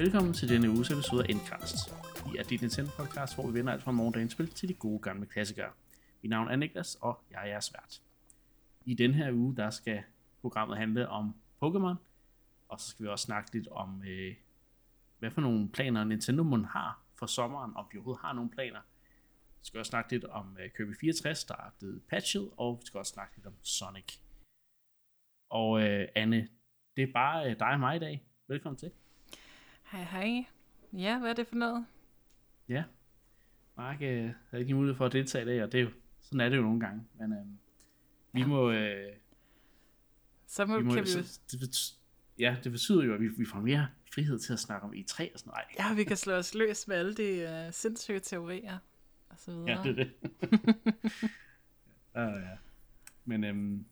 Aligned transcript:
Velkommen 0.00 0.32
til 0.34 0.48
denne 0.48 0.70
uges 0.70 0.90
episode 0.90 1.24
af 1.24 1.30
Endcast. 1.30 1.76
Vi 2.26 2.38
er 2.38 2.42
dit 2.42 2.60
Nintendo 2.60 2.90
podcast, 2.96 3.34
hvor 3.34 3.46
vi 3.46 3.54
vender 3.58 3.72
alt 3.72 3.82
fra 3.82 3.92
morgendagens 3.92 4.32
spil 4.32 4.48
til 4.48 4.68
de 4.68 4.74
gode 4.74 4.98
gamle 4.98 5.26
klassikere. 5.26 5.72
Mit 6.22 6.30
navn 6.30 6.48
er 6.48 6.56
Niklas, 6.56 6.98
og 7.00 7.24
jeg 7.30 7.42
er 7.42 7.46
jeres 7.46 7.72
vært. 7.72 8.02
I 8.84 8.94
den 8.94 9.14
her 9.14 9.32
uge, 9.32 9.56
der 9.56 9.70
skal 9.70 10.02
programmet 10.40 10.78
handle 10.78 11.08
om 11.08 11.34
Pokémon, 11.62 11.94
og 12.68 12.80
så 12.80 12.88
skal 12.88 13.04
vi 13.04 13.10
også 13.10 13.24
snakke 13.24 13.52
lidt 13.52 13.68
om, 13.68 14.02
øh, 14.06 14.34
hvad 15.18 15.30
for 15.30 15.40
nogle 15.40 15.68
planer 15.68 16.04
Nintendo 16.04 16.42
mon 16.42 16.64
har 16.64 17.02
for 17.18 17.26
sommeren, 17.26 17.76
om 17.76 17.86
de 17.92 17.96
overhovedet 17.96 18.20
har 18.22 18.32
nogle 18.32 18.50
planer. 18.50 18.80
Vi 19.58 19.64
skal 19.64 19.78
også 19.78 19.90
snakke 19.90 20.12
lidt 20.12 20.24
om 20.24 20.56
øh, 20.60 20.70
Kirby 20.76 20.96
64, 21.00 21.44
der 21.44 21.54
er 21.54 21.70
blevet 21.78 22.02
patchet, 22.08 22.50
og 22.56 22.78
vi 22.80 22.86
skal 22.86 22.98
også 22.98 23.12
snakke 23.12 23.36
lidt 23.36 23.46
om 23.46 23.54
Sonic. 23.62 24.18
Og 25.50 25.82
øh, 25.82 26.08
Anne, 26.14 26.48
det 26.96 27.02
er 27.02 27.12
bare 27.12 27.50
øh, 27.50 27.58
dig 27.58 27.68
og 27.68 27.80
mig 27.80 27.96
i 27.96 27.98
dag. 27.98 28.26
Velkommen 28.48 28.78
til. 28.78 28.90
Hej 29.90 30.02
hej. 30.04 30.44
Ja, 30.92 31.18
hvad 31.18 31.30
er 31.30 31.34
det 31.34 31.46
for 31.46 31.56
noget? 31.56 31.86
Ja, 32.68 32.84
Mark 33.76 34.02
øh, 34.02 34.30
havde 34.50 34.62
ikke 34.62 34.74
mulighed 34.74 34.96
for 34.96 35.06
at 35.06 35.12
deltage 35.12 35.42
i 35.42 35.46
dag, 35.46 35.62
og 35.62 35.72
det 35.72 35.80
er 35.80 35.84
jo, 35.84 35.90
sådan 36.20 36.40
er 36.40 36.48
det 36.48 36.56
jo 36.56 36.62
nogle 36.62 36.80
gange. 36.80 37.02
Men 37.18 37.32
øh, 37.32 37.38
vi 38.32 38.40
Ja. 38.40 38.46
må... 38.46 38.70
Øh, 38.70 39.12
Så 40.46 40.66
må, 40.66 40.78
vi 40.78 40.84
må 40.84 40.94
kan 40.94 41.02
vi 41.02 41.08
så, 41.08 41.40
det 41.50 41.94
ja, 42.38 42.56
det 42.64 42.72
betyder 42.72 43.04
jo, 43.04 43.14
at 43.14 43.20
vi, 43.20 43.28
vi 43.28 43.44
får 43.44 43.60
mere 43.60 43.88
frihed 44.14 44.38
til 44.38 44.52
at 44.52 44.58
snakke 44.58 44.84
om 44.86 44.92
E3 44.92 45.32
og 45.34 45.38
sådan 45.40 45.50
noget. 45.50 45.64
Ja, 45.78 45.94
vi 45.94 46.04
kan 46.04 46.16
slå 46.16 46.32
os 46.32 46.54
løs 46.54 46.88
med 46.88 46.96
alle 46.96 47.14
de 47.14 47.64
uh, 47.66 47.72
sindssyge 47.74 48.20
teorier 48.20 48.78
og 49.28 49.38
så 49.38 49.50
videre. 49.50 49.70
Ja, 49.70 49.82
det 49.82 49.90
er 50.00 50.04
det. 50.04 50.12
ja, 52.14 52.28
ja. 52.28 52.56
Men 53.24 53.44
øhm, 53.44 53.84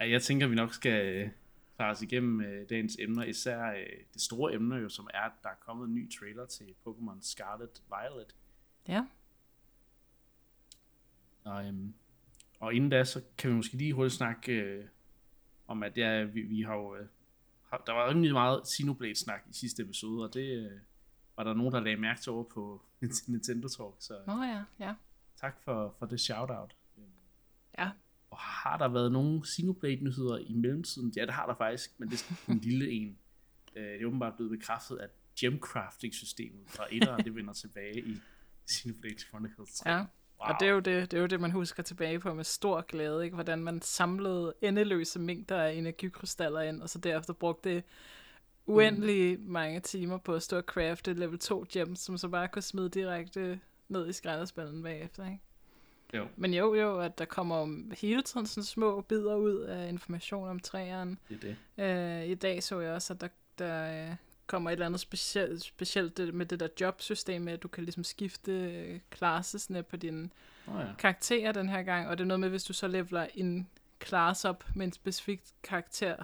jeg 0.00 0.22
tænker, 0.22 0.46
vi 0.46 0.54
nok 0.54 0.74
skal 0.74 1.16
øh, 1.16 1.30
klare 1.76 1.90
os 1.90 2.02
igennem 2.02 2.40
øh, 2.40 2.68
dagens 2.68 2.96
emner, 3.00 3.24
især 3.24 3.70
øh, 3.70 3.86
det 4.14 4.22
store 4.22 4.54
emne 4.54 4.76
jo, 4.76 4.88
som 4.88 5.08
er, 5.14 5.20
at 5.20 5.32
der 5.42 5.48
er 5.48 5.54
kommet 5.60 5.88
en 5.88 5.94
ny 5.94 6.10
trailer 6.18 6.46
til 6.46 6.74
Pokémon 6.86 7.20
Scarlet 7.22 7.82
Violet. 7.88 8.34
ja. 8.88 9.06
Og, 11.44 11.66
øhm, 11.66 11.94
og 12.60 12.74
inden 12.74 12.90
da, 12.90 13.04
så 13.04 13.22
kan 13.38 13.50
vi 13.50 13.54
måske 13.56 13.76
lige 13.76 13.92
hurtigt 13.92 14.14
snakke 14.14 14.52
øh, 14.52 14.84
om, 15.66 15.82
at 15.82 15.98
ja, 15.98 16.22
vi, 16.22 16.42
vi 16.42 16.62
har 16.62 16.74
jo... 16.74 16.96
Øh, 16.96 17.06
har, 17.70 17.82
der 17.86 17.92
var 17.92 18.10
rimelig 18.10 18.32
meget 18.32 18.62
Xenoblade-snak 18.66 19.42
i 19.50 19.52
sidste 19.52 19.82
episode, 19.82 20.24
og 20.24 20.34
det 20.34 20.66
øh, 20.66 20.78
var 21.36 21.44
der 21.44 21.54
nogen, 21.54 21.72
der 21.72 21.80
lagde 21.80 21.96
mærke 21.96 22.20
til 22.20 22.32
over 22.32 22.44
på 22.44 22.82
Nintendo 23.28 23.68
Talk, 23.68 23.94
så 23.98 24.14
Nå 24.26 24.42
ja, 24.42 24.64
ja. 24.78 24.94
tak 25.36 25.60
for, 25.64 25.94
for 25.98 26.06
det 26.06 26.20
shout-out. 26.20 26.74
Og 28.34 28.40
har 28.40 28.78
der 28.78 28.88
været 28.88 29.12
nogle 29.12 29.42
Xenoblade-nyheder 29.46 30.38
i 30.38 30.52
mellemtiden? 30.52 31.12
Ja, 31.16 31.22
det 31.22 31.34
har 31.34 31.46
der 31.46 31.54
faktisk, 31.54 31.90
men 31.98 32.08
det 32.08 32.14
er 32.14 32.18
sådan 32.18 32.54
en 32.54 32.60
lille 32.60 32.90
en. 32.90 33.18
Øh, 33.76 33.84
Det 33.84 34.02
er 34.02 34.06
åbenbart 34.06 34.34
blevet 34.36 34.50
bekræftet, 34.50 34.98
at 34.98 35.10
gemcrafting-systemet 35.40 36.60
fra 36.68 36.84
1'eren, 36.84 37.22
det 37.22 37.34
vender 37.34 37.52
tilbage 37.52 38.00
i 38.00 38.16
Xenoblade 38.70 39.18
Chronicles 39.18 39.74
3. 39.74 39.90
ja. 39.90 39.96
Wow. 39.98 40.48
Og 40.48 40.56
det 40.60 40.68
er, 40.68 40.72
jo 40.72 40.80
det, 40.80 41.10
det 41.10 41.16
er 41.16 41.20
jo 41.20 41.26
det, 41.26 41.40
man 41.40 41.50
husker 41.50 41.82
tilbage 41.82 42.20
på 42.20 42.34
med 42.34 42.44
stor 42.44 42.80
glæde, 42.80 43.24
ikke? 43.24 43.34
hvordan 43.34 43.64
man 43.64 43.82
samlede 43.82 44.54
endeløse 44.62 45.18
mængder 45.20 45.62
af 45.62 45.72
energikrystaller 45.72 46.60
ind, 46.60 46.82
og 46.82 46.90
så 46.90 46.98
derefter 46.98 47.32
brugte 47.32 47.82
uendelig 48.66 49.40
mange 49.40 49.80
timer 49.80 50.18
på 50.18 50.34
at 50.34 50.42
stå 50.42 50.56
og 50.56 50.62
crafte 50.62 51.12
level 51.14 51.38
2 51.38 51.64
gems, 51.72 52.00
som 52.00 52.18
så 52.18 52.28
bare 52.28 52.48
kunne 52.48 52.62
smide 52.62 52.88
direkte 52.90 53.60
ned 53.88 54.08
i 54.08 54.12
skraldespanden 54.12 54.82
bagefter. 54.82 55.24
Ikke? 55.24 55.40
Jo, 56.14 56.26
Men 56.36 56.54
jo, 56.54 56.74
jo, 56.74 57.00
at 57.00 57.18
der 57.18 57.24
kommer 57.24 57.94
hele 57.94 58.22
tiden 58.22 58.46
sådan 58.46 58.64
små 58.64 59.00
bidder 59.00 59.34
ud 59.34 59.56
af 59.60 59.88
information 59.88 60.48
om 60.48 60.60
træerne. 60.60 61.16
det 61.28 61.44
er 61.44 61.56
det. 61.76 62.24
Øh, 62.24 62.30
I 62.30 62.34
dag 62.34 62.62
så 62.62 62.80
jeg 62.80 62.92
også, 62.92 63.12
at 63.12 63.20
der, 63.20 63.28
der 63.58 64.08
øh, 64.08 64.16
kommer 64.46 64.70
et 64.70 64.72
eller 64.72 64.86
andet 64.86 65.00
specielt, 65.00 65.62
specielt 65.62 66.16
det, 66.16 66.34
med 66.34 66.46
det 66.46 66.60
der 66.60 66.68
jobsystem 66.80 67.42
med, 67.42 67.52
at 67.52 67.62
du 67.62 67.68
kan 67.68 67.84
ligesom 67.84 68.04
skifte 68.04 68.52
øh, 68.52 69.00
klassesne 69.10 69.82
på 69.82 69.96
dine 69.96 70.30
Nå 70.66 70.78
ja. 70.78 70.86
karakterer 70.98 71.52
den 71.52 71.68
her 71.68 71.82
gang. 71.82 72.08
Og 72.08 72.18
det 72.18 72.24
er 72.24 72.28
noget 72.28 72.40
med, 72.40 72.48
hvis 72.48 72.64
du 72.64 72.72
så 72.72 72.88
leveler 72.88 73.26
en 73.34 73.68
class 74.04 74.44
op 74.44 74.64
med 74.74 74.86
en 74.86 74.92
specifik 74.92 75.42
karakter 75.62 76.16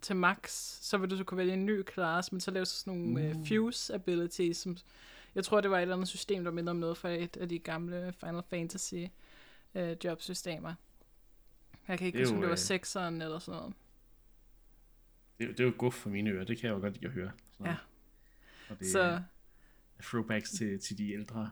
til 0.00 0.16
max, 0.16 0.50
så 0.82 0.98
vil 0.98 1.10
du 1.10 1.16
så 1.16 1.24
kunne 1.24 1.38
vælge 1.38 1.52
en 1.52 1.66
ny 1.66 1.82
class, 1.94 2.32
men 2.32 2.40
så 2.40 2.50
laver 2.50 2.64
du 2.64 2.70
sådan 2.70 2.98
nogle 2.98 3.30
uh. 3.30 3.36
Uh. 3.36 3.46
fuse 3.48 3.94
abilities, 3.94 4.56
som 4.56 4.76
jeg 5.34 5.44
tror, 5.44 5.60
det 5.60 5.70
var 5.70 5.76
et 5.76 5.82
eller 5.82 5.94
andet 5.94 6.08
system, 6.08 6.44
der 6.44 6.50
minder 6.50 6.70
om 6.70 6.76
noget 6.76 6.96
fra 6.96 7.08
et 7.08 7.36
af 7.36 7.48
de 7.48 7.58
gamle 7.58 8.14
Final 8.20 8.42
Fantasy 8.50 8.94
øh, 9.76 9.96
jobsystemer. 10.04 10.74
Jeg 11.88 11.98
kan 11.98 12.06
ikke 12.06 12.18
huske, 12.18 12.34
om 12.34 12.40
det 12.40 12.46
var 12.48 12.52
øh, 12.54 12.58
sekseren 12.58 13.22
eller 13.22 13.38
sådan 13.38 13.58
noget. 13.60 13.74
Det, 15.38 15.48
det 15.48 15.60
er 15.60 15.64
jo 15.64 15.72
guf 15.78 15.94
for 15.94 16.10
mine 16.10 16.30
ører, 16.30 16.44
det 16.44 16.58
kan 16.58 16.68
jeg 16.68 16.74
jo 16.76 16.80
godt 16.80 16.94
lide 16.94 17.06
at 17.06 17.12
høre. 17.12 17.30
Så, 17.56 17.64
Ja. 17.64 17.76
Og 18.68 18.78
det 18.78 18.86
Så 18.92 19.00
er 19.00 19.20
throwbacks 20.02 20.50
til, 20.50 20.80
til 20.80 20.98
de 20.98 21.12
ældre. 21.12 21.50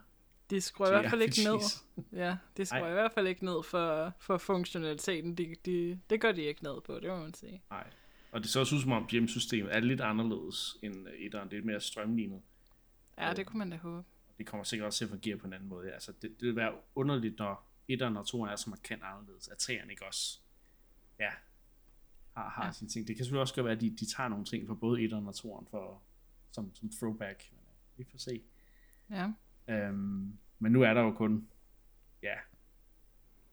de 0.51 0.61
skruer 0.61 0.89
i 0.89 0.91
hvert 0.91 1.11
fald 1.11 1.23
ikke 1.23 1.45
ned. 1.45 1.59
Ja, 2.23 2.37
de 2.57 2.65
skruer 2.67 2.81
Ej. 2.83 2.91
i 2.91 2.93
hvert 2.93 3.13
fald 3.13 3.27
ikke 3.27 3.45
ned 3.45 3.63
for, 3.63 4.13
for 4.19 4.39
funktionaliteten. 4.39 5.35
De, 5.35 5.55
de, 5.67 6.01
det 6.11 6.21
gør 6.21 6.33
de 6.33 6.43
ikke 6.43 6.63
ned 6.63 6.81
på, 6.87 6.95
det 7.01 7.09
må 7.11 7.17
man 7.19 7.35
sige. 7.35 7.63
Nej. 7.71 7.91
Og 8.33 8.41
det 8.43 8.51
ser 8.51 8.61
også 8.61 8.75
ud 8.77 8.81
som 8.81 8.93
om 8.93 9.07
gem-systemet 9.07 9.75
er 9.77 9.81
lidt 9.81 10.01
anderledes 10.01 10.77
end 10.83 11.09
øh, 11.09 11.15
etteren. 11.15 11.51
Det 11.51 11.59
er 11.59 11.63
mere 11.63 11.81
strømlignet. 11.81 12.43
Ja, 13.19 13.33
det 13.37 13.47
kunne 13.47 13.59
man 13.59 13.71
da 13.71 13.77
håbe. 13.77 14.05
Det 14.39 14.47
kommer 14.47 14.65
sikkert 14.65 14.87
også 14.87 14.97
til 14.99 15.05
at 15.05 15.11
fungere 15.11 15.37
på 15.37 15.47
en 15.47 15.53
anden 15.53 15.69
måde. 15.69 15.93
Altså, 15.93 16.13
det, 16.13 16.41
det 16.41 16.47
vil 16.49 16.57
være 16.57 16.73
underligt, 16.95 17.39
når 17.39 17.69
etteren 17.89 18.17
og 18.17 18.27
toeren 18.27 18.53
er 18.53 18.57
så 18.57 18.71
markant 18.71 19.03
anderledes. 19.03 19.49
At 19.49 19.59
treeren 19.59 19.91
ikke 19.91 20.07
også 20.07 20.39
ja, 21.19 21.31
har, 22.37 22.49
har 22.49 22.63
Ja. 22.63 22.67
ja. 22.67 22.73
sine 22.73 22.89
ting. 22.91 23.09
Det 23.09 23.17
kan 23.17 23.25
selvfølgelig 23.25 23.41
også 23.41 23.55
godt 23.55 23.65
være, 23.65 23.75
at 23.75 23.81
de, 23.81 23.91
de 23.91 24.07
tager 24.07 24.29
nogle 24.29 24.45
ting 24.45 24.67
fra 24.67 24.75
både 24.75 25.03
etteren 25.03 25.27
og 25.27 25.35
toeren 25.35 25.67
for, 25.71 26.03
som, 26.53 26.75
som 26.75 26.91
throwback. 26.91 27.53
Men, 27.53 27.61
øh, 27.61 27.99
vi 27.99 28.05
får 28.11 28.19
se. 28.19 28.43
Ja. 29.11 29.33
Øhm, 29.69 30.39
men 30.59 30.73
nu 30.73 30.83
er 30.83 30.95
der 30.95 31.01
jo 31.01 31.13
kun 31.13 31.49
ja, 32.23 32.35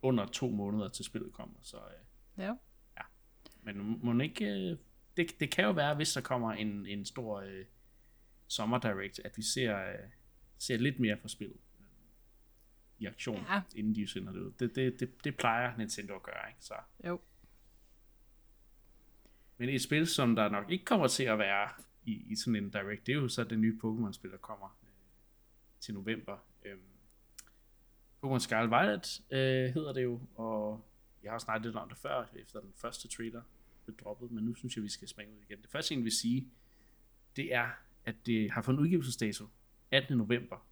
under 0.02 0.26
to 0.26 0.50
måneder 0.50 0.90
til 0.90 1.06
spillet 1.06 1.34
kommer, 1.34 1.56
så 1.62 1.78
øh, 1.78 2.44
Ja. 2.98 3.04
men 3.62 4.00
må 4.06 4.24
ikke, 4.24 4.46
øh, 4.46 4.78
det, 5.18 5.40
det 5.40 5.52
kan 5.52 5.64
jo 5.66 5.72
være, 5.72 5.96
hvis 5.96 6.14
der 6.14 6.22
kommer 6.22 6.54
en, 6.54 6.86
en 6.86 7.06
stor 7.06 7.40
øh, 7.40 7.66
sommer 8.48 8.80
direct, 8.80 9.20
at 9.26 9.38
vi 9.38 9.42
ser, 9.42 9.78
øh, 9.90 10.10
ser 10.58 10.78
lidt 10.78 11.00
mere 11.00 11.18
fra 11.18 11.28
spillet 11.28 11.58
i 13.02 13.06
aktion, 13.06 13.46
Ja. 13.50 13.62
inden 13.76 13.96
de 13.96 14.08
sender 14.08 14.34
det 14.34 14.40
ud. 14.40 14.52
Det, 14.60 14.76
det, 14.76 15.00
det, 15.00 15.24
det 15.24 15.38
plejer 15.38 15.78
Nintendo 15.78 16.16
at 16.16 16.24
gøre, 16.24 16.50
ikke? 16.50 16.64
Så. 16.64 16.74
Jo. 17.08 17.20
Men 19.58 19.70
et 19.70 19.82
spil, 19.82 20.08
som 20.08 20.36
der 20.36 20.50
nok 20.50 20.72
ikke 20.72 20.86
kommer 20.86 21.08
til 21.08 21.24
at 21.24 21.40
være 21.40 21.70
i, 22.06 22.32
i 22.32 22.36
sådan 22.36 22.56
en 22.56 22.70
direct, 22.70 23.08
det 23.08 23.12
er 23.16 23.20
jo 23.20 23.28
så 23.28 23.44
det 23.44 23.60
nye 23.60 23.80
Pokémon-spil, 23.84 24.32
der 24.32 24.38
kommer 24.38 24.78
øh, 24.84 24.90
til 25.80 25.94
november. 25.94 26.38
Øhm, 26.66 26.82
Pokémon 28.26 28.40
Scarlet 28.40 28.70
Violet 28.72 29.22
øh, 29.32 29.74
hedder 29.74 29.94
det 29.94 30.04
jo, 30.04 30.22
og 30.36 30.86
jeg 31.24 31.32
har 31.32 31.40
snakket 31.40 31.66
lidt 31.66 31.76
om 31.76 31.90
det 31.90 31.98
før, 31.98 32.26
efter 32.36 32.60
den 32.60 32.74
første 32.76 33.08
trailer 33.08 33.42
blev 33.86 33.98
droppet, 33.98 34.32
men 34.32 34.44
nu 34.44 34.56
synes 34.56 34.76
jeg, 34.76 34.84
vi 34.84 34.90
skal 34.90 35.08
springe 35.08 35.34
ud 35.34 35.42
igen. 35.50 35.62
Det 35.62 35.70
første, 35.70 35.96
jeg 35.96 36.04
vil 36.04 36.12
sige, 36.12 36.48
det 37.36 37.54
er, 37.54 37.70
at 38.06 38.16
det 38.26 38.52
har 38.52 38.62
fået 38.62 38.76
en 38.76 38.82
udgivelsesdato 38.82 39.46
18. 39.92 40.18
november. 40.18 40.68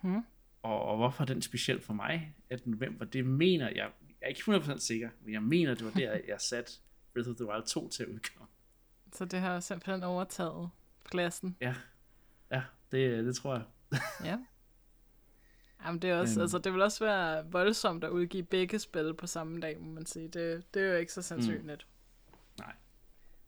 Hmm. 0.00 0.20
Og, 0.66 0.82
og 0.82 0.96
hvorfor 0.96 1.22
er 1.22 1.26
den 1.26 1.42
speciel 1.42 1.80
for 1.82 1.92
mig, 1.94 2.34
18. 2.50 2.70
november? 2.70 3.04
Det 3.04 3.26
mener 3.26 3.66
jeg, 3.68 3.76
jeg 3.76 3.90
er 4.22 4.26
ikke 4.28 4.40
100% 4.40 4.78
sikker, 4.78 5.10
men 5.24 5.32
jeg 5.34 5.42
mener, 5.42 5.74
det 5.74 5.84
var 5.84 5.90
der, 5.90 6.12
jeg 6.28 6.40
satte 6.40 6.72
Breath 7.14 7.30
of 7.30 7.36
the 7.36 7.46
Wild 7.46 7.66
2 7.66 7.88
til 7.88 8.02
at 8.02 8.08
udkomme. 8.08 8.46
Så 9.12 9.24
det 9.24 9.40
har 9.40 9.60
simpelthen 9.60 10.02
overtaget 10.02 10.70
pladsen. 11.10 11.56
Ja, 11.60 11.74
ja 12.50 12.62
det, 12.92 13.24
det 13.24 13.36
tror 13.36 13.54
jeg. 13.54 13.64
Ja. 14.24 14.38
Jamen 15.84 16.02
det 16.02 16.10
er 16.10 16.16
også, 16.18 16.34
Øhm. 16.34 16.40
altså 16.42 16.58
det 16.58 16.72
vil 16.72 16.82
også 16.82 17.04
være 17.04 17.46
voldsomt 17.50 18.04
at 18.04 18.10
udgive 18.10 18.42
begge 18.42 18.78
spil 18.78 19.14
på 19.14 19.26
samme 19.26 19.60
dag, 19.60 19.80
må 19.80 19.92
man 19.92 20.06
sige. 20.06 20.28
Det, 20.28 20.74
det 20.74 20.82
er 20.82 20.86
jo 20.92 20.96
ikke 20.96 21.12
så 21.12 21.22
sandsynligt. 21.22 21.86
Nej. 22.58 22.66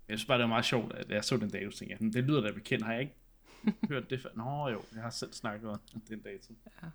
Men 0.07 0.13
Jeg 0.13 0.19
synes 0.19 0.27
bare, 0.27 0.39
det 0.39 0.43
var 0.43 0.49
meget 0.49 0.65
sjovt, 0.65 0.93
at 0.95 1.11
jeg 1.11 1.25
så 1.25 1.37
den 1.37 1.51
dato, 1.51 1.71
tænkte 1.71 1.87
jeg, 1.93 1.99
"Hm, 1.99 2.13
det 2.13 2.25
lyder 2.25 2.41
da 2.41 2.51
bekendt, 2.51 2.85
har 2.85 2.93
jeg 2.93 3.01
ikke 3.01 3.15
hørt 3.91 4.11
det 4.11 4.23
før? 4.23 4.29
Nå 4.37 4.69
jo, 4.69 4.83
jeg 4.95 5.03
har 5.03 5.11
selv 5.11 5.33
snakket 5.33 5.71
om 5.71 5.81
den 6.09 6.21
dato. 6.21 6.55
Ja. 6.83 6.89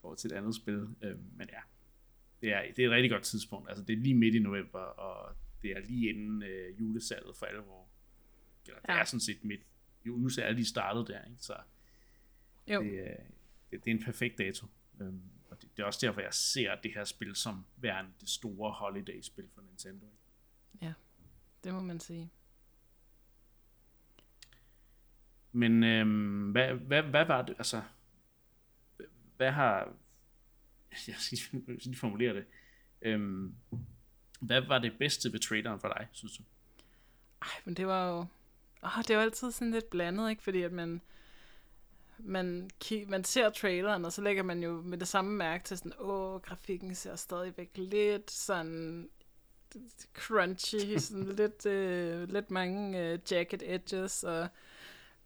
For 0.00 0.14
til 0.14 0.32
et 0.32 0.36
andet 0.36 0.54
spil, 0.54 0.88
øhm, 1.02 1.24
men 1.36 1.48
ja. 1.52 1.60
Det 2.40 2.52
er, 2.52 2.62
det 2.76 2.84
er 2.84 2.86
et 2.88 2.92
rigtig 2.92 3.10
godt 3.10 3.22
tidspunkt, 3.22 3.68
altså 3.68 3.84
det 3.84 3.92
er 3.92 3.96
lige 3.96 4.14
midt 4.14 4.34
i 4.34 4.38
november, 4.38 4.78
og 4.78 5.36
det 5.62 5.70
er 5.70 5.80
lige 5.80 6.08
inden 6.10 6.42
øh, 6.42 6.80
julesalget 6.80 7.36
for 7.36 7.46
alvor. 7.46 7.86
Eller 8.66 8.80
det 8.80 8.88
Ja. 8.88 9.00
er 9.00 9.04
sådan 9.04 9.20
set 9.20 9.44
midt. 9.44 9.60
Julesalget 10.06 10.50
er 10.50 10.54
lige 10.54 10.66
startet 10.66 11.08
der, 11.08 11.24
ikke? 11.24 11.36
Så 11.38 11.56
Jo, 12.68 12.82
det, 12.82 13.10
er- 13.10 13.16
det, 13.70 13.84
det 13.84 13.90
er 13.90 13.94
en 13.96 14.02
perfekt 14.04 14.38
dato. 14.38 14.66
Øhm, 15.00 15.22
og 15.50 15.62
det, 15.62 15.76
det 15.76 15.82
er 15.82 15.86
også 15.86 16.06
derfor, 16.06 16.20
jeg 16.20 16.34
ser 16.34 16.74
det 16.82 16.94
her 16.94 17.04
spil 17.04 17.36
som 17.36 17.64
værende 17.76 18.10
det 18.20 18.28
store 18.28 18.72
holiday-spil 18.72 19.48
for 19.54 19.62
Nintendo. 19.62 20.06
Ikke? 20.74 20.94
det 21.64 21.74
må 21.74 21.80
man 21.80 22.00
sige. 22.00 22.30
Men 25.52 25.84
øhm, 25.84 26.50
hvad, 26.50 26.74
hvad, 26.74 27.02
hvad 27.02 27.24
var 27.24 27.42
det, 27.42 27.54
altså, 27.58 27.82
hvad 29.40 29.50
har, 29.50 29.92
jeg 31.08 31.14
skal 31.18 31.38
lige- 31.52 31.96
formulere 31.96 32.34
det, 32.34 32.44
øhm, 33.02 33.54
hvad 34.40 34.60
var 34.60 34.78
det 34.78 34.98
bedste 34.98 35.32
ved 35.32 35.40
traileren 35.40 35.80
for 35.80 35.88
dig, 35.88 36.08
synes 36.12 36.36
du? 36.36 36.42
Ej, 37.42 37.48
men 37.64 37.74
det 37.74 37.86
var 37.86 38.08
jo... 38.08 38.26
åh, 38.82 39.02
det 39.08 39.14
jo 39.14 39.20
altid 39.20 39.50
sådan 39.52 39.70
lidt 39.70 39.90
blandet, 39.90 40.30
ikke? 40.30 40.42
Fordi 40.42 40.62
at 40.62 40.72
man, 40.72 41.00
man, 42.18 42.70
man 43.08 43.24
ser 43.24 43.50
traileren, 43.50 44.04
og 44.04 44.12
så 44.12 44.22
lægger 44.22 44.42
man 44.42 44.62
jo 44.62 44.82
med 44.82 44.98
det 44.98 45.08
samme 45.08 45.36
mærke 45.36 45.64
til 45.64 45.78
sådan, 45.78 45.92
åh, 45.98 46.40
grafikken 46.40 46.94
ser 46.94 47.16
stadigvæk 47.16 47.70
lidt 47.74 48.30
sådan 48.30 49.08
crunchy, 50.14 50.96
sådan 51.08 51.32
lidt, 51.36 51.66
øh, 51.66 52.28
lidt 52.28 52.50
mange 52.50 52.98
øh, 53.12 53.18
jacket 53.30 53.62
edges, 53.74 54.24
og 54.24 54.48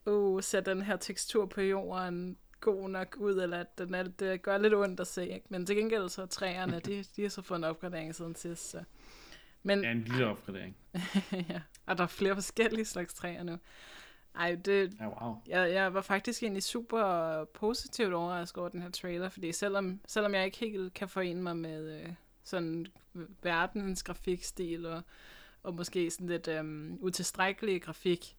åh, 0.07 0.43
ser 0.43 0.61
den 0.61 0.83
her 0.83 0.97
tekstur 0.97 1.47
på 1.47 1.61
jorden 1.61 2.39
god 2.65 2.89
nok 2.91 3.17
ud, 3.19 3.35
eller 3.43 3.59
at 3.61 3.79
den 3.79 3.95
er, 3.95 4.03
det 4.03 4.43
gør 4.43 4.59
lidt 4.59 4.75
ondt 4.75 5.01
at 5.01 5.07
se, 5.07 5.29
ikke? 5.29 5.47
Men 5.49 5.67
til 5.67 5.77
gengæld 5.77 6.09
så 6.09 6.23
er 6.23 6.27
træerne, 6.27 6.81
de, 6.87 7.05
de 7.17 7.23
har 7.23 7.29
så 7.29 7.43
fået 7.43 7.59
en 7.59 7.65
opgradering 7.65 8.15
siden 8.15 8.35
sidst, 8.35 8.71
så. 8.71 8.83
Men, 9.63 9.83
Ja, 9.83 9.91
en 9.91 10.03
lille 10.03 10.27
opgradering. 10.27 10.77
ja, 11.51 11.61
og 11.87 11.99
der 11.99 12.05
er 12.05 12.09
flere 12.09 12.35
forskellige 12.35 12.85
slags 12.85 13.15
træer 13.15 13.43
nu. 13.43 13.59
Ej, 14.35 14.55
det, 14.55 14.97
Ja, 15.01 15.25
wow. 15.25 15.37
jeg, 15.47 15.73
jeg 15.73 15.95
var 15.95 16.01
faktisk 16.01 16.43
egentlig 16.43 16.63
super 16.63 17.45
positivt 17.45 18.13
overrasket 18.13 18.59
over 18.59 18.69
den 18.69 18.83
her 18.83 18.91
trailer, 18.91 19.29
fordi 19.29 19.53
selvom, 19.53 20.01
selvom 20.07 20.35
jeg 20.35 20.45
ikke 20.45 20.59
helt 20.59 20.95
kan 20.95 21.09
forene 21.09 21.43
mig 21.43 21.57
med 21.57 22.01
øh, 22.01 22.09
sådan 22.45 22.87
verdens 23.43 24.03
grafikstil 24.03 24.87
og, 24.87 25.03
og 25.63 25.75
måske 25.75 26.11
sådan 26.11 26.27
lidt 26.27 26.49
øh, 26.49 26.93
utilstrækkelig 27.01 27.83
grafik, 27.83 28.37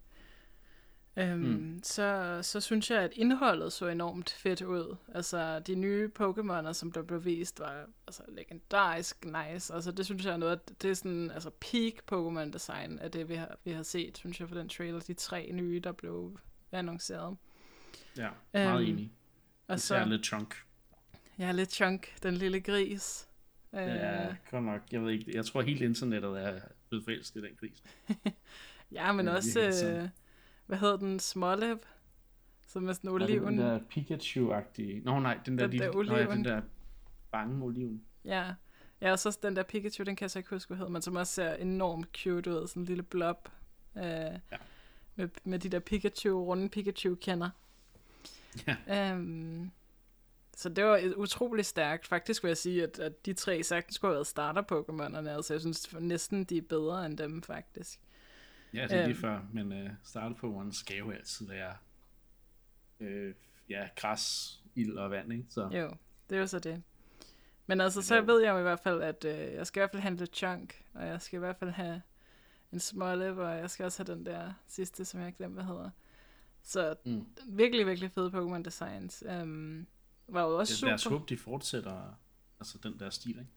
øhm, 1.17 1.39
mm. 1.39 1.79
så, 1.83 2.39
så 2.41 2.59
synes 2.61 2.91
jeg, 2.91 3.01
at 3.01 3.11
indholdet 3.13 3.73
så 3.73 3.87
enormt 3.87 4.29
fedt 4.29 4.61
ud. 4.61 4.95
Altså, 5.13 5.59
de 5.59 5.75
nye 5.75 6.11
Pokémoner, 6.19 6.73
som 6.73 6.91
der 6.91 7.01
blev 7.01 7.25
vist, 7.25 7.59
var 7.59 7.85
altså, 8.07 8.23
legendarisk 8.27 9.25
nice. 9.25 9.73
Altså, 9.73 9.91
det 9.91 10.05
synes 10.05 10.25
jeg 10.25 10.33
er 10.33 10.37
noget, 10.37 10.81
det 10.81 10.89
er 10.89 10.93
sådan, 10.93 11.31
altså 11.31 11.49
peak 11.49 11.93
Pokémon 12.11 12.51
design 12.51 12.99
af 12.99 13.11
det, 13.11 13.29
vi 13.29 13.35
har, 13.35 13.57
vi 13.63 13.71
har 13.71 13.83
set, 13.83 14.17
synes 14.17 14.39
jeg, 14.39 14.47
for 14.47 14.55
den 14.55 14.69
trailer. 14.69 14.99
De 14.99 15.13
tre 15.13 15.51
nye, 15.51 15.79
der 15.83 15.91
blev 15.91 16.39
annonceret. 16.71 17.37
Ja, 18.17 18.29
meget 18.53 18.81
Øhm, 18.81 18.91
enig. 18.91 19.11
Og 19.67 19.79
så, 19.79 20.05
lidt 20.05 20.25
chunk. 20.25 20.55
jeg 21.37 21.47
er 21.47 21.51
lidt 21.51 21.71
chunk, 21.71 22.23
den 22.23 22.33
lille 22.33 22.61
gris. 22.61 23.27
Øh, 23.73 23.81
er 23.81 24.35
godt 24.51 24.63
nok, 24.63 24.81
jeg 24.91 25.03
ved 25.03 25.11
ikke, 25.11 25.31
jeg 25.35 25.45
tror 25.45 25.61
helt 25.61 25.81
internettet 25.81 26.41
er 26.43 26.59
blevet 26.89 27.05
forelsket 27.05 27.43
i 27.43 27.47
den 27.47 27.55
gris. 27.59 27.83
ja, 28.91 29.11
men 29.11 29.27
er 29.27 29.35
også, 29.35 29.59
øh, 29.87 30.09
hvad 30.65 30.77
hedder 30.77 30.97
den, 30.97 31.19
Smålep, 31.19 31.85
som 32.67 32.87
er 32.87 32.93
sådan 32.93 33.09
oliven. 33.09 33.47
den 33.47 33.57
der 33.57 33.79
Pikachu-agtige. 33.79 35.03
Nå 35.03 35.19
nej, 35.19 35.39
den 35.45 35.57
der, 35.57 35.63
Den 35.63 35.71
lille, 35.71 35.85
der 35.85 35.93
Nå, 35.93 36.03
ja, 36.03 36.11
oliven. 36.11 36.37
den 36.37 36.45
der 36.45 36.61
bange 37.31 37.63
oliven. 37.65 38.03
Ja. 38.25 38.53
Ja, 39.01 39.11
og 39.11 39.19
så 39.19 39.37
den 39.43 39.55
der 39.55 39.63
Pikachu, 39.63 40.03
den 40.03 40.15
kan 40.15 40.23
jeg 40.23 40.31
så 40.31 40.39
ikke 40.39 40.49
huske, 40.49 40.69
hvad 40.69 40.77
hedder, 40.77 40.91
men 40.91 41.01
som 41.01 41.15
også 41.15 41.33
ser 41.33 41.53
enormt 41.53 42.07
cute 42.17 42.51
ud, 42.51 42.67
sådan 42.67 42.81
en 42.81 42.85
lille 42.87 43.03
blob. 43.03 43.49
Øh, 43.97 44.03
ja. 44.03 44.37
med, 45.15 45.29
med 45.43 45.59
de 45.59 45.69
der 45.69 45.79
Pikachu, 45.79 46.43
runde 46.45 46.69
Pikachu-kender. 46.69 47.49
Ja. 48.67 49.13
Um, 49.13 49.71
så 50.57 50.69
det 50.69 50.83
var 50.83 51.13
utrolig 51.17 51.65
stærkt. 51.65 52.07
Faktisk 52.07 52.43
vil 52.43 52.49
jeg 52.49 52.57
sige, 52.57 52.83
at, 52.83 52.99
at 52.99 53.25
de 53.25 53.33
tre 53.33 53.63
sagtens 53.63 53.95
skulle 53.95 54.09
have 54.09 54.15
været 54.15 54.27
starter-Pokémonerne. 54.27 55.29
Altså, 55.29 55.53
jeg 55.53 55.61
synes 55.61 55.93
næsten, 55.99 56.43
de 56.43 56.57
er 56.57 56.61
bedre 56.61 57.05
end 57.05 57.17
dem, 57.17 57.41
faktisk. 57.41 57.99
Ja, 58.75 58.83
det 58.83 58.91
er 58.91 58.95
lige 58.95 59.09
Øhm. 59.09 59.21
før, 59.21 59.41
men 59.53 59.71
uh, 59.71 59.89
starte 60.03 60.35
på 60.35 60.55
one 60.55 60.73
skal 60.73 60.97
jo 60.97 61.11
altid 61.11 61.47
være 61.47 61.75
øh, 62.99 63.33
ja, 63.69 63.89
græs, 63.95 64.59
ild 64.75 64.97
og 64.97 65.11
vand, 65.11 65.33
ikke? 65.33 65.45
Så 65.49 65.61
Jo, 65.61 65.91
det 66.29 66.35
er 66.35 66.39
jo 66.39 66.47
så 66.47 66.59
det. 66.59 66.83
Men 67.67 67.81
altså, 67.81 68.01
så 68.01 68.21
ved 68.21 68.41
jeg 68.41 68.51
jo 68.51 68.59
i 68.59 68.61
hvert 68.61 68.79
fald, 68.79 69.01
at 69.01 69.25
øh, 69.25 69.53
jeg 69.53 69.67
skal 69.67 69.79
i 69.79 69.81
hvert 69.81 69.91
fald 69.91 70.01
handle 70.01 70.25
chunk, 70.25 70.83
og 70.93 71.07
jeg 71.07 71.21
skal 71.21 71.37
i 71.37 71.39
hvert 71.39 71.55
fald 71.57 71.69
have 71.69 72.01
en 72.71 72.79
smålip, 72.79 73.37
og 73.37 73.57
jeg 73.57 73.69
skal 73.69 73.85
også 73.85 74.03
have 74.03 74.15
den 74.15 74.25
der 74.25 74.53
sidste, 74.67 75.05
som 75.05 75.19
jeg 75.19 75.25
har 75.25 75.31
glemt, 75.31 75.53
hvad 75.53 75.63
hedder. 75.63 75.89
Så 76.63 76.95
mm. 77.05 77.25
virkelig, 77.47 77.87
virkelig 77.87 78.11
fede 78.11 78.29
Pokémon 78.29 78.61
Designs. 78.63 79.23
Um, 79.41 79.87
var 80.27 80.41
jo 80.41 80.57
også 80.57 80.71
det, 80.71 80.77
super. 80.77 80.87
lad 80.87 80.93
os 80.93 81.03
håbe, 81.05 81.25
de 81.29 81.37
fortsætter 81.37 82.17
altså 82.59 82.77
den 82.83 82.99
der 82.99 83.09
stil, 83.09 83.29
ikke? 83.29 83.51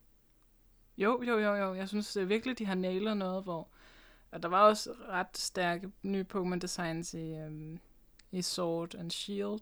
Jo, 0.98 1.22
jo, 1.22 1.38
jo, 1.38 1.54
jo. 1.54 1.74
Jeg 1.74 1.88
synes 1.88 2.16
øh, 2.16 2.28
virkelig, 2.28 2.58
de 2.58 2.66
har 2.66 2.74
nailet 2.74 3.16
noget, 3.16 3.44
hvor... 3.44 3.68
Og 4.30 4.42
der 4.42 4.48
var 4.48 4.60
også 4.68 4.92
ret 5.08 5.38
stærke 5.38 5.90
nye 6.02 6.24
Pokémon 6.34 6.58
Designs 6.58 7.14
i, 7.14 7.32
um, 7.32 7.80
i 8.32 8.42
Sword 8.42 8.94
and 8.94 9.10
Shield. 9.10 9.60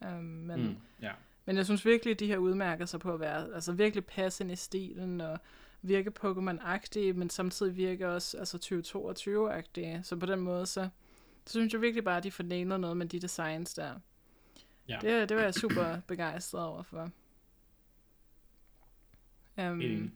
Um, 0.00 0.24
men, 0.24 0.60
Mm. 0.66 0.76
Ja. 1.02 1.12
men 1.44 1.56
jeg 1.56 1.64
synes 1.64 1.84
virkelig, 1.84 2.20
de 2.20 2.26
her 2.26 2.38
udmærker 2.38 2.84
sig 2.86 3.00
på 3.00 3.14
at 3.14 3.20
være 3.20 3.54
altså 3.54 3.72
virkelig 3.72 4.04
passende 4.06 4.52
i 4.52 4.56
stilen, 4.56 5.20
og 5.20 5.38
virke 5.82 6.12
Pokémon-agtige, 6.24 7.12
men 7.12 7.30
samtidig 7.30 7.76
virke 7.76 8.08
også 8.08 8.38
altså 8.38 8.58
2022-agtige. 8.58 10.02
Så 10.02 10.16
på 10.16 10.26
den 10.26 10.40
måde, 10.40 10.66
så, 10.66 10.88
så 11.46 11.50
synes 11.52 11.72
jeg 11.72 11.80
virkelig 11.80 12.04
bare, 12.04 12.16
at 12.16 12.22
de 12.24 12.30
får 12.30 12.44
nailet 12.44 12.80
noget 12.80 12.96
med 12.96 13.06
de 13.06 13.20
designs 13.20 13.74
der. 13.74 13.94
Ja. 14.88 14.98
Det, 15.02 15.28
det 15.28 15.36
var 15.36 15.42
jeg 15.42 15.54
super 15.54 16.00
begejstret 16.06 16.64
over 16.64 16.82
for. 16.82 17.10
Um, 19.56 19.80
Helt 19.80 19.92
enig. 19.98 20.10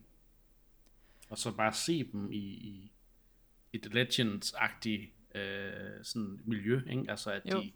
Og 1.29 1.37
så 1.37 1.51
bare 1.51 1.73
se 1.73 2.03
dem 2.11 2.31
i, 2.31 2.37
i 2.37 2.91
et 3.75 3.85
Legends-agtigt 3.95 5.37
øh, 5.39 6.03
sådan 6.03 6.39
miljø, 6.45 6.81
ikke? 6.89 7.05
Altså 7.09 7.31
at 7.31 7.41
Jo. 7.53 7.61
de, 7.61 7.71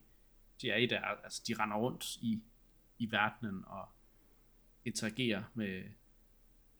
de 0.61 0.69
er 0.69 0.75
i 0.77 0.85
der, 0.85 0.99
altså 1.01 1.43
de 1.47 1.53
render 1.59 1.77
rundt 1.77 2.15
i, 2.15 2.41
i 2.99 3.11
verdenen 3.11 3.63
og 3.67 3.89
interagerer 4.85 5.43
med, 5.53 5.83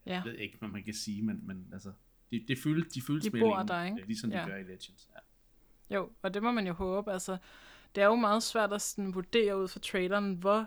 ja. 0.06 0.12
jeg 0.14 0.22
ved 0.24 0.34
ikke, 0.34 0.58
hvad 0.58 0.68
man 0.68 0.82
kan 0.84 0.94
sige, 0.94 1.22
men, 1.22 1.46
men 1.46 1.68
altså, 1.72 1.92
det, 2.30 2.44
det 2.48 2.58
føles, 2.58 2.92
de 2.92 3.02
føles 3.02 3.24
De 3.24 3.30
mere 3.30 3.40
bor 3.40 3.62
der, 3.62 3.84
ikke? 3.84 4.06
ligesom 4.06 4.30
de 4.30 4.38
Ja. 4.38 4.46
gør 4.48 4.56
i 4.56 4.62
Legends. 4.62 5.08
Ja. 5.14 5.20
Jo, 5.96 6.10
og 6.22 6.34
det 6.34 6.42
må 6.42 6.52
man 6.52 6.66
jo 6.66 6.72
håbe. 6.72 7.12
Altså, 7.12 7.36
det 7.94 8.02
er 8.02 8.06
jo 8.06 8.14
meget 8.14 8.42
svært 8.42 8.72
at 8.72 8.82
sådan 8.82 9.14
vurdere 9.14 9.58
ud 9.58 9.68
fra 9.68 9.80
traileren, 9.80 10.34
hvor 10.34 10.66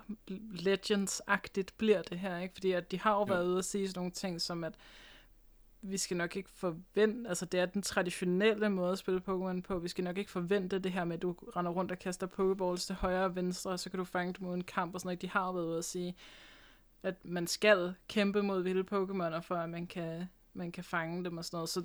Legends-agtigt 0.68 1.74
bliver 1.78 2.02
det 2.02 2.20
her, 2.20 2.38
ikke? 2.38 2.54
Fordi 2.54 2.72
at 2.72 2.92
de 2.92 3.00
har 3.00 3.12
jo, 3.14 3.20
Jo. 3.20 3.24
været 3.24 3.48
ude 3.48 3.58
og 3.58 3.64
sige 3.66 3.88
sådan 3.88 4.00
nogle 4.00 4.12
ting, 4.12 4.42
som 4.42 4.64
at 4.64 4.76
vi 5.84 5.98
skal 5.98 6.18
nok 6.18 6.36
ikke 6.36 6.50
forvente, 6.50 7.30
altså 7.30 7.46
det 7.46 7.60
er 7.60 7.66
den 7.66 7.82
traditionelle 7.82 8.70
måde 8.70 8.92
at 8.92 8.98
spille 8.98 9.22
Pokémon 9.30 9.62
på, 9.62 9.80
vi 9.80 9.88
skal 9.88 10.04
nok 10.04 10.18
ikke 10.18 10.32
forvente 10.32 10.80
det 10.80 10.92
her 10.92 11.04
med, 11.04 11.16
at 11.16 11.22
du 11.22 11.32
render 11.32 11.72
rundt 11.72 11.92
og 11.92 12.00
kaster 12.00 12.28
Pokéballs 12.28 12.86
til 12.86 12.96
højre 12.96 13.26
og 13.26 13.36
venstre, 13.36 13.72
og 13.72 13.80
så 13.80 13.90
kan 13.90 13.98
du 13.98 14.04
fange 14.04 14.34
dem 14.34 14.48
uden 14.48 14.64
kamp 14.64 14.94
og 14.94 15.00
sådan 15.00 15.08
noget. 15.08 15.22
De 15.22 15.30
har 15.30 15.46
jo 15.46 15.52
været 15.52 15.66
ude 15.66 15.78
at 15.78 15.86
sige, 15.86 16.16
at 17.04 17.26
man 17.26 17.48
skal 17.48 17.94
kæmpe 18.08 18.44
mod 18.44 18.64
vilde 18.64 18.82
Pokémoner, 18.82 19.40
for 19.40 19.56
at 19.56 19.70
man 19.70 19.88
kan, 19.88 20.30
man 20.54 20.72
kan 20.72 20.84
fange 20.84 21.24
dem 21.24 21.38
og 21.38 21.46
sådan 21.46 21.56
noget. 21.58 21.70
Så, 21.70 21.84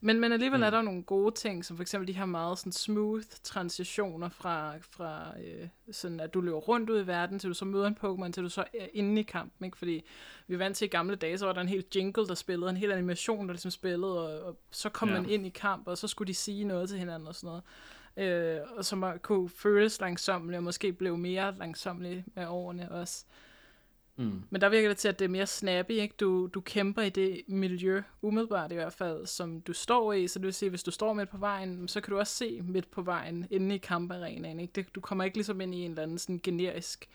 men, 0.00 0.20
men 0.20 0.32
alligevel 0.32 0.58
mm. 0.58 0.62
er 0.64 0.70
der 0.70 0.82
nogle 0.82 1.02
gode 1.02 1.34
ting, 1.34 1.64
som 1.64 1.76
for 1.76 1.82
eksempel 1.82 2.08
de 2.08 2.12
her 2.12 2.24
meget 2.24 2.58
sådan 2.58 2.72
smooth 2.72 3.24
transitioner 3.42 4.28
fra, 4.28 4.74
fra 4.78 5.32
øh, 5.40 5.68
sådan 5.92 6.20
at 6.20 6.34
du 6.34 6.40
løber 6.40 6.58
rundt 6.58 6.90
ud 6.90 7.02
i 7.02 7.06
verden, 7.06 7.38
til 7.38 7.48
du 7.48 7.54
så 7.54 7.64
møder 7.64 7.86
en 7.86 7.96
Pokémon, 8.04 8.32
til 8.32 8.42
du 8.42 8.48
så 8.48 8.64
er 8.74 8.86
inde 8.92 9.20
i 9.20 9.24
kampen, 9.24 9.64
ikke? 9.64 9.78
Fordi 9.78 10.04
vi 10.46 10.54
er 10.54 10.58
vant 10.58 10.76
til 10.76 10.84
i 10.84 10.88
gamle 10.88 11.16
dage, 11.16 11.38
så 11.38 11.46
var 11.46 11.52
der 11.52 11.60
en 11.60 11.68
helt 11.68 11.96
jingle, 11.96 12.26
der 12.26 12.34
spillede, 12.34 12.70
en 12.70 12.76
hel 12.76 12.92
animation, 12.92 13.46
der 13.46 13.52
ligesom 13.52 13.70
spillede, 13.70 14.40
og, 14.40 14.46
og 14.46 14.56
så 14.70 14.88
kom 14.88 15.08
Ja. 15.08 15.14
man 15.20 15.30
ind 15.30 15.46
i 15.46 15.50
kamp, 15.50 15.88
og 15.88 15.98
så 15.98 16.08
skulle 16.08 16.28
de 16.28 16.34
sige 16.34 16.64
noget 16.64 16.88
til 16.88 16.98
hinanden 16.98 17.28
og 17.28 17.34
sådan 17.34 17.46
noget. 17.46 17.62
Øh, 18.16 18.60
og 18.76 18.84
som 18.84 19.04
kunne 19.22 19.48
føles 19.48 20.00
langsommeligt, 20.00 20.56
og 20.56 20.64
måske 20.64 20.92
blev 20.92 21.16
mere 21.16 21.54
langsommeligt 21.58 22.36
med 22.36 22.46
årene 22.46 22.92
også. 22.92 23.24
Mm. 24.20 24.42
Men 24.50 24.60
der 24.60 24.68
virker 24.68 24.88
det 24.88 24.96
til, 24.96 25.08
at 25.08 25.18
det 25.18 25.24
er 25.24 25.28
mere 25.28 25.46
snappy, 25.46 25.90
ikke? 25.90 26.14
Du, 26.20 26.46
du 26.46 26.60
kæmper 26.60 27.02
i 27.02 27.10
det 27.10 27.42
miljø, 27.46 28.02
umiddelbart 28.22 28.72
i 28.72 28.74
hvert 28.74 28.92
fald, 28.92 29.26
som 29.26 29.60
du 29.60 29.72
står 29.72 30.12
i. 30.12 30.28
Så 30.28 30.38
det 30.38 30.46
vil 30.46 30.54
sige, 30.54 30.70
hvis 30.70 30.82
du 30.82 30.90
står 30.90 31.12
midt 31.12 31.28
på 31.28 31.36
vejen, 31.36 31.88
så 31.88 32.00
kan 32.00 32.10
du 32.10 32.18
også 32.18 32.34
se 32.34 32.60
midt 32.62 32.90
på 32.90 33.02
vejen, 33.02 33.46
inde 33.50 33.74
i 33.74 33.78
kamparenaen, 33.78 34.60
ikke? 34.60 34.72
Det, 34.74 34.94
du 34.94 35.00
kommer 35.00 35.24
ikke 35.24 35.36
ligesom 35.36 35.60
ind 35.60 35.74
i 35.74 35.78
en 35.84 35.90
eller 35.90 36.02
anden 36.02 36.18
sådan 36.18 36.40
generisk 36.42 37.08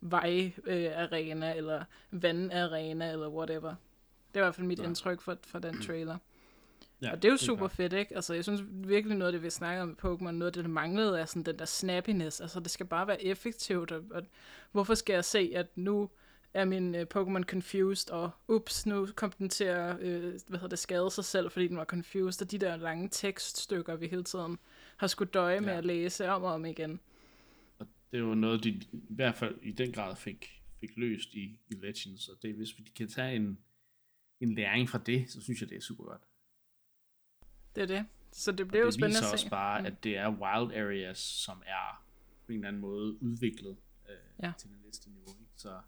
vejarena, 0.00 1.50
øh, 1.50 1.56
eller 1.56 1.84
vandarena, 2.10 3.12
eller 3.12 3.28
whatever. 3.28 3.74
Det 4.34 4.40
er 4.40 4.40
i 4.40 4.44
hvert 4.44 4.54
fald 4.54 4.66
mit 4.66 4.78
Nej. 4.78 4.86
indtryk 4.86 5.20
for, 5.20 5.36
for 5.46 5.58
den 5.58 5.80
trailer. 5.86 6.16
Ja, 7.02 7.12
Og 7.12 7.22
det 7.22 7.28
er 7.28 7.32
jo 7.32 7.36
super 7.38 7.58
klart. 7.68 7.72
fedt, 7.76 7.92
ikke? 7.92 8.14
Altså, 8.14 8.34
jeg 8.34 8.44
synes 8.44 8.62
virkelig 8.68 9.16
noget 9.18 9.28
af 9.28 9.32
det, 9.32 9.42
vi 9.42 9.50
snakker 9.50 9.82
om 9.82 9.88
med 9.88 9.96
Pokémon, 10.04 10.30
noget 10.30 10.46
af 10.46 10.52
det, 10.52 10.64
der 10.64 10.70
manglede, 10.70 11.20
er 11.20 11.24
sådan 11.24 11.42
den 11.42 11.58
der 11.58 11.64
snappiness. 11.64 12.40
Altså, 12.40 12.60
det 12.60 12.70
skal 12.70 12.86
bare 12.86 13.06
være 13.06 13.24
effektivt, 13.24 13.92
og, 13.92 14.02
og 14.10 14.22
hvorfor 14.72 14.94
skal 14.94 15.14
jeg 15.14 15.24
se, 15.24 15.52
at 15.54 15.66
nu 15.76 16.10
er 16.54 16.64
min 16.64 16.94
uh, 16.94 17.00
Pokémon 17.00 17.42
confused, 17.42 18.10
og 18.10 18.30
ups, 18.48 18.86
nu 18.86 19.08
kom 19.16 19.32
den 19.32 19.48
til 19.48 19.64
at, 19.64 20.00
øh, 20.00 20.22
hvad 20.22 20.58
hedder 20.58 20.68
det, 20.68 20.78
skade 20.78 21.10
sig 21.10 21.24
selv, 21.24 21.50
fordi 21.50 21.68
den 21.68 21.76
var 21.76 21.84
confused, 21.84 22.42
og 22.42 22.50
de 22.50 22.58
der 22.58 22.76
lange 22.76 23.08
tekststykker, 23.08 23.96
vi 23.96 24.06
hele 24.06 24.24
tiden 24.24 24.58
har 24.96 25.06
skulle 25.06 25.30
døje 25.30 25.60
med 25.60 25.68
Ja. 25.68 25.78
at 25.78 25.84
læse 25.84 26.28
om 26.28 26.42
og 26.42 26.52
om 26.52 26.64
igen. 26.64 27.00
Og 27.78 27.86
det 28.12 28.18
jo 28.20 28.34
noget, 28.34 28.64
de 28.64 28.68
i 28.70 28.86
hvert 29.10 29.34
fald 29.34 29.58
i 29.62 29.72
den 29.72 29.92
grad 29.92 30.16
fik, 30.16 30.62
fik 30.80 30.90
løst 30.96 31.34
i, 31.34 31.58
i 31.68 31.74
Legends, 31.74 32.28
og 32.28 32.36
det, 32.42 32.54
hvis 32.54 32.78
vi 32.78 32.82
kan 32.96 33.08
tage 33.08 33.36
en, 33.36 33.58
en 34.40 34.54
læring 34.54 34.88
fra 34.88 34.98
det, 34.98 35.30
så 35.30 35.40
synes 35.42 35.60
jeg, 35.60 35.68
det 35.68 35.76
er 35.76 35.80
super 35.80 36.04
godt. 36.04 36.22
Det 37.74 37.82
er 37.82 37.86
det. 37.86 38.06
Så 38.32 38.52
det 38.52 38.60
Og 38.60 38.68
bliver 38.68 38.80
jo 38.80 38.86
det 38.86 38.94
spændende 38.94 39.16
viser 39.18 39.26
at 39.26 39.32
også 39.32 39.44
se. 39.44 39.50
bare, 39.50 39.80
Mm. 39.80 39.86
at 39.86 40.04
det 40.04 40.16
er 40.16 40.28
wild 40.28 40.72
areas, 40.82 41.18
som 41.18 41.62
er 41.66 42.04
på 42.46 42.52
en 42.52 42.58
eller 42.58 42.68
anden 42.68 42.80
måde 42.82 43.22
udviklet 43.22 43.76
øh, 44.08 44.16
Ja. 44.42 44.52
til 44.58 44.70
det 44.70 44.78
næste 44.84 45.10
niveau. 45.10 45.28
Ikke? 45.40 45.50
Så 45.56 45.80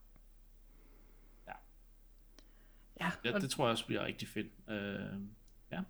Ja, 3.00 3.10
ja, 3.24 3.34
og 3.34 3.40
det 3.40 3.50
tror 3.50 3.64
jeg 3.64 3.72
også 3.72 3.86
bliver 3.86 4.04
rigtig 4.04 4.28
fedt. 4.28 4.46
Øh, 4.70 5.20
ja. 5.72 5.80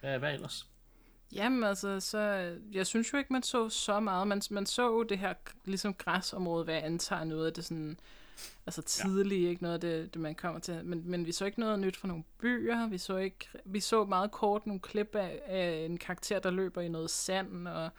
Hvad, 0.00 0.18
hvad 0.18 0.34
ellers? 0.34 0.66
Jamen 1.32 1.64
altså, 1.64 2.00
så, 2.00 2.18
jeg 2.72 2.86
synes 2.86 3.12
jo 3.12 3.18
ikke, 3.18 3.32
man 3.32 3.42
så 3.42 3.68
så 3.68 4.00
meget. 4.00 4.28
Man, 4.28 4.42
man 4.50 4.66
så 4.66 4.86
jo 4.86 5.02
det 5.02 5.18
her 5.18 5.34
ligesom 5.64 5.94
græsområde, 5.94 6.64
hvad 6.64 6.74
jeg 6.74 6.84
antager 6.84 7.24
noget 7.24 7.46
af 7.46 7.52
det 7.52 7.64
sådan, 7.64 7.98
altså 8.66 8.82
tidligt, 8.82 9.42
ja. 9.44 9.48
ikke 9.48 9.62
noget 9.62 9.74
af 9.74 9.80
det, 9.80 10.14
det, 10.14 10.22
man 10.22 10.34
kommer 10.34 10.60
til. 10.60 10.84
Men, 10.84 11.10
men 11.10 11.26
vi 11.26 11.32
så 11.32 11.44
ikke 11.44 11.60
noget 11.60 11.78
nyt 11.78 11.96
fra 11.96 12.08
nogle 12.08 12.24
byer. 12.38 12.88
Vi 12.88 12.98
så, 12.98 13.16
ikke, 13.16 13.48
vi 13.64 13.80
så 13.80 14.04
meget 14.04 14.30
kort 14.30 14.66
nogle 14.66 14.80
klip 14.80 15.14
af, 15.14 15.42
af 15.46 15.86
en 15.88 15.98
karakter, 15.98 16.38
der 16.38 16.50
løber 16.50 16.80
i 16.80 16.88
noget 16.88 17.10
sand, 17.10 17.68
og 17.68 17.90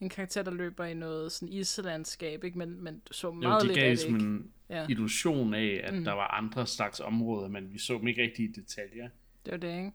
en 0.00 0.08
karakter, 0.08 0.42
der 0.42 0.50
løber 0.50 0.84
i 0.84 0.94
noget 0.94 1.32
sådan 1.32 1.52
islandskab, 1.52 2.44
ikke? 2.44 2.58
Men, 2.58 2.82
men 2.84 2.98
du 3.08 3.12
så 3.12 3.30
meget 3.30 3.62
jo, 3.62 3.66
lidt 3.66 3.78
gav 3.78 3.90
af 3.90 3.96
det, 3.96 4.08
en 4.08 4.52
Ja. 4.70 4.86
illusion 4.88 5.54
af, 5.54 5.80
at 5.84 5.94
mm. 5.94 6.04
der 6.04 6.12
var 6.12 6.28
andre 6.28 6.66
slags 6.66 7.00
områder, 7.00 7.48
men 7.48 7.72
vi 7.72 7.78
så 7.78 7.94
dem 7.98 8.06
ikke 8.08 8.22
rigtig 8.22 8.44
i 8.44 8.52
detaljer. 8.52 9.08
Det 9.44 9.50
var 9.52 9.56
det, 9.58 9.68
ikke? 9.78 9.92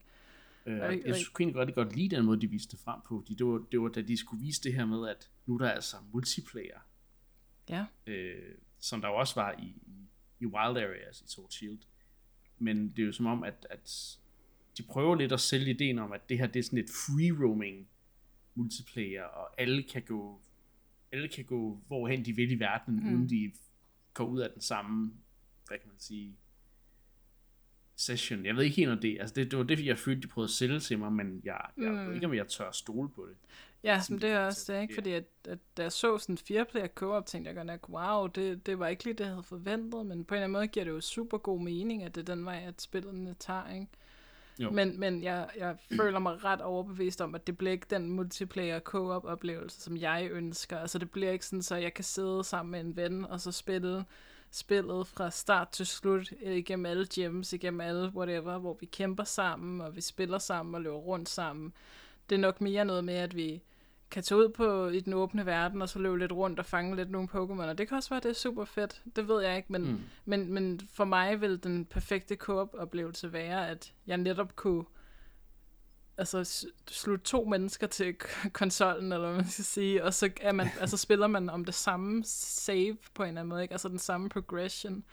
Øh, 0.65 0.79
Og- 0.81 1.05
jeg 1.05 1.15
synes 1.15 1.29
egentlig 1.39 1.55
godt, 1.55 1.75
godt 1.75 1.96
lide 1.96 2.15
den 2.15 2.25
måde, 2.25 2.41
de 2.41 2.48
viste 2.50 2.72
det 2.72 2.79
frem 2.79 3.00
på. 3.08 3.24
De, 3.27 3.36
det, 3.36 3.46
var, 3.46 3.63
det 3.72 3.81
var, 3.81 3.88
da 3.88 4.01
de 4.01 4.17
skulle 4.17 4.43
vise 4.46 4.63
det 4.63 4.74
her 4.74 4.86
med, 4.86 5.10
at 5.10 5.29
nu 5.46 5.53
er 5.53 5.58
der 5.58 5.70
altså 5.70 5.96
multiplayer, 6.13 6.79
Ja. 7.70 7.86
øh, 8.08 8.55
som 8.79 9.01
der 9.01 9.08
jo 9.08 9.15
også 9.15 9.36
var 9.36 9.51
i, 9.60 9.65
i, 9.65 10.10
i 10.39 10.46
Wild 10.46 10.77
Areas 10.77 11.22
i 11.22 11.27
Sword 11.27 11.50
Shield. 11.50 11.79
Men 12.60 12.89
det 12.96 13.01
er 13.01 13.05
jo 13.05 13.12
som 13.12 13.25
om, 13.25 13.43
at, 13.43 13.67
at 13.70 14.17
de 14.77 14.84
prøver 14.84 15.15
lidt 15.15 15.31
at 15.31 15.39
sælge 15.39 15.70
ideen 15.70 16.00
om, 16.00 16.12
at 16.12 16.29
det 16.29 16.38
her 16.38 16.48
det 16.48 16.60
er 16.60 16.63
sådan 16.63 16.79
et 16.79 16.89
free 16.89 17.46
roaming 17.48 17.88
multiplayer, 18.55 19.24
og 19.24 19.62
alle 19.62 19.84
kan 19.84 20.01
gå 20.01 20.41
alle 21.12 21.27
kan 21.27 21.46
gå 21.46 21.79
hvorhen 21.88 22.25
de 22.25 22.36
vil 22.36 22.51
i 22.51 22.60
verden, 22.60 22.96
mm. 22.96 23.13
uden 23.13 23.29
de 23.29 23.51
går 24.13 24.25
ud 24.25 24.39
af 24.39 24.51
den 24.51 24.62
samme, 24.62 25.13
hvad 25.67 25.77
kan 25.77 25.88
man 25.88 26.00
sige, 26.00 26.36
session. 27.96 28.46
Jeg 28.46 28.55
ved 28.55 28.63
ikke 28.63 28.75
helt 28.75 28.89
om 28.91 29.00
det, 29.00 29.17
altså 29.20 29.36
det, 29.36 29.51
det 29.51 29.60
var 29.60 29.65
det, 29.65 29.86
jeg 29.86 29.98
følte, 29.98 30.22
de 30.22 30.27
prøvede 30.27 30.48
at 30.48 30.51
sælge 30.51 30.79
til 30.79 31.00
mig, 31.00 31.13
men 31.13 31.41
jeg, 31.43 31.62
jeg 31.77 31.91
mm. 31.91 32.08
ved 32.08 32.13
ikke, 32.13 32.25
om 32.25 32.34
jeg 32.34 32.48
tør 32.48 32.67
at 32.70 32.75
stole 32.75 33.10
på 33.10 33.25
det. 33.29 33.36
Ja, 33.84 34.01
som 34.01 34.20
det 34.20 34.29
er 34.29 34.39
også 34.46 34.65
så- 34.65 34.74
det, 34.74 34.81
ikke? 34.81 34.93
Fordi 34.93 35.12
at, 35.12 35.24
at 35.48 35.60
da 35.77 35.81
jeg 35.81 35.91
så 35.91 36.17
sådan 36.17 36.38
fire 36.38 36.65
player 36.65 36.88
co-op, 36.88 37.25
tænkte 37.25 37.48
jeg 37.50 37.55
godt 37.55 37.67
nok, 37.67 37.89
wow, 37.89 38.27
det, 38.27 38.65
det 38.65 38.79
var 38.79 38.88
ikke 38.88 39.03
lige 39.03 39.13
det, 39.13 39.20
jeg 39.24 39.29
havde 39.29 39.43
forventet, 39.43 40.05
men 40.05 40.25
på 40.25 40.34
en 40.34 40.38
eller 40.38 40.43
anden 40.43 40.51
måde 40.51 40.67
giver 40.67 40.84
det 40.84 40.91
jo 40.91 41.01
super 41.01 41.38
god 41.38 41.62
mening, 41.62 42.03
at 42.03 42.15
det 42.15 42.29
er 42.29 42.36
den 42.36 42.46
vej, 42.46 42.63
at 42.67 42.81
spillerne 42.81 43.36
tager, 43.39 43.74
ikke? 43.74 43.88
Jo. 44.61 44.71
Men, 44.71 44.99
men 44.99 45.23
jeg, 45.23 45.49
jeg 45.57 45.75
føler 45.97 46.19
mig 46.19 46.43
ret 46.43 46.61
overbevist 46.61 47.21
om, 47.21 47.35
at 47.35 47.47
det 47.47 47.57
bliver 47.57 47.71
ikke 47.71 47.87
den 47.89 48.09
multiplayer 48.09 48.79
co-op 48.79 49.25
oplevelse, 49.25 49.81
som 49.81 49.97
jeg 49.97 50.27
ønsker. 50.31 50.77
Altså 50.77 50.97
det 50.97 51.11
bliver 51.11 51.31
ikke 51.31 51.45
sådan, 51.45 51.61
så 51.61 51.75
jeg 51.75 51.93
kan 51.93 52.03
sidde 52.03 52.43
sammen 52.43 52.71
med 52.71 52.79
en 52.79 52.95
ven, 52.95 53.25
og 53.25 53.41
så 53.41 53.51
spille 53.51 54.05
spillet 54.51 55.07
fra 55.07 55.29
start 55.29 55.69
til 55.69 55.85
slut, 55.85 56.33
øh, 56.43 56.55
igennem 56.55 56.85
alle 56.85 57.07
gems, 57.13 57.53
igennem 57.53 57.81
alle 57.81 58.11
whatever, 58.15 58.57
hvor 58.57 58.77
vi 58.79 58.85
kæmper 58.85 59.23
sammen, 59.23 59.81
og 59.81 59.95
vi 59.95 60.01
spiller 60.01 60.37
sammen 60.37 60.75
og 60.75 60.81
løber 60.81 60.97
rundt 60.97 61.29
sammen. 61.29 61.73
Det 62.29 62.35
er 62.35 62.39
nok 62.39 62.61
mere 62.61 62.85
noget 62.85 63.03
med, 63.03 63.13
at 63.13 63.35
vi 63.35 63.61
kan 64.11 64.23
tage 64.23 64.39
ud 64.39 64.49
på 64.49 64.87
i 64.87 64.99
den 64.99 65.13
åbne 65.13 65.45
verden, 65.45 65.81
og 65.81 65.89
så 65.89 65.99
løbe 65.99 66.19
lidt 66.19 66.31
rundt 66.31 66.59
og 66.59 66.65
fange 66.65 66.95
lidt 66.95 67.11
nogle 67.11 67.27
Pokémon, 67.33 67.61
og 67.69 67.77
det 67.77 67.87
kan 67.87 67.97
også 67.97 68.09
være, 68.09 68.19
det 68.19 68.29
er 68.29 68.33
super 68.33 68.65
fedt. 68.65 69.01
Det 69.15 69.27
ved 69.27 69.43
jeg 69.43 69.57
ikke, 69.57 69.71
men, 69.71 69.91
mm. 69.91 69.99
men, 70.25 70.53
men 70.53 70.81
for 70.93 71.05
mig 71.05 71.41
vil 71.41 71.63
den 71.63 71.85
perfekte 71.85 72.35
co-op-oplevelse 72.35 73.33
være, 73.33 73.69
at 73.69 73.93
jeg 74.07 74.17
netop 74.17 74.55
kunne 74.55 74.83
altså 76.17 76.67
slutte 76.87 77.25
to 77.25 77.43
mennesker 77.43 77.87
til 77.87 78.15
konsollen, 78.53 79.11
eller 79.11 79.27
hvad 79.27 79.37
man 79.37 79.49
skal 79.49 79.65
sige, 79.65 80.03
og 80.03 80.13
så 80.13 80.29
er 80.41 80.51
man, 80.51 80.67
altså 80.79 80.97
spiller 80.97 81.27
man 81.27 81.49
om 81.49 81.65
det 81.65 81.73
samme 81.73 82.23
save 82.25 82.97
på 83.13 83.23
en 83.23 83.27
eller 83.27 83.41
anden 83.41 83.49
måde, 83.49 83.61
ikke? 83.61 83.71
altså 83.71 83.89
den 83.89 83.99
samme 83.99 84.29
progression. 84.29 85.03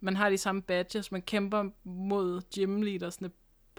Man 0.00 0.16
har 0.16 0.30
de 0.30 0.38
samme 0.38 0.62
badges, 0.62 1.12
man 1.12 1.22
kæmper 1.22 1.64
mod 1.84 2.42
gym 2.54 2.82
leadersne 2.82 3.30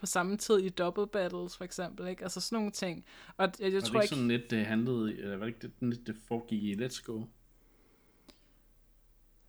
på 0.01 0.05
samme 0.05 0.37
tid 0.37 0.57
i 0.57 0.69
double 0.69 1.07
battles, 1.07 1.57
for 1.57 1.63
eksempel, 1.63 2.07
ikke? 2.07 2.23
Altså 2.23 2.41
sådan 2.41 2.55
nogle 2.55 2.71
ting. 2.71 3.05
Og 3.37 3.45
jeg, 3.45 3.53
jeg 3.59 3.73
Jeg 3.73 3.83
tror 3.83 3.93
var 3.93 3.99
det 3.99 4.05
ikke... 4.05 4.15
sådan 4.15 4.27
lidt, 4.27 4.51
det 4.51 4.65
handlede, 4.65 5.17
eller 5.17 5.37
var 5.37 5.45
det 5.45 5.53
ikke 5.53 5.67
det, 5.79 5.89
lidt, 5.89 6.07
det 6.07 6.15
foregik 6.27 6.63
i 6.63 6.75
Let's 6.75 7.03
Go? 7.05 7.23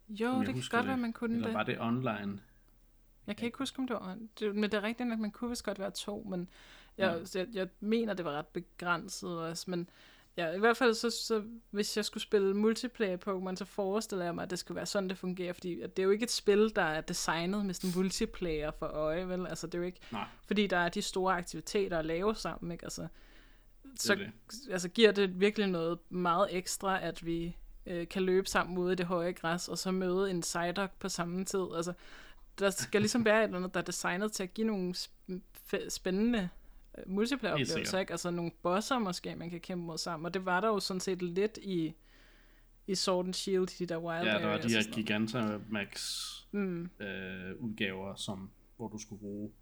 Jo, 0.08 0.40
det 0.40 0.54
kan 0.54 0.62
godt 0.70 0.86
være, 0.86 0.96
man 0.96 1.12
kunne 1.12 1.34
Eller 1.34 1.46
det. 1.48 1.54
var 1.54 1.62
det 1.62 1.80
online? 1.80 2.40
Jeg 3.26 3.36
kan 3.36 3.46
ikke 3.46 3.58
huske, 3.58 3.78
om 3.78 3.86
det 3.86 3.94
var... 3.96 4.18
Det, 4.40 4.54
men 4.54 4.62
det 4.62 4.74
er 4.74 4.82
rigtigt, 4.82 5.12
at 5.12 5.18
man 5.18 5.30
kunne 5.30 5.50
vist 5.50 5.64
godt 5.64 5.78
være 5.78 5.90
to, 5.90 6.26
men 6.30 6.48
jeg, 6.98 7.22
ja. 7.34 7.38
jeg, 7.38 7.48
jeg 7.54 7.68
mener, 7.80 8.14
det 8.14 8.24
var 8.24 8.32
ret 8.32 8.46
begrænset 8.46 9.40
også. 9.40 9.70
Men 9.70 9.90
ja, 10.36 10.50
i 10.50 10.58
hvert 10.58 10.76
fald, 10.76 10.94
så, 10.94 11.10
så, 11.10 11.42
hvis 11.70 11.96
jeg 11.96 12.04
skulle 12.04 12.22
spille 12.22 12.54
multiplayer 12.54 13.16
Pokémon, 13.16 13.56
så 13.56 13.64
forestiller 13.64 14.24
jeg 14.24 14.34
mig, 14.34 14.42
at 14.42 14.50
det 14.50 14.58
skulle 14.58 14.76
være 14.76 14.86
sådan, 14.86 15.08
det 15.08 15.18
fungerer. 15.18 15.52
Fordi 15.52 15.80
at 15.80 15.96
det 15.96 16.02
er 16.02 16.04
jo 16.04 16.10
ikke 16.10 16.22
et 16.22 16.30
spil, 16.30 16.72
der 16.76 16.82
er 16.82 17.00
designet 17.00 17.66
med 17.66 17.74
sådan 17.74 17.90
multiplayer 17.96 18.70
for 18.70 18.86
øje, 18.86 19.28
vel? 19.28 19.46
Altså, 19.46 19.66
det 19.66 19.74
er 19.74 19.78
jo 19.78 19.84
ikke... 19.84 20.00
Nej. 20.12 20.26
Fordi 20.46 20.66
der 20.66 20.76
er 20.76 20.88
de 20.88 21.02
store 21.02 21.34
aktiviteter 21.36 21.98
at 21.98 22.04
lave 22.04 22.34
sammen, 22.34 22.72
ikke? 22.72 22.84
Altså, 22.84 23.06
så 23.98 24.14
det. 24.14 24.30
altså, 24.70 24.88
giver 24.88 25.12
det 25.12 25.40
virkelig 25.40 25.66
noget 25.66 25.98
meget 26.08 26.48
ekstra, 26.50 27.02
at 27.02 27.26
vi 27.26 27.56
øh, 27.86 28.08
kan 28.08 28.22
løbe 28.22 28.48
sammen 28.48 28.78
ude 28.78 28.92
i 28.92 28.96
det 28.96 29.06
høje 29.06 29.32
græs, 29.32 29.68
og 29.68 29.78
så 29.78 29.90
møde 29.90 30.30
en 30.30 30.40
Psyduck 30.40 30.92
på 30.98 31.08
samme 31.08 31.44
tid. 31.44 31.66
Altså, 31.76 31.92
der 32.58 32.70
skal 32.70 33.00
ligesom 33.00 33.24
være 33.24 33.38
et 33.38 33.44
eller 33.44 33.56
andet, 33.56 33.74
der 33.74 33.80
er 33.80 33.84
designet 33.84 34.32
til 34.32 34.42
at 34.42 34.54
give 34.54 34.66
nogle 34.66 34.94
spændende 35.88 36.48
multiplayer-oplevelser, 37.06 37.74
sikkert. 37.84 38.00
ikke? 38.00 38.12
Altså 38.12 38.30
nogle 38.30 38.50
bosser 38.62 38.98
måske, 38.98 39.36
man 39.36 39.50
kan 39.50 39.60
kæmpe 39.60 39.84
mod 39.84 39.98
sammen. 39.98 40.26
Og 40.26 40.34
det 40.34 40.44
var 40.44 40.60
der 40.60 40.68
jo 40.68 40.80
sådan 40.80 41.00
set 41.00 41.22
lidt 41.22 41.58
i, 41.62 41.94
i 42.86 42.94
Sword 42.94 43.24
and 43.26 43.34
Shield, 43.34 43.78
de 43.78 43.86
der 43.86 43.98
Wild 43.98 44.24
Ja, 44.26 44.38
der 44.38 44.46
var 44.46 44.58
de 44.60 44.68
her. 44.68 44.92
Gigantamax 44.92 46.22
Mm. 46.54 46.90
øh, 47.00 47.56
udgaver, 47.58 48.14
som, 48.14 48.50
hvor 48.76 48.88
du 48.88 48.98
skulle 48.98 49.20
bruge 49.20 49.52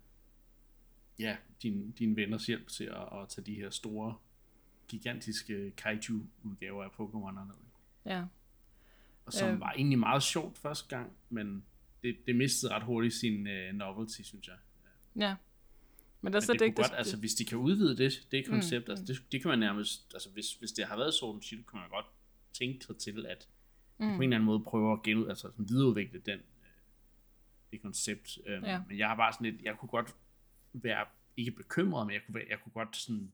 ja, 1.19 1.37
din, 1.63 1.91
dine 1.91 2.17
venners 2.17 2.47
hjælp 2.47 2.69
til 2.69 2.85
at, 2.85 3.21
at 3.23 3.29
tage 3.29 3.45
de 3.47 3.55
her 3.55 3.71
store, 3.71 4.15
gigantiske 4.89 5.71
kaiju-udgaver 5.77 6.85
af 6.85 6.89
Pokémon'erne. 6.89 7.53
Ja. 8.05 8.25
Og 9.27 9.33
som 9.33 9.49
øh. 9.49 9.61
var 9.61 9.73
egentlig 9.73 9.99
meget 9.99 10.23
sjovt 10.23 10.59
første 10.59 10.97
gang, 10.97 11.13
men 11.29 11.65
det, 12.03 12.17
det 12.27 12.37
mistede 12.37 12.73
ret 12.75 12.83
hurtigt 12.83 13.15
sin 13.15 13.47
øh, 13.47 13.75
novelty, 13.75 14.23
synes 14.23 14.49
jeg. 14.49 14.57
ja. 15.17 15.35
Men 16.23 16.33
der 16.33 16.37
er 16.37 16.41
Men 16.41 16.45
slet 16.47 16.55
det 16.55 16.61
kunne 16.61 16.67
ikke 16.67 16.83
godt, 16.83 16.93
altså 16.97 17.17
hvis 17.17 17.35
de 17.35 17.45
kan 17.45 17.59
udvide 17.59 17.97
det, 17.97 18.27
det 18.31 18.47
koncept, 18.47 18.87
mm, 18.87 18.91
altså 18.91 19.05
det, 19.05 19.33
det 19.33 19.43
kan 19.43 19.49
man 19.49 19.59
nærmest, 19.59 20.15
altså 20.15 20.31
hvis, 20.31 20.53
hvis 20.55 20.73
det 20.73 20.85
har 20.87 20.97
været 20.97 21.15
Sword 21.15 21.35
and 21.35 21.43
Shield, 21.43 21.65
kan 21.65 21.79
man 21.79 21.89
godt 21.89 22.07
tænke 22.53 22.85
sig 22.85 22.97
til, 22.97 23.27
at 23.27 23.49
mm. 23.99 24.07
på 24.07 24.15
en 24.15 24.23
eller 24.23 24.37
anden 24.37 24.47
måde 24.47 24.61
prøve 24.61 24.93
at 24.93 25.03
genud, 25.03 25.29
altså 25.29 25.51
sådan 25.51 25.69
videreudvikle 25.69 26.21
den, 26.21 26.39
øh, 26.39 26.81
det 27.73 27.83
koncept. 27.83 28.39
Øhm, 28.47 28.65
Ja. 28.65 28.83
Men 28.89 28.99
jeg 28.99 29.09
har 29.09 29.17
bare 29.17 29.33
sådan 29.33 29.53
lidt, 29.53 29.63
jeg 29.63 29.79
kunne 29.79 29.89
godt 29.89 30.17
være, 30.73 31.07
ikke 31.37 31.51
bekymret, 31.51 32.07
men 32.07 32.15
jeg 32.15 32.23
kunne, 32.27 32.35
være, 32.35 32.47
jeg 32.49 32.59
kunne 32.63 32.73
godt 32.73 32.97
sådan 32.97 33.33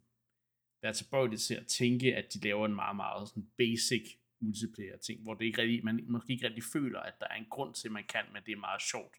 være 0.83 0.93
tilbøjelig 0.93 1.40
til 1.40 1.55
at 1.55 1.66
tænke, 1.66 2.16
at 2.16 2.35
de 2.35 2.40
laver 2.40 2.66
en 2.66 2.75
meget, 2.75 2.97
meget 2.97 3.28
sådan 3.28 3.49
basic 3.59 4.19
multiplayer 4.40 4.97
ting, 4.97 5.23
hvor 5.23 5.35
det 5.35 5.45
ikke 5.45 5.62
rigtig, 5.62 5.85
man 5.85 6.05
måske 6.09 6.33
ikke 6.33 6.47
rigtig 6.47 6.64
føler, 6.73 7.00
at 7.00 7.14
der 7.21 7.26
er 7.31 7.35
en 7.35 7.47
grund 7.50 7.75
til, 7.75 7.88
at 7.88 7.93
man 7.93 8.05
kan, 8.09 8.25
men 8.33 8.43
det 8.47 8.52
er 8.52 8.57
meget 8.57 8.83
sjovt 8.83 9.16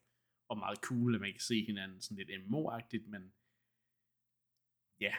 og 0.50 0.57
meget 0.57 0.77
cool, 0.77 1.15
at 1.15 1.21
man 1.21 1.31
kan 1.31 1.39
se 1.39 1.65
hinanden 1.65 2.01
sådan 2.01 2.17
lidt 2.17 2.29
MMO-agtigt, 2.41 3.09
men 3.09 3.31
ja, 5.01 5.13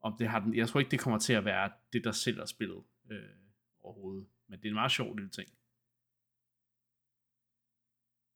om 0.00 0.16
det 0.18 0.28
har 0.28 0.40
den, 0.40 0.54
jeg 0.54 0.68
tror 0.68 0.80
ikke, 0.80 0.90
det 0.90 1.00
kommer 1.00 1.18
til 1.18 1.32
at 1.32 1.44
være 1.44 1.70
det, 1.92 2.04
der 2.04 2.12
sælger 2.12 2.44
spillet 2.44 2.82
øh, 3.10 3.18
overhovedet, 3.80 4.26
men 4.46 4.58
det 4.58 4.64
er 4.64 4.70
en 4.70 4.74
meget 4.74 4.92
sjov 4.92 5.16
lille 5.16 5.30
ting. 5.30 5.48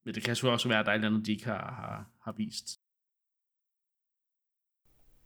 Men 0.03 0.15
det 0.15 0.23
kan 0.23 0.35
selvfølgelig 0.35 0.53
også 0.53 0.69
være, 0.69 0.79
at 0.79 0.85
der 0.85 0.91
er 0.91 0.95
et 0.95 0.99
eller 0.99 1.09
andet, 1.09 1.25
de 1.25 1.31
ikke 1.31 1.45
har, 1.45 1.73
har, 1.73 2.11
har 2.21 2.31
vist. 2.31 2.81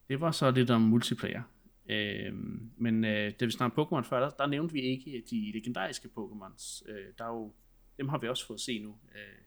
Det 0.07 0.21
var 0.21 0.31
så 0.31 0.51
lidt 0.51 0.69
om 0.69 0.81
multiplayer. 0.81 1.43
Øh, 1.89 2.33
men 2.77 3.05
øh, 3.05 3.33
da 3.39 3.45
vi 3.45 3.51
snakkede 3.51 3.81
Pokémon 3.81 4.01
før, 4.01 4.19
der, 4.19 4.29
der 4.29 4.45
nævnte 4.45 4.73
vi 4.73 4.81
ikke 4.81 5.23
de 5.29 5.51
legendariske 5.51 6.09
Pokémons. 6.17 6.91
Øh, 6.91 7.13
der 7.17 7.25
er 7.25 7.29
jo, 7.29 7.55
dem 7.97 8.09
har 8.09 8.17
vi 8.17 8.27
også 8.27 8.47
fået 8.47 8.61
se 8.61 8.79
nu. 8.79 8.99
Øh, 9.15 9.45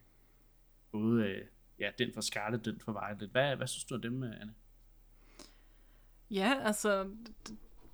både 0.92 1.24
øh, 1.24 1.46
ja, 1.78 1.90
den 1.98 2.14
fra 2.14 2.22
Scarlet, 2.22 2.64
den 2.64 2.80
fra 2.80 2.92
Violet. 2.92 3.30
Hvad, 3.30 3.56
hvad 3.56 3.66
synes 3.66 3.84
du 3.84 3.94
om 3.94 4.02
dem, 4.02 4.22
øh, 4.22 4.40
Anne? 4.40 4.54
Ja, 6.30 6.54
altså, 6.64 7.04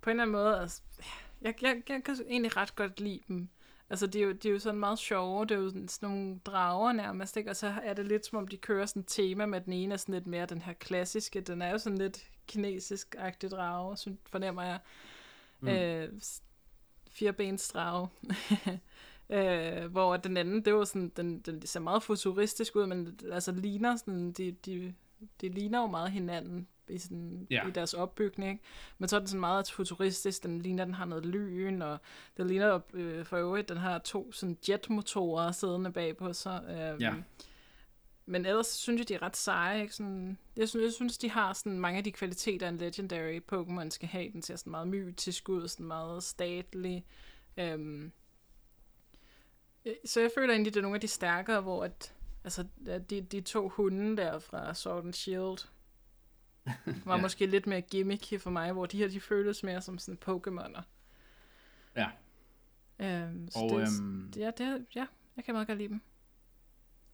på 0.01 0.11
en 0.11 0.21
eller 0.21 0.23
anden 0.23 0.33
måde, 0.33 0.61
altså, 0.61 0.83
jeg, 1.43 1.55
jeg, 1.63 1.83
jeg 1.89 2.05
kan 2.05 2.17
egentlig 2.29 2.57
ret 2.57 2.77
godt 2.77 3.01
lide 3.01 3.21
dem. 3.29 3.49
Altså, 3.91 4.07
de 4.07 4.19
er, 4.23 4.25
jo, 4.27 4.33
de 4.33 4.49
er 4.49 4.53
jo 4.53 4.59
sådan 4.59 4.81
meget 4.81 4.99
sjove, 4.99 5.47
det 5.47 5.55
er 5.55 5.59
jo 5.59 5.69
sådan, 5.69 5.89
sådan 5.89 6.09
nogle 6.09 6.39
drager 6.45 6.93
nærmest, 6.93 7.37
ikke? 7.37 7.51
Og 7.51 7.57
så 7.57 7.75
er 7.83 7.95
det 7.95 8.07
lidt 8.07 8.27
som 8.27 8.39
om, 8.39 8.49
de 8.49 8.57
kører 8.57 8.87
sådan 8.87 9.01
et 9.01 9.07
tema 9.09 9.47
med 9.47 9.61
den 9.61 9.73
ene 9.73 9.95
er 9.95 9.99
sådan 9.99 10.15
lidt 10.15 10.27
mere 10.27 10.47
den 10.47 10.63
her 10.63 10.73
klassiske, 10.73 11.41
den 11.41 11.63
er 11.63 11.71
jo 11.71 11.79
sådan 11.79 11.99
lidt 11.99 12.31
kinesisk-agtig 12.47 13.51
drage, 13.51 13.97
synes, 13.97 14.19
fornemmer 14.27 14.63
jeg. 14.63 14.79
Mm. 15.61 15.69
Øh, 15.69 16.21
s- 16.21 16.43
firebensdrage. 17.11 18.09
øh, 19.31 19.87
hvor 19.91 20.17
den 20.17 20.37
anden, 20.37 20.65
det 20.65 20.75
var 20.75 20.85
sådan, 20.85 21.09
den, 21.17 21.41
den 21.41 21.67
ser 21.67 21.81
meget 21.81 22.03
futuristisk 22.03 22.77
ud, 22.77 22.87
men 22.87 23.19
altså 23.33 23.53
ligner 23.53 23.97
sådan, 23.97 24.33
de, 24.33 24.53
de, 24.53 24.95
de 25.41 25.49
ligner 25.49 25.81
jo 25.81 25.87
meget 25.87 26.11
hinanden 26.11 26.69
i, 26.89 26.99
sådan, 26.99 27.47
Ja. 27.51 27.69
i 27.69 27.71
deres 27.71 27.95
opbygning, 27.95 28.51
ikke? 28.53 28.65
Men 28.99 29.09
så 29.09 29.17
er 29.17 29.21
den 29.21 29.27
sådan 29.29 29.41
meget 29.41 29.71
futuristisk, 29.71 30.43
den 30.43 30.59
ligner, 30.63 30.85
den 30.85 30.95
har 30.95 31.05
noget 31.05 31.27
lyn, 31.27 31.83
og 31.83 31.99
den 32.37 32.47
ligner 32.47 32.81
øh, 32.95 33.25
for 33.25 33.37
øvrigt, 33.37 33.69
den 33.69 33.77
har 33.77 33.99
to 33.99 34.33
sådan 34.33 34.59
jetmotorer 34.69 35.53
siddende 35.53 35.93
bagpå 35.93 36.33
sig. 36.33 36.65
Øh, 36.69 37.03
Ja. 37.03 37.15
men 38.27 38.47
ellers 38.47 38.67
synes 38.67 38.99
jeg, 38.99 39.09
de 39.09 39.15
er 39.15 39.23
ret 39.23 39.37
seje. 39.37 39.83
Ikke? 39.83 39.95
Sådan, 39.95 40.39
jeg, 40.57 40.69
synes, 40.69 40.85
jeg 40.85 40.93
synes, 40.93 41.19
de 41.19 41.31
har 41.31 41.53
sådan 41.53 41.79
mange 41.81 41.99
af 41.99 42.05
de 42.05 42.13
kvaliteter, 42.13 42.69
en 42.69 42.79
legendary 42.79 43.41
Pokémon 43.53 43.91
skal 43.91 44.09
have. 44.09 44.33
Den 44.33 44.43
ser 44.43 44.57
sådan 44.57 44.71
meget 44.71 44.89
mytisk 44.89 45.49
ud, 45.49 45.69
sådan 45.69 45.87
meget 45.87 46.23
statlig. 46.23 47.05
Øhm, 47.57 48.13
så 50.05 50.21
jeg 50.21 50.31
føler 50.35 50.53
egentlig, 50.53 50.75
det 50.75 50.81
er 50.81 50.83
nogle 50.83 50.95
af 50.97 51.01
de 51.01 51.09
stærkere, 51.09 51.61
hvor 51.61 51.85
at, 51.85 52.15
altså, 52.45 52.67
de, 53.11 53.21
de 53.21 53.41
to 53.41 53.69
hunde 53.69 54.17
der 54.17 54.39
fra 54.39 54.75
Sword 54.75 55.05
and 55.05 55.15
Shield 55.15 55.59
var 57.07 57.17
ja. 57.17 57.23
måske 57.23 57.47
lidt 57.47 57.67
mere 57.67 57.81
gimmicky 57.81 58.41
for 58.41 58.51
mig, 58.51 58.73
hvor 58.73 58.87
de 58.87 58.99
her, 58.99 59.09
de 59.09 59.21
føles 59.21 59.63
mere 59.63 59.83
som 59.83 59.99
sådan 59.99 60.19
Pokémoner. 60.29 60.83
Ja. 61.97 62.11
Øhm, 62.99 63.49
så 63.51 63.59
og, 63.59 63.71
det, 63.71 64.01
øhm, 64.01 64.33
ja, 64.37 64.51
det, 64.59 64.87
ja, 64.95 65.07
jeg 65.37 65.45
kan 65.45 65.55
meget 65.55 65.67
godt 65.67 65.79
lide 65.79 65.89
dem. 65.89 66.01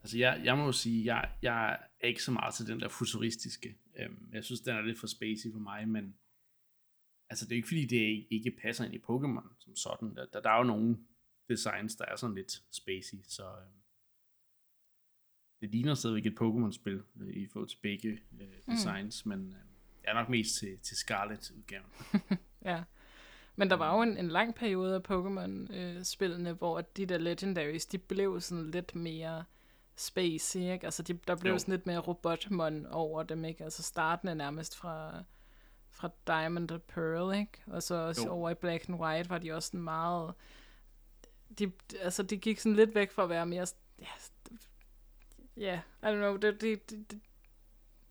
Altså, 0.03 0.19
jeg, 0.19 0.41
jeg 0.45 0.57
må 0.59 0.65
jo 0.65 0.73
sige, 0.73 1.15
jeg, 1.15 1.31
jeg 1.43 1.79
er 2.01 2.07
ikke 2.07 2.23
så 2.23 2.33
meget 2.33 2.55
til 2.55 2.67
den 2.67 2.81
der 2.81 2.89
futuristiske. 2.89 3.77
Øhm, 3.99 4.29
jeg 4.33 4.45
synes, 4.45 4.61
den 4.61 4.77
er 4.77 4.83
lidt 4.83 4.99
for 4.99 5.07
spacey 5.07 5.53
for 5.53 5.59
mig, 5.61 5.89
men 5.89 6.15
altså, 7.31 7.45
det 7.45 7.53
er 7.53 7.57
ikke 7.57 7.69
fordi, 7.69 7.87
det 7.87 8.27
ikke 8.31 8.57
passer 8.63 8.85
ind 8.85 8.95
i 8.95 8.99
Pokémon 8.99 9.55
som 9.59 9.77
sådan. 9.77 10.15
Der, 10.15 10.27
der, 10.33 10.41
der 10.41 10.51
er 10.51 10.59
jo 10.59 10.65
nogle 10.65 10.99
designs, 11.49 11.97
der 11.97 12.05
er 12.05 12.17
sådan 12.17 12.37
lidt 12.37 12.53
spacey, 12.53 13.19
så 13.29 13.45
øhm, 13.45 13.83
det 15.61 15.71
ligner 15.71 15.95
stadigvæk 15.95 16.27
et 16.27 16.41
Pokémon-spil 16.41 17.03
øh, 17.21 17.29
i 17.29 17.47
forhold 17.47 17.69
til 17.69 17.79
begge 17.83 18.09
øh, 18.09 18.47
mm. 18.67 18.75
designs, 18.75 19.27
mm. 19.27 19.31
men 19.31 19.47
øh, 19.49 19.55
jeg 20.05 20.11
er 20.11 20.15
nok 20.15 20.29
mest 20.29 20.59
til, 20.59 20.79
til 20.83 20.97
Scarlet-udgaven. 20.97 21.91
ja. 22.65 22.83
Men 23.57 23.71
der 23.71 23.77
var 23.77 23.97
jo 23.97 24.03
en, 24.03 24.17
en 24.17 24.29
lang 24.29 24.55
periode 24.55 24.95
af 24.95 25.01
Pokémon-spillene, 25.11 26.51
øh, 26.51 26.57
hvor 26.57 26.81
de 26.81 27.07
der 27.07 27.19
Legendaries, 27.19 27.87
de 27.87 27.99
blev 27.99 28.41
sådan 28.41 28.71
lidt 28.71 28.95
mere 28.95 29.45
spacey, 29.97 30.61
ikke? 30.61 30.85
Altså, 30.85 31.03
de, 31.03 31.19
der 31.27 31.37
blev 31.37 31.53
jo. 31.53 31.59
sådan 31.59 31.73
lidt 31.73 31.87
mere 31.87 31.99
robotmon 31.99 32.87
over 32.87 33.23
dem, 33.23 33.45
ikke? 33.45 33.65
Altså, 33.65 33.83
starten 33.83 34.29
er 34.29 34.35
nærmest 34.35 34.77
fra, 34.77 35.23
fra 35.91 36.11
Diamond 36.27 36.71
og 36.71 36.83
Pearl, 36.83 37.35
ikke? 37.35 37.59
Og 37.67 37.83
så 37.83 37.95
også 37.95 38.27
jo. 38.27 38.33
over 38.33 38.51
i 38.51 38.55
Black 38.55 38.89
and 38.89 39.01
White 39.01 39.31
var 39.31 39.39
de 39.39 39.53
også 39.53 39.67
sådan 39.67 39.83
meget... 39.83 40.35
De, 41.59 41.73
altså, 42.01 42.23
de 42.23 42.37
gik 42.37 42.59
sådan 42.59 42.77
lidt 42.77 42.95
væk 42.95 43.11
fra 43.11 43.23
at 43.23 43.29
være 43.29 43.47
mere... 43.47 43.67
Ja, 43.99 44.07
ja 45.59 45.81
I 46.03 46.07
don't 46.07 46.15
know, 46.15 46.37
det, 46.37 46.61
det, 46.61 46.91
det, 46.91 47.11
det 47.11 47.21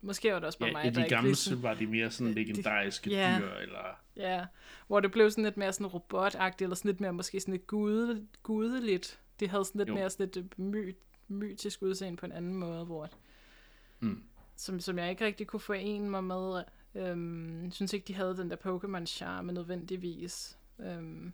Måske 0.00 0.32
var 0.32 0.38
det 0.38 0.46
også 0.46 0.58
bare 0.58 0.68
ja, 0.68 0.72
mig, 0.72 0.84
ja, 0.84 1.02
de 1.02 1.08
gamle 1.08 1.28
ligesom, 1.28 1.62
var 1.62 1.74
de 1.74 1.86
mere 1.86 2.10
sådan 2.10 2.34
legendariske 2.40 3.10
yeah, 3.10 3.40
dyr, 3.40 3.52
eller... 3.52 4.00
Ja, 4.16 4.46
hvor 4.86 5.00
det 5.00 5.12
blev 5.12 5.30
sådan 5.30 5.44
lidt 5.44 5.56
mere 5.56 5.72
sådan 5.72 5.86
robotagtigt, 5.86 6.62
eller 6.62 6.76
sådan 6.76 6.88
lidt 6.88 7.00
mere 7.00 7.12
måske 7.12 7.40
sådan 7.40 7.52
lidt 7.52 7.66
gude, 7.66 8.26
gudeligt. 8.42 9.20
De 9.40 9.48
havde 9.48 9.64
sådan 9.64 9.78
lidt 9.78 9.88
jo. 9.88 9.94
mere 9.94 10.10
sådan 10.10 10.30
lidt 10.34 10.58
my, 10.58 10.96
mytisk 11.28 11.82
udseende 11.82 12.16
på 12.16 12.26
en 12.26 12.32
anden 12.32 12.54
måde, 12.54 12.84
hvor... 12.84 13.08
Mm. 14.00 14.22
Som, 14.56 14.80
som 14.80 14.98
jeg 14.98 15.10
ikke 15.10 15.24
rigtig 15.24 15.46
kunne 15.46 15.60
forene 15.60 16.10
mig 16.10 16.24
med. 16.24 16.62
Øhm, 16.94 17.64
jeg 17.64 17.72
synes 17.72 17.92
ikke, 17.92 18.08
de 18.08 18.14
havde 18.14 18.36
den 18.36 18.50
der 18.50 18.56
Pokémon-charme 18.56 19.52
nødvendigvis. 19.52 20.58
Øhm. 20.78 21.32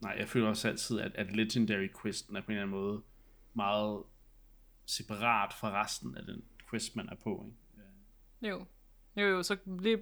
Nej, 0.00 0.16
jeg 0.18 0.28
føler 0.28 0.48
også 0.48 0.68
altid, 0.68 1.00
at, 1.00 1.12
at 1.14 1.36
Legendary 1.36 1.88
Questen 2.02 2.36
er 2.36 2.40
på 2.40 2.46
en 2.46 2.52
eller 2.52 2.62
anden 2.62 2.80
måde 2.80 3.02
meget 3.54 4.02
separat 4.88 5.52
fra 5.52 5.82
resten 5.82 6.16
af 6.16 6.24
den 6.24 6.44
quest, 6.70 6.96
man 6.96 7.08
er 7.08 7.14
på. 7.14 7.46
Ikke? 7.46 8.50
Jo. 8.50 8.64
Jo, 9.16 9.26
jo, 9.26 9.42
så 9.42 9.56
lige... 9.66 9.98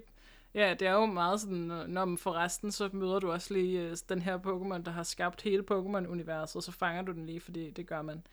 Ja, 0.53 0.73
det 0.73 0.87
er 0.87 0.91
jo 0.91 1.05
meget 1.05 1.41
sådan, 1.41 1.85
når 1.87 2.05
man 2.05 2.17
forresten, 2.17 2.71
så 2.71 2.89
møder 2.93 3.19
du 3.19 3.31
også 3.31 3.53
lige 3.53 3.91
uh, 3.91 3.97
den 4.09 4.21
her 4.21 4.37
Pokémon, 4.37 4.83
der 4.83 4.91
har 4.91 5.03
skabt 5.03 5.41
hele 5.41 5.63
Pokémon-universet, 5.71 6.63
så 6.63 6.71
fanger 6.71 7.01
du 7.01 7.11
den 7.11 7.25
lige, 7.25 7.39
fordi 7.39 7.71
det 7.71 7.87
gør 7.87 8.01
man. 8.01 8.23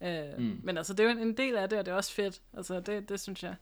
Uh, 0.00 0.40
mm. 0.40 0.60
Men 0.62 0.76
altså, 0.76 0.94
det 0.94 1.06
er 1.06 1.12
jo 1.12 1.18
en, 1.18 1.36
del 1.36 1.56
af 1.56 1.68
det, 1.68 1.78
og 1.78 1.86
det 1.86 1.92
er 1.92 1.96
også 1.96 2.12
fedt. 2.12 2.42
Altså, 2.52 2.80
det, 2.80 3.08
det 3.08 3.20
synes 3.20 3.42
jeg. 3.42 3.54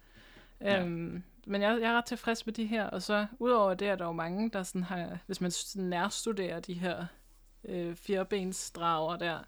Ja. 0.61 0.83
Um, 0.83 1.23
men 1.47 1.63
jeg, 1.63 1.81
jeg 1.81 1.91
er 1.91 1.97
ret 1.97 2.05
tilfreds 2.05 2.47
med 2.47 2.55
de 2.55 2.67
her, 2.67 2.85
og 2.85 3.03
så 3.03 3.27
udover 3.39 3.75
det 3.75 3.89
er 3.89 3.97
der 3.97 4.05
jo 4.05 4.13
mange, 4.13 4.51
der 4.51 4.63
sådan 4.63 4.83
har, 4.83 5.19
hvis 5.27 5.41
man 5.41 5.53
nærstuderer 5.75 6.61
de 6.61 6.75
her 6.75 7.07
uh, 7.63 7.95
firebensdrager 7.95 9.17
der, 9.17 9.39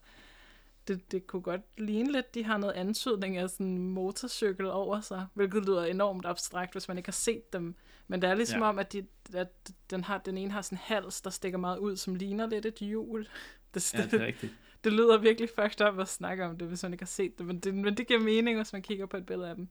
det, 0.89 1.13
det 1.13 1.27
kunne 1.27 1.43
godt 1.43 1.61
ligne 1.79 2.13
lidt, 2.13 2.35
de 2.35 2.45
har 2.45 2.59
noget 2.59 2.73
antydning 2.73 3.37
af 3.37 3.51
sådan 3.51 3.67
en 3.67 3.79
motorcykel 3.79 4.67
over 4.67 5.01
sig, 5.01 5.27
hvilket 5.35 5.67
lyder 5.67 5.85
enormt 5.85 6.27
abstrakt, 6.27 6.73
hvis 6.73 6.89
man 6.89 6.97
ikke 6.97 7.09
har 7.09 7.13
set 7.13 7.53
dem. 7.53 7.75
Men 8.09 8.23
det 8.23 8.31
er 8.31 8.35
ligesom 8.35 8.61
ja. 8.61 8.69
om, 8.69 8.79
at, 8.79 8.93
de, 8.93 9.07
at 9.35 9.73
den, 9.91 10.05
har, 10.05 10.19
den 10.19 10.39
ene 10.39 10.51
har 10.51 10.63
sådan 10.63 10.79
en 10.79 10.83
hals, 10.85 11.21
der 11.21 11.31
stikker 11.31 11.59
meget 11.59 11.79
ud, 11.79 11.97
som 11.97 12.15
ligner 12.15 12.47
lidt 12.47 12.67
et 12.67 12.75
hjul. 12.75 13.29
Det, 13.75 13.95
ja, 13.95 14.03
det 14.03 14.15
er 14.15 14.27
rigtigt. 14.27 14.53
Det 14.85 14.93
lyder 14.93 15.19
virkelig 15.19 15.49
fucked 15.55 15.89
up 15.89 15.99
at 15.99 16.09
snakke 16.09 16.45
om 16.45 16.59
det, 16.59 16.69
hvis 16.69 16.83
man 16.83 16.93
ikke 16.93 17.03
har 17.03 17.07
set 17.07 17.39
det, 17.39 17.47
men 17.47 17.61
det, 17.61 17.75
men 17.75 17.97
det 17.97 18.07
giver 18.07 18.21
mening, 18.21 18.57
hvis 18.57 18.73
man 18.73 18.83
kigger 18.83 19.07
på 19.07 19.17
et 19.17 19.27
billede 19.27 19.49
af 19.49 19.55
dem. 19.57 19.69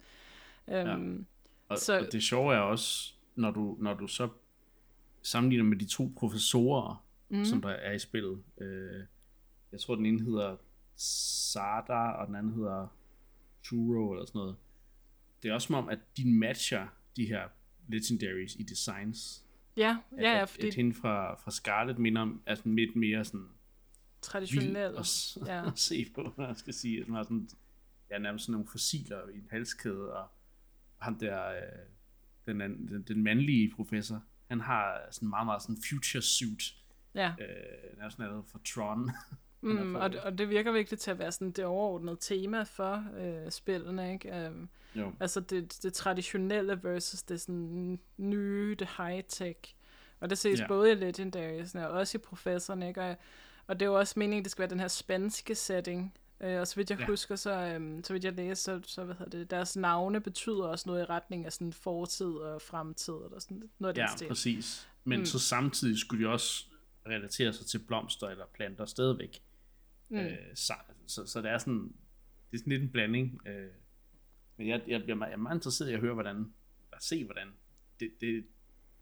Um, 0.68 0.76
ja. 0.76 1.24
og, 1.70 1.78
så, 1.78 2.00
og 2.00 2.12
det 2.12 2.24
sjove 2.24 2.56
er 2.56 2.60
også, 2.60 3.14
når 3.36 3.52
du, 3.52 3.78
når 3.80 3.94
du 3.94 4.08
så 4.08 4.30
sammenligner 5.22 5.64
med 5.64 5.78
de 5.78 5.86
to 5.86 6.12
professorer, 6.18 7.06
mm. 7.30 7.46
som 7.46 7.62
der 7.62 7.70
er 7.70 7.94
i 7.94 8.00
spillet. 8.00 8.44
Øh, 8.58 9.04
jeg 9.72 9.80
tror, 9.80 9.96
den 9.96 10.06
ene 10.06 10.24
hedder 10.24 10.56
Sada, 10.98 11.94
og 11.94 12.28
den 12.28 12.36
anden 12.36 12.54
hedder 12.54 12.88
Churro, 13.64 14.12
eller 14.12 14.26
sådan 14.26 14.40
noget. 14.40 14.56
Det 15.44 15.50
er 15.50 15.54
også 15.54 15.66
som 15.66 15.76
om, 15.76 15.90
at 15.90 16.00
de 16.18 16.32
matcher 16.32 16.88
de 17.16 17.26
her 17.26 17.48
legendaries 17.88 18.56
i 18.56 18.64
designs. 18.64 19.46
Ja, 19.78 19.98
ja, 20.18 20.38
ja. 20.38 20.44
Fordi... 20.44 20.62
At, 20.62 20.68
at 20.68 20.76
hende 20.76 20.94
fra, 20.94 21.36
fra 21.36 21.52
Scarlet 21.52 22.00
minder 22.00 22.22
om, 22.22 22.42
altså 22.46 22.70
lidt 22.70 22.96
mere 22.96 23.26
sådan 23.26 23.48
traditionel 24.22 24.78
at, 24.78 25.38
ja. 25.46 25.68
at 25.72 25.80
se 25.80 26.12
på, 26.16 26.34
hvad 26.36 26.48
jeg 26.48 26.58
skal 26.58 26.74
sige. 26.74 27.04
Den 27.04 27.14
har 27.14 27.24
sådan, 27.24 27.50
ja, 28.10 28.18
nærmest 28.18 28.46
sådan 28.46 28.52
nogle 28.52 28.68
fossiler 28.68 29.30
i 29.30 29.38
en 29.38 29.48
halskæde, 29.50 30.14
og 30.14 30.28
han 30.98 31.20
der, 31.20 31.50
øh, 31.50 31.62
den, 32.46 32.60
den, 32.60 33.04
den 33.08 33.24
mandlige 33.24 33.74
professor, 33.76 34.24
han 34.48 34.62
har 34.62 35.08
sådan 35.12 35.30
meget, 35.30 35.46
meget 35.46 35.62
sådan 35.62 35.78
future 35.90 36.22
suit. 36.22 36.64
Ja. 37.16 37.30
Øh, 37.30 37.98
nærmest 37.98 38.20
noget 38.20 38.46
fra 38.52 38.60
Tron. 38.66 39.10
Mm, 39.62 39.96
og, 39.96 40.12
det, 40.12 40.20
og 40.20 40.38
det 40.38 40.50
virker 40.50 40.72
virkelig 40.72 41.00
til 41.00 41.12
at 41.12 41.20
være 41.20 41.32
sådan 41.32 41.52
det 41.52 41.66
overordnede 41.66 42.18
tema 42.20 42.64
for 42.64 43.06
øh, 43.20 43.52
spillene, 43.52 44.14
ikke? 44.14 44.48
Um, 44.50 44.70
jo. 44.96 45.12
Altså 45.20 45.40
det, 45.40 45.80
det 45.84 45.94
traditionelle 45.94 46.80
versus 46.84 47.24
det 47.24 47.42
sådan 47.42 48.00
nye, 48.18 48.76
det 48.80 48.88
high-tech. 48.88 49.74
Og 50.20 50.30
det 50.30 50.38
ses 50.38 50.60
ja. 50.60 50.68
både 50.68 50.92
i 50.92 50.96
Legendaries 50.96 51.76
og 51.76 51.88
også 51.88 52.18
i 52.18 52.22
Professoren, 52.22 52.84
ikke? 52.84 53.02
Og, 53.02 53.16
og 53.68 53.80
det 53.80 53.86
er 53.86 53.90
jo 53.90 54.00
også 54.00 54.14
meningen, 54.18 54.44
det 54.44 54.52
skal 54.52 54.62
være 54.62 54.70
den 54.70 54.80
her 54.80 54.88
spanske 54.88 55.56
setting. 55.56 56.14
Øh, 56.42 56.60
og 56.60 56.68
så 56.68 56.76
vidt 56.76 56.90
jeg 56.90 57.00
ja. 57.00 57.06
husker, 57.06 57.36
så, 57.36 57.52
øhm, 57.52 58.04
så 58.04 58.14
vidt 58.14 58.26
jeg 58.26 58.34
læser, 58.34 58.80
så, 58.82 58.94
så 58.94 59.04
hvad 59.04 59.16
hedder 59.16 59.38
det, 59.38 59.52
deres 59.52 59.76
navne 59.76 60.22
betyder 60.22 60.64
også 60.64 60.84
noget 60.90 61.02
i 61.02 61.06
retning 61.06 61.46
af 61.46 61.54
sådan 61.54 61.74
fortid 61.74 62.26
og 62.26 62.62
fremtid, 62.62 63.14
eller 63.14 63.40
sådan 63.40 63.64
noget 63.80 63.98
af 63.98 64.02
Ja, 64.02 64.16
stil. 64.16 64.28
præcis. 64.28 64.90
Men 65.04 65.20
mm. 65.20 65.26
så 65.26 65.40
samtidig 65.40 66.00
skulle 66.00 66.26
de 66.26 66.30
også 66.32 66.66
relatere 67.08 67.54
sig 67.54 67.66
til 67.66 67.80
blomster 67.80 68.28
eller 68.28 68.46
planter 68.46 68.86
stadigvæk. 68.86 69.42
Mm. 70.10 70.18
Øh, 70.18 70.38
så, 70.56 70.74
så, 71.08 71.26
så 71.26 71.42
det 71.42 71.52
er 71.52 71.58
sådan, 71.58 71.94
det 72.52 72.54
er 72.54 72.58
sådan 72.58 72.72
lidt 72.72 72.82
en 72.82 72.90
blanding. 72.90 73.42
Øh, 73.48 73.68
men 74.58 74.68
jeg, 74.68 74.82
jeg, 74.88 75.02
jeg, 75.08 75.18
jeg 75.20 75.32
er 75.32 75.38
meget 75.38 75.56
interesseret 75.56 75.90
i 75.90 75.94
at 75.94 76.00
høre, 76.00 76.14
hvordan, 76.14 76.54
at 76.94 77.04
se, 77.04 77.24
hvordan 77.26 77.48
det, 78.00 78.12
det, 78.22 78.46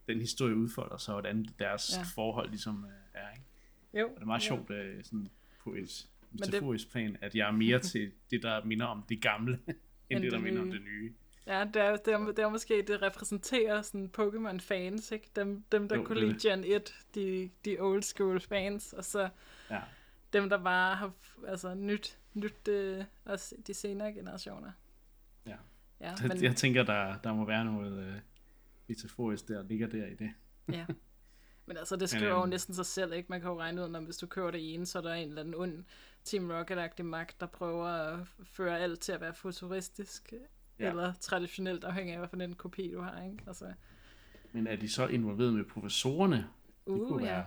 den 0.07 0.19
historie 0.19 0.55
udfolder 0.55 0.97
sig, 0.97 1.15
og 1.15 1.21
hvordan 1.21 1.45
deres 1.59 1.91
ja. 1.97 2.03
forhold 2.21 2.49
ligesom 2.49 2.85
øh, 2.85 3.21
er. 3.21 3.31
Ikke? 3.31 3.45
Jo. 3.93 4.07
Og 4.07 4.15
det 4.15 4.21
er 4.21 4.25
meget 4.25 4.43
sjovt, 4.43 4.71
øh, 4.71 5.03
sådan 5.03 5.27
på 5.63 5.73
et 5.73 6.07
metaforisk 6.31 6.85
det... 6.85 6.91
plan, 6.91 7.17
at 7.21 7.35
jeg 7.35 7.47
er 7.47 7.51
mere 7.51 7.79
til 7.79 8.11
det, 8.31 8.43
der 8.43 8.63
minder 8.63 8.85
om 8.85 9.03
det 9.09 9.21
gamle, 9.21 9.59
end 10.09 10.23
det, 10.23 10.31
der 10.31 10.39
minder 10.39 10.61
om 10.61 10.71
det 10.71 10.81
nye. 10.81 11.13
Ja, 11.47 11.63
det 11.73 11.81
er, 11.81 11.95
det, 11.95 12.13
er, 12.13 12.25
det 12.25 12.39
er 12.39 12.49
måske, 12.49 12.83
det 12.87 13.01
repræsenterer 13.01 13.81
sådan 13.81 14.11
Pokémon-fans, 14.17 15.11
ikke? 15.11 15.29
Dem, 15.35 15.63
dem 15.71 15.89
der 15.89 15.95
jo, 15.95 16.03
kunne 16.03 16.19
lide 16.19 16.49
Gen 16.49 16.63
1, 16.63 16.95
de, 17.15 17.49
de 17.65 17.77
old 17.79 18.03
school 18.03 18.39
fans, 18.41 18.93
og 18.93 19.05
så 19.05 19.29
ja 19.69 19.81
dem, 20.35 20.49
der 20.49 20.57
bare 20.57 20.95
har 20.95 21.11
altså, 21.47 21.73
nyt, 21.73 22.19
nyt 22.33 22.67
øh, 22.67 23.03
også 23.25 23.55
de 23.67 23.73
senere 23.73 24.13
generationer. 24.13 24.71
Ja. 25.45 25.55
ja 26.01 26.13
men... 26.27 26.43
Jeg 26.43 26.55
tænker, 26.55 26.83
der, 26.83 27.17
der 27.17 27.33
må 27.33 27.45
være 27.45 27.65
noget 27.65 28.07
øh, 28.07 28.15
metaforisk, 28.87 29.47
der 29.47 29.63
ligger 29.63 29.87
der 29.87 30.05
i 30.05 30.13
det. 30.13 30.31
ja. 30.71 30.85
Men 31.67 31.77
altså, 31.77 31.95
det 31.95 32.09
skriver 32.09 32.31
jo 32.31 32.41
øhm, 32.41 32.49
næsten 32.49 32.75
sig 32.75 32.85
selv, 32.85 33.13
ikke? 33.13 33.27
Man 33.29 33.41
kan 33.41 33.49
jo 33.49 33.59
regne 33.59 33.83
ud, 33.83 33.87
når 33.87 33.99
hvis 33.99 34.17
du 34.17 34.27
kører 34.27 34.51
det 34.51 34.73
ene, 34.73 34.85
så 34.85 34.97
er 34.97 35.01
der 35.01 35.13
en 35.13 35.29
eller 35.29 35.41
anden 35.41 35.55
ond 35.55 35.83
Team 36.23 36.51
Rocket-agtig 36.51 37.05
magt, 37.05 37.41
der 37.41 37.45
prøver 37.45 37.85
at 37.85 38.19
føre 38.43 38.79
alt 38.79 38.99
til 38.99 39.11
at 39.11 39.21
være 39.21 39.33
futuristisk, 39.33 40.33
ja. 40.79 40.89
eller 40.89 41.13
traditionelt, 41.13 41.83
afhængig 41.83 42.15
af, 42.15 42.27
hvilken 42.29 42.55
kopi 42.55 42.91
du 42.91 43.01
har, 43.01 43.23
ikke? 43.23 43.43
Altså... 43.47 43.73
Men 44.51 44.67
er 44.67 44.75
de 44.75 44.89
så 44.89 45.07
involveret 45.07 45.53
med 45.53 45.63
professorerne? 45.63 46.47
Uh, 46.85 46.99
det 46.99 47.07
kunne 47.07 47.25
ja. 47.25 47.31
være 47.31 47.45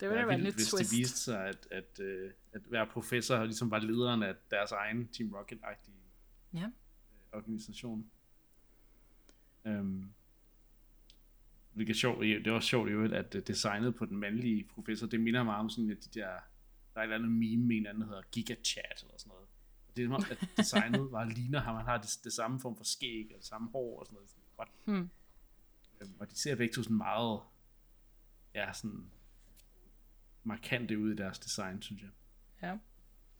det 0.00 0.08
ville 0.08 0.20
ja, 0.20 0.26
være 0.26 0.40
lidt 0.40 0.54
hvis 0.54 0.68
twist. 0.68 0.90
det 0.90 0.98
viste 0.98 1.18
sig, 1.18 1.46
at, 1.46 1.68
at, 1.70 2.00
øh, 2.00 2.30
at 2.52 2.60
være 2.70 2.86
professor 2.86 3.44
ligesom 3.44 3.70
var 3.70 3.78
lederen 3.78 4.22
af 4.22 4.34
deres 4.50 4.72
egen 4.72 5.08
Team 5.08 5.34
Rocket-agtige 5.34 5.94
ja. 6.54 6.64
Øh, 6.64 7.38
organisation. 7.38 8.10
Um, 9.64 10.12
hvilket 11.72 11.94
er 11.94 11.98
sjovt, 11.98 12.20
det 12.20 12.46
er 12.46 12.52
også 12.52 12.68
sjovt 12.68 12.88
i 12.88 12.92
øvrigt, 12.92 13.14
at 13.14 13.34
øh, 13.34 13.42
designet 13.46 13.94
på 13.94 14.06
den 14.06 14.16
mandlige 14.16 14.64
professor, 14.64 15.06
det 15.06 15.20
minder 15.20 15.42
meget 15.42 15.60
om 15.60 15.70
sådan, 15.70 15.90
at 15.90 16.04
de 16.04 16.20
der, 16.20 16.28
der 16.94 17.00
er 17.00 17.00
et 17.00 17.02
eller 17.02 17.16
andet 17.16 17.30
meme 17.30 17.64
med 17.64 17.76
en 17.76 17.86
anden, 17.86 18.00
der 18.00 18.08
hedder 18.08 18.22
GigaChat 18.32 19.02
eller 19.02 19.14
sådan 19.18 19.28
noget. 19.30 19.37
Det 19.98 20.08
det 20.08 20.14
er 20.14 20.18
som 20.18 20.24
om, 20.24 20.24
at 20.30 20.48
designet 20.56 21.10
bare 21.10 21.28
ligner 21.28 21.60
ham. 21.60 21.76
Han 21.76 21.84
har 21.84 21.98
det, 21.98 22.10
det 22.24 22.32
samme 22.32 22.60
form 22.60 22.76
for 22.76 22.84
skæg 22.84 23.26
og 23.34 23.38
det 23.38 23.44
samme 23.46 23.68
hår 23.70 24.00
og 24.00 24.06
sådan 24.06 24.14
noget. 24.16 24.30
What? 24.58 24.68
Hmm. 24.84 25.10
Øhm, 26.00 26.12
Og 26.18 26.30
de 26.30 26.36
ser 26.36 26.54
begge 26.54 26.74
to 26.74 26.82
sådan 26.82 26.96
meget, 26.96 27.40
ja, 28.54 28.72
sådan 28.72 29.10
markante 30.44 30.98
ud 30.98 31.12
i 31.12 31.16
deres 31.16 31.38
design, 31.38 31.82
synes 31.82 32.02
jeg. 32.02 32.10
Ja. 32.62 32.72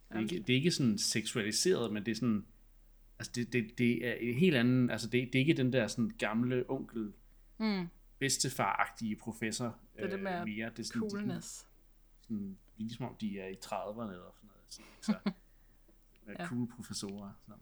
Det 0.08 0.16
er, 0.16 0.18
ikke, 0.20 0.38
det 0.40 0.50
er 0.50 0.54
ikke 0.56 0.70
sådan 0.70 0.98
seksualiseret, 0.98 1.92
men 1.92 2.06
det 2.06 2.10
er 2.10 2.14
sådan, 2.16 2.46
altså 3.18 3.32
det, 3.34 3.52
det, 3.52 3.78
det 3.78 4.06
er 4.08 4.12
en 4.14 4.34
helt 4.34 4.56
anden, 4.56 4.90
altså 4.90 5.08
det, 5.08 5.26
det 5.32 5.34
er 5.34 5.40
ikke 5.40 5.54
den 5.54 5.72
der 5.72 5.86
sådan 5.86 6.10
gamle 6.18 6.64
onkel, 6.70 7.12
Mm. 7.60 7.88
bedstefar-agtige 8.24 9.16
professor 9.20 9.78
Det 9.96 10.04
er 10.04 10.10
det 10.10 10.20
med 10.20 10.40
øh, 10.40 10.44
mere. 10.44 10.70
Det 10.70 10.78
er 10.78 10.84
sådan, 10.84 11.10
Coolness. 11.10 11.66
sådan, 12.20 12.58
ligesom 12.76 13.06
om 13.06 13.16
de 13.20 13.40
er 13.40 13.46
i 13.48 13.54
30'erne 13.64 14.02
eller 14.12 14.30
sådan 14.34 14.48
noget. 14.48 14.64
Sådan, 14.68 14.86
så, 15.00 15.18
Ja. 16.38 16.46
cool 16.46 16.68
professorer, 16.76 17.30
som 17.46 17.54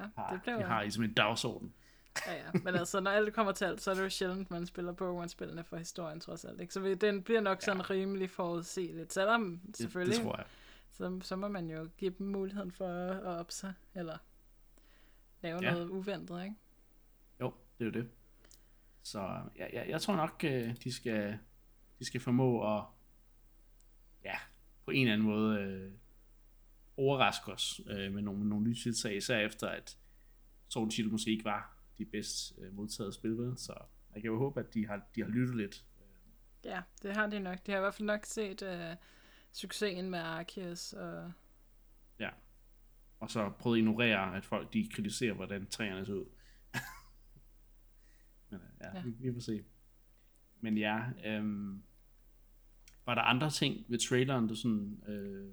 Ja, 0.00 0.04
har, 0.16 0.32
det 0.32 0.42
blev 0.42 0.56
de 0.56 0.62
har 0.62 0.82
ligesom 0.82 1.04
en 1.04 1.14
dagsorden. 1.14 1.74
Ja, 2.26 2.32
ja. 2.34 2.50
Men 2.64 2.74
altså, 2.74 3.00
når 3.00 3.10
alt 3.10 3.34
kommer 3.34 3.52
til 3.52 3.64
alt, 3.64 3.80
så 3.80 3.90
er 3.90 3.94
det 3.94 4.02
jo 4.02 4.08
sjældent, 4.10 4.50
man 4.50 4.66
spiller 4.66 4.92
Pokémon-spillene 4.92 5.64
for 5.64 5.76
historien, 5.76 6.20
trods 6.20 6.44
alt. 6.44 6.60
Ikke? 6.60 6.74
Så 6.74 6.80
vi- 6.80 6.94
den 6.94 7.22
bliver 7.22 7.40
nok 7.40 7.62
sådan 7.62 7.76
ja. 7.80 7.90
rimelig 7.90 8.30
forudsigeligt. 8.30 9.12
Selvom, 9.12 9.58
Det, 9.66 9.76
selvfølgelig, 9.76 10.16
det 10.16 10.24
tror 10.24 10.36
jeg. 10.36 10.46
så, 10.92 11.18
så 11.22 11.36
må 11.36 11.48
man 11.48 11.70
jo 11.70 11.88
give 11.98 12.14
dem 12.18 12.26
muligheden 12.26 12.72
for 12.72 12.88
at, 12.88 13.16
at 13.16 13.24
op 13.26 13.50
sig, 13.50 13.74
eller 13.94 14.18
lave 15.42 15.58
Ja. 15.62 15.72
noget 15.72 15.88
uventet, 15.88 16.44
ikke? 16.44 16.56
Jo, 17.40 17.54
det 17.78 17.84
er 17.84 17.90
jo 17.98 18.02
det. 18.02 18.10
Så 19.02 19.20
ja, 19.56 19.66
ja, 19.72 19.88
jeg 19.88 20.00
tror 20.00 20.16
nok, 20.16 20.44
øh, 20.44 20.76
de 20.84 20.92
skal, 20.92 21.38
de 21.98 22.04
skal 22.04 22.20
formå 22.20 22.76
at 22.78 22.84
ja, 24.24 24.36
på 24.84 24.90
en 24.90 25.00
eller 25.08 25.12
anden 25.12 25.28
måde 25.28 25.58
øh, 25.60 25.92
overraske 27.00 27.52
os 27.52 27.80
øh, 27.86 28.12
med 28.12 28.22
nogle, 28.22 28.48
nogle 28.48 28.64
nye 28.64 28.74
tiltag, 28.74 29.16
især 29.16 29.38
efter 29.38 29.68
at 29.68 29.98
and 30.76 30.90
Shield 30.90 31.10
måske 31.10 31.30
ikke 31.30 31.44
var 31.44 31.76
de 31.98 32.04
bedst 32.04 32.58
øh, 32.58 32.74
modtaget 32.74 33.14
spil 33.14 33.38
ved, 33.38 33.56
så 33.56 33.74
jeg 34.14 34.22
kan 34.22 34.30
jo 34.30 34.38
håbe, 34.38 34.60
at 34.60 34.74
de 34.74 34.86
har, 34.86 35.02
de 35.14 35.20
har 35.20 35.28
lyttet 35.28 35.56
lidt. 35.56 35.84
Ja, 36.64 36.82
det 37.02 37.16
har 37.16 37.26
de 37.26 37.40
nok. 37.40 37.66
De 37.66 37.72
har 37.72 37.78
i 37.78 37.80
hvert 37.80 37.94
fald 37.94 38.06
nok 38.06 38.26
set 38.26 38.62
uh, 38.62 38.96
succesen 39.52 40.10
med 40.10 40.18
Arceus, 40.18 40.92
og 40.92 41.32
Ja. 42.18 42.30
Og 43.20 43.30
så 43.30 43.50
prøvet 43.58 43.76
at 43.76 43.78
ignorere, 43.78 44.36
at 44.36 44.44
folk 44.44 44.72
de 44.72 44.88
kritiserer, 44.92 45.34
hvordan 45.34 45.66
træerne 45.66 46.06
ser 46.06 46.14
ud. 46.14 46.26
Men 48.50 48.60
øh, 48.60 48.66
ja, 48.80 48.86
Ja. 48.86 48.96
ja. 48.96 49.02
Vi, 49.04 49.10
vi 49.10 49.32
får 49.32 49.40
se. 49.40 49.64
Men 50.60 50.78
ja, 50.78 51.04
øhm, 51.24 51.82
var 53.06 53.14
der 53.14 53.22
andre 53.22 53.50
ting 53.50 53.84
ved 53.88 53.98
traileren, 53.98 54.48
du 54.48 54.54
sådan 54.54 55.02
øh, 55.08 55.52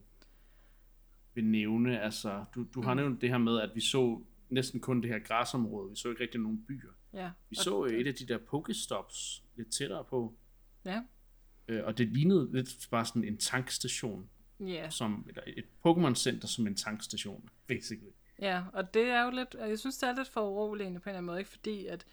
vil 1.37 1.45
nævne? 1.45 2.01
Altså, 2.01 2.45
du, 2.55 2.65
du 2.73 2.81
har 2.81 2.93
Mm. 2.93 2.97
nævnt 2.99 3.21
det 3.21 3.29
her 3.29 3.37
med, 3.37 3.59
at 3.61 3.69
vi 3.75 3.81
så 3.81 4.21
næsten 4.49 4.79
kun 4.79 5.01
det 5.01 5.09
her 5.09 5.19
græsområde. 5.19 5.89
Vi 5.89 5.95
så 5.95 6.09
ikke 6.09 6.21
rigtig 6.23 6.39
nogen 6.41 6.65
byer. 6.67 6.91
ja. 7.13 7.29
Vi 7.49 7.55
så 7.55 7.85
øh, 7.85 7.91
et 7.99 8.07
af 8.07 8.13
de 8.15 8.25
der 8.27 8.37
Pokestops 8.37 9.43
lidt 9.55 9.71
tættere 9.71 10.03
på. 10.03 10.33
Ja, 10.85 11.01
Øh, 11.69 11.85
og 11.85 11.97
det 11.97 12.07
lignede 12.07 12.49
lidt 12.53 12.87
bare 12.91 13.05
sådan 13.05 13.23
en 13.23 13.37
tankstation. 13.37 14.29
ja. 14.59 14.89
Som, 14.89 15.25
eller 15.29 15.41
et 15.47 15.65
Pokémon 15.87 16.15
Center 16.15 16.47
som 16.47 16.67
en 16.67 16.75
tankstation, 16.75 17.49
basically. 17.67 18.11
Ja, 18.41 18.63
og 18.73 18.93
det 18.93 19.03
er 19.03 19.23
jo 19.23 19.29
lidt, 19.31 19.55
jeg 19.59 19.79
synes, 19.79 19.97
det 19.97 20.09
er 20.09 20.15
lidt 20.15 20.27
for 20.27 20.49
uroligende 20.49 20.99
på 20.99 21.03
en 21.03 21.09
eller 21.09 21.17
anden 21.17 21.25
måde, 21.25 21.39
ikke? 21.39 21.49
fordi 21.51 21.85
at 21.85 22.05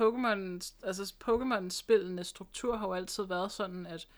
Pokémon, 0.00 0.60
altså 0.82 1.14
Pokémon-spillenes 1.24 2.22
struktur 2.28 2.76
har 2.76 2.86
jo 2.86 2.92
altid 2.92 3.24
været 3.24 3.52
sådan, 3.52 3.86
at 3.86 4.08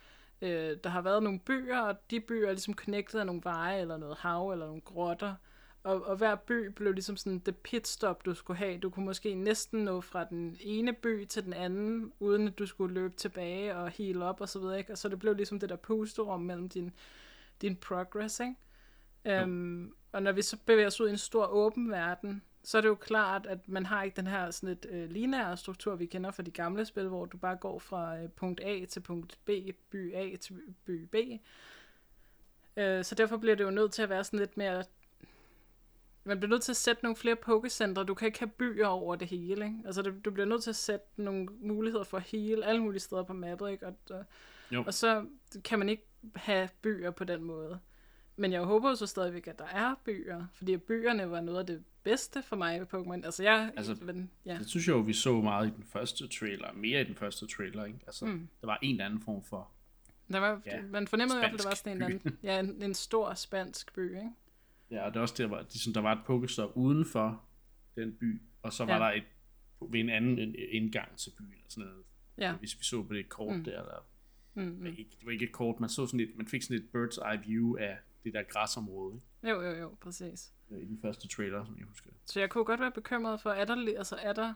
øh, 0.43 0.77
der 0.85 0.91
har 0.91 1.03
været 1.03 1.23
nogle 1.23 1.41
byer, 1.41 1.79
og 1.79 2.11
de 2.11 2.21
byer 2.21 2.47
er 2.47 2.53
ligesom 2.53 2.75
connected 2.75 3.21
af 3.21 3.27
nogle 3.27 3.41
veje, 3.45 3.81
eller 3.81 3.97
noget 3.97 4.17
hav, 4.19 4.51
eller 4.51 4.67
nogle 4.67 4.81
grotter, 4.81 5.35
og, 5.83 6.07
og 6.07 6.17
hver 6.17 6.35
by 6.35 6.67
blev 6.67 6.93
ligesom 6.93 7.17
sådan 7.17 7.39
det 7.39 7.57
pitstop, 7.57 8.25
du 8.25 8.35
skulle 8.35 8.59
have. 8.59 8.79
Du 8.79 8.91
kunne 8.91 9.05
måske 9.05 9.35
næsten 9.35 9.85
nå 9.85 10.01
fra 10.01 10.25
den 10.25 10.57
ene 10.61 10.93
by 10.93 11.25
til 11.25 11.45
den 11.45 11.53
anden, 11.53 12.13
uden 12.21 12.49
at 12.49 12.59
du 12.59 12.67
skulle 12.67 12.95
løbe 12.95 13.15
tilbage 13.17 13.77
og 13.77 13.91
heal 13.91 14.23
op 14.23 14.41
og 14.41 14.49
så 14.49 14.59
videre, 14.59 14.79
ikke? 14.79 14.93
Og 14.93 14.99
så 14.99 15.09
det 15.09 15.19
blev 15.19 15.35
ligesom 15.35 15.61
det 15.61 15.69
der 15.69 15.77
pusterum 15.77 16.41
mellem 16.41 16.69
din, 16.69 16.93
din 17.63 17.77
progress, 17.77 18.41
ikke? 18.41 19.45
Um, 19.45 19.95
og 20.13 20.23
når 20.23 20.33
vi 20.33 20.43
så 20.43 20.57
bevæger 20.67 20.87
os 20.87 21.01
ud 21.01 21.09
i 21.09 21.11
en 21.11 21.19
stor 21.19 21.47
åben 21.47 21.91
verden, 21.91 22.43
så 22.63 22.79
er 22.79 22.83
det 22.83 22.89
jo 22.89 22.95
klart, 22.95 23.47
at 23.47 23.69
man 23.69 23.87
har 23.87 24.03
ikke 24.03 24.17
den 24.17 24.27
her 24.27 24.51
sådan 24.51 24.69
et 24.69 24.87
øh, 24.91 25.11
lineære 25.11 25.57
struktur, 25.57 25.95
vi 25.95 26.07
kender 26.07 26.31
fra 26.31 26.43
de 26.43 26.51
gamle 26.51 26.85
spil, 26.85 27.09
hvor 27.09 27.25
du 27.25 27.37
bare 27.37 27.57
går 27.57 27.79
fra 27.79 28.19
øh, 28.19 28.29
punkt 28.29 28.61
A 28.61 28.85
til 28.85 29.01
punkt 29.01 29.39
B, 29.45 29.51
by 29.91 30.15
A 30.15 30.37
til 30.37 30.61
by 30.85 31.05
B. 31.05 31.15
Øh, 32.77 33.05
så 33.05 33.15
derfor 33.15 33.37
bliver 33.37 33.57
det 33.57 33.65
jo 33.65 33.71
nødt 33.71 33.93
til 33.93 34.03
at 34.03 34.09
være 34.09 34.25
sådan 34.25 34.39
lidt 34.39 34.57
mere... 34.57 34.85
Man 36.25 36.41
bliver 36.41 36.51
nødt 36.51 36.63
til 36.63 36.73
at 36.73 36.77
sætte 36.77 37.03
nogle 37.03 37.17
flere 37.17 37.37
pokecentre. 37.37 38.05
Du 38.05 38.15
kan 38.15 38.27
ikke 38.27 38.39
have 38.39 38.51
byer 38.51 38.87
over 38.87 39.17
det 39.17 39.29
hele, 39.29 39.65
ikke? 39.65 39.79
Altså, 39.87 40.03
det, 40.03 40.25
du 40.25 40.31
bliver 40.31 40.47
nødt 40.47 40.63
til 40.63 40.71
at 40.71 40.77
sætte 40.77 41.07
nogle 41.17 41.49
muligheder 41.61 42.05
for 42.05 42.19
hele, 42.19 42.65
alle 42.67 42.83
mulige 42.83 43.01
steder 43.01 43.23
på 43.23 43.33
mappet, 43.33 43.71
ikke? 43.71 43.87
Og, 43.87 44.25
Jo. 44.71 44.85
og 44.87 44.95
så 44.95 45.27
kan 45.65 45.79
man 45.79 45.89
ikke 45.89 46.07
have 46.37 46.69
byer 46.83 47.11
på 47.11 47.25
den 47.25 47.43
måde. 47.45 47.81
Men 48.43 48.53
jeg 48.53 48.63
håber 48.63 48.89
jo 48.89 48.95
så 48.95 49.07
stadigvæk, 49.07 49.47
at 49.47 49.59
der 49.59 49.65
er 49.65 49.95
byer, 50.05 50.47
fordi 50.53 50.77
byerne 50.77 51.31
var 51.31 51.41
noget 51.41 51.59
af 51.59 51.67
det 51.67 51.85
bedste 52.03 52.43
for 52.43 52.57
mig 52.57 52.81
ved 52.81 52.87
Pokémon. 52.95 53.25
Altså, 53.25 53.43
jeg... 53.43 53.73
Altså, 53.77 53.97
men, 54.03 54.31
ja. 54.47 54.59
Det 54.59 54.69
synes 54.69 54.87
jeg 54.89 54.93
jo, 54.95 54.99
vi 55.01 55.13
så 55.13 55.41
meget 55.41 55.67
i 55.69 55.71
den 55.77 55.85
første 55.85 56.29
trailer, 56.29 56.73
mere 56.73 57.01
i 57.01 57.05
den 57.05 57.15
første 57.15 57.47
trailer, 57.47 57.85
ikke? 57.85 57.99
Altså, 58.07 58.27
mm. 58.27 58.49
der 58.61 58.67
var 58.67 58.79
en 58.83 58.91
eller 58.91 59.05
anden 59.05 59.21
form 59.21 59.43
for, 59.45 59.71
Der 60.33 60.39
var, 60.39 60.61
ja, 60.67 60.83
man 60.83 61.07
fornemmede 61.07 61.39
i 61.39 61.41
hvert 61.41 61.51
fald, 61.51 61.61
at 61.61 61.63
der 61.65 61.69
var 61.71 61.75
sådan 61.75 61.97
en, 61.97 62.03
anden, 62.03 62.39
ja, 62.43 62.61
en, 62.61 62.83
en 62.83 62.95
stor 62.95 63.35
spansk 63.35 63.95
by, 63.95 64.09
ikke? 64.17 64.31
ja, 64.91 65.03
og 65.07 65.11
det 65.11 65.17
er 65.17 65.21
også 65.23 65.35
der, 65.39 65.47
hvor 65.47 65.59
ligesom, 65.59 65.93
der 65.93 66.01
var 66.01 66.13
et 66.13 66.21
Pokestop 66.27 66.71
uden 66.75 67.05
for 67.07 67.43
den 67.97 68.13
by, 68.13 68.43
og 68.63 68.73
så 68.73 68.85
var 68.85 68.93
Ja. 68.97 68.99
der 68.99 69.11
et 69.11 69.25
ved 69.93 70.01
en 70.01 70.11
anden 70.11 70.39
en- 70.39 70.55
indgang 70.71 71.17
til 71.17 71.31
byen, 71.39 71.47
eller 71.53 71.65
sådan 71.69 71.89
noget. 71.89 72.05
Ja. 72.39 72.53
Hvis 72.53 72.79
vi 72.79 72.85
så 72.85 73.03
på 73.03 73.15
det 73.15 73.29
kort 73.29 73.57
mm. 73.57 73.65
der, 73.65 73.71
eller, 73.81 74.07
Mm, 74.55 74.63
mm. 74.63 74.87
ikke, 74.87 75.11
det 75.19 75.27
var 75.27 75.33
ikke 75.33 75.45
et 75.45 75.53
kort, 75.53 75.81
man 75.81 75.89
så 75.89 76.07
sådan 76.07 76.21
et, 76.21 76.31
man 76.37 76.47
fik 76.47 76.63
sådan 76.63 76.77
et 76.77 76.85
bird's 76.95 77.33
eye 77.33 77.41
view 77.47 77.77
af 77.77 77.99
det 78.25 78.35
der 78.35 78.43
græsområde, 78.43 79.15
ikke? 79.15 79.51
Jo, 79.51 79.63
jo, 79.63 79.71
jo, 79.71 79.95
præcis. 80.01 80.53
Øh, 80.71 80.83
i 80.83 80.85
den 80.85 80.99
første 81.03 81.29
trailer, 81.29 81.65
som 81.65 81.79
jeg 81.79 81.87
husker. 81.87 82.11
Så 82.25 82.41
jeg 82.41 82.51
kunne 82.51 82.65
godt 82.65 82.81
være 82.81 82.91
bekymret 82.93 83.41
for, 83.41 83.51
er 83.51 83.65
der, 83.65 83.99
altså, 83.99 84.17
er 84.23 84.33
der 84.33 84.55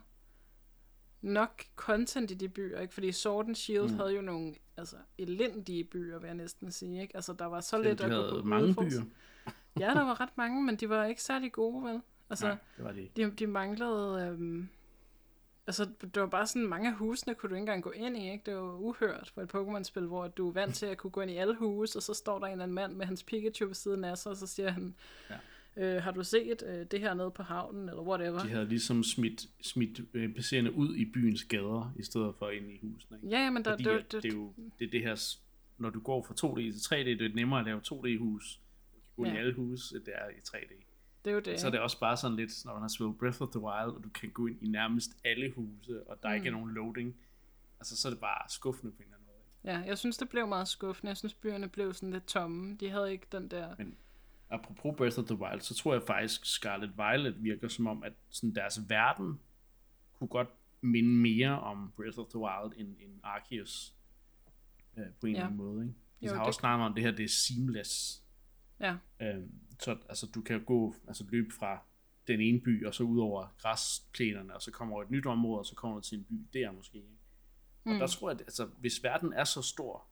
nok 1.22 1.62
content 1.76 2.30
i 2.30 2.34
de 2.34 2.48
byer, 2.48 2.80
ikke? 2.80 2.94
Fordi 2.94 3.12
Sword 3.12 3.46
and 3.46 3.54
Shield 3.54 3.90
mm. 3.90 3.96
havde 3.96 4.14
jo 4.14 4.20
nogle 4.20 4.54
altså, 4.76 4.96
elendige 5.18 5.84
byer, 5.84 6.18
vil 6.18 6.26
jeg 6.26 6.34
næsten 6.36 6.70
sige, 6.72 7.02
ikke? 7.02 7.16
Altså, 7.16 7.32
der 7.32 7.44
var 7.46 7.60
så 7.60 7.82
lidt 7.82 7.98
de 7.98 8.04
at 8.04 8.10
gå 8.10 8.40
på 8.40 8.46
mange 8.46 8.68
udfors- 8.68 8.84
byer. 8.84 9.04
Ja, 9.78 9.86
der 9.94 10.04
var 10.04 10.20
ret 10.20 10.36
mange, 10.36 10.64
men 10.64 10.76
de 10.76 10.88
var 10.88 11.04
ikke 11.04 11.22
særlig 11.22 11.52
gode, 11.52 11.84
vel? 11.84 12.00
Altså, 12.30 12.46
Nej, 12.46 12.56
det 12.76 12.84
var 12.84 12.92
ikke. 12.92 13.12
de, 13.16 13.30
de 13.30 13.46
manglede... 13.46 14.28
Øhm, 14.28 14.68
altså, 15.66 15.88
det 16.00 16.20
var 16.22 16.26
bare 16.26 16.46
sådan, 16.46 16.68
mange 16.68 16.88
af 16.88 16.94
husene 16.94 17.34
kunne 17.34 17.50
du 17.50 17.54
ikke 17.54 17.60
engang 17.60 17.82
gå 17.82 17.90
ind 17.90 18.16
i, 18.16 18.30
ikke? 18.32 18.42
Det 18.46 18.54
var 18.56 18.72
uhørt 18.78 19.30
for 19.34 19.42
et 19.42 19.54
Pokémon-spil, 19.54 20.02
hvor 20.06 20.28
du 20.28 20.48
er 20.48 20.52
vant 20.52 20.74
til 20.74 20.86
at 20.86 20.98
kunne 20.98 21.10
gå 21.10 21.20
ind 21.20 21.30
i 21.30 21.36
alle 21.36 21.54
huse, 21.56 21.98
og 21.98 22.02
så 22.02 22.14
står 22.14 22.38
der 22.38 22.46
en 22.46 22.52
eller 22.52 22.62
anden 22.62 22.74
mand 22.74 22.92
med 22.92 23.06
hans 23.06 23.22
Pikachu 23.22 23.66
ved 23.66 23.74
siden 23.74 24.04
af 24.04 24.18
sig, 24.18 24.30
og 24.30 24.36
så 24.36 24.46
siger 24.46 24.70
han, 24.70 24.94
Ja. 25.30 25.36
øh, 25.96 26.02
har 26.02 26.10
du 26.10 26.24
set 26.24 26.62
øh, 26.66 26.86
det 26.90 27.00
her 27.00 27.14
nede 27.14 27.30
på 27.30 27.42
havnen, 27.42 27.88
eller 27.88 28.02
whatever? 28.02 28.38
De 28.42 28.48
havde 28.48 28.68
ligesom 28.68 29.02
smidt, 29.02 29.46
smidt 29.60 30.00
øh, 30.14 30.34
passerende 30.34 30.72
ud 30.72 30.96
i 30.96 31.04
byens 31.04 31.44
gader, 31.44 31.92
i 31.98 32.02
stedet 32.02 32.34
for 32.38 32.50
ind 32.50 32.70
i 32.70 32.78
husene. 32.82 33.16
Ikke? 33.22 33.28
Ja, 33.28 33.38
ja, 33.44 33.50
men 33.50 33.64
der, 33.64 33.70
Fordi 33.70 33.84
det, 33.84 34.12
det, 34.12 34.22
det, 34.22 34.32
er 34.32 34.36
jo 34.36 34.52
det, 34.78 34.84
er 34.86 34.90
det 34.90 35.00
her, 35.02 35.36
når 35.78 35.90
du 35.90 36.00
går 36.00 36.22
fra 36.22 36.34
2D 36.48 36.54
til 36.56 36.94
3D, 36.94 37.08
det 37.08 37.22
er 37.22 37.34
nemmere 37.34 37.60
at 37.60 37.66
lave 37.66 37.80
2D-hus. 37.92 38.60
Du 38.94 39.00
kan 39.00 39.02
gå 39.16 39.24
ind 39.24 39.32
i 39.32 39.36
Ja. 39.36 39.40
alle 39.40 39.54
hus, 39.54 39.90
end 39.92 40.04
det 40.04 40.12
er 40.16 40.28
i 40.28 40.40
3D. 40.48 40.82
Det 41.26 41.30
er 41.30 41.34
jo 41.34 41.40
det. 41.40 41.60
Så 41.60 41.66
er 41.66 41.70
det 41.70 41.80
også 41.80 42.00
bare 42.00 42.16
sådan 42.16 42.36
lidt, 42.36 42.64
når 42.64 42.72
man 42.72 42.82
har 42.82 42.88
spillet 42.88 43.18
Breath 43.18 43.42
of 43.42 43.48
the 43.48 43.60
Wild, 43.60 43.90
og 43.96 44.04
du 44.04 44.08
kan 44.08 44.30
gå 44.30 44.46
ind 44.46 44.62
i 44.62 44.68
nærmest 44.68 45.10
alle 45.24 45.52
huse, 45.56 46.10
og 46.10 46.22
der 46.22 46.28
mm. 46.28 46.34
ikke 46.34 46.46
er 46.46 46.52
nogen 46.52 46.70
loading. 46.70 47.16
Altså, 47.80 47.96
så 47.96 48.08
er 48.08 48.12
det 48.12 48.20
bare 48.20 48.48
skuffende 48.48 48.92
på 48.92 48.98
en 48.98 49.04
eller 49.04 49.16
anden 49.16 49.26
måde. 49.26 49.76
Ja, 49.78 49.88
jeg 49.88 49.98
synes, 49.98 50.16
det 50.16 50.28
blev 50.28 50.46
meget 50.48 50.68
skuffende. 50.68 51.08
Jeg 51.10 51.16
synes, 51.16 51.34
byerne 51.34 51.68
blev 51.68 51.94
sådan 51.94 52.10
lidt 52.10 52.26
tomme. 52.26 52.76
De 52.76 52.90
havde 52.90 53.12
ikke 53.12 53.26
den 53.32 53.48
der... 53.48 53.74
Men 53.78 53.96
apropos 54.50 54.94
Breath 54.96 55.18
of 55.18 55.24
the 55.24 55.34
Wild, 55.36 55.60
så 55.60 55.74
tror 55.74 55.92
jeg 55.92 56.02
faktisk, 56.02 56.44
Scarlet 56.44 56.92
Violet 56.96 57.42
virker 57.44 57.68
som 57.68 57.86
om, 57.86 58.02
at 58.02 58.12
sådan 58.30 58.54
deres 58.54 58.80
verden 58.88 59.40
kunne 60.18 60.28
godt 60.28 60.48
minde 60.80 61.10
mere 61.10 61.60
om 61.60 61.92
Breath 61.96 62.18
of 62.18 62.26
the 62.26 62.38
Wild 62.38 62.72
end, 62.76 62.88
end 63.00 63.20
Arceus 63.22 63.94
øh, 64.98 65.04
på 65.20 65.26
en 65.26 65.32
Ja. 65.32 65.38
eller 65.38 65.44
anden 65.46 65.56
måde. 65.56 65.82
Ikke? 65.84 65.94
De 66.20 66.26
Jo, 66.26 66.32
har 66.32 66.38
det- 66.38 66.46
også 66.46 66.58
snakket 66.58 66.86
om 66.86 66.94
det 66.94 67.02
her, 67.02 67.10
det 67.10 67.24
er 67.24 67.28
seamless. 67.28 68.22
Ja, 68.80 68.96
Øh, 69.20 69.42
så 69.80 69.98
altså, 70.08 70.26
du 70.34 70.42
kan 70.42 70.64
gå, 70.64 70.94
altså 71.08 71.24
løbe 71.30 71.54
fra 71.54 71.82
den 72.26 72.40
ene 72.40 72.60
by, 72.60 72.84
og 72.86 72.94
så 72.94 73.02
ud 73.02 73.18
over 73.18 73.54
græsplænerne, 73.58 74.54
og 74.54 74.62
så 74.62 74.70
kommer 74.70 74.96
du 74.96 75.02
et 75.02 75.10
nyt 75.10 75.26
område, 75.26 75.58
og 75.58 75.66
så 75.66 75.74
kommer 75.74 75.96
du 75.96 76.02
til 76.02 76.18
en 76.18 76.24
by 76.24 76.58
der 76.58 76.72
måske. 76.72 76.98
Ikke? 76.98 77.08
Og 77.84 77.92
Mm. 77.92 77.98
der 77.98 78.06
tror 78.06 78.30
jeg, 78.30 78.40
at 78.40 78.46
altså, 78.46 78.66
hvis 78.66 79.02
verden 79.02 79.32
er 79.32 79.44
så 79.44 79.62
stor, 79.62 80.06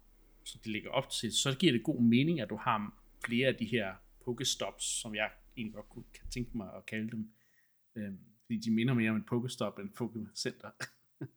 som 0.44 0.60
det 0.60 0.72
ligger 0.72 0.90
op 0.90 1.10
til, 1.10 1.32
så 1.32 1.56
giver 1.58 1.72
det 1.72 1.82
god 1.82 2.00
mening, 2.02 2.40
at 2.40 2.50
du 2.50 2.56
har 2.56 3.02
flere 3.24 3.48
af 3.48 3.54
de 3.54 3.64
her 3.66 3.94
pokestops, 4.24 4.84
som 4.84 5.14
jeg 5.14 5.30
egentlig 5.56 5.74
godt 5.74 5.88
kunne 5.88 6.04
kan 6.14 6.28
tænke 6.30 6.56
mig 6.56 6.74
at 6.76 6.86
kalde 6.86 7.10
dem. 7.10 7.32
Øhm, 7.94 8.18
fordi 8.46 8.58
de 8.58 8.70
minder 8.70 8.94
mere 8.94 9.10
om 9.10 9.16
et 9.16 9.26
pokestop 9.26 9.78
end 9.78 9.88
et 9.88 9.94
pokecenter. 9.94 10.70
Det 11.20 11.28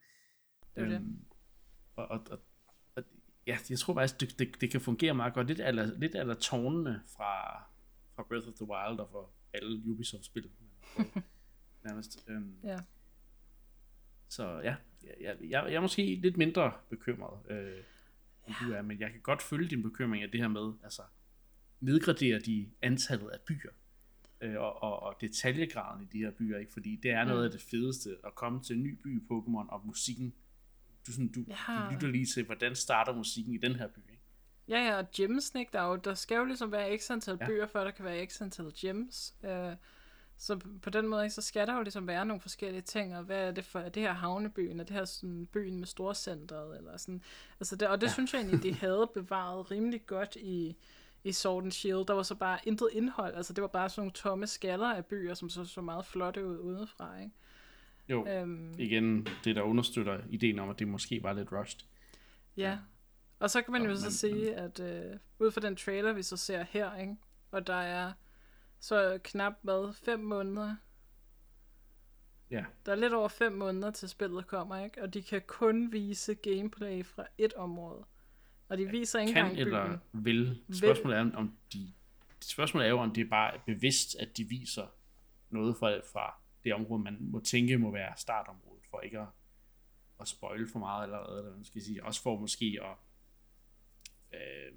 er 0.76 0.86
det. 0.86 0.96
Øhm, 0.96 1.26
og, 1.96 2.08
og, 2.08 2.20
og, 2.30 2.32
og, 2.32 2.40
ja, 3.48 3.58
jeg 3.70 3.80
tror 3.80 3.94
faktisk, 3.94 4.20
det, 4.20 4.40
det, 4.40 4.62
det 4.62 4.72
kan 4.72 4.82
fungere 4.82 5.14
meget 5.14 5.34
godt. 5.34 5.48
Lidt 5.48 5.60
eller, 5.60 5.86
lidt 5.98 6.16
eller 6.16 6.34
tårnene 6.34 7.02
fra, 7.18 7.64
fra 8.16 8.24
Breath 8.30 8.48
of 8.48 8.54
the 8.54 8.66
Wild 8.66 9.00
og 9.00 9.10
for 9.12 9.30
alle 9.54 9.82
Ubisoft-spil. 9.86 10.50
Nærmest. 11.86 12.26
Øhm, 12.28 12.56
Ja. 12.64 12.78
Så 14.30 14.60
ja, 14.64 14.76
jeg, 15.22 15.36
jeg, 15.42 15.64
jeg 15.66 15.74
er 15.74 15.80
måske 15.80 16.16
lidt 16.16 16.38
mindre 16.38 16.72
bekymret, 16.90 17.52
øh, 17.52 17.78
end 18.48 18.56
du 18.62 18.72
er, 18.74 18.82
men 18.82 19.00
jeg 19.00 19.12
kan 19.12 19.20
godt 19.22 19.42
følge 19.42 19.70
din 19.70 19.84
bekymring 19.84 20.24
af 20.24 20.32
det 20.32 20.40
her 20.40 20.48
med, 20.48 20.74
altså, 20.84 21.02
nedgradere 21.80 22.40
de 22.40 22.70
antallet 22.82 23.30
af 23.30 23.40
byer, 23.42 23.72
øh, 24.42 24.56
og, 24.58 24.84
og, 24.84 25.00
og 25.04 25.16
detaljegraden 25.22 26.04
i 26.04 26.06
de 26.06 26.18
her 26.18 26.32
byer, 26.32 26.58
ikke? 26.58 26.74
fordi 26.74 26.96
det 26.96 27.12
er 27.12 27.24
noget 27.26 27.40
Mm. 27.42 27.46
af 27.46 27.52
det 27.52 27.62
fedeste, 27.62 28.18
at 28.26 28.36
komme 28.36 28.64
til 28.64 28.76
en 28.76 28.84
ny 28.84 28.94
by 29.04 29.22
i 29.22 29.24
Pokémon, 29.32 29.70
og 29.70 29.82
musikken, 29.86 30.34
du, 31.08 31.12
sådan, 31.12 31.28
du, 31.28 31.39
Ja. 31.48 31.56
du 31.89 31.93
lytter 31.93 32.08
lige 32.08 32.26
til, 32.26 32.46
hvordan 32.46 32.76
starter 32.76 33.13
musikken 33.13 33.54
i 33.54 33.58
den 33.58 33.76
her 33.76 33.88
by, 33.88 33.98
ikke? 34.12 34.24
Ja, 34.67 34.80
ja, 34.86 34.98
og 34.98 35.06
ikke? 35.56 35.70
Der, 35.74 35.82
er 35.82 35.88
jo, 35.89 35.96
der 35.96 36.13
skal 36.13 36.36
jo 36.38 36.46
ligesom 36.46 36.72
være 36.72 36.98
x 36.98 37.12
antal 37.12 37.38
Ja. 37.41 37.48
byer, 37.48 37.67
før 37.67 37.84
der 37.84 37.91
kan 37.91 38.06
være 38.06 38.26
x 38.26 38.41
antal 38.41 38.72
gems. 38.82 39.36
Øh, 39.43 39.74
så 40.38 40.60
på 40.82 40.89
den 40.89 41.08
måde, 41.08 41.30
så 41.30 41.41
skal 41.41 41.67
der 41.67 41.76
jo 41.76 41.82
ligesom 41.82 42.08
være 42.08 42.26
nogle 42.26 42.41
forskellige 42.41 42.82
ting, 42.82 43.17
og 43.17 43.24
hvad 43.24 43.48
er 43.48 43.52
det 43.52 43.65
for, 43.65 43.80
er 43.80 43.89
det 43.89 44.04
her 44.04 44.13
havnebyen, 44.13 44.80
er 44.80 44.84
det 44.84 44.96
her 44.96 45.06
sådan 45.06 45.46
byen 45.54 45.80
med 45.80 45.88
storcentret, 45.88 46.78
eller 46.78 46.98
sådan. 46.98 47.22
Altså 47.60 47.76
det, 47.76 47.88
og 47.88 48.02
det 48.02 48.08
ja. 48.08 48.13
synes 48.13 48.34
jeg 48.34 48.41
egentlig, 48.41 48.63
de 48.63 48.74
havde 48.86 49.10
bevaret 49.13 49.72
rimelig 49.72 50.06
godt 50.06 50.36
i, 50.36 50.76
i 51.24 51.32
Sword 51.32 51.63
and 51.63 51.72
Shield. 51.72 52.06
Der 52.06 52.13
var 52.13 52.24
så 52.24 52.36
bare 52.36 52.60
intet 52.65 52.89
indhold, 52.93 53.36
altså 53.36 53.54
det 53.54 53.62
var 53.62 53.67
bare 53.67 53.89
sådan 53.89 54.02
nogle 54.02 54.12
tomme 54.12 54.48
skaller 54.48 54.93
af 54.93 55.06
byer, 55.06 55.34
som 55.34 55.50
så 55.50 55.65
så 55.65 55.82
meget 55.82 56.06
flotte 56.06 56.46
ud 56.46 56.58
udefra, 56.58 57.20
ikke? 57.20 57.32
Jo, 58.10 58.28
Øhm, 58.28 58.74
igen, 58.80 59.28
det 59.43 59.56
der 59.56 59.62
understøtter 59.62 60.20
ideen 60.30 60.60
om, 60.60 60.70
at 60.70 60.80
det 60.80 60.88
måske 60.88 61.24
var 61.24 61.34
lidt 61.34 61.52
rushed. 61.52 61.80
Ja. 62.58 62.78
Og 63.39 63.50
så 63.50 63.62
kan 63.62 63.72
man 63.72 63.82
jo 63.86 63.96
så 63.96 64.06
man- 64.06 64.12
sige, 64.12 64.56
at 64.56 64.80
øh, 64.80 65.17
ud 65.39 65.52
fra 65.52 65.62
den 65.62 65.76
trailer, 65.76 66.13
vi 66.13 66.24
så 66.24 66.38
ser 66.38 66.63
her, 66.63 66.96
ikke? 66.96 67.15
og 67.52 67.67
der 67.67 67.74
er 67.76 68.13
så 68.80 69.20
knap, 69.24 69.54
hvad, 69.62 69.93
fem 69.93 70.20
måneder. 70.20 70.76
Ja, 72.52 72.65
Der 72.86 72.91
er 72.91 72.96
lidt 72.96 73.13
over 73.13 73.28
fem 73.28 73.52
måneder 73.54 73.91
til 73.91 74.10
spillet 74.10 74.48
kommer, 74.48 74.84
ikke? 74.84 75.02
Og 75.02 75.13
de 75.13 75.22
kan 75.24 75.41
kun 75.48 75.91
vise 75.91 76.36
gameplay 76.36 77.06
fra 77.06 77.26
et 77.38 77.54
område. 77.54 78.06
Og 78.70 78.78
de 78.78 78.89
viser 78.89 79.20
ikke 79.20 79.34
kan 79.34 79.46
engang 79.46 79.60
eller 79.60 79.88
byen. 79.88 80.26
vil. 80.26 80.62
Spørgsmålet 80.74 81.17
er, 81.17 81.32
om 81.36 81.58
de, 81.74 81.93
spørgsmålet 82.41 82.86
er 82.86 82.89
jo, 82.89 83.00
om 83.00 83.12
det 83.13 83.22
er 83.26 83.30
bare 83.30 83.60
bevidst, 83.65 84.15
at 84.20 84.38
de 84.38 84.43
viser 84.43 84.88
noget 85.50 85.76
fra, 85.78 85.98
fra 86.13 86.41
det 86.67 86.75
område, 86.75 87.03
man 87.03 87.17
må 87.19 87.39
tænke 87.39 87.77
må 87.77 87.91
være 87.91 88.13
startområdet, 88.17 88.84
for 88.89 88.99
ikke 88.99 89.19
at, 89.19 89.27
at 90.21 90.27
spoil 90.27 90.67
for 90.67 90.80
meget 90.80 91.03
allerede, 91.03 91.38
eller 91.38 91.49
hvad 91.49 91.58
man 91.58 91.65
skal 91.65 91.82
sige. 91.82 92.06
Også 92.06 92.21
for 92.21 92.39
måske 92.39 92.80
at, 92.82 92.95
øh, 94.39 94.73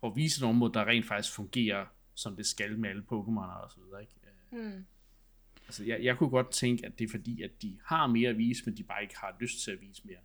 for 0.00 0.10
at 0.10 0.16
vise 0.16 0.44
et 0.44 0.48
område, 0.48 0.72
der 0.72 0.84
rent 0.84 1.06
faktisk 1.06 1.34
fungerer, 1.34 1.86
som 2.14 2.36
det 2.36 2.46
skal 2.46 2.78
med 2.78 2.90
alle 2.90 3.02
Pokémoner 3.02 3.62
og 3.64 3.70
så 3.70 3.80
videre, 3.80 4.00
ikke? 4.00 4.12
Øh, 4.22 4.32
Mm. 4.52 4.84
Altså, 5.66 5.84
jeg, 5.84 6.04
jeg 6.04 6.18
kunne 6.18 6.30
godt 6.30 6.50
tænke, 6.50 6.86
at 6.86 6.98
det 6.98 7.04
er 7.04 7.08
fordi, 7.08 7.42
at 7.42 7.62
de 7.62 7.78
har 7.84 8.06
mere 8.06 8.30
at 8.30 8.38
vise, 8.38 8.62
men 8.66 8.76
de 8.76 8.82
bare 8.82 9.02
ikke 9.02 9.16
har 9.16 9.36
lyst 9.40 9.64
til 9.64 9.70
at 9.70 9.80
vise 9.80 10.02
mere. 10.04 10.18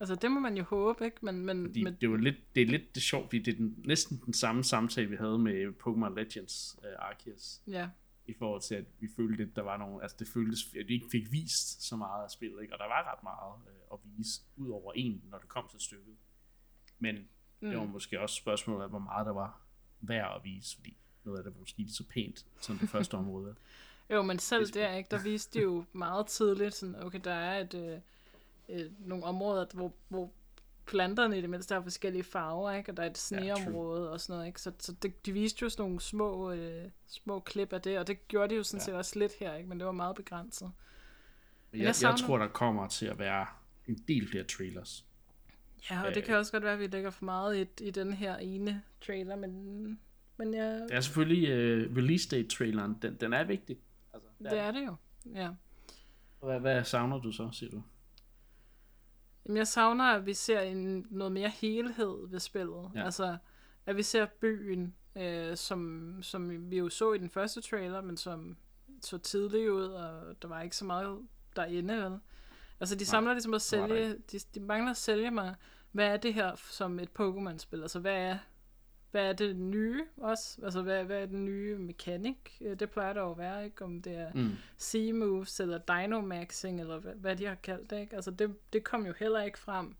Altså, 0.00 0.14
det 0.14 0.30
må 0.30 0.40
man 0.40 0.56
jo 0.56 0.62
håbe, 0.62 1.04
ikke? 1.04 1.16
Men, 1.22 1.46
men, 1.46 1.66
Fordi 1.66 1.82
men 1.82 1.96
det, 2.00 2.10
var 2.10 2.16
lidt, 2.16 2.36
det 2.54 2.62
er 2.62 2.66
lidt 2.66 2.94
det 2.94 3.02
sjovt, 3.02 3.24
fordi 3.24 3.38
det 3.38 3.52
er 3.52 3.56
den, 3.56 3.74
næsten 3.86 4.22
den 4.26 4.32
samme 4.32 4.64
samtale, 4.64 5.10
vi 5.10 5.16
havde 5.16 5.38
med 5.38 5.72
Pokémon 5.86 6.14
Legends 6.14 6.76
uh, 6.78 7.08
Arceus, 7.08 7.60
ja. 7.66 7.88
I 8.26 8.34
forhold 8.38 8.60
til, 8.62 8.74
at 8.74 8.84
vi 9.00 9.08
følte, 9.16 9.42
at 9.42 9.56
der 9.56 9.62
var 9.62 9.76
nogle, 9.76 10.02
altså 10.02 10.16
det 10.18 10.28
føltes, 10.28 10.60
at 10.80 10.88
vi 10.88 10.94
ikke 10.94 11.06
fik 11.12 11.32
vist 11.32 11.88
så 11.88 11.96
meget 11.96 12.24
af 12.24 12.30
spillet, 12.30 12.62
ikke? 12.62 12.74
og 12.74 12.78
der 12.78 12.84
var 12.86 13.12
ret 13.12 13.22
meget 13.22 13.54
uh, 13.56 13.92
at 13.94 13.98
vise, 14.04 14.40
ud 14.56 14.68
over 14.70 14.92
en, 14.92 15.22
når 15.30 15.38
det 15.38 15.48
kom 15.48 15.68
til 15.70 15.80
stykket. 15.80 16.16
Men 16.98 17.14
mm. 17.60 17.68
det 17.68 17.78
var 17.78 17.84
Mm. 17.84 17.90
måske 17.90 18.20
også 18.20 18.36
spørgsmålet 18.36 18.82
af, 18.82 18.88
hvor 18.90 18.98
meget 18.98 19.26
der 19.26 19.32
var 19.32 19.60
værd 20.00 20.36
at 20.36 20.44
vise, 20.44 20.76
fordi 20.76 20.96
noget 21.24 21.38
af 21.38 21.44
det 21.44 21.52
var 21.54 21.60
måske 21.60 21.78
lige 21.78 21.92
så 21.92 22.04
pænt, 22.10 22.46
som 22.60 22.78
det 22.78 22.88
første 22.88 23.14
område. 23.14 23.54
Jo, 24.10 24.22
men 24.22 24.38
selv 24.38 24.66
Det 24.66 24.76
er 24.82 24.88
der, 24.88 24.96
ikke, 24.96 25.10
der 25.10 25.22
viste 25.22 25.58
de 25.58 25.62
jo 25.62 25.84
meget 25.92 26.26
tidligt, 26.26 26.74
sådan, 26.74 27.02
okay, 27.02 27.20
der 27.24 27.32
er 27.32 27.60
et, 27.60 27.74
øh, 27.74 28.00
et, 28.68 28.94
nogle 28.98 29.24
områder, 29.24 29.66
hvor, 29.74 29.92
hvor 30.08 30.32
planterne 30.86 31.38
i 31.38 31.40
det 31.42 31.50
mindste 31.50 31.74
har 31.74 31.82
forskellige 31.82 32.22
farver, 32.24 32.72
ikke? 32.72 32.92
og 32.92 32.96
der 32.96 33.02
er 33.02 33.10
et 33.10 33.18
sneområde 33.18 34.10
og 34.12 34.20
sådan 34.20 34.34
noget. 34.34 34.46
Ikke? 34.46 34.60
Så, 34.60 34.72
så 34.78 34.92
det, 35.02 35.26
de 35.26 35.32
viste 35.32 35.62
jo 35.62 35.68
sådan 35.68 35.82
nogle 35.82 36.00
små, 36.00 36.52
øh, 36.52 36.84
små 37.06 37.40
klip 37.40 37.72
af 37.72 37.82
det, 37.82 37.98
og 37.98 38.06
det 38.06 38.28
gjorde 38.28 38.48
de 38.50 38.54
jo 38.56 38.62
sådan 38.62 38.80
Ja. 38.80 38.84
set 38.84 38.94
også 38.94 39.18
lidt 39.18 39.32
her, 39.40 39.54
ikke? 39.54 39.68
men 39.68 39.78
det 39.78 39.86
var 39.86 39.92
meget 39.92 40.16
begrænset. 40.16 40.72
Men 41.72 41.78
jeg 41.78 41.82
jeg, 41.82 41.86
jeg 41.86 41.94
savner- 41.94 42.16
tror, 42.26 42.38
der 42.38 42.48
kommer 42.48 42.88
til 42.88 43.06
at 43.06 43.18
være 43.18 43.46
en 43.86 43.94
del 44.08 44.28
flere 44.30 44.44
trailers. 44.44 45.04
Ja, 45.90 46.02
og 46.02 46.08
det 46.08 46.16
Øh. 46.16 46.24
kan 46.24 46.36
også 46.36 46.52
godt 46.52 46.62
være, 46.64 46.72
at 46.72 46.78
vi 46.78 46.86
lægger 46.86 47.10
for 47.10 47.24
meget 47.24 47.56
i, 47.80 47.84
i 47.84 47.90
den 47.90 48.12
her 48.12 48.36
ene 48.36 48.82
trailer, 49.06 49.36
men, 49.36 49.98
men 50.36 50.54
ja, 50.54 50.72
Det 50.74 50.92
er 50.92 51.00
selvfølgelig 51.00 51.42
uh, 51.90 51.96
release 51.96 52.28
date 52.28 52.48
traileren, 52.48 52.98
den, 53.02 53.14
den 53.14 53.32
er 53.32 53.44
vigtig. 53.44 53.78
Altså, 54.14 54.28
det 54.42 54.58
er 54.58 54.70
det 54.70 54.86
jo. 54.86 54.94
Ja. 55.34 55.48
Hvad, 56.42 56.60
hvad 56.60 56.84
savner 56.84 57.18
du 57.20 57.32
så, 57.32 57.48
siger 57.52 57.70
du? 57.70 57.82
Jamen, 59.46 59.56
jeg 59.56 59.66
savner, 59.66 60.04
at 60.04 60.26
vi 60.26 60.34
ser 60.34 60.60
en, 60.60 61.06
noget 61.10 61.32
mere 61.32 61.48
helhed 61.48 62.28
ved 62.28 62.40
spillet. 62.40 62.90
Ja. 62.94 63.04
Altså, 63.04 63.36
at 63.86 63.96
vi 63.96 64.02
ser 64.02 64.26
byen, 64.40 64.94
øh, 65.16 65.56
som, 65.56 66.12
som 66.22 66.70
vi 66.70 66.78
jo 66.78 66.88
så 66.88 67.12
i 67.12 67.18
den 67.18 67.30
første 67.30 67.60
trailer, 67.60 68.00
men 68.00 68.16
som 68.16 68.56
så 69.02 69.18
tidligt 69.18 69.70
ud, 69.70 69.84
og 69.84 70.42
der 70.42 70.48
var 70.48 70.62
ikke 70.62 70.76
så 70.76 70.84
meget 70.84 71.18
derinde, 71.56 71.96
vel? 71.96 72.18
Altså, 72.80 72.94
de 72.94 73.04
Nej, 73.04 73.04
samler 73.04 73.32
ligesom 73.32 73.54
at 73.54 73.62
sælge, 73.62 74.14
de, 74.32 74.38
de 74.54 74.60
mangler 74.60 74.90
at 74.90 74.96
sælge 74.96 75.30
mig, 75.30 75.54
hvad 75.92 76.06
er 76.06 76.16
det 76.16 76.34
her 76.34 76.56
som 76.56 76.98
et 76.98 77.08
Pokémon-spil? 77.20 77.82
Altså, 77.82 77.98
hvad 77.98 78.14
er, 78.14 78.38
hvad 79.16 79.28
er 79.28 79.32
det 79.32 79.56
nye 79.56 80.02
også? 80.16 80.58
Altså, 80.64 80.82
hvad, 80.82 81.04
hvad 81.04 81.22
er 81.22 81.26
den 81.26 81.44
nye 81.44 81.78
mekanik? 81.78 82.58
Øh, 82.60 82.80
Det 82.80 82.90
plejer 82.90 83.12
der 83.12 83.20
jo 83.20 83.30
at 83.30 83.38
være, 83.38 83.64
ikke? 83.64 83.84
Om 83.84 84.02
det 84.02 84.14
er 84.18 84.32
Mm. 84.34 84.50
C-moves, 84.80 85.60
eller 85.62 85.78
Dynamaxing, 85.78 86.80
eller 86.80 86.98
hvad, 86.98 87.12
hvad 87.14 87.36
de 87.36 87.46
har 87.46 87.54
kaldt 87.54 87.90
det, 87.90 88.00
ikke? 88.00 88.16
Altså, 88.16 88.30
det, 88.30 88.54
det 88.72 88.84
kom 88.84 89.06
jo 89.06 89.12
heller 89.18 89.42
ikke 89.42 89.58
frem. 89.58 89.94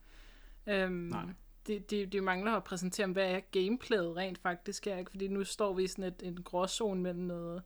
Øhm, 0.67 0.93
Nej. 0.93 1.25
de, 1.67 1.79
de, 1.79 2.07
de 2.07 2.21
mangler 2.21 2.53
at 2.53 2.65
præsentere, 2.65 3.07
hvad 3.07 3.31
er 3.31 3.41
gameplayet 3.41 4.17
rent 4.17 4.39
faktisk 4.39 4.87
er, 4.87 4.97
ikke? 4.99 5.11
Fordi 5.11 5.29
nu 5.29 5.45
står 5.45 5.75
vi 5.75 5.83
i 5.85 5.87
sådan 5.87 6.05
et, 6.05 6.23
en 6.23 6.43
gråzone 6.45 7.01
mellem 7.03 7.25
noget, 7.25 7.63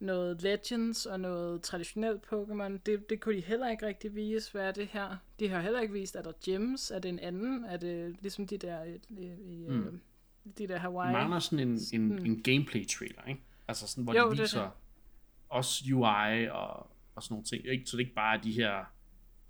noget 0.00 0.42
Legends 0.42 1.06
og 1.06 1.20
noget 1.20 1.62
traditionelt 1.62 2.22
Pokémon. 2.32 2.78
Det, 2.86 3.10
det 3.10 3.20
kunne 3.20 3.34
de 3.36 3.40
heller 3.40 3.70
ikke 3.70 3.86
rigtig 3.86 4.14
vise, 4.14 4.52
hvad 4.52 4.62
er 4.68 4.72
det 4.72 4.86
her. 4.86 5.16
De 5.40 5.48
har 5.48 5.60
heller 5.60 5.80
ikke 5.80 5.92
vist, 5.92 6.16
er 6.16 6.22
der 6.22 6.32
gems? 6.44 6.90
Er 6.90 6.98
det 6.98 7.08
en 7.08 7.18
anden? 7.18 7.64
Er 7.64 7.76
det 7.76 8.16
ligesom 8.20 8.46
de 8.46 8.58
der, 8.58 8.84
i, 8.84 9.00
i, 9.10 9.66
Mm. 9.68 9.74
mm. 9.74 10.00
De 10.58 10.68
der 10.68 10.78
Hawaii? 10.78 11.12
mangler 11.12 11.38
sådan 11.38 11.68
en, 11.68 11.78
en, 11.92 12.08
Mm. 12.08 12.24
en 12.26 12.42
gameplay-trailer, 12.42 13.28
ikke? 13.28 13.40
Altså 13.68 13.86
sådan, 13.86 14.04
hvor 14.04 14.14
Jo, 14.14 14.30
de 14.32 14.36
er 14.36 14.42
viser 14.42 14.62
det. 14.62 14.70
også 15.48 15.84
UI 15.94 16.48
og, 16.50 16.90
og 17.14 17.22
sådan 17.22 17.32
nogle 17.32 17.44
ting. 17.44 17.66
Ikke? 17.66 17.86
Så 17.86 17.96
det 17.96 18.02
ikke 18.02 18.14
bare 18.14 18.36
er 18.38 18.40
de 18.42 18.52
her 18.52 18.84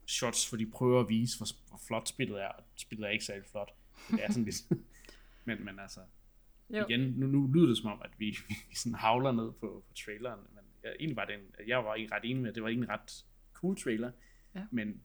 shots, 0.07 0.49
hvor 0.49 0.59
de 0.59 0.67
prøver 0.67 1.01
at 1.01 1.09
vise, 1.09 1.37
hvor, 1.39 1.47
hvor 1.69 1.81
flot 1.87 2.09
spillet 2.09 2.43
er. 2.43 2.49
Og 2.49 2.65
Spillet 2.77 3.07
er 3.07 3.11
ikke 3.11 3.25
særlig 3.25 3.45
flot. 3.51 3.71
Det 4.11 4.25
er 4.25 4.29
sådan 4.33 4.45
lidt... 4.45 4.57
men, 5.45 5.65
men 5.65 5.79
altså, 5.79 6.01
Jo. 6.71 6.87
igen, 6.89 7.01
nu, 7.01 7.27
nu 7.27 7.47
lyder 7.47 7.67
det 7.67 7.77
som 7.79 7.91
om, 7.91 8.03
at 8.05 8.11
vi, 8.19 8.27
vi 8.69 8.75
sådan 8.75 8.95
havler 8.95 9.33
ned 9.33 9.53
på, 9.53 9.85
på 9.89 9.93
traileren. 10.05 10.41
Men 10.55 10.65
jeg, 10.83 10.93
egentlig 11.01 11.17
var 11.17 11.25
det 11.25 11.35
en, 11.35 11.41
jeg 11.69 11.85
var 11.85 11.95
ikke 11.95 12.15
ret 12.15 12.25
enig 12.25 12.43
med, 12.43 12.49
at 12.49 12.55
det 12.55 12.63
var 12.63 12.69
ikke 12.69 12.83
en 12.83 12.89
ret 12.89 13.25
cool 13.53 13.77
trailer. 13.77 14.11
Ja. 14.55 14.67
Men 14.71 15.01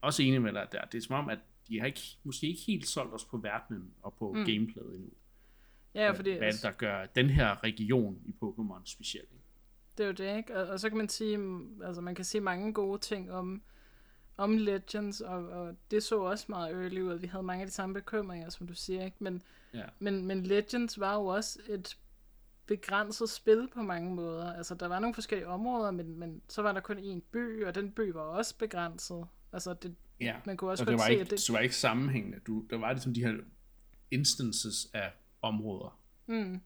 også 0.00 0.22
enig 0.22 0.42
med 0.42 0.52
dig, 0.52 0.62
at 0.62 0.72
det 0.72 0.80
er, 0.80 0.84
det 0.84 0.98
er 0.98 1.02
som 1.02 1.14
om, 1.16 1.28
at 1.28 1.38
de 1.68 1.80
har 1.80 1.86
ikke, 1.86 2.00
måske 2.24 2.46
ikke 2.46 2.60
helt 2.60 2.88
solgt 2.88 3.14
os 3.14 3.24
på 3.24 3.36
verdenen 3.36 3.90
og 4.02 4.14
på 4.14 4.32
mm. 4.32 4.44
Gameplayet 4.44 4.94
endnu. 4.94 5.10
Ja, 5.94 6.10
fordi 6.10 6.30
hvad 6.36 6.48
er 6.48 6.52
det, 6.52 6.62
der 6.62 6.70
gør 6.70 7.06
den 7.06 7.30
her 7.30 7.64
region 7.64 8.18
i 8.26 8.34
Pokémon 8.44 8.80
speciel? 8.84 9.22
ikke? 9.22 9.44
Det 9.98 10.04
er 10.04 10.06
jo 10.06 10.12
det, 10.12 10.36
ikke? 10.36 10.56
Og, 10.56 10.68
og 10.68 10.80
så 10.80 10.88
kan 10.88 10.98
man 10.98 11.08
sige, 11.08 11.38
altså 11.84 12.00
man 12.00 12.14
kan 12.14 12.24
sige 12.24 12.40
mange 12.40 12.72
gode 12.72 12.98
ting 12.98 13.32
om, 13.32 13.62
om 14.36 14.56
Legends, 14.56 15.20
og, 15.20 15.48
og 15.48 15.76
det 15.90 16.02
så 16.02 16.20
også 16.20 16.46
meget 16.48 16.72
early 16.82 17.00
ud. 17.00 17.14
Vi 17.14 17.26
havde 17.26 17.42
mange 17.42 17.62
af 17.62 17.66
de 17.66 17.72
samme 17.72 17.94
bekymringer, 17.94 18.48
som 18.48 18.66
du 18.66 18.74
siger, 18.74 19.04
ikke? 19.04 19.16
Men, 19.20 19.42
Ja. 19.74 19.84
men, 19.98 20.26
men 20.26 20.42
Legends 20.42 21.00
var 21.00 21.14
jo 21.14 21.26
også 21.26 21.58
et 21.68 21.98
begrænset 22.66 23.30
spil 23.30 23.68
på 23.74 23.82
mange 23.82 24.14
måder. 24.14 24.52
Altså, 24.52 24.74
der 24.74 24.86
var 24.86 24.98
nogle 24.98 25.14
forskellige 25.14 25.48
områder, 25.48 25.90
men, 25.90 26.18
men 26.18 26.42
så 26.48 26.62
var 26.62 26.72
der 26.72 26.80
kun 26.80 26.98
én 26.98 27.20
by, 27.30 27.64
og 27.64 27.74
den 27.74 27.90
by 27.92 28.12
var 28.12 28.20
også 28.20 28.56
begrænset. 28.58 29.26
Altså, 29.52 29.74
det, 29.74 29.94
Ja, 30.20 30.36
man 30.44 30.56
kunne 30.56 30.70
også 30.70 30.82
og 30.82 30.86
det 30.86 30.92
godt 30.92 31.00
var, 31.00 31.06
se, 31.06 31.12
ikke, 31.12 31.24
det... 31.24 31.30
det 31.46 31.52
var 31.52 31.58
ikke 31.58 31.76
sammenhængende. 31.76 32.38
Du, 32.46 32.64
der 32.70 32.78
var 32.78 32.92
ligesom 32.92 33.14
de 33.14 33.24
her 33.24 33.34
instances 34.10 34.90
af 34.94 35.12
områder. 35.42 35.98
Mm. 36.26 36.60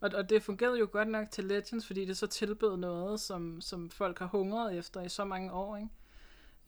Og, 0.00 0.10
og 0.14 0.30
det 0.30 0.42
fungerede 0.42 0.78
jo 0.78 0.88
godt 0.92 1.08
nok 1.08 1.30
til 1.30 1.44
Legends, 1.44 1.86
fordi 1.86 2.04
det 2.04 2.16
så 2.16 2.26
tilbød 2.26 2.76
noget, 2.76 3.20
som, 3.20 3.60
som 3.60 3.90
folk 3.90 4.18
har 4.18 4.26
hungret 4.26 4.78
efter 4.78 5.02
i 5.02 5.08
så 5.08 5.24
mange 5.24 5.52
år, 5.52 5.76
ikke? 5.76 5.88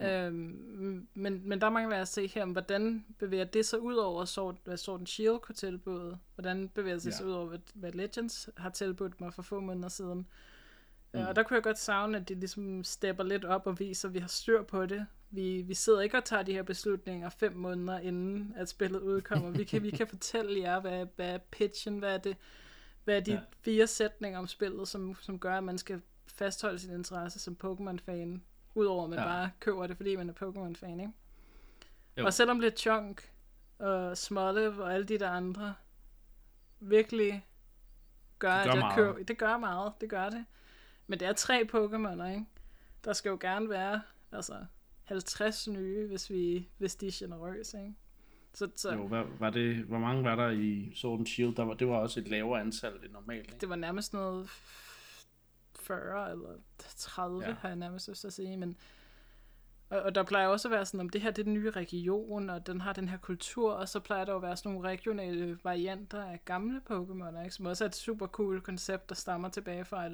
Øhm, 0.00 1.08
men, 1.14 1.48
men 1.48 1.60
der 1.60 1.70
mangler 1.70 1.94
jeg 1.96 2.02
at 2.02 2.08
se 2.08 2.26
her, 2.26 2.46
hvordan 2.46 3.04
bevæger 3.18 3.44
det 3.44 3.66
sig 3.66 3.80
ud 3.80 3.94
over, 3.94 4.24
Sword, 4.24 4.56
hvad 4.64 4.76
Sword 4.76 5.00
and 5.00 5.06
Shield 5.06 5.38
kunne 5.38 5.54
tilbyde? 5.54 6.18
Hvordan 6.34 6.68
bevæger 6.68 6.98
det 6.98 7.14
sig 7.14 7.24
Ja. 7.24 7.28
ud 7.28 7.32
over, 7.32 7.46
hvad, 7.46 7.58
hvad 7.74 7.92
Legends 7.92 8.48
har 8.56 8.70
tilbudt 8.70 9.20
mig 9.20 9.34
for 9.34 9.42
få 9.42 9.60
måneder 9.60 9.88
siden? 9.88 10.18
Mm. 10.18 11.20
Mm. 11.20 11.26
Og 11.26 11.36
der 11.36 11.42
kunne 11.42 11.54
jeg 11.54 11.62
godt 11.62 11.78
savne, 11.78 12.18
at 12.18 12.28
de 12.28 12.34
ligesom 12.34 12.84
stepper 12.84 13.24
lidt 13.24 13.44
op 13.44 13.66
og 13.66 13.78
viser, 13.78 14.08
at 14.08 14.14
vi 14.14 14.18
har 14.18 14.28
styr 14.28 14.62
på 14.62 14.86
det. 14.86 15.06
Vi, 15.34 15.62
vi 15.62 15.74
sidder 15.74 16.00
ikke 16.00 16.16
og 16.16 16.24
tager 16.24 16.42
de 16.42 16.52
her 16.52 16.62
beslutninger 16.62 17.28
fem 17.28 17.52
måneder 17.56 17.98
inden, 17.98 18.52
at 18.56 18.68
spillet 18.68 19.00
udkommer. 19.00 19.50
Vi 19.50 19.64
kan, 19.64 19.82
vi 19.82 19.90
kan 19.90 20.06
fortælle 20.06 20.60
jer, 20.60 20.80
hvad, 20.80 21.06
hvad 21.16 21.34
er 21.34 21.38
pitchen, 21.38 21.98
hvad 21.98 22.14
er 22.14 22.18
det, 22.18 22.36
hvad 23.04 23.16
er 23.16 23.20
de 23.20 23.32
Ja. 23.32 23.40
fire 23.60 23.86
sætninger 23.86 24.38
om 24.38 24.46
spillet, 24.46 24.88
som, 24.88 25.14
som 25.20 25.38
gør, 25.38 25.56
at 25.58 25.64
man 25.64 25.78
skal 25.78 26.00
fastholde 26.26 26.78
sin 26.78 26.94
interesse 26.94 27.38
som 27.40 27.56
Pokémon-fan, 27.64 28.42
udover 28.74 29.04
at 29.04 29.10
man 29.10 29.18
Ja. 29.18 29.24
bare 29.24 29.50
køber 29.60 29.86
det, 29.86 29.96
fordi 29.96 30.16
man 30.16 30.28
er 30.28 30.32
Pokémon-fan, 30.32 31.00
ikke? 31.00 31.12
Jo. 32.18 32.24
Og 32.26 32.32
selvom 32.34 32.60
lidt 32.60 32.78
Chunk 32.80 33.30
og 33.78 34.16
Smoliv 34.18 34.78
og 34.78 34.94
alle 34.94 35.06
de 35.06 35.18
der 35.18 35.30
andre 35.30 35.74
virkelig 36.80 37.46
gør, 38.38 38.56
Det 38.56 38.64
gør 38.64 38.70
at 38.70 38.74
jeg 38.74 38.78
meget. 38.78 38.94
køber... 38.96 39.22
Det 39.24 39.38
gør 39.38 39.56
meget, 39.56 39.92
det 40.00 40.10
gør 40.10 40.28
det. 40.30 40.44
Men 41.06 41.20
det 41.20 41.28
er 41.28 41.32
tre 41.32 41.68
Pokémoner, 41.72 42.24
ikke? 42.26 42.44
Der 43.04 43.12
skal 43.12 43.30
jo 43.30 43.38
gerne 43.40 43.68
være 43.68 44.02
altså 44.32 44.66
50 45.04 45.68
nye, 45.68 46.06
hvis, 46.06 46.30
vi, 46.30 46.68
hvis 46.78 46.96
de 46.96 47.06
er 47.06 47.10
generøse, 47.14 47.78
ikke? 47.78 47.94
Så, 48.54 48.68
så 48.76 48.92
Jo, 48.92 49.06
hvad, 49.06 49.22
var 49.38 49.50
det, 49.50 49.76
hvor 49.76 49.98
mange 49.98 50.24
var 50.24 50.36
der 50.36 50.50
i 50.50 50.92
Sword 50.94 51.18
and 51.18 51.26
Shield? 51.26 51.54
Der 51.54 51.62
var, 51.64 51.74
det 51.74 51.88
var 51.88 51.96
også 51.96 52.20
et 52.20 52.28
lavere 52.28 52.60
antal 52.60 52.92
end 53.04 53.12
normalt. 53.12 53.46
Ikke? 53.46 53.58
det 53.60 53.68
var 53.68 53.76
nærmest 53.76 54.12
noget 54.12 54.48
40 55.76 56.30
eller 56.30 56.48
30, 56.96 57.44
Ja. 57.44 57.54
har 57.60 57.68
jeg 57.68 57.76
nærmest 57.76 58.08
lyst 58.08 58.20
til 58.20 58.26
at 58.26 58.32
sige, 58.32 58.56
men 58.56 58.76
og, 59.90 60.02
og 60.02 60.14
der 60.14 60.22
plejer 60.22 60.46
også 60.48 60.68
at 60.68 60.72
være 60.72 60.86
sådan, 60.86 61.00
om 61.00 61.08
det 61.08 61.20
her 61.20 61.30
det 61.30 61.42
er 61.42 61.44
den 61.44 61.54
nye 61.54 61.70
region, 61.70 62.50
og 62.50 62.66
den 62.66 62.80
har 62.80 62.92
den 62.92 63.08
her 63.08 63.16
kultur, 63.18 63.72
og 63.72 63.88
så 63.88 64.00
plejer 64.00 64.24
der 64.24 64.34
at 64.36 64.42
være 64.42 64.56
sådan 64.56 64.72
nogle 64.72 64.88
regionale 64.88 65.58
varianter 65.64 66.24
af 66.24 66.40
gamle 66.44 66.80
Pokémon, 66.90 67.38
ikke? 67.42 67.50
som 67.54 67.66
også 67.66 67.84
er 67.84 67.88
et 67.88 67.94
super 67.96 68.26
cool 68.26 68.60
koncept, 68.60 69.08
der 69.08 69.14
stammer 69.14 69.48
tilbage 69.48 69.84
fra 69.84 70.08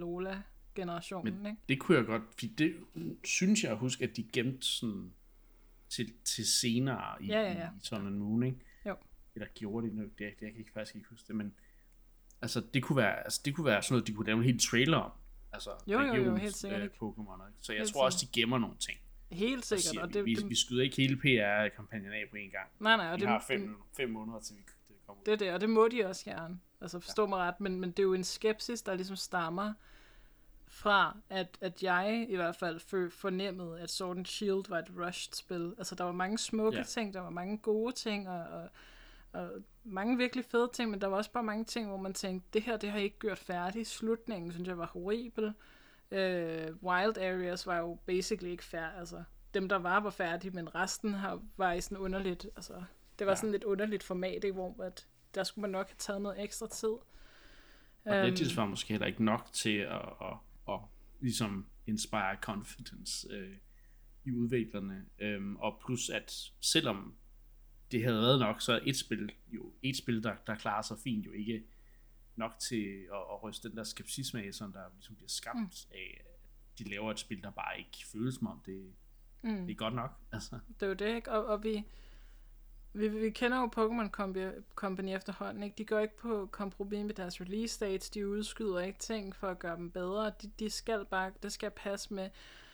Alola-generationen. 0.77 1.35
Men 1.43 1.47
Ikke? 1.47 1.61
det 1.69 1.81
kunne 1.81 1.99
jeg 1.99 2.07
godt, 2.07 2.23
fordi 2.33 2.47
det 2.47 2.77
synes 3.25 3.65
jeg 3.65 3.73
at 3.73 3.79
huske, 3.79 4.05
at 4.05 4.17
de 4.17 4.23
gemte 4.33 4.67
sådan 4.67 5.13
til, 5.89 6.13
til 6.25 6.47
senere 6.47 7.23
i, 7.23 7.27
Ja, 7.27 7.41
ja, 7.43 7.53
ja. 7.53 7.67
i 7.67 7.81
Sun 7.83 8.07
and 8.07 8.17
Moon, 8.17 8.43
ikke? 8.43 8.59
Jo. 8.87 8.97
Eller 9.35 9.49
gjorde 9.55 9.91
de 9.91 9.97
det, 10.03 10.11
det 10.19 10.25
jeg 10.25 10.35
kan 10.39 10.59
ikke, 10.59 10.73
faktisk 10.73 10.97
ikke 10.97 11.09
huske 11.09 11.29
det, 11.29 11.37
men 11.37 11.55
altså 12.43 12.63
det 12.75 12.83
kunne 12.83 12.97
være, 12.97 13.25
altså, 13.25 13.41
det 13.45 13.55
kunne 13.55 13.65
være 13.67 13.83
sådan 13.83 13.93
noget, 13.95 14.07
de 14.07 14.13
kunne 14.15 14.27
lave 14.27 14.39
en 14.39 14.45
helt 14.45 14.63
trailer 14.63 14.97
om. 14.99 15.11
Altså, 15.53 15.71
Jo, 15.87 16.01
jo, 16.01 16.15
jo, 16.15 16.37
helt 16.37 16.57
sikkert, 16.57 16.81
øh, 16.81 16.85
ikke? 16.85 16.97
Pokémon, 16.97 17.49
ikke? 17.49 17.59
Så 17.61 17.73
jeg 17.73 17.81
Helt 17.81 17.93
tror 17.93 18.05
også, 18.05 18.27
de 18.27 18.41
gemmer 18.41 18.59
nogle 18.59 18.77
ting. 18.79 18.99
Helt 19.31 19.65
sikkert. 19.67 19.83
siger, 19.85 20.03
Og 20.03 20.09
vi, 20.09 20.13
det, 20.13 20.25
vi, 20.25 20.35
det, 20.35 20.49
vi 20.51 20.55
skyder 20.55 20.83
ikke 20.83 20.97
hele 20.97 21.17
PR-kampagnen 21.17 22.13
af 22.13 22.25
på 22.31 22.37
en 22.37 22.51
gang. 22.51 22.69
nej, 22.81 22.97
nej, 22.97 23.07
og 23.07 23.17
Vi 23.17 23.21
det, 23.21 23.29
har 23.29 23.45
fem, 23.47 23.77
fem 23.97 24.11
måneder, 24.11 24.41
til 24.41 24.57
vi 24.57 24.63
det 24.89 24.97
kommer 25.07 25.21
ud. 25.21 25.25
Det 25.27 25.33
er 25.33 25.37
det, 25.37 25.53
og 25.53 25.61
det 25.61 25.71
må 25.71 25.89
de 25.89 26.05
også 26.07 26.25
gerne. 26.25 26.59
Altså 26.81 27.01
forstå 27.01 27.27
mig 27.27 27.39
ret, 27.39 27.61
men, 27.61 27.81
men 27.81 27.91
det 27.91 27.99
er 27.99 28.03
jo 28.03 28.15
en 28.15 28.25
skepsis, 28.25 28.83
der 28.83 28.95
ligesom 28.95 29.17
stammer 29.17 29.73
fra, 30.73 31.17
at, 31.31 31.59
at 31.61 31.83
jeg 31.83 32.27
i 32.29 32.37
hvert 32.37 32.57
fald 32.57 32.81
for, 32.81 33.09
fornemmede, 33.11 33.81
at 33.81 33.91
Sword 33.91 34.17
and 34.17 34.27
Shield 34.27 34.69
var 34.69 34.79
et 34.79 34.91
rushed 34.99 35.33
spil. 35.35 35.75
Altså 35.79 35.95
der 35.95 36.05
var 36.05 36.13
mange 36.13 36.39
smukke 36.39 36.79
ja. 36.79 36.85
ting, 36.85 37.15
der 37.15 37.21
var 37.21 37.31
mange 37.31 37.59
gode 37.59 37.93
ting, 37.93 38.29
og, 38.29 38.45
og, 38.45 38.69
og 39.33 39.51
mange 39.85 40.17
virkelig 40.17 40.45
fede 40.45 40.71
ting, 40.73 40.91
men 40.91 41.01
der 41.01 41.07
var 41.07 41.17
også 41.17 41.33
bare 41.33 41.43
mange 41.43 41.65
ting, 41.65 41.89
hvor 41.89 41.97
man 41.97 42.15
tænkte, 42.15 42.49
det 42.53 42.63
her, 42.63 42.77
det 42.77 42.91
har 42.91 42.99
I 42.99 43.03
ikke 43.03 43.19
gjort 43.19 43.39
færdigt. 43.39 43.89
Slutningen, 43.89 44.53
synes 44.53 44.69
jeg, 44.69 44.79
var 44.79 44.87
horribel. 44.87 45.53
Øh, 46.11 46.67
Wild 46.83 47.19
Areas 47.19 47.67
var 47.67 47.79
jo 47.79 47.99
basically 48.07 48.51
ikke 48.51 48.65
færdig, 48.65 48.99
altså 48.99 49.23
dem, 49.55 49.69
der 49.69 49.77
var, 49.77 50.01
var 50.01 50.11
færdige, 50.11 50.51
men 50.51 50.75
resten 50.75 51.15
har, 51.15 51.41
var 51.57 51.73
i 51.73 51.81
sådan 51.81 51.99
underligt, 51.99 52.47
altså 52.57 52.73
det 53.19 53.27
var 53.27 53.33
Ja. 53.33 53.37
sådan 53.37 53.53
lidt 53.53 53.65
underligt 53.65 54.03
format, 54.03 54.45
ikke, 54.45 54.53
hvor 54.55 54.83
at, 54.83 55.07
der 55.35 55.45
skulle 55.45 55.63
man 55.63 55.71
nok 55.71 55.89
have 55.89 55.97
taget 55.99 56.23
noget 56.23 56.43
ekstra 56.45 56.67
tid. 56.69 56.89
Og 56.89 58.17
Øhm, 58.17 58.25
Legends 58.25 58.57
var 58.57 58.65
måske 58.65 58.89
heller 58.89 59.07
ikke 59.07 59.25
nok 59.25 59.53
til 59.53 59.77
at, 59.77 59.97
at, 60.21 60.37
at, 60.75 60.81
ligesom 61.21 61.67
inspire 61.87 62.37
confidence 62.43 63.29
øh, 63.31 63.57
i 64.25 64.31
udviklerne. 64.33 65.07
Øhm, 65.19 65.57
og 65.57 65.81
plus 65.87 66.11
at 66.11 66.53
selvom 66.61 67.15
det 67.91 68.05
havde 68.05 68.21
været 68.21 68.39
nok, 68.41 68.61
så 68.61 68.73
er 68.73 68.81
et 68.83 68.97
spil 68.97 69.33
jo 69.49 69.73
et 69.83 69.97
spil, 69.97 70.23
der, 70.23 70.35
der 70.47 70.55
klarer 70.55 70.83
sig 70.83 70.99
fint, 71.05 71.27
jo 71.27 71.33
ikke 71.33 71.65
nok 72.37 72.59
til 72.59 73.07
at, 73.13 73.19
at 73.33 73.43
ryste 73.43 73.69
den 73.69 73.77
der 73.77 73.85
skepsisme 73.85 74.43
af, 74.43 74.55
som 74.55 74.73
der 74.73 74.81
ligesom 74.95 75.17
bliver 75.17 75.29
skabt 75.29 75.59
mm. 75.59 75.95
af, 75.95 76.21
at 76.25 76.79
de 76.79 76.85
laver 76.91 77.11
et 77.11 77.19
spil, 77.19 77.43
der 77.43 77.51
bare 77.51 77.79
ikke 77.79 78.07
føles 78.13 78.35
som 78.35 78.47
om 78.47 78.61
det, 78.67 78.93
Mm. 79.43 79.67
det 79.67 79.71
er 79.71 79.75
godt 79.75 79.95
nok. 79.95 80.11
Altså, 80.33 80.59
Det 80.69 80.83
er 80.83 80.87
jo 80.87 80.95
det, 80.95 81.15
ikke? 81.17 81.33
Og, 81.33 81.47
og 81.47 81.63
vi, 81.65 81.85
vi, 82.93 83.09
vi 83.09 83.31
kender 83.31 83.59
jo 83.59 83.71
Pokémon 83.77 84.09
Company, 84.75 85.17
efterhånden, 85.17 85.63
ikke? 85.63 85.75
De 85.79 85.85
går 85.85 85.99
ikke 85.99 86.17
på 86.17 86.49
kompromis 86.53 87.05
med 87.05 87.15
deres 87.15 87.41
release 87.41 87.85
dates, 87.85 88.11
de 88.11 88.29
udskyder 88.29 88.81
ikke 88.81 88.99
ting 88.99 89.37
for 89.37 89.49
at 89.49 89.59
gøre 89.59 89.77
dem 89.77 89.91
bedre. 89.91 90.33
De, 90.43 90.51
de 90.59 90.71
skal 90.71 91.05
bare, 91.05 91.33
det 91.43 91.53
skal 91.53 91.71
passe 91.71 92.15
med 92.15 92.31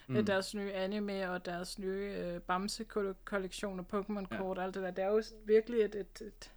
mm. 0.07 0.27
deres 0.27 0.55
nye 0.55 0.73
anime 0.73 1.31
og 1.31 1.47
deres 1.47 1.79
nye 1.79 2.15
øh, 2.19 2.41
Bamse-kollektion 2.41 3.81
og 3.81 3.87
Pokémon-kort 3.93 4.59
og 4.59 4.65
alt 4.65 4.75
det 4.75 4.83
der. 4.83 4.91
Det 4.91 5.05
er 5.05 5.09
jo 5.09 5.23
virkelig 5.47 5.81
et, 5.81 5.95
et, 5.95 6.21
et 6.21 6.53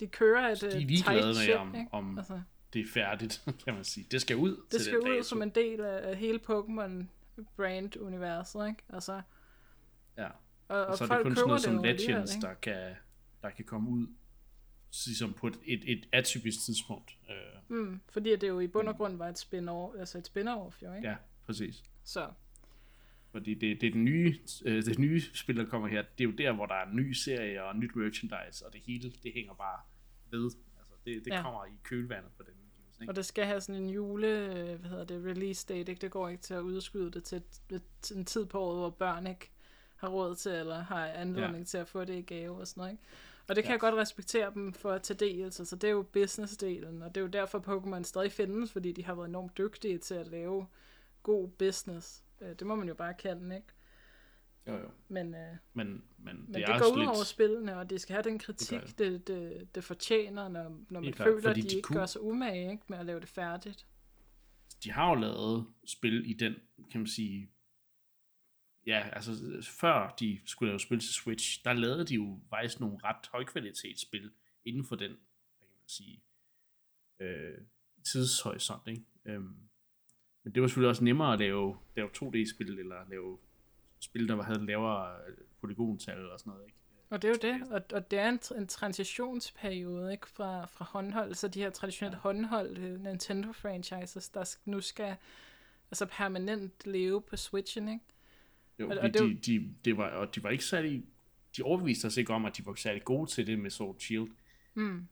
de 0.00 0.06
kører 0.06 0.48
et 0.48 0.60
de 0.60 0.66
er 0.66 0.78
ligeglade 0.78 1.20
tight 1.20 1.26
med, 1.26 1.34
ship, 1.34 1.56
om, 1.56 1.88
om 1.92 2.18
Altså, 2.18 2.40
det 2.72 2.80
er 2.80 2.86
færdigt, 2.94 3.42
kan 3.64 3.74
man 3.74 3.84
sige. 3.84 4.06
Det 4.10 4.20
skal 4.20 4.36
ud 4.36 4.50
det 4.50 4.58
til 4.70 4.80
skal 4.80 5.00
den 5.00 5.08
ud 5.08 5.14
dato. 5.14 5.22
som 5.22 5.42
en 5.42 5.50
del 5.50 5.80
af, 5.80 6.16
hele 6.16 6.40
Pokémon-brand-universet, 6.50 8.68
ikke? 8.68 8.82
Altså, 8.88 9.22
Ja. 10.18 10.28
Og, 10.80 10.86
Og 10.86 10.98
så 10.98 11.04
er 11.04 11.08
det 11.16 11.22
kun 11.22 11.34
sådan 11.36 11.46
noget 11.48 11.62
som 11.62 11.82
Legends, 11.82 12.34
ikke? 12.34 12.46
der 12.46 12.54
kan, 12.54 12.94
der 13.42 13.50
kan 13.50 13.64
komme 13.64 13.90
ud 13.90 14.06
ligesom 15.06 15.32
på 15.32 15.46
et, 15.46 15.58
et, 15.64 15.80
et 15.92 16.08
atypisk 16.12 16.64
tidspunkt. 16.64 17.16
Øh, 17.30 17.36
Mm, 17.68 18.00
fordi 18.10 18.36
det 18.36 18.48
jo 18.48 18.60
i 18.60 18.66
bund 18.66 18.88
og 18.88 18.96
grund 18.96 19.16
var 19.16 19.28
et 19.28 19.38
spin-off, 19.44 19.98
altså 19.98 20.18
et 20.18 20.28
spin-off 20.28 20.82
jo, 20.82 20.94
ikke? 20.94 21.08
ja, 21.08 21.16
præcis. 21.46 21.82
Så, 22.04 22.28
Fordi 23.30 23.54
det, 23.54 23.80
det 23.80 23.86
er 23.86 23.92
den 23.92 24.04
nye, 24.04 24.38
øh, 24.64 24.84
det 24.84 24.98
nye 24.98 25.20
spil, 25.34 25.56
der 25.56 25.64
kommer 25.64 25.88
her, 25.88 26.02
det 26.02 26.24
er 26.24 26.28
jo 26.28 26.36
der, 26.36 26.52
hvor 26.52 26.66
der 26.66 26.74
er 26.74 26.86
en 26.86 26.96
ny 26.96 27.12
serie 27.12 27.64
og 27.64 27.76
nyt 27.76 27.96
merchandise, 27.96 28.66
og 28.66 28.72
det 28.72 28.80
hele, 28.86 29.12
det 29.22 29.32
hænger 29.34 29.54
bare 29.54 29.80
ved. 30.30 30.44
Altså, 30.78 30.94
det, 31.04 31.24
det 31.24 31.30
Ja. 31.30 31.42
kommer 31.42 31.64
i 31.64 31.70
kølvandet 31.82 32.30
på 32.36 32.42
den 32.42 32.52
udgivelse. 32.64 32.98
og 33.00 33.02
Ikke? 33.04 33.12
det 33.14 33.26
skal 33.26 33.44
have 33.46 33.60
sådan 33.60 33.82
en 33.82 33.90
jule, 33.90 34.26
øh, 34.28 34.80
hvad 34.80 34.90
hedder 34.90 35.04
det, 35.04 35.24
release 35.24 35.66
date, 35.68 35.92
ikke? 35.92 36.00
Det 36.00 36.10
går 36.10 36.28
ikke 36.28 36.42
til 36.42 36.54
at 36.54 36.60
udskyde 36.60 37.10
det 37.10 37.24
til, 37.24 37.42
et- 37.72 37.82
til 38.02 38.16
en 38.16 38.24
tid 38.24 38.46
på 38.46 38.60
året, 38.60 38.78
hvor 38.78 38.90
børn 38.90 39.26
ikke 39.26 39.50
har 40.02 40.08
råd 40.08 40.34
til, 40.36 40.52
eller 40.52 40.78
har 40.82 41.06
anledning 41.06 41.58
Ja. 41.58 41.64
til 41.64 41.78
at 41.78 41.88
få 41.88 42.04
det 42.04 42.14
i 42.18 42.22
gave 42.22 42.56
og 42.60 42.66
sådan 42.66 42.80
noget, 42.80 42.92
ikke? 42.92 43.02
Og 43.48 43.56
det 43.56 43.64
kan 43.64 43.68
Ja. 43.70 43.72
jeg 43.72 43.80
godt 43.80 43.94
respektere 43.94 44.50
dem 44.54 44.72
for 44.72 44.90
at 44.90 45.02
tage 45.02 45.18
del, 45.18 45.42
altså, 45.44 45.64
så 45.64 45.76
det 45.76 45.88
er 45.88 45.92
jo 45.92 46.06
business-delen, 46.16 47.02
og 47.04 47.14
det 47.14 47.16
er 47.16 47.20
jo 47.20 47.26
derfor 47.26 47.58
Pokémon 47.58 48.02
stadig 48.02 48.32
findes, 48.32 48.72
fordi 48.72 48.92
de 48.92 49.04
har 49.04 49.14
været 49.14 49.28
enormt 49.28 49.58
dygtige 49.58 49.98
til 49.98 50.14
at 50.14 50.26
lave 50.26 50.66
god 51.22 51.48
business. 51.48 52.24
Øh, 52.40 52.48
Det 52.48 52.66
må 52.66 52.74
man 52.74 52.88
jo 52.88 52.94
bare 52.94 53.14
kende, 53.14 53.56
ikke? 53.56 53.66
Jo, 54.66 54.72
jo. 54.72 54.88
Men, 55.08 55.34
øh, 55.34 55.40
Men, 55.74 55.86
men, 55.86 56.02
Men 56.18 56.36
det 56.46 56.54
det, 56.54 56.62
er 56.62 56.72
det 56.72 56.82
går 56.82 56.92
ud 56.92 56.98
lidt... 56.98 57.08
over 57.08 57.24
spillene, 57.24 57.76
og 57.78 57.90
det 57.90 58.00
skal 58.00 58.12
have 58.14 58.22
den 58.22 58.38
kritik, 58.38 58.80
Det 58.80 58.98
det, 58.98 59.26
det, 59.28 59.28
det, 59.28 59.74
det 59.74 59.84
fortjener, 59.84 60.48
når, 60.48 60.76
når 60.90 61.00
man 61.00 61.12
klart, 61.12 61.26
føler, 61.28 61.50
at 61.50 61.56
de, 61.56 61.62
de 61.62 61.66
ikke 61.76 61.82
kunne- 61.82 61.98
gør 61.98 62.06
sig 62.06 62.22
umage 62.22 62.70
ikke, 62.70 62.82
med 62.88 62.98
at 62.98 63.06
lave 63.06 63.20
det 63.20 63.28
færdigt. 63.28 63.86
de 64.84 64.92
har 64.92 65.08
jo 65.08 65.14
lavet 65.14 65.66
spil 65.86 66.30
i 66.30 66.32
den, 66.32 66.54
kan 66.90 67.00
man 67.00 67.06
sige, 67.08 67.50
ja, 68.86 69.08
altså 69.12 69.32
før 69.80 70.14
de 70.20 70.40
skulle 70.44 70.70
lave 70.70 70.80
spil 70.80 71.00
til 71.00 71.12
Switch, 71.14 71.64
der 71.64 71.72
lavede 71.72 72.04
de 72.04 72.14
jo 72.14 72.40
faktisk 72.50 72.80
nogle 72.80 72.98
ret 73.04 73.26
højkvalitetsspil 73.32 74.30
inden 74.64 74.84
for 74.84 74.96
den, 74.96 75.10
hvad 75.10 75.68
kan 75.68 75.76
man 75.80 75.88
sige, 75.88 76.22
øh, 77.20 77.58
tidshorisont, 78.04 78.82
ikke? 78.88 79.02
Øhm, 79.24 79.56
men 80.44 80.54
det 80.54 80.62
var 80.62 80.68
selvfølgelig 80.68 80.88
også 80.88 81.04
nemmere 81.04 81.32
at 81.32 81.38
lave, 81.38 81.76
lave 81.96 82.08
2D-spil, 82.08 82.78
eller 82.78 83.08
lave 83.08 83.38
spil, 84.00 84.28
der 84.28 84.34
var- 84.34 84.42
havde 84.42 84.66
lavere 84.66 85.16
øh, 85.28 85.36
polygontal 85.60 86.30
og 86.30 86.38
sådan 86.40 86.50
noget, 86.50 86.66
ikke? 86.66 86.78
Og 87.10 87.22
det 87.22 87.28
er 87.28 87.48
jo 87.48 87.54
det, 87.54 87.72
og, 87.72 87.82
og 87.92 88.10
det 88.10 88.18
er 88.18 88.28
en, 88.28 88.40
en 88.56 88.66
transitionsperiode 88.66 90.12
ikke, 90.12 90.28
fra, 90.28 90.66
fra 90.66 90.84
håndhold, 90.84 91.34
så 91.34 91.48
de 91.48 91.60
her 91.62 91.70
traditionelle 91.70 92.16
ja. 92.16 92.20
håndholdte 92.20 92.98
Nintendo-franchises, 92.98 94.28
der 94.28 94.56
nu 94.64 94.80
skal 94.80 95.16
altså 95.90 96.06
permanent 96.06 96.86
leve 96.86 97.22
på 97.22 97.36
Switchen, 97.36 97.88
ikke? 97.88 98.04
Jo, 98.78 98.90
Og- 98.90 98.96
og, 98.96 99.02
og 99.02 99.14
det 99.14 99.46
de, 99.46 99.52
de, 99.58 99.74
de, 99.84 99.96
var, 99.96 100.08
og 100.08 100.34
de 100.34 100.42
var 100.42 100.50
ikke 100.50 100.64
særlig, 100.64 101.04
de 101.56 101.62
overbeviste 101.62 102.06
os 102.06 102.16
ikke 102.16 102.34
om, 102.34 102.44
at 102.44 102.56
de 102.56 102.66
var 102.66 102.74
særlig 102.74 103.04
gode 103.04 103.30
til 103.30 103.46
det 103.46 103.58
med 103.58 103.70
Sword 103.70 103.96
Shield. 103.98 104.28
Mm. 104.74 105.08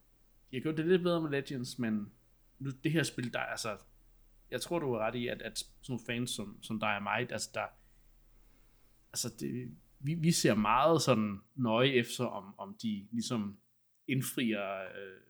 De 0.51 0.57
har 0.57 0.61
gjort 0.61 0.77
det 0.77 0.87
lidt 0.87 1.03
bedre 1.03 1.21
med 1.23 1.31
Legends, 1.31 1.79
men 1.79 2.13
nu, 2.59 2.71
det 2.85 2.93
her 2.93 3.03
spil, 3.03 3.33
der 3.33 3.39
er 3.39 3.45
altså, 3.47 3.77
jeg 4.51 4.61
tror, 4.61 4.79
du 4.79 4.93
er 4.93 4.99
ret 4.99 5.15
i, 5.15 5.27
at, 5.29 5.43
at 5.43 5.59
sådan 5.59 5.75
nogle 5.89 6.05
fans 6.07 6.31
som, 6.31 6.63
som 6.63 6.81
dig 6.81 6.97
og 6.97 7.03
mig, 7.03 7.33
altså 7.33 7.51
der, 7.55 7.67
altså 9.13 9.29
det, 9.41 9.77
vi, 9.99 10.15
vi 10.15 10.33
ser 10.33 10.55
meget 10.55 11.03
sådan 11.03 11.41
nøje 11.55 11.89
efter, 11.89 12.25
om, 12.25 12.55
om 12.59 12.77
de 12.83 13.09
ligesom 13.13 13.59
indfrier 14.09 14.81
øh, 14.83 15.21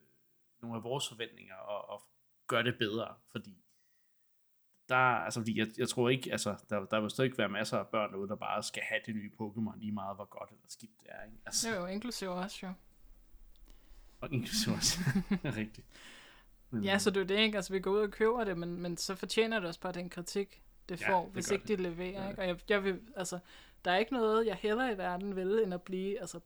nogle 0.63 0.77
af 0.77 0.83
vores 0.83 1.09
forventninger 1.09 1.55
og, 1.55 1.89
og 1.91 2.07
gør 2.47 2.63
det 2.63 2.79
bedre, 2.79 3.15
fordi 3.33 3.57
der, 4.91 4.97
altså, 4.97 5.41
fordi 5.41 5.59
jeg, 5.59 5.67
jeg 5.79 5.89
tror 5.89 6.09
ikke, 6.09 6.33
altså, 6.33 6.57
der, 6.71 6.85
der 6.85 7.01
vil 7.01 7.11
stadig 7.11 7.39
være 7.39 7.49
masser 7.49 7.79
af 7.79 7.87
børn 7.87 8.13
derude, 8.13 8.29
der 8.29 8.37
bare 8.37 8.63
skal 8.63 8.83
have 8.83 9.01
det 9.07 9.15
nye 9.15 9.31
Pokémon 9.41 9.79
lige 9.79 9.93
meget, 9.93 10.17
hvor 10.17 10.25
godt 10.25 10.49
eller 10.51 10.63
skidt 10.69 10.91
det 11.01 11.07
er, 11.11 11.25
ikke? 11.25 11.37
Altså, 11.47 11.69
Det 11.71 11.77
jo 11.77 11.87
inklusive 11.87 12.31
også, 12.31 12.67
jo. 12.67 12.73
og 14.21 14.33
inklusive 14.33 14.75
også, 14.75 14.99
rigtigt. 15.45 15.87
Ja, 16.83 16.99
så 16.99 17.11
det 17.11 17.21
er 17.21 17.25
det, 17.27 17.39
ikke? 17.39 17.57
Altså, 17.57 17.73
vi 17.73 17.81
går 17.81 17.91
ud 17.91 17.99
og 17.99 18.11
køber 18.11 18.45
det, 18.45 18.59
men, 18.59 18.83
men 18.83 18.97
så 18.97 19.15
fortjener 19.15 19.59
det 19.61 19.69
også 19.69 19.81
bare 19.81 19.93
den 19.93 20.11
kritik, 20.11 20.63
det 20.89 21.01
Ja, 21.01 21.13
får, 21.13 21.25
det 21.25 21.33
hvis 21.33 21.51
ikke 21.51 21.67
det. 21.67 21.79
de 21.79 21.83
leverer, 21.83 22.23
gør 22.23 22.29
ikke? 22.31 22.43
Og 22.43 22.49
jeg, 22.49 22.59
jeg 22.69 22.85
vil, 22.85 23.01
altså, 23.17 23.39
der 23.85 23.91
er 23.91 23.97
ikke 23.97 24.13
noget, 24.13 24.47
jeg 24.47 24.57
heller 24.57 24.91
i 24.91 24.99
verden 24.99 25.37
vil, 25.37 25.61
end 25.65 25.75
at 25.75 25.83
blive, 25.83 26.21
altså, 26.21 26.41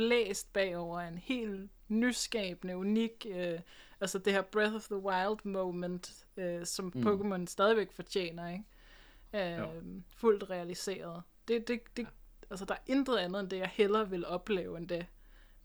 blæst 0.00 0.52
bagover 0.52 1.00
af 1.00 1.08
en 1.08 1.18
helt 1.18 1.70
nyskabende, 1.88 2.76
unik, 2.76 3.26
øh, 3.30 3.60
altså 4.00 4.18
det 4.18 4.32
her 4.32 4.42
Breath 4.42 4.74
of 4.74 4.86
the 4.86 4.96
Wild 4.96 5.38
moment, 5.44 6.26
øh, 6.36 6.66
som 6.66 6.92
mm. 6.94 7.06
Pokémon 7.06 7.46
stadigvæk 7.46 7.92
fortjener, 7.92 8.48
ikke? 8.48 9.60
Øh, 9.60 9.68
fuldt 10.16 10.50
realiseret. 10.50 11.22
Det, 11.48 11.68
det, 11.68 11.80
det, 11.96 12.06
altså 12.50 12.64
der 12.64 12.74
er 12.74 12.78
intet 12.86 13.16
andet 13.16 13.40
end 13.40 13.50
det, 13.50 13.58
jeg 13.58 13.70
hellere 13.72 14.10
vil 14.10 14.26
opleve 14.26 14.78
end 14.78 14.88
det. 14.88 15.06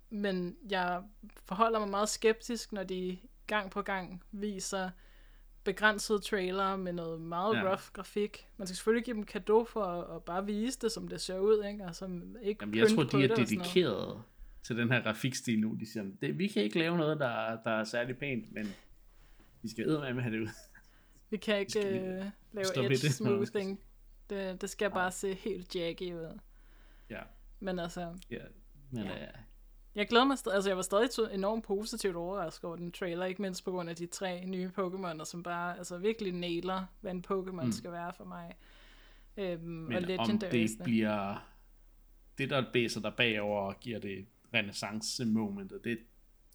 Men 0.09 0.57
jeg 0.69 1.03
forholder 1.45 1.79
mig 1.79 1.89
meget 1.89 2.09
skeptisk, 2.09 2.71
når 2.71 2.83
de 2.83 3.17
gang 3.47 3.71
på 3.71 3.81
gang 3.81 4.23
viser 4.31 4.89
begrænsede 5.65 6.19
trailer 6.19 6.75
med 6.75 6.93
noget 6.93 7.21
meget 7.21 7.55
ja. 7.55 7.69
rough 7.69 7.83
grafik. 7.93 8.47
Man 8.57 8.67
skal 8.67 8.75
selvfølgelig 8.75 9.05
give 9.05 9.15
dem 9.15 9.23
kado 9.23 9.65
for 9.65 9.83
at, 9.83 10.15
at 10.15 10.23
bare 10.23 10.45
vise 10.45 10.79
det, 10.79 10.91
som 10.91 11.07
det 11.07 11.21
ser 11.21 11.39
ud, 11.39 11.63
ikke? 11.63 11.85
Altså, 11.85 12.21
ikke 12.41 12.57
Jamen, 12.61 12.77
jeg 12.77 12.89
tror, 12.89 13.03
de 13.03 13.23
er 13.23 13.35
dedikeret 13.35 14.21
til 14.63 14.77
den 14.77 14.91
her 14.91 15.03
grafikstil 15.03 15.59
nu. 15.59 15.77
De 15.79 15.91
siger, 15.91 16.05
det, 16.21 16.39
vi 16.39 16.47
kan 16.47 16.63
ikke 16.63 16.79
lave 16.79 16.97
noget, 16.97 17.19
der, 17.19 17.57
der 17.63 17.71
er 17.71 17.83
særlig 17.83 18.17
pænt, 18.17 18.53
men 18.53 18.75
vi 19.61 19.69
skal 19.69 19.87
med 19.87 19.95
at 19.97 20.23
have 20.23 20.35
det 20.35 20.41
ud. 20.41 20.47
Vi 21.29 21.37
kan 21.37 21.59
ikke 21.59 21.79
vi 21.79 21.99
uh, 21.99 22.25
lave 22.53 22.85
edge 22.85 23.09
smoothing. 23.09 23.79
Det, 24.29 24.61
det 24.61 24.69
skal 24.69 24.91
bare 24.91 25.11
se 25.11 25.33
helt 25.33 25.75
jaggy 25.75 26.13
ud. 26.13 26.39
Ja. 27.09 27.21
Men 27.59 27.79
altså... 27.79 28.17
Ja, 28.31 28.43
men 28.91 29.03
ja. 29.03 29.11
Uh, 29.11 29.29
jeg 29.95 30.07
glæder 30.07 30.25
mig 30.25 30.37
stadig, 30.37 30.55
altså 30.55 30.69
jeg 30.69 30.77
var 30.77 30.83
stadig 30.83 31.09
enormt 31.33 31.63
positivt 31.63 32.15
overrasket 32.15 32.63
over 32.63 32.75
den 32.75 32.91
trailer, 32.91 33.25
ikke 33.25 33.41
mindst 33.41 33.63
på 33.63 33.71
grund 33.71 33.89
af 33.89 33.95
de 33.95 34.05
tre 34.05 34.45
nye 34.45 34.71
Pokémoner, 34.79 35.25
som 35.25 35.43
bare 35.43 35.77
altså 35.77 35.97
virkelig 35.97 36.33
nailer, 36.33 36.85
hvad 37.01 37.11
en 37.11 37.25
Pokémon 37.31 37.65
mm. 37.65 37.71
skal 37.71 37.91
være 37.91 38.13
for 38.13 38.25
mig. 38.25 38.55
Øhm, 39.37 39.61
Men 39.61 40.19
og 40.19 40.19
om 40.19 40.39
det 40.39 40.69
bliver 40.83 41.47
det, 42.37 42.49
der 42.49 42.71
bæser 42.73 43.01
der 43.01 43.09
bagover 43.09 43.61
og 43.61 43.79
giver 43.79 43.99
det 43.99 44.25
renaissance 44.53 45.25
moment, 45.25 45.73
det, 45.83 45.99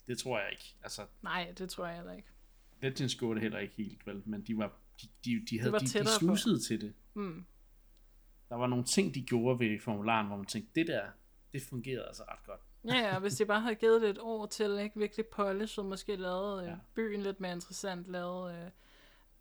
det 0.07 0.19
tror 0.19 0.39
jeg 0.39 0.49
ikke. 0.51 0.77
Altså, 0.83 1.03
Nej, 1.23 1.53
det 1.59 1.71
tror 1.71 1.87
jeg 1.87 1.97
heller 1.97 2.13
ikke. 2.13 2.29
Legends 2.83 3.15
gjorde 3.15 3.35
det 3.35 3.43
heller 3.43 3.59
ikke 3.59 3.75
helt, 3.75 4.07
vel, 4.07 4.23
men 4.25 4.43
de 4.43 4.57
var 4.59 4.73
de, 5.03 5.09
de, 5.25 5.47
de 5.51 5.61
havde 5.61 5.73
de, 5.73 5.79
de 5.81 6.09
snusede 6.19 6.57
på. 6.57 6.63
til 6.63 6.81
det. 6.81 6.95
Mm. 7.15 7.45
Der 8.49 8.55
var 8.57 8.67
nogle 8.67 8.85
ting, 8.85 9.15
de 9.15 9.23
gjorde 9.23 9.59
ved 9.59 9.81
formularen, 9.81 10.27
hvor 10.27 10.37
man 10.37 10.47
tænkte, 10.47 10.71
det 10.75 10.87
der, 10.87 11.03
det 11.53 11.63
fungerede 11.63 12.07
altså 12.07 12.23
ret 12.23 12.47
godt. 12.47 12.61
Ja, 12.85 12.95
ja, 12.95 13.19
hvis 13.19 13.35
de 13.35 13.47
bare 13.47 13.61
havde 13.61 13.75
givet 13.75 14.03
det 14.03 14.11
et 14.11 14.19
år 14.19 14.47
til, 14.47 14.79
ikke? 14.79 14.99
Virkelig 14.99 15.27
polish, 15.27 15.79
og 15.79 15.85
måske 15.85 16.17
lavet 16.17 16.63
øh, 16.63 16.69
ja. 16.69 16.77
byen 16.95 17.23
lidt 17.23 17.41
mere 17.41 17.53
interessant, 17.53 18.07
lavet, 18.07 18.55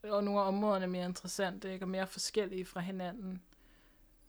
øh, 0.03 0.11
og 0.11 0.23
nogle 0.23 0.39
af 0.39 0.47
områderne 0.47 0.87
mere 0.87 1.05
interessante, 1.05 1.73
ikke? 1.73 1.85
Og 1.85 1.89
mere 1.89 2.07
forskellige 2.07 2.65
fra 2.65 2.79
hinanden. 2.79 3.43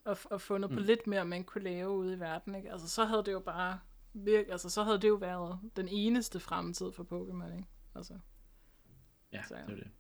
Og, 0.05 0.19
og 0.25 0.41
fundet 0.41 0.71
mm. 0.71 0.77
på 0.77 0.83
lidt 0.83 1.07
mere, 1.07 1.25
man 1.25 1.45
kunne 1.45 1.65
lave 1.65 1.91
ude 1.91 2.15
i 2.15 2.21
verden, 2.21 2.55
ikke? 2.55 2.73
Altså, 2.73 2.89
så 2.89 3.05
havde 3.05 3.25
det 3.25 3.33
jo 3.33 3.41
bare 3.41 3.79
virk, 4.13 4.47
altså, 4.49 4.71
så 4.71 4.83
havde 4.83 5.01
det 5.01 5.09
jo 5.09 5.15
været 5.15 5.59
den 5.77 5.89
eneste 5.89 6.41
fremtid 6.41 6.93
for 6.93 7.05
Pokémon, 7.05 7.57
ikke? 7.57 7.69
Altså. 7.95 8.19
Ja, 9.33 9.43
så, 9.49 9.57
ja. 9.57 9.63
det 9.63 9.71
er 9.71 9.77
det. 9.77 9.91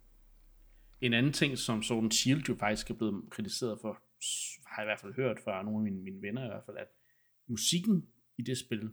En 1.00 1.12
anden 1.14 1.32
ting, 1.32 1.58
som 1.58 1.82
Sword 1.82 2.11
Shield 2.11 2.42
jo 2.48 2.54
faktisk 2.54 2.90
er 2.90 2.94
blevet 2.94 3.30
kritiseret 3.30 3.78
for, 3.80 3.92
har 4.66 4.82
jeg 4.82 4.84
i 4.84 4.88
hvert 4.88 5.00
fald 5.00 5.14
hørt 5.14 5.40
fra 5.44 5.62
nogle 5.62 5.78
af 5.78 5.82
mine, 5.82 6.02
mine 6.02 6.22
venner 6.22 6.44
i 6.44 6.48
hvert 6.48 6.64
fald, 6.66 6.76
at 6.76 6.88
musikken 7.48 8.08
i 8.41 8.43
det 8.43 8.59
spil 8.59 8.91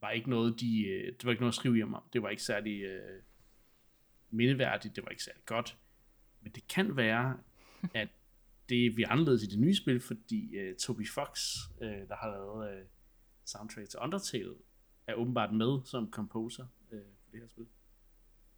var 0.00 0.10
ikke 0.10 0.30
noget, 0.30 0.60
de, 0.60 0.86
øh, 0.86 1.12
det 1.12 1.24
var 1.24 1.30
ikke 1.30 1.42
noget 1.42 1.52
at 1.52 1.56
skrive 1.56 1.76
hjem 1.76 1.94
om. 1.94 2.02
Det 2.12 2.22
var 2.22 2.28
ikke 2.28 2.42
særlig 2.42 2.82
øh, 2.82 3.22
mindeværdigt, 4.30 4.96
det 4.96 5.04
var 5.04 5.10
ikke 5.10 5.22
særlig 5.22 5.44
godt. 5.46 5.78
Men 6.40 6.52
det 6.52 6.68
kan 6.68 6.96
være, 6.96 7.38
at 7.94 8.08
det 8.68 8.96
vi 8.96 9.02
anderledes 9.02 9.42
i 9.42 9.46
det 9.46 9.58
nye 9.58 9.74
spil, 9.74 10.00
fordi 10.00 10.56
øh, 10.56 10.76
Toby 10.76 11.08
Fox, 11.08 11.56
øh, 11.80 12.08
der 12.08 12.16
har 12.16 12.30
lavet 12.30 12.70
øh, 12.70 12.84
soundtrack 13.44 13.88
til 13.88 13.98
Undertale, 13.98 14.54
er 15.06 15.14
åbenbart 15.14 15.54
med 15.54 15.80
som 15.84 16.10
composer 16.10 16.66
øh, 16.92 17.00
på 17.00 17.30
det 17.32 17.40
her 17.40 17.48
spil. 17.48 17.66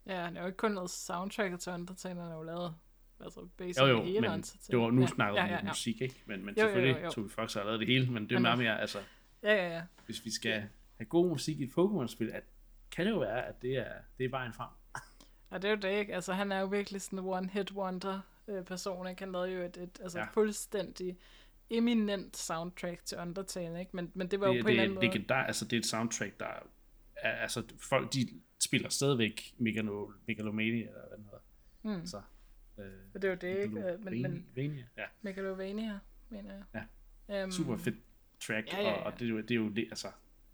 Ja, 0.06 0.24
han 0.24 0.34
har 0.34 0.42
jo 0.42 0.46
ikke 0.46 0.56
kun 0.56 0.74
lavet 0.74 0.90
soundtracket 0.90 1.61
til 1.61 1.72
Undertale, 1.72 2.20
han 2.20 2.30
har 2.30 2.36
jo 2.36 2.42
lavet 2.42 2.74
altså 3.20 3.48
basic 3.56 3.80
jo, 3.80 3.86
jo, 3.86 4.04
hele 4.04 4.20
men 4.20 4.42
det 4.42 4.78
var 4.78 4.90
nu 4.90 5.00
ja, 5.00 5.06
snakker 5.06 5.40
ja, 5.40 5.46
ja, 5.46 5.56
ja. 5.56 5.68
musik, 5.68 6.00
ikke? 6.00 6.22
Men, 6.26 6.44
men 6.44 6.54
jo, 6.54 6.62
selvfølgelig, 6.62 6.94
jo, 6.94 6.98
jo, 6.98 7.04
jo. 7.04 7.11
Toby 7.11 7.30
Fox 7.30 7.54
har 7.54 7.64
lavet 7.64 7.80
det 7.80 7.88
hele, 7.88 8.11
men 8.11 8.28
det 8.28 8.36
er 8.36 8.40
meget 8.40 8.58
mere, 8.58 8.80
altså, 8.80 8.98
Ja, 9.43 9.55
ja, 9.55 9.74
ja. 9.74 9.82
Hvis 10.07 10.24
vi 10.24 10.30
skal 10.30 10.53
have 10.97 11.07
god 11.09 11.28
musik 11.28 11.61
i 11.61 11.64
et 11.64 11.70
Pokémon-spil, 11.78 12.30
at, 12.32 12.45
kan 12.91 13.07
det 13.07 13.12
jo 13.12 13.18
være, 13.18 13.47
at 13.47 13.62
det 13.62 13.76
er, 13.76 13.93
det 14.18 14.24
er 14.24 14.30
vejen 14.30 14.53
frem. 14.53 14.68
Ja, 15.53 15.59
det 15.59 15.64
er 15.64 15.70
jo 15.70 15.76
det, 15.76 15.99
ikke? 15.99 16.14
Altså, 16.14 16.32
han 16.32 16.53
er 16.53 16.61
jo 16.61 16.66
virkelig 16.66 17.03
sådan 17.03 17.18
en 17.18 17.24
one-hit 17.24 17.72
wonder 17.74 18.20
øh, 18.49 18.64
person, 18.64 19.09
ikke? 19.09 19.22
Han 19.22 19.32
lavede 19.32 19.53
jo 19.53 19.61
et, 19.61 19.76
et 19.76 20.01
altså, 20.03 20.18
ja. 20.18 20.24
fuldstændig 20.24 21.18
eminent 21.70 22.36
soundtrack 22.36 23.05
til 23.05 23.18
Undertale, 23.18 23.80
ikke? 23.80 23.91
Men, 23.97 24.11
men 24.14 24.28
det 24.28 24.41
var 24.41 24.49
det, 24.49 24.59
jo 24.59 24.62
på 24.62 24.68
det, 24.68 24.74
en 24.74 24.80
eller 24.80 25.01
anden 25.01 25.12
måde... 25.12 25.24
Det, 25.28 25.34
altså, 25.47 25.64
det 25.64 25.72
er 25.72 25.80
et 25.80 25.86
soundtrack, 25.86 26.41
der 26.41 26.47
er, 27.16 27.30
altså, 27.30 27.62
folk, 27.78 28.12
de 28.12 28.28
spiller 28.61 28.88
stadigvæk 28.88 29.55
Megalo, 29.59 30.11
Megalomania, 30.26 30.86
eller 30.86 31.09
hvad 31.09 31.18
den 31.18 31.24
hedder. 31.24 31.99
Mm. 31.99 32.07
Så, 32.07 32.22
øh, 32.78 32.84
det 33.14 33.24
er 33.24 33.28
jo 33.28 33.34
det, 33.34 33.59
ikke? 33.62 33.99
Men, 34.01 34.47
men, 34.55 34.78
ja. 34.97 35.05
Megalovania, 35.22 35.99
mener 36.28 36.55
jeg. 36.55 36.86
Ja. 37.28 37.45
Um, 37.45 37.51
Super 37.51 37.76
fedt 37.76 37.97
track, 38.41 38.72
ja, 38.72 38.80
ja, 38.80 38.88
ja. 38.88 38.95
Og, 38.95 39.03
og 39.03 39.12
det, 39.20 39.24
er 39.24 39.28
jo, 39.28 39.41
det 39.41 39.51
er 39.51 39.55
jo 39.55 39.68
det, 39.68 39.86
altså, 39.91 40.09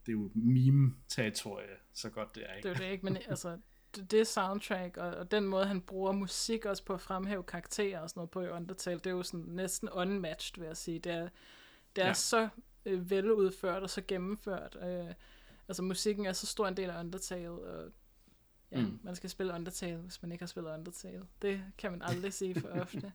det 0.06 0.12
er 0.12 0.16
jo 0.16 0.30
meme-territorie, 0.34 1.76
så 1.92 2.10
godt 2.10 2.34
det 2.34 2.42
er, 2.48 2.54
ikke? 2.54 2.68
Det 2.68 2.74
er 2.76 2.80
jo 2.80 2.86
det, 2.86 2.92
ikke? 2.92 3.04
Men 3.04 3.16
altså, 3.16 3.58
det, 3.94 4.10
det 4.10 4.26
soundtrack, 4.26 4.96
og, 4.96 5.10
og 5.10 5.30
den 5.30 5.44
måde, 5.44 5.66
han 5.66 5.80
bruger 5.80 6.12
musik 6.12 6.64
også 6.64 6.84
på 6.84 6.94
at 6.94 7.00
fremhæve 7.00 7.42
karakterer 7.42 8.00
og 8.00 8.10
sådan 8.10 8.18
noget 8.18 8.30
på 8.30 8.40
i 8.40 8.48
Undertale, 8.48 8.98
det 8.98 9.06
er 9.06 9.10
jo 9.10 9.22
sådan 9.22 9.46
næsten 9.46 9.88
unmatched, 9.88 10.58
vil 10.58 10.66
jeg 10.66 10.76
sige. 10.76 10.98
Det 10.98 11.12
er, 11.12 11.28
det 11.96 12.04
er 12.04 12.08
ja. 12.08 12.14
så 12.14 12.48
øh, 12.84 13.10
veludført 13.10 13.82
og 13.82 13.90
så 13.90 14.02
gennemført. 14.08 14.76
Øh, 14.82 15.14
altså, 15.68 15.82
musikken 15.82 16.26
er 16.26 16.32
så 16.32 16.46
stor 16.46 16.68
en 16.68 16.76
del 16.76 16.90
af 16.90 17.00
Undertale, 17.00 17.50
og 17.50 17.92
ja, 18.72 18.80
mm. 18.80 18.98
man 19.02 19.16
skal 19.16 19.30
spille 19.30 19.52
Undertale, 19.52 19.96
hvis 19.96 20.22
man 20.22 20.32
ikke 20.32 20.42
har 20.42 20.46
spillet 20.46 20.70
Undertale. 20.70 21.22
Det 21.42 21.62
kan 21.78 21.90
man 21.90 22.02
aldrig 22.02 22.32
sige 22.32 22.60
for 22.60 22.68
ofte. 22.82 23.12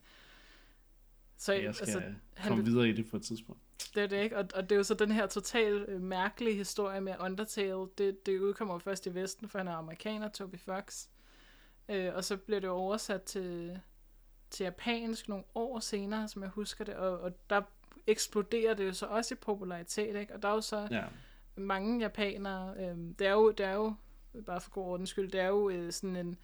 Så 1.42 1.54
jeg 1.54 1.76
skal 1.76 1.86
altså, 1.86 2.02
han, 2.34 2.48
komme 2.48 2.66
videre 2.66 2.90
i 2.90 2.92
det 2.92 3.10
på 3.10 3.18
et 3.18 3.24
tidspunkt. 3.24 3.62
Det 3.96 4.04
er 4.04 4.08
det 4.08 4.24
ikke, 4.24 4.38
og, 4.38 4.48
og 4.56 4.64
det 4.64 4.72
er 4.72 4.78
jo 4.78 4.84
så 4.84 4.94
den 4.94 5.12
her 5.12 5.28
totalt 5.28 5.90
øh, 5.90 6.02
mærkelige 6.02 6.56
historie 6.56 7.02
med 7.02 7.16
Undertale. 7.20 7.88
Det, 7.98 8.26
det 8.26 8.40
udkommer 8.40 8.80
først 8.80 9.06
i 9.06 9.16
Vesten, 9.16 9.50
for 9.50 9.58
han 9.58 9.68
er 9.68 9.72
amerikaner, 9.72 10.30
Toby 10.30 10.60
Fox. 10.60 11.08
Øh, 11.90 12.16
og 12.16 12.24
så 12.24 12.38
bliver 12.38 12.60
det 12.60 12.70
oversat 12.70 13.24
til, 13.24 13.80
til 14.50 14.64
japansk 14.64 15.30
nogle 15.30 15.44
år 15.56 15.80
senere, 15.80 16.28
som 16.28 16.42
jeg 16.42 16.50
husker 16.50 16.86
det, 16.86 16.96
og, 16.96 17.20
og 17.20 17.50
der 17.50 17.62
eksploderer 18.08 18.74
det 18.74 18.86
jo 18.86 18.94
så 18.94 19.06
også 19.06 19.34
i 19.34 19.38
popularitet, 19.38 20.16
ikke? 20.16 20.34
Og 20.34 20.42
der 20.42 20.50
er 20.50 20.54
jo 20.54 20.62
så 20.62 20.88
ja. 20.92 21.04
mange 21.56 22.00
japanere, 22.00 22.74
øh, 22.78 22.98
det, 23.20 23.28
er 23.28 23.34
jo, 23.34 23.52
det 23.52 23.66
er 23.66 23.74
jo, 23.74 23.94
bare 24.46 24.62
for 24.62 24.72
god 24.72 24.86
ordens 24.86 25.10
skyld, 25.10 25.32
det 25.32 25.40
er 25.40 25.48
jo 25.48 25.70
øh, 25.70 25.92
sådan 25.92 26.16
en 26.16 26.30
øh, 26.30 26.36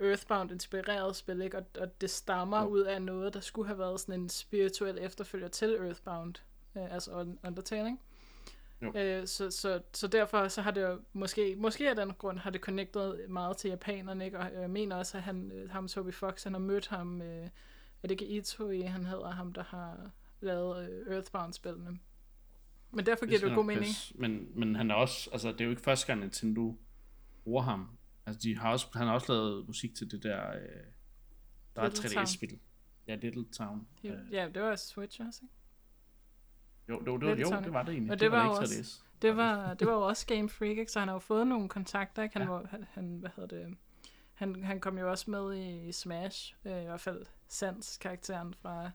Earthbound-inspireret 0.00 1.16
spil, 1.16 1.42
ikke? 1.42 1.58
Og, 1.58 1.64
og 1.80 2.00
det 2.00 2.10
stammer 2.10 2.58
ja. 2.58 2.64
ud 2.64 2.80
af 2.80 3.02
noget, 3.02 3.34
der 3.34 3.40
skulle 3.40 3.66
have 3.66 3.78
været 3.78 4.00
sådan 4.00 4.20
en 4.20 4.28
spirituel 4.28 4.98
efterfølger 5.00 5.48
til 5.48 5.74
Earthbound, 5.74 6.34
øh, 6.76 6.94
altså 6.94 7.26
Undertale, 7.44 7.86
ikke? 7.86 7.98
Øh, 8.82 9.26
så, 9.26 9.50
så, 9.50 9.80
så 9.92 10.06
derfor 10.06 10.48
så 10.48 10.62
har 10.62 10.70
det 10.70 10.82
jo 10.82 11.00
måske, 11.12 11.54
måske 11.58 11.90
af 11.90 11.96
den 11.96 12.12
grund 12.12 12.38
har 12.38 12.50
det 12.50 12.60
connectet 12.60 13.20
meget 13.28 13.56
til 13.56 13.68
japanerne, 13.68 14.24
ikke? 14.24 14.38
og 14.38 14.52
jeg 14.60 14.70
mener 14.70 14.96
også, 14.96 15.16
at 15.16 15.22
han, 15.22 15.52
øh, 15.52 15.70
ham 15.70 15.88
Toby 15.88 16.12
Fox, 16.12 16.44
han 16.44 16.52
har 16.52 16.60
mødt 16.60 16.88
ham, 16.88 17.22
øh, 17.22 17.44
er 18.02 18.08
det 18.08 18.10
ikke 18.10 18.26
Itoi, 18.26 18.80
han 18.80 19.06
hedder 19.06 19.30
ham, 19.30 19.52
der 19.52 19.62
har 19.62 20.10
lavet 20.40 20.90
øh, 20.90 21.14
Earthbound-spillene. 21.14 21.98
Men 22.92 23.06
derfor 23.06 23.26
giver 23.26 23.38
det, 23.38 23.46
det 23.46 23.50
jo 23.50 23.56
god 23.56 23.64
mening. 23.64 23.94
Men, 24.14 24.48
men 24.54 24.74
han 24.76 24.90
er 24.90 24.94
også, 24.94 25.30
altså 25.32 25.52
det 25.52 25.60
er 25.60 25.64
jo 25.64 25.70
ikke 25.70 25.82
første 25.82 26.06
gang 26.06 26.20
Nintendo 26.20 26.76
bruger 27.44 27.62
ham 27.62 27.88
Altså, 28.30 28.48
de 28.48 28.58
har 28.58 28.72
også, 28.72 28.86
han 28.94 29.06
har 29.06 29.14
også 29.14 29.32
lavet 29.32 29.66
musik 29.66 29.94
til 29.94 30.10
det 30.10 30.22
der, 30.22 30.50
øh, 30.50 30.56
der 31.76 31.88
Little 31.88 32.16
er 32.16 32.22
3D-spil. 32.22 32.58
Ja, 33.06 33.14
Little 33.14 33.44
Town. 33.52 33.88
Jo, 34.04 34.12
øh. 34.12 34.32
Ja, 34.32 34.48
det 34.54 34.62
var 34.62 34.76
Switch 34.76 35.20
også, 35.26 35.40
ikke? 35.42 35.54
Jo, 36.88 36.98
det, 36.98 37.20
det, 37.20 37.40
jo, 37.40 37.60
det 37.64 37.72
var 37.72 37.82
det 37.82 37.92
egentlig. 37.92 38.12
Og 38.12 38.16
det, 38.16 38.20
det 38.20 38.32
var, 38.32 38.38
var 38.38 38.44
ikke 38.44 38.74
også, 38.74 39.00
det 39.22 39.36
var, 39.36 39.74
det 39.74 39.86
var 39.86 39.92
jo 39.92 40.00
også 40.00 40.26
Game 40.26 40.48
Freak, 40.48 40.78
ikke? 40.78 40.92
så 40.92 40.98
han 40.98 41.08
har 41.08 41.14
jo 41.14 41.18
fået 41.18 41.46
nogle 41.46 41.68
kontakter, 41.68 42.22
ikke? 42.22 42.38
Han, 42.38 42.42
ja. 42.42 42.52
var, 42.52 42.66
han, 42.70 42.86
han, 42.90 43.16
hvad 43.20 43.30
hedder 43.36 43.56
det, 43.56 43.76
han, 44.34 44.64
han 44.64 44.80
kom 44.80 44.98
jo 44.98 45.10
også 45.10 45.30
med 45.30 45.56
i 45.56 45.92
Smash, 45.92 46.54
øh, 46.64 46.82
i 46.82 46.84
hvert 46.84 47.00
fald 47.00 47.26
Sans 47.48 47.96
karakteren 47.96 48.54
fra, 48.54 48.90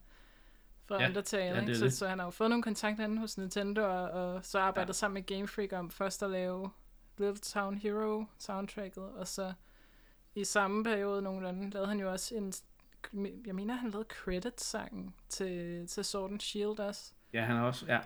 fra 0.86 1.02
ja, 1.02 1.08
Undertale, 1.08 1.56
ja, 1.56 1.62
ikke? 1.62 1.76
Så, 1.76 1.90
så 1.90 2.08
han 2.08 2.20
har 2.20 2.26
jo 2.26 2.32
fået 2.32 2.50
nogle 2.50 2.64
kontakter 2.64 3.20
hos 3.20 3.38
Nintendo, 3.38 3.82
og, 3.82 4.10
og 4.10 4.46
så 4.46 4.60
arbejdet 4.60 4.90
ja. 4.90 4.94
sammen 4.94 5.14
med 5.14 5.38
Game 5.38 5.48
Freak 5.48 5.74
om 5.74 5.92
først 5.92 6.24
at 6.24 6.30
lave 6.30 6.70
Little 7.18 7.38
Town 7.38 7.78
Hero 7.78 8.26
soundtracket, 8.38 9.04
og 9.04 9.28
så 9.28 9.54
i 10.36 10.44
samme 10.44 10.84
periode 10.84 11.22
nogenlunde 11.22 11.70
lavede 11.70 11.88
han 11.88 12.00
jo 12.00 12.12
også 12.12 12.36
en, 12.36 12.54
jeg 13.46 13.56
mener 13.56 13.74
han 13.74 13.92
lavede 13.92 14.08
credit-sangen 14.10 15.16
til, 15.30 15.88
til 15.88 16.06
Sword 16.06 16.32
and 16.32 16.40
Shield 16.40 16.80
også. 16.80 17.14
Ja, 17.34 17.46
han 17.46 17.56
har 17.56 17.66
også, 17.66 17.86
ja, 17.86 18.00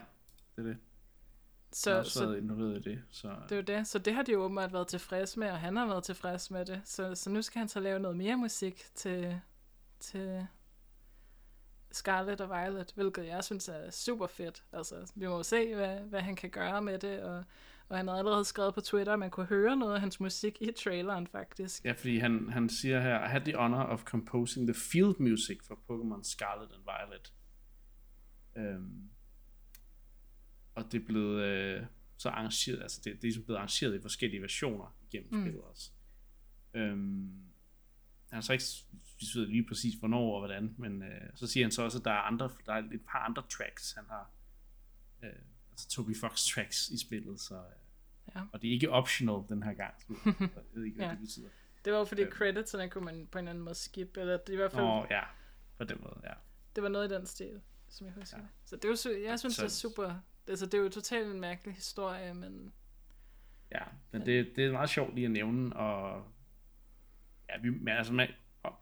det 0.56 0.62
er 0.62 0.68
det. 0.68 0.78
Så, 1.72 1.90
han 1.90 1.96
har 1.96 2.00
også 2.00 2.12
så, 2.12 2.26
været 2.26 2.38
involveret 2.38 2.86
i 2.86 2.90
det. 2.90 3.04
Så. 3.10 3.36
Det 3.50 3.58
er 3.58 3.62
det, 3.62 3.88
så 3.88 4.00
det 4.00 4.14
har 4.14 4.22
de 4.22 4.32
jo 4.32 4.40
åbenbart 4.40 4.74
været 4.74 4.88
tilfreds 4.88 5.38
med, 5.38 5.52
og 5.52 5.60
han 5.60 5.76
har 5.76 5.88
været 5.88 6.04
tilfreds 6.04 6.52
med 6.52 6.66
det. 6.66 6.82
Så, 6.86 7.16
så 7.16 7.30
nu 7.30 7.42
skal 7.42 7.60
han 7.60 7.68
så 7.68 7.80
lave 7.80 8.00
noget 8.00 8.18
mere 8.18 8.38
musik 8.38 8.86
til, 8.96 9.42
til 10.00 10.48
Scarlet 11.92 12.42
og 12.42 12.50
Violet, 12.50 12.92
hvilket 12.96 13.26
jeg 13.26 13.44
synes 13.44 13.70
er 13.70 13.90
super 13.92 14.28
fedt. 14.28 14.64
Altså, 14.72 15.12
vi 15.16 15.28
må 15.28 15.44
se, 15.44 15.76
hvad, 15.76 16.00
hvad 16.00 16.22
han 16.22 16.36
kan 16.36 16.50
gøre 16.50 16.82
med 16.82 17.00
det, 17.00 17.24
og, 17.24 17.44
og 17.90 17.98
han 17.98 18.08
har 18.08 18.16
allerede 18.16 18.46
skrevet 18.46 18.74
på 18.74 18.82
Twitter, 18.82 19.14
at 19.14 19.20
man 19.20 19.30
kunne 19.30 19.46
høre 19.46 19.78
noget 19.78 19.94
af 19.94 20.00
hans 20.00 20.20
musik 20.20 20.58
i 20.62 20.72
traileren, 20.72 21.28
faktisk. 21.28 21.86
Ja, 21.86 21.92
fordi 21.92 22.18
han, 22.18 22.50
han 22.50 22.70
siger 22.70 23.02
her, 23.02 23.26
I 23.26 23.30
had 23.30 23.42
the 23.42 23.56
honor 23.56 23.84
of 23.84 24.04
composing 24.04 24.68
the 24.68 24.82
field 24.92 25.16
music 25.20 25.58
for 25.68 25.76
Pokémon 25.76 26.24
Scarlet 26.24 26.70
and 26.72 26.84
Violet. 26.84 27.34
Øhm, 28.58 29.10
og 30.76 30.92
det 30.92 31.02
er 31.02 31.06
blevet 31.06 31.42
øh, 31.42 31.86
så 32.18 32.30
arrangeret, 32.30 32.82
altså 32.82 33.02
det, 33.04 33.06
det 33.06 33.18
er 33.18 33.22
ligesom 33.22 33.44
blevet 33.44 33.58
arrangeret 33.58 33.96
i 33.96 34.02
forskellige 34.02 34.42
versioner 34.42 34.98
igennem 35.02 35.34
mm. 35.34 35.44
spillet 35.44 35.62
også. 35.62 35.92
Øhm, 36.74 37.50
han 38.30 38.36
har 38.38 38.42
så 38.42 38.54
ikke 38.54 38.64
specificeret 38.64 39.50
lige 39.50 39.68
præcis 39.68 39.96
hvornår 39.96 40.34
og 40.34 40.40
hvordan, 40.40 40.76
men 40.78 41.04
øh, 41.04 41.30
så 41.36 41.48
siger 41.48 41.66
han 41.66 41.72
så 41.72 41.84
også, 41.84 41.98
at 41.98 42.06
der 42.06 42.12
er, 42.12 42.22
andre, 42.22 42.50
der 42.66 42.74
er 42.74 42.78
et 42.78 43.02
par 43.08 43.20
andre 43.20 43.44
tracks, 43.50 43.94
han 43.94 44.06
har, 44.10 44.32
øh, 45.24 45.30
altså 45.80 45.90
Toby 45.90 46.16
Fox 46.18 46.46
tracks 46.46 46.90
i 46.90 46.98
spillet, 46.98 47.40
så, 47.40 47.56
øh, 47.56 47.62
Ja. 48.36 48.42
og 48.54 48.62
det 48.62 48.68
er 48.68 48.72
ikke 48.74 48.90
optional 48.90 49.44
den 49.50 49.64
her 49.64 49.74
gang, 49.74 49.94
så 50.02 50.14
jeg 50.40 50.50
ved 50.74 50.84
ikke, 50.86 50.96
hvad 50.96 51.06
Ja. 51.06 51.12
det 51.12 51.20
betyder. 51.20 51.50
Det 51.86 51.94
var 51.94 52.00
jo 52.00 52.06
fordi 52.06 52.26
creditserne 52.26 52.90
kunne 52.90 53.06
man 53.06 53.28
på 53.32 53.38
en 53.38 53.44
eller 53.44 53.50
anden 53.52 53.64
måde 53.64 53.76
skip, 53.76 54.18
eller 54.18 54.38
det, 54.38 54.50
er 54.50 54.54
i 54.54 54.56
hvert 54.56 54.72
fald, 54.72 54.84
Nå, 54.84 55.06
ja, 55.10 55.22
på 55.78 55.84
den 55.84 55.98
måde, 56.02 56.20
ja. 56.24 56.34
det 56.76 56.84
var 56.84 56.90
noget 56.90 57.12
i 57.12 57.16
den 57.16 57.26
stil, 57.26 57.62
som 57.90 58.08
jeg 58.08 58.14
husker. 58.14 58.38
Ja. 58.38 58.44
Så 58.66 58.76
det 58.76 58.86
er 58.86 58.90
jo, 58.90 58.96
sy- 58.96 59.08
jeg 59.24 59.40
synes, 59.40 59.56
så- 59.56 59.62
det 59.62 59.68
er 59.68 59.72
super, 59.74 60.16
altså 60.48 60.66
det 60.66 60.74
er 60.74 60.78
jo 60.78 60.90
totalt 60.90 61.28
en 61.34 61.40
mærkelig 61.42 61.76
historie, 61.76 62.34
men 62.34 62.74
Ja, 63.72 63.84
men 64.12 64.26
det, 64.26 64.56
det 64.56 64.66
er 64.66 64.72
meget 64.72 64.90
sjovt 64.90 65.16
lige 65.16 65.26
at 65.26 65.32
nævne, 65.32 65.76
og 65.76 66.26
ja, 67.50 67.60
vi, 67.62 67.70
men 67.70 67.88
altså, 67.88 68.14
man, 68.14 68.28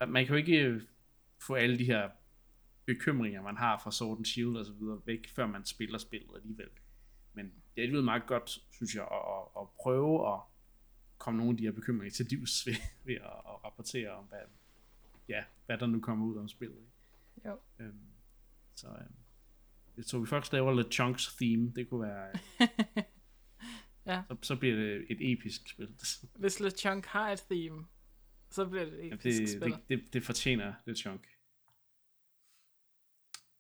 man 0.08 0.26
kan 0.26 0.34
jo 0.34 0.36
ikke 0.36 0.60
øh, 0.62 0.82
få 1.42 1.54
alle 1.56 1.80
de 1.80 1.86
her 1.86 2.10
bekymringer, 2.86 3.42
man 3.42 3.58
har 3.58 3.80
fra 3.84 3.92
Sword 3.92 4.18
and 4.18 4.26
Shield 4.26 4.56
og 4.58 4.66
så 4.66 4.74
videre 4.74 5.02
væk, 5.06 5.30
før 5.36 5.48
man 5.48 5.66
spiller 5.66 5.98
spillet 5.98 6.36
alligevel. 6.36 6.70
Men 7.38 7.46
det 7.46 7.82
er 7.82 7.82
alligevel 7.82 8.04
meget 8.06 8.26
godt, 8.28 8.50
synes 8.72 8.96
jeg, 8.96 9.04
at, 9.04 9.18
at, 9.18 9.62
at 9.62 9.68
prøve 9.82 10.34
at 10.34 10.40
komme 11.18 11.38
nogle 11.38 11.52
af 11.52 11.58
de 11.58 11.64
her 11.64 11.72
bekymringer 11.72 12.12
til 12.12 12.26
livs 12.26 12.66
ved, 12.68 12.74
ved 13.04 13.16
at, 13.16 13.22
at 13.22 13.64
rapportere 13.64 14.10
om, 14.12 14.26
hvad, 14.26 14.40
ja, 15.30 15.44
hvad 15.66 15.78
der 15.78 15.86
nu 15.88 16.00
kommer 16.00 16.26
ud 16.26 16.38
om 16.38 16.48
spillet. 16.48 16.78
Ikke? 16.78 17.50
jo. 17.50 17.60
Øhm, 17.80 18.00
så 18.76 18.88
øhm, 18.88 19.16
det 19.96 20.10
så 20.10 20.20
vi 20.20 20.26
først 20.28 20.54
laver 20.54 20.74
lidt 20.74 20.94
Chunks 20.94 21.36
theme, 21.36 21.72
det 21.76 21.90
kunne 21.90 22.02
være, 22.08 22.32
Ja. 24.06 24.24
så, 24.28 24.38
så 24.42 24.56
bliver 24.56 24.76
det 24.76 25.06
et 25.10 25.32
episk 25.32 25.70
spil. 25.70 25.96
Hvis 26.42 26.60
LeChunk 26.60 27.06
har 27.06 27.30
et 27.32 27.44
theme, 27.52 27.86
så 28.50 28.66
bliver 28.66 28.86
det 28.86 29.06
et 29.06 29.10
Ja, 29.10 29.14
episk 29.16 29.40
det, 29.40 29.50
spil. 29.50 29.72
det, 29.72 29.84
det, 29.90 30.14
det 30.14 30.24
fortjener 30.24 30.74
lidt 30.86 30.98
chunk. 30.98 31.28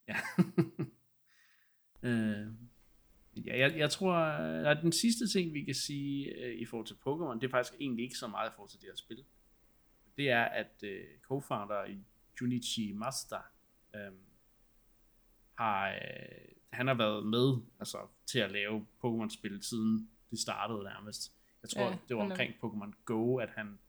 Ja. 0.07 0.17
øh, 2.09 2.47
ja, 3.45 3.59
jeg, 3.59 3.77
jeg 3.77 3.91
tror, 3.91 4.13
at 4.65 4.77
den 4.81 4.91
sidste 4.91 5.27
ting, 5.27 5.53
vi 5.53 5.63
kan 5.63 5.75
sige 5.75 6.25
øh, 6.25 6.55
i 6.55 6.65
forhold 6.65 6.87
til 6.87 6.93
Pokémon, 6.93 7.39
det 7.39 7.43
er 7.43 7.51
faktisk 7.51 7.75
egentlig 7.79 8.03
ikke 8.03 8.15
så 8.15 8.27
meget 8.27 8.49
i 8.49 8.53
forhold 8.55 8.69
til 8.69 8.79
det 8.79 8.89
her 8.89 8.95
spil. 8.95 9.23
Det 10.17 10.29
er, 10.29 10.43
at 10.43 10.83
øh, 10.83 11.03
co-founder 11.31 11.97
Junichi 12.41 12.91
Masta 12.91 13.37
øh, 13.95 14.11
har, 15.57 15.89
øh, 15.89 15.97
han 16.73 16.87
har 16.87 16.93
været 16.93 17.25
med 17.25 17.57
altså, 17.79 17.97
til 18.25 18.39
at 18.39 18.51
lave 18.51 18.85
Pokémon-spil 19.05 19.63
siden 19.63 20.09
det 20.31 20.39
startede 20.39 20.83
nærmest. 20.83 21.33
Jeg 21.61 21.69
tror, 21.69 21.83
Ja, 21.83 21.97
det 22.07 22.17
var 22.17 22.23
omkring 22.23 22.53
Pokémon 22.63 23.03
Go, 23.05 23.37
at 23.37 23.49
han 23.49 23.79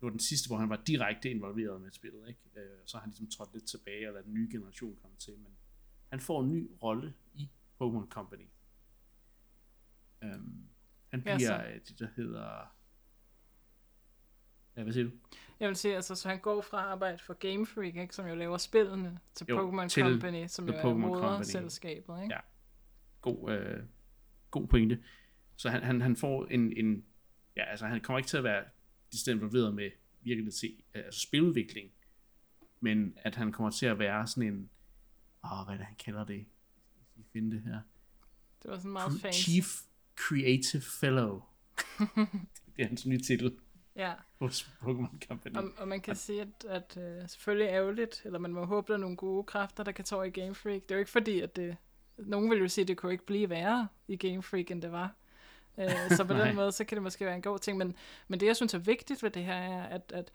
det 0.00 0.06
var 0.06 0.10
den 0.10 0.20
sidste, 0.20 0.48
hvor 0.48 0.56
han 0.56 0.68
var 0.68 0.82
direkte 0.86 1.30
involveret 1.30 1.80
med 1.80 1.90
spillet, 1.90 2.28
ikke? 2.28 2.40
Øh, 2.56 2.78
så 2.86 2.96
har 2.96 3.00
han 3.00 3.10
ligesom 3.10 3.26
trådt 3.26 3.52
lidt 3.52 3.64
tilbage 3.64 4.08
og 4.08 4.12
ladet 4.12 4.26
den 4.26 4.34
nye 4.34 4.48
generation 4.52 4.96
komme 5.02 5.16
til, 5.16 5.38
men 5.38 5.52
han 6.08 6.20
får 6.20 6.42
en 6.42 6.52
ny 6.52 6.70
rolle 6.82 7.14
i 7.34 7.50
Pokémon 7.82 8.08
Company. 8.08 8.48
Øhm, 10.22 10.68
han 11.08 11.20
Ja, 11.20 11.36
bliver 11.36 11.38
så- 11.38 11.54
ja, 11.54 11.74
det, 11.88 11.98
der 11.98 12.08
hedder... 12.16 12.76
Ja, 14.76 14.82
hvad 14.82 14.92
siger 14.92 15.04
du? 15.04 15.10
Jeg 15.60 15.68
vil 15.68 15.76
sige, 15.76 15.96
altså, 15.96 16.14
så 16.14 16.28
han 16.28 16.40
går 16.40 16.60
fra 16.60 16.78
at 16.82 16.88
arbejde 16.88 17.18
for 17.18 17.34
Game 17.34 17.66
Freak, 17.66 17.96
ikke, 17.96 18.14
som 18.14 18.26
jo 18.26 18.34
laver 18.34 18.56
spillene, 18.58 19.18
til 19.34 19.46
Jo, 19.48 19.70
Pokémon 19.70 19.88
til 19.88 20.02
Company, 20.02 20.46
som 20.46 20.66
jo 20.66 20.72
The 20.72 20.80
er 20.80 20.94
moderselskabet. 20.94 22.22
Ikke? 22.22 22.34
Ja. 22.34 22.40
God, 23.20 23.52
øh, 23.52 23.82
god 24.50 24.66
pointe. 24.68 25.04
Så 25.56 25.70
han, 25.70 25.82
han, 25.82 26.00
han 26.00 26.16
får 26.16 26.46
en, 26.46 26.72
en... 26.76 27.04
Ja, 27.56 27.64
altså 27.64 27.86
han 27.86 28.00
kommer 28.00 28.18
ikke 28.18 28.28
til 28.28 28.36
at 28.36 28.44
være 28.44 28.64
decideret 29.12 29.36
involveret 29.36 29.74
med 29.74 29.90
virkelig 30.20 30.54
til, 30.54 30.82
altså 30.94 31.20
spiludvikling, 31.20 31.90
men 32.80 33.14
at 33.16 33.34
han 33.34 33.52
kommer 33.52 33.70
til 33.70 33.86
at 33.86 33.98
være 33.98 34.26
sådan 34.26 34.52
en... 34.52 34.70
Åh, 35.44 35.64
hvad 35.64 35.74
er 35.74 35.78
det, 35.78 35.86
han 35.86 35.96
kalder 35.96 36.24
det? 36.24 36.38
Jeg 36.38 37.04
skal 37.10 37.24
finde 37.32 37.56
det 37.56 37.62
her. 37.62 37.80
Det 38.62 38.70
var 38.70 38.76
sådan 38.76 38.90
meget 38.90 39.20
fancy. 39.20 39.42
Chief 39.42 39.66
Creative 40.28 40.82
Fellow. 40.82 41.42
det 42.76 42.82
er 42.82 42.86
hans 42.86 43.06
nye 43.06 43.20
titel 43.20 43.52
Ja, 43.96 44.12
hos 44.38 44.62
Pokémon 44.82 45.26
Company. 45.28 45.56
og, 45.56 45.64
og 45.76 45.88
man 45.88 46.00
kan 46.00 46.16
sige, 46.16 46.40
at, 46.40 46.64
at 46.68 46.96
uh, 46.96 47.28
selvfølgelig 47.28 47.66
er 47.66 47.74
ærgerligt, 47.74 48.22
eller 48.24 48.38
man 48.38 48.52
må 48.52 48.64
håbe, 48.64 48.86
der 48.88 48.94
er 48.94 49.00
nogle 49.00 49.16
gode 49.16 49.44
kræfter, 49.44 49.84
der 49.84 49.92
kan 49.92 50.04
tage 50.04 50.26
i 50.26 50.30
Game 50.30 50.54
Freak. 50.54 50.82
Det 50.82 50.90
er 50.90 50.94
jo 50.94 50.98
ikke 50.98 51.10
fordi, 51.10 51.40
at 51.40 51.56
det... 51.56 51.76
Nogen 52.16 52.50
vil 52.50 52.58
jo 52.58 52.68
sige, 52.68 52.82
at 52.82 52.88
det 52.88 52.96
kunne 52.96 53.12
ikke 53.12 53.26
blive 53.26 53.50
værre 53.50 53.88
i 54.08 54.16
Game 54.16 54.42
Freak, 54.42 54.70
end 54.70 54.82
det 54.82 54.92
var. 54.92 55.14
Uh, 55.76 56.10
så 56.16 56.24
på 56.24 56.34
den 56.44 56.56
måde, 56.56 56.72
så 56.72 56.84
kan 56.84 56.96
det 56.96 57.02
måske 57.02 57.24
være 57.24 57.34
en 57.34 57.42
god 57.42 57.58
ting. 57.58 57.78
Men, 57.78 57.96
men 58.28 58.40
det, 58.40 58.46
jeg 58.46 58.56
synes 58.56 58.74
er 58.74 58.78
vigtigt 58.78 59.22
ved 59.22 59.30
det 59.30 59.44
her, 59.44 59.54
er, 59.54 59.82
at, 59.82 60.12
at 60.14 60.32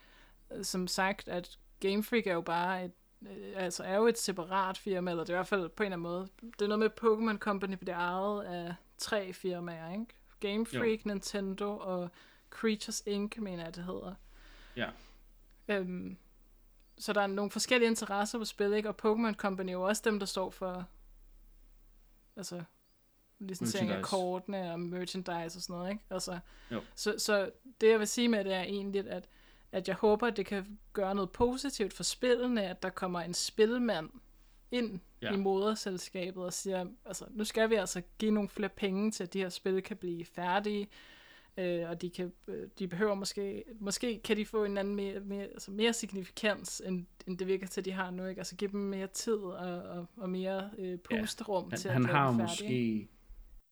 som 0.65 0.87
sagt, 0.87 1.27
at 1.27 1.59
Game 1.79 2.03
Freak 2.03 2.27
er 2.27 2.33
jo 2.33 2.41
bare 2.41 2.85
et 2.85 2.91
øh, 3.21 3.53
altså 3.55 3.83
er 3.83 3.95
jo 3.95 4.07
et 4.07 4.17
separat 4.17 4.77
firma, 4.77 5.11
eller 5.11 5.23
det 5.23 5.29
er 5.29 5.33
i 5.33 5.37
hvert 5.37 5.47
fald 5.47 5.69
på 5.69 5.83
en 5.83 5.87
eller 5.87 5.95
anden 5.95 6.01
måde. 6.01 6.27
Det 6.59 6.61
er 6.61 6.67
noget 6.67 6.79
med 6.79 6.89
Pokémon 7.01 7.37
Company, 7.37 7.75
det 7.79 7.89
er 7.89 7.97
ejet 7.97 8.43
af 8.43 8.75
tre 8.97 9.33
firmaer, 9.33 9.91
ikke? 9.91 10.05
Game 10.39 10.65
Freak, 10.65 11.05
jo. 11.05 11.09
Nintendo 11.11 11.77
og 11.77 12.09
Creatures 12.49 13.03
Inc., 13.05 13.37
mener 13.37 13.63
jeg, 13.63 13.75
det 13.75 13.83
hedder. 13.83 14.13
Ja. 14.75 14.89
Øhm, 15.67 16.17
så 16.97 17.13
der 17.13 17.21
er 17.21 17.27
nogle 17.27 17.51
forskellige 17.51 17.89
interesser 17.89 18.39
på 18.39 18.45
spil, 18.45 18.73
ikke? 18.73 18.89
Og 18.89 18.95
Pokémon 19.05 19.33
Company 19.33 19.69
er 19.69 19.73
jo 19.73 19.81
også 19.81 20.01
dem, 20.05 20.19
der 20.19 20.25
står 20.25 20.49
for 20.49 20.87
altså 22.35 22.63
licensering 23.39 23.89
af 23.91 24.03
kortene 24.03 24.71
og 24.71 24.79
merchandise 24.79 25.57
og 25.57 25.61
sådan 25.61 25.73
noget, 25.75 25.91
ikke? 25.91 26.03
Altså, 26.09 26.39
Jo. 26.71 26.81
så, 26.95 27.15
så 27.17 27.51
det 27.81 27.89
jeg 27.89 27.99
vil 27.99 28.07
sige 28.07 28.29
med 28.29 28.43
det 28.43 28.53
er 28.53 28.61
egentlig, 28.61 29.09
at, 29.09 29.29
at 29.71 29.87
jeg 29.87 29.95
håber, 29.95 30.27
at 30.27 30.37
det 30.37 30.45
kan 30.45 30.79
gøre 30.93 31.15
noget 31.15 31.31
positivt 31.31 31.93
for 31.93 32.03
spillene, 32.03 32.63
at 32.63 32.83
der 32.83 32.89
kommer 32.89 33.19
en 33.21 33.33
spilmand 33.33 34.09
ind 34.71 34.99
Ja. 35.25 35.31
ja. 35.31 35.37
i 35.37 35.41
moderselskabet 35.41 36.43
og 36.43 36.53
siger, 36.53 36.85
altså 37.05 37.25
nu 37.31 37.43
skal 37.43 37.69
vi 37.69 37.75
altså 37.75 38.01
give 38.19 38.31
nogle 38.31 38.49
flere 38.49 38.69
penge 38.69 39.11
til, 39.11 39.23
at 39.23 39.33
de 39.33 39.39
her 39.39 39.49
spil 39.49 39.81
kan 39.81 39.97
blive 39.97 40.25
færdige, 40.25 40.87
øh, 41.57 41.89
og 41.89 42.01
de, 42.01 42.09
kan, 42.09 42.31
øh, 42.47 42.69
de 42.79 42.87
behøver 42.87 43.15
måske, 43.15 43.63
måske 43.79 44.21
kan 44.23 44.37
de 44.37 44.45
få 44.45 44.63
en 44.63 44.77
anden 44.77 44.95
mere, 44.95 45.19
mere, 45.19 45.43
altså 45.43 45.71
mere 45.71 45.93
signifikans, 45.93 46.81
end, 46.85 47.05
end 47.27 47.37
det 47.37 47.47
virker 47.47 47.67
til, 47.67 47.85
de 47.85 47.91
har 47.91 48.11
nu, 48.11 48.25
ikke? 48.25 48.39
Altså 48.39 48.55
give 48.55 48.71
dem 48.71 48.79
mere 48.79 49.07
tid 49.07 49.33
og, 49.33 49.81
og, 49.81 50.07
og 50.17 50.29
mere 50.29 50.71
øh, 50.77 50.99
pusterum 50.99 51.69
Han, 51.69 51.79
til 51.79 51.87
at 51.87 51.93
han 51.93 52.05
har 52.05 52.31
måske 52.31 53.09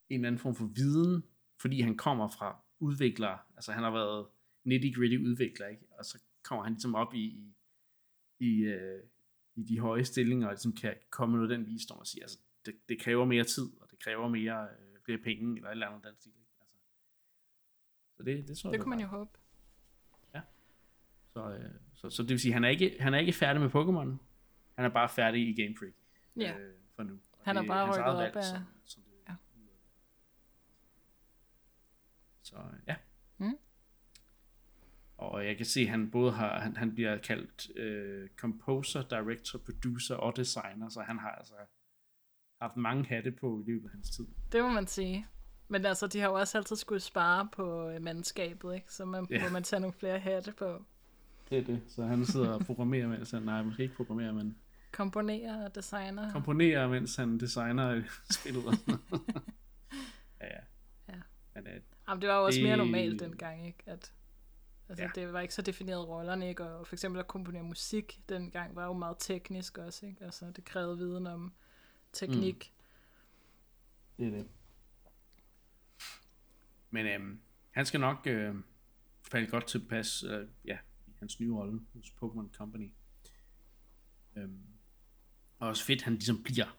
en 0.10 0.26
anden 0.26 0.40
form 0.40 0.56
for 0.56 0.66
viden, 0.66 1.24
fordi 1.62 1.82
han 1.82 1.98
kommer 1.98 2.28
fra 2.28 2.64
udviklere, 2.80 3.38
altså 3.56 3.72
han 3.72 3.84
har 3.84 3.92
været 3.92 4.26
nitty-gritty 4.66 5.18
udvikler, 5.30 5.68
ikke? 5.68 5.86
og 6.00 6.06
så 6.06 6.20
kommer 6.44 6.64
han 6.64 6.74
ligesom 6.74 6.96
op 6.96 7.14
i, 7.14 7.20
i, 7.20 7.54
i, 8.40 8.64
øh, 8.64 9.04
i 9.56 9.64
de 9.64 9.80
høje 9.80 10.06
stillinger, 10.06 10.48
og 10.48 10.54
ligesom 10.54 10.74
kan 10.74 10.96
komme 11.10 11.38
med 11.38 11.48
noget 11.48 11.60
den 11.60 11.68
visdom 11.68 11.98
og 11.98 12.08
sige, 12.08 12.22
altså 12.24 12.38
det, 12.66 12.76
det 12.90 13.00
kræver 13.02 13.26
mere 13.26 13.44
tid, 13.44 13.70
og 13.82 13.92
det 13.92 14.00
kræver 14.00 14.28
mere 14.30 14.64
øh, 14.64 15.00
flere 15.06 15.18
penge, 15.18 15.56
eller 15.56 15.68
et 15.70 15.72
eller 15.72 15.88
andet 15.88 16.04
den 16.04 16.16
stil. 16.16 16.32
Ikke? 16.32 16.50
Altså, 16.60 16.76
så 18.18 18.24
det, 18.24 18.48
det 18.48 18.58
tror 18.58 18.70
jeg 18.70 18.74
Det 18.74 18.82
kunne 18.84 18.90
man 18.90 19.00
jo 19.00 19.08
håbe. 19.08 19.32
Så, 21.34 21.50
øh, 21.50 21.72
så, 21.94 22.10
så 22.10 22.22
det 22.24 22.30
vil 22.30 22.40
sige, 22.40 22.54
han 22.54 22.64
er 22.64 22.70
ikke, 22.70 22.98
han 23.00 23.14
er 23.14 23.18
ikke 23.20 23.34
færdig 23.34 23.62
med 23.62 23.70
Pokémon, 23.70 24.18
han 24.76 24.86
er 24.86 24.90
bare 24.90 25.10
færdig 25.10 25.48
i 25.50 25.62
Game 25.64 25.76
Freak 25.78 25.94
Ja. 26.36 26.58
øh, 26.60 26.74
for 26.96 27.04
nu. 27.04 27.14
Og 27.14 27.20
Han 27.46 27.58
er 27.58 27.62
det 27.62 27.68
bare 27.68 27.90
rykket 27.90 28.04
op 28.06 28.18
valg, 28.18 28.36
af- 28.36 28.44
som, 28.44 28.64
som 28.86 29.04
det, 29.04 29.12
Ja. 29.30 29.36
Så 32.44 32.56
øh, 32.56 32.80
ja. 32.88 32.96
Og 35.32 35.46
jeg 35.46 35.58
kan 35.58 35.66
se, 35.66 35.82
at 35.82 35.88
han 35.88 36.12
både 36.12 36.32
har, 36.32 36.60
han, 36.60 36.76
han 36.78 36.94
bliver 36.94 37.18
kaldt 37.18 37.78
øh, 37.78 38.30
composer, 38.38 39.02
director, 39.08 39.60
producer 39.60 40.16
og 40.16 40.38
designer, 40.38 40.90
så 40.90 41.02
han 41.02 41.20
har 41.20 41.30
altså 41.30 41.54
haft 42.62 42.78
mange 42.78 43.06
hatte 43.06 43.32
på 43.32 43.60
i 43.62 43.64
løbet 43.72 43.86
af 43.86 43.92
hans 43.92 44.10
tid. 44.10 44.28
Det 44.52 44.64
må 44.64 44.70
man 44.70 44.88
sige. 44.88 45.28
Men 45.68 45.86
altså, 45.86 46.08
de 46.08 46.20
har 46.20 46.28
jo 46.28 46.34
også 46.34 46.58
altid 46.58 46.76
skulle 46.76 47.00
spare 47.00 47.50
på 47.54 47.90
øh, 47.90 48.02
mandskabet, 48.02 48.76
ikke? 48.76 48.94
Så 48.94 49.06
man, 49.06 49.28
Ja. 49.30 49.44
må 49.44 49.50
man 49.50 49.64
tage 49.64 49.80
nogle 49.80 49.94
flere 49.94 50.20
hatte 50.20 50.52
på. 50.52 50.86
Det 51.50 51.58
er 51.58 51.64
det. 51.64 51.82
Så 51.88 52.04
han 52.04 52.26
sidder 52.26 52.50
og 52.54 52.66
programmerer, 52.66 53.08
mens 53.08 53.32
han, 53.32 53.42
nej, 53.42 53.64
måske 53.64 53.84
ikke 53.84 53.96
programmerer, 53.96 54.32
men 54.34 54.58
Komponere 54.92 55.66
og 55.66 55.76
designer. 55.76 56.32
komponerer, 56.32 56.88
mens 56.88 57.16
han 57.16 57.38
designer 57.40 58.02
spillet. 58.40 58.64
ja, 60.42 60.48
ja. 60.48 60.60
Ja. 61.10 61.14
Men, 61.56 61.68
øh, 61.68 61.82
Jamen, 62.08 62.22
det 62.22 62.30
var 62.30 62.36
jo 62.38 62.46
også 62.46 62.62
mere 62.62 62.70
Det- 62.72 62.78
normalt 62.78 63.20
dengang, 63.20 63.68
ikke? 63.68 63.84
At, 63.86 64.12
Altså, 64.94 65.20
ja. 65.22 65.26
det 65.26 65.34
var 65.34 65.40
ikke 65.40 65.54
så 65.54 65.62
defineret 65.62 66.08
rollerne, 66.08 66.50
ikke? 66.50 66.64
Og 66.64 66.88
for 66.88 66.96
eksempel 66.96 67.20
at 67.20 67.28
komponere 67.28 67.64
musik 67.64 68.22
dengang 68.30 68.76
var 68.76 68.86
jo 68.86 68.94
meget 68.94 69.16
teknisk 69.20 69.78
også, 69.78 70.06
ikke? 70.06 70.24
Altså, 70.26 70.52
det 70.52 70.66
krævede 70.66 70.98
viden 70.98 71.28
om 71.28 71.54
teknik. 72.14 72.74
Mm. 74.18 74.24
Det 74.26 74.34
er 74.34 74.38
det. 74.38 74.48
Men 76.90 77.06
øhm, 77.06 77.40
han 77.72 77.86
skal 77.86 78.00
nok 78.00 78.28
øh, 78.28 78.56
falde 79.32 79.48
godt 79.48 79.68
tilpas 79.68 80.24
øh, 80.24 80.48
ja, 80.66 80.78
i 81.08 81.12
hans 81.20 81.40
nye 81.40 81.54
rolle 81.54 81.82
hos 81.94 82.10
Pokémon 82.10 82.58
Company. 82.58 82.92
Øhm, 84.36 84.62
og 85.60 85.68
også 85.68 85.86
fedt, 85.86 86.02
han 86.02 86.14
ligesom 86.14 86.44
bliver, 86.44 86.78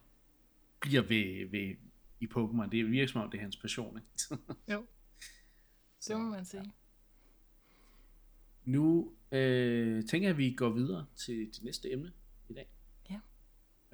bliver 0.81 1.03
ved, 1.03 1.51
ved, 1.51 1.77
i 2.21 2.29
Pokémon. 2.37 2.69
Det 2.71 2.91
virker 2.91 3.12
som 3.12 3.21
om, 3.21 3.31
det 3.31 3.39
er 3.39 3.43
hans 3.43 3.57
passion. 3.57 3.99
Ikke? 3.99 4.43
jo, 4.73 4.87
det 6.09 6.17
må 6.17 6.31
man 6.31 6.45
sige. 6.45 6.62
Ja. 6.65 6.71
Nu 8.65 9.17
øh, 9.33 10.05
tænker 10.05 10.29
jeg, 10.29 10.35
at 10.35 10.39
vi 10.39 10.55
går 10.55 10.71
videre 10.71 11.07
til 11.17 11.37
det 11.37 11.62
næste 11.62 11.93
emne 11.93 12.12
i 12.49 12.55
dag. 12.55 12.71
Ja. 13.11 13.21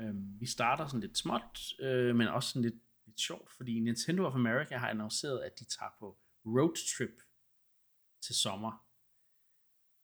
Øhm, 0.00 0.40
vi 0.40 0.46
starter 0.46 0.86
sådan 0.86 1.00
lidt 1.00 1.18
småt, 1.18 1.74
øh, 1.80 2.16
men 2.16 2.28
også 2.28 2.48
sådan 2.48 2.62
lidt, 2.62 2.82
lidt 3.06 3.20
sjovt, 3.20 3.50
fordi 3.50 3.80
Nintendo 3.80 4.24
of 4.24 4.34
America 4.34 4.76
har 4.76 4.88
annonceret, 4.88 5.38
at 5.38 5.58
de 5.58 5.64
tager 5.64 5.90
på 5.98 6.18
roadtrip 6.46 7.22
til 8.22 8.34
sommer. 8.34 8.86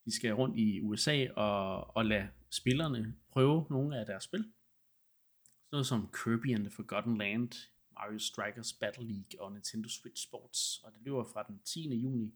De 0.05 0.17
skal 0.17 0.35
rundt 0.35 0.59
i 0.59 0.81
USA 0.81 1.27
og, 1.37 1.97
og 1.97 2.07
lade 2.07 2.29
spillerne 2.51 3.17
prøve 3.29 3.67
nogle 3.71 4.01
af 4.01 4.07
deres 4.07 4.25
spil. 4.25 4.41
Sådan 4.41 5.73
noget 5.73 5.87
som 5.87 6.13
Kirby 6.13 6.55
and 6.55 6.65
the 6.65 6.71
Forgotten 6.71 7.17
Land, 7.17 7.53
Mario 7.91 8.19
Strikers 8.19 8.73
Battle 8.73 9.05
League 9.05 9.41
og 9.41 9.53
Nintendo 9.53 9.89
Switch 9.89 10.29
Sports. 10.29 10.79
Og 10.85 10.93
det 10.93 11.03
løber 11.03 11.25
fra 11.33 11.45
den 11.49 11.59
10. 11.59 11.95
juni 11.95 12.35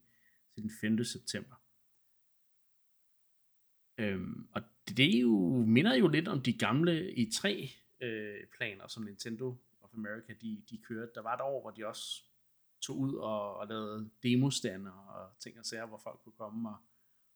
til 0.54 0.62
den 0.62 0.70
5. 0.80 1.04
september. 1.04 1.56
Øhm, 4.00 4.48
og 4.52 4.62
det 4.88 5.16
er 5.16 5.20
jo, 5.20 5.64
minder 5.66 5.94
jo 5.94 6.08
lidt 6.08 6.28
om 6.28 6.42
de 6.42 6.52
gamle 6.52 6.92
e 6.92 7.12
i 7.12 7.30
3 7.30 7.70
øh, 8.00 8.46
planer, 8.56 8.88
som 8.88 9.02
Nintendo 9.02 9.56
of 9.80 9.90
America 9.94 10.32
de, 10.40 10.62
de 10.70 10.78
kørte. 10.78 11.12
Der 11.14 11.22
var 11.22 11.34
et 11.34 11.40
år, 11.40 11.60
hvor 11.60 11.70
de 11.70 11.86
også 11.86 12.24
tog 12.80 12.98
ud 12.98 13.14
og, 13.14 13.56
og 13.56 13.66
lavede 13.66 14.10
demostander 14.22 14.92
og 14.92 15.38
ting 15.38 15.58
og 15.58 15.64
sager, 15.64 15.86
hvor 15.86 15.98
folk 15.98 16.20
kunne 16.24 16.32
komme 16.32 16.68
og, 16.68 16.76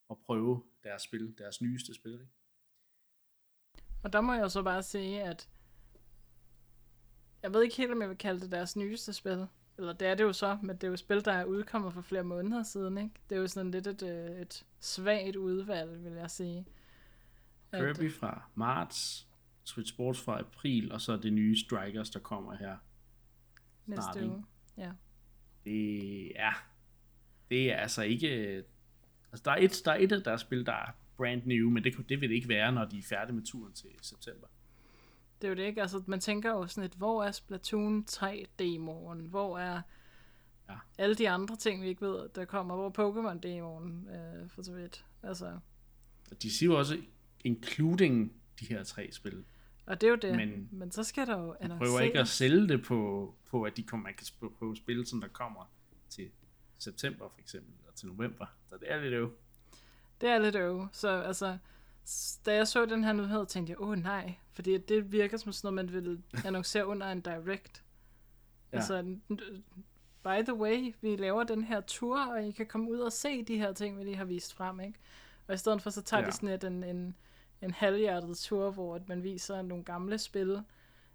og 0.08 0.18
prøve 0.18 0.62
deres 0.84 1.02
spil, 1.02 1.34
deres 1.38 1.60
nyeste 1.60 1.94
spil. 1.94 2.12
Ikke? 2.12 2.32
Og 4.02 4.12
der 4.12 4.20
må 4.20 4.32
jeg 4.32 4.50
så 4.50 4.62
bare 4.62 4.82
sige, 4.82 5.22
at 5.22 5.48
jeg 7.42 7.54
ved 7.54 7.62
ikke 7.62 7.76
helt, 7.76 7.92
om 7.92 8.00
jeg 8.00 8.08
vil 8.08 8.18
kalde 8.18 8.40
det 8.40 8.52
deres 8.52 8.76
nyeste 8.76 9.12
spil. 9.12 9.46
Eller 9.78 9.92
det 9.92 10.08
er 10.08 10.14
det 10.14 10.24
jo 10.24 10.32
så, 10.32 10.58
men 10.62 10.76
det 10.76 10.84
er 10.84 10.88
jo 10.88 10.96
spil, 10.96 11.24
der 11.24 11.32
er 11.32 11.44
udkommet 11.44 11.92
for 11.92 12.00
flere 12.00 12.24
måneder 12.24 12.62
siden, 12.62 12.98
ikke? 12.98 13.14
Det 13.30 13.36
er 13.36 13.40
jo 13.40 13.46
sådan 13.46 13.70
lidt 13.70 13.86
et, 13.86 14.02
øh, 14.02 14.40
et 14.40 14.66
svagt 14.80 15.36
udvalg, 15.36 16.04
vil 16.04 16.12
jeg 16.12 16.30
sige. 16.30 16.66
Kirby 17.72 18.06
at, 18.06 18.12
fra 18.12 18.50
marts, 18.54 19.28
Switch 19.64 19.94
Sports 19.94 20.20
fra 20.20 20.38
april, 20.38 20.92
og 20.92 21.00
så 21.00 21.16
det 21.16 21.32
nye 21.32 21.56
Strikers, 21.56 22.10
der 22.10 22.20
kommer 22.20 22.54
her. 22.54 22.76
Næste 23.86 24.30
uge, 24.30 24.44
ja. 24.76 24.92
Det 25.64 26.40
er, 26.40 26.66
det 27.50 27.72
er 27.72 27.76
altså 27.76 28.02
ikke... 28.02 28.28
Altså, 29.32 29.42
der 29.44 29.50
er 29.50 29.56
et, 29.56 29.82
der 29.84 29.92
er 29.92 29.96
et 29.96 30.12
af 30.12 30.22
deres 30.22 30.40
spil, 30.40 30.66
der 30.66 30.72
er 30.72 30.90
brand 31.16 31.42
new, 31.46 31.70
men 31.70 31.84
det, 31.84 32.08
det 32.08 32.20
vil 32.20 32.28
det 32.28 32.34
ikke 32.34 32.48
være, 32.48 32.72
når 32.72 32.84
de 32.84 32.98
er 32.98 33.02
færdige 33.02 33.34
med 33.34 33.42
turen 33.42 33.72
til 33.72 33.90
september. 34.02 34.46
Det 35.44 35.48
er 35.48 35.52
jo 35.52 35.56
det 35.56 35.68
ikke. 35.68 35.80
Altså, 35.80 36.02
man 36.06 36.20
tænker 36.20 36.50
jo 36.50 36.66
sådan 36.66 36.84
et, 36.84 36.94
hvor 36.94 37.24
er 37.24 37.32
Splatoon 37.32 38.06
3-demoen? 38.10 39.26
Hvor 39.26 39.58
er 39.58 39.80
ja. 40.68 40.74
alle 40.98 41.14
de 41.14 41.30
andre 41.30 41.56
ting, 41.56 41.82
vi 41.82 41.88
ikke 41.88 42.02
ved, 42.02 42.28
der 42.28 42.44
kommer? 42.44 42.74
Hvor 42.74 42.86
er 42.86 42.90
Pokémon-demoen, 42.90 44.08
øh, 44.14 44.50
for 44.50 44.62
så 44.62 44.72
vidt? 44.74 45.04
Altså. 45.22 45.58
De 46.42 46.50
siger 46.50 46.72
jo 46.72 46.78
også, 46.78 46.98
including 47.40 48.32
de 48.60 48.66
her 48.66 48.84
tre 48.84 49.12
spil. 49.12 49.44
Og 49.86 50.00
det 50.00 50.06
er 50.06 50.10
jo 50.10 50.16
det. 50.16 50.36
Men, 50.36 50.68
men 50.72 50.92
så 50.92 51.02
skal 51.02 51.26
der 51.26 51.38
jo 51.38 51.56
annonceres. 51.60 51.90
prøver 51.90 52.00
ikke 52.00 52.20
at 52.20 52.28
sælge 52.28 52.68
det 52.68 52.84
på, 52.84 53.34
på 53.50 53.62
at 53.62 53.76
de 53.76 53.82
kommer, 53.82 54.04
man 54.04 54.14
kan 54.14 54.50
prøve 54.58 54.76
spil, 54.76 55.06
som 55.06 55.20
der 55.20 55.28
kommer 55.28 55.70
til 56.08 56.30
september 56.78 57.28
for 57.28 57.40
eksempel, 57.40 57.72
eller 57.80 57.92
til 57.94 58.08
november. 58.08 58.46
Så 58.68 58.76
det 58.76 58.92
er 58.92 59.00
lidt 59.00 59.14
øv. 59.14 59.32
Det 60.20 60.28
er 60.28 60.38
lidt 60.38 60.56
øv. 60.56 60.88
Så 60.92 61.08
altså, 61.08 61.58
da 62.46 62.54
jeg 62.54 62.68
så 62.68 62.86
den 62.86 63.04
her 63.04 63.12
nyhed, 63.12 63.46
tænkte 63.46 63.70
jeg, 63.70 63.80
åh 63.80 63.88
oh, 63.88 63.98
nej, 63.98 64.34
fordi 64.52 64.78
det 64.78 65.12
virker 65.12 65.36
som 65.36 65.52
sådan 65.52 65.74
noget, 65.74 65.92
man 65.92 66.04
vil 66.04 66.22
annoncere 66.44 66.86
under 66.86 67.06
en 67.06 67.20
direct. 67.20 67.84
Ja. 68.72 68.76
Altså, 68.76 69.16
by 70.24 70.42
the 70.44 70.54
way, 70.54 70.94
vi 71.00 71.16
laver 71.16 71.44
den 71.44 71.64
her 71.64 71.80
tur, 71.80 72.26
og 72.26 72.44
I 72.44 72.50
kan 72.50 72.66
komme 72.66 72.90
ud 72.90 72.98
og 72.98 73.12
se 73.12 73.44
de 73.44 73.58
her 73.58 73.72
ting, 73.72 73.98
vi 73.98 74.04
lige 74.04 74.16
har 74.16 74.24
vist 74.24 74.54
frem, 74.54 74.80
ikke? 74.80 74.98
Og 75.48 75.54
i 75.54 75.56
stedet 75.56 75.82
for, 75.82 75.90
så 75.90 76.02
tager 76.02 76.20
ja. 76.20 76.26
de 76.26 76.32
sådan 76.32 76.48
et, 76.48 76.64
en, 76.64 76.84
en, 76.84 77.16
en 77.62 77.70
halvhjertet 77.70 78.36
tur, 78.36 78.70
hvor 78.70 78.94
at 78.94 79.08
man 79.08 79.22
viser 79.22 79.62
nogle 79.62 79.84
gamle 79.84 80.18
spil, 80.18 80.62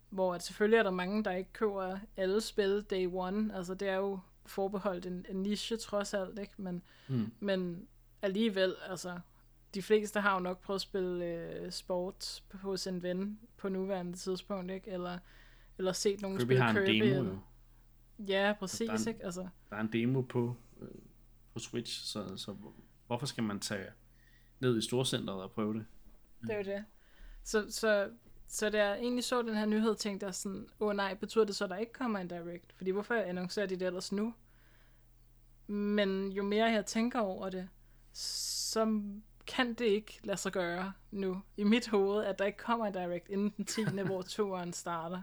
hvor 0.10 0.36
at 0.36 0.44
selvfølgelig 0.44 0.78
er 0.78 0.84
der 0.84 0.92
mange, 0.92 1.24
der 1.24 1.32
ikke 1.32 1.54
køber 1.54 2.00
alle 2.18 2.42
spil 2.42 2.86
day 2.90 3.08
one. 3.12 3.56
Altså, 3.56 3.74
det 3.74 3.90
er 3.90 3.96
jo 3.96 4.20
forbeholdt 4.46 5.06
en, 5.06 5.26
en 5.30 5.44
niche 5.44 5.78
trods 5.78 6.14
alt, 6.14 6.40
ikke? 6.40 6.54
Men, 6.58 6.82
mm. 7.08 7.32
men 7.40 7.88
alligevel, 8.22 8.76
altså, 8.90 9.20
de 9.74 9.82
fleste 9.82 10.22
har 10.22 10.34
jo 10.34 10.40
nok 10.40 10.62
prøvet 10.62 10.78
at 10.78 10.82
spille 10.82 11.26
øh, 11.26 11.72
sport 11.72 12.44
hos 12.54 12.88
en 12.88 13.04
ven 13.04 13.40
på 13.58 13.70
nuværende 13.70 14.14
tidspunkt, 14.14 14.72
ikke? 14.72 14.92
Eller, 14.92 15.20
eller 15.78 15.92
set 15.92 16.22
nogen 16.22 16.38
Kirby 16.38 16.48
spille 16.48 16.64
har 16.64 16.70
en 16.70 16.76
Kirby. 16.86 17.06
demo, 17.06 17.20
eller... 17.20 17.38
Ja, 18.28 18.54
præcis, 18.60 18.88
der 18.88 18.94
er 18.94 18.98
en, 18.98 19.08
ikke? 19.08 19.26
Altså, 19.26 19.48
der 19.70 19.76
er 19.76 19.82
en 19.82 19.94
demo 19.94 20.22
på, 20.22 20.56
øh, 20.82 20.88
på 21.54 21.60
Switch, 21.60 22.06
så, 22.06 22.38
så 22.38 22.56
hvorfor 23.08 23.26
skal 23.26 23.44
man 23.44 23.60
tage 23.60 23.86
ned 24.60 24.78
i 24.78 24.82
storcenteret 24.82 25.42
og 25.42 25.52
prøve 25.52 25.74
det? 25.74 25.86
Det 26.42 26.52
er 26.52 26.58
jo 26.58 26.64
det. 26.64 26.86
Så, 27.44 27.66
så, 27.70 28.10
så 28.48 28.70
da 28.70 28.88
jeg 28.88 29.00
egentlig 29.00 29.24
så 29.24 29.42
den 29.42 29.56
her 29.56 29.66
nyhed, 29.66 29.96
tænkte 29.96 30.26
jeg 30.26 30.36
sådan, 30.36 30.68
åh 30.80 30.88
oh, 30.88 30.96
nej, 30.96 31.14
betyder 31.14 31.46
det 31.46 31.56
så, 31.56 31.64
at 31.64 31.70
der 31.70 31.78
ikke 31.78 31.94
kommer 31.94 32.20
en 32.20 32.28
direct? 32.28 32.74
Fordi 32.74 32.92
hvorfor 32.92 33.16
annoncerer 33.16 33.66
de 33.66 33.76
det 33.76 33.88
ellers 33.88 34.12
nu? 34.12 34.34
Men 35.68 36.32
jo 36.32 36.44
mere 36.44 36.66
jeg 36.66 36.86
tænker 36.86 37.20
over 37.20 37.50
det, 37.50 37.70
så 38.14 39.02
kan 39.56 39.74
det 39.74 39.86
ikke 39.86 40.20
lade 40.24 40.38
sig 40.38 40.52
gøre 40.52 40.94
nu 41.12 41.42
i 41.58 41.64
mit 41.64 41.88
hoved, 41.88 42.26
at 42.26 42.40
der 42.40 42.46
ikke 42.46 42.58
kommer 42.58 42.86
en 42.86 42.94
direct 42.94 43.30
inden 43.30 43.54
den 43.58 43.66
10. 43.66 43.82
hvor 44.06 44.22
turen 44.36 44.74
starter. 44.74 45.22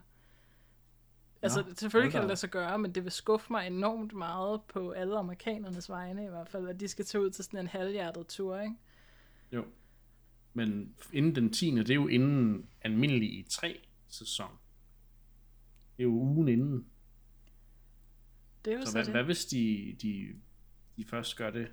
Altså, 1.42 1.62
Nå, 1.62 1.74
selvfølgelig 1.74 2.12
kan 2.12 2.20
det 2.20 2.28
lade 2.28 2.38
sig 2.38 2.50
gøre, 2.50 2.78
men 2.78 2.94
det 2.94 3.04
vil 3.04 3.12
skuffe 3.12 3.46
mig 3.52 3.66
enormt 3.66 4.12
meget 4.12 4.62
på 4.62 4.90
alle 4.90 5.18
amerikanernes 5.18 5.90
vegne 5.90 6.24
i 6.24 6.28
hvert 6.28 6.48
fald, 6.48 6.68
at 6.68 6.80
de 6.80 6.88
skal 6.88 7.04
tage 7.04 7.24
ud 7.24 7.30
til 7.30 7.44
sådan 7.44 7.60
en 7.60 7.66
halvhjertet 7.66 8.26
tur, 8.26 8.60
ikke? 8.60 8.74
Jo. 9.52 9.64
Men 10.52 10.94
inden 11.12 11.34
den 11.34 11.52
10. 11.52 11.70
det 11.70 11.90
er 11.90 11.94
jo 11.94 12.08
inden 12.08 12.68
almindelig 12.82 13.28
i 13.28 13.46
3 13.50 13.80
sæson. 14.08 14.50
Det 15.96 16.02
er 16.02 16.04
jo 16.04 16.10
ugen 16.10 16.48
inden. 16.48 16.86
Det 18.64 18.72
er 18.72 18.76
jo 18.76 18.84
så, 18.84 18.86
så 18.86 18.92
hvad, 18.92 19.04
det. 19.04 19.12
hvad 19.12 19.24
hvis 19.24 19.46
de, 19.46 19.96
de, 20.02 20.28
de 20.96 21.04
først 21.04 21.36
gør 21.36 21.50
det 21.50 21.68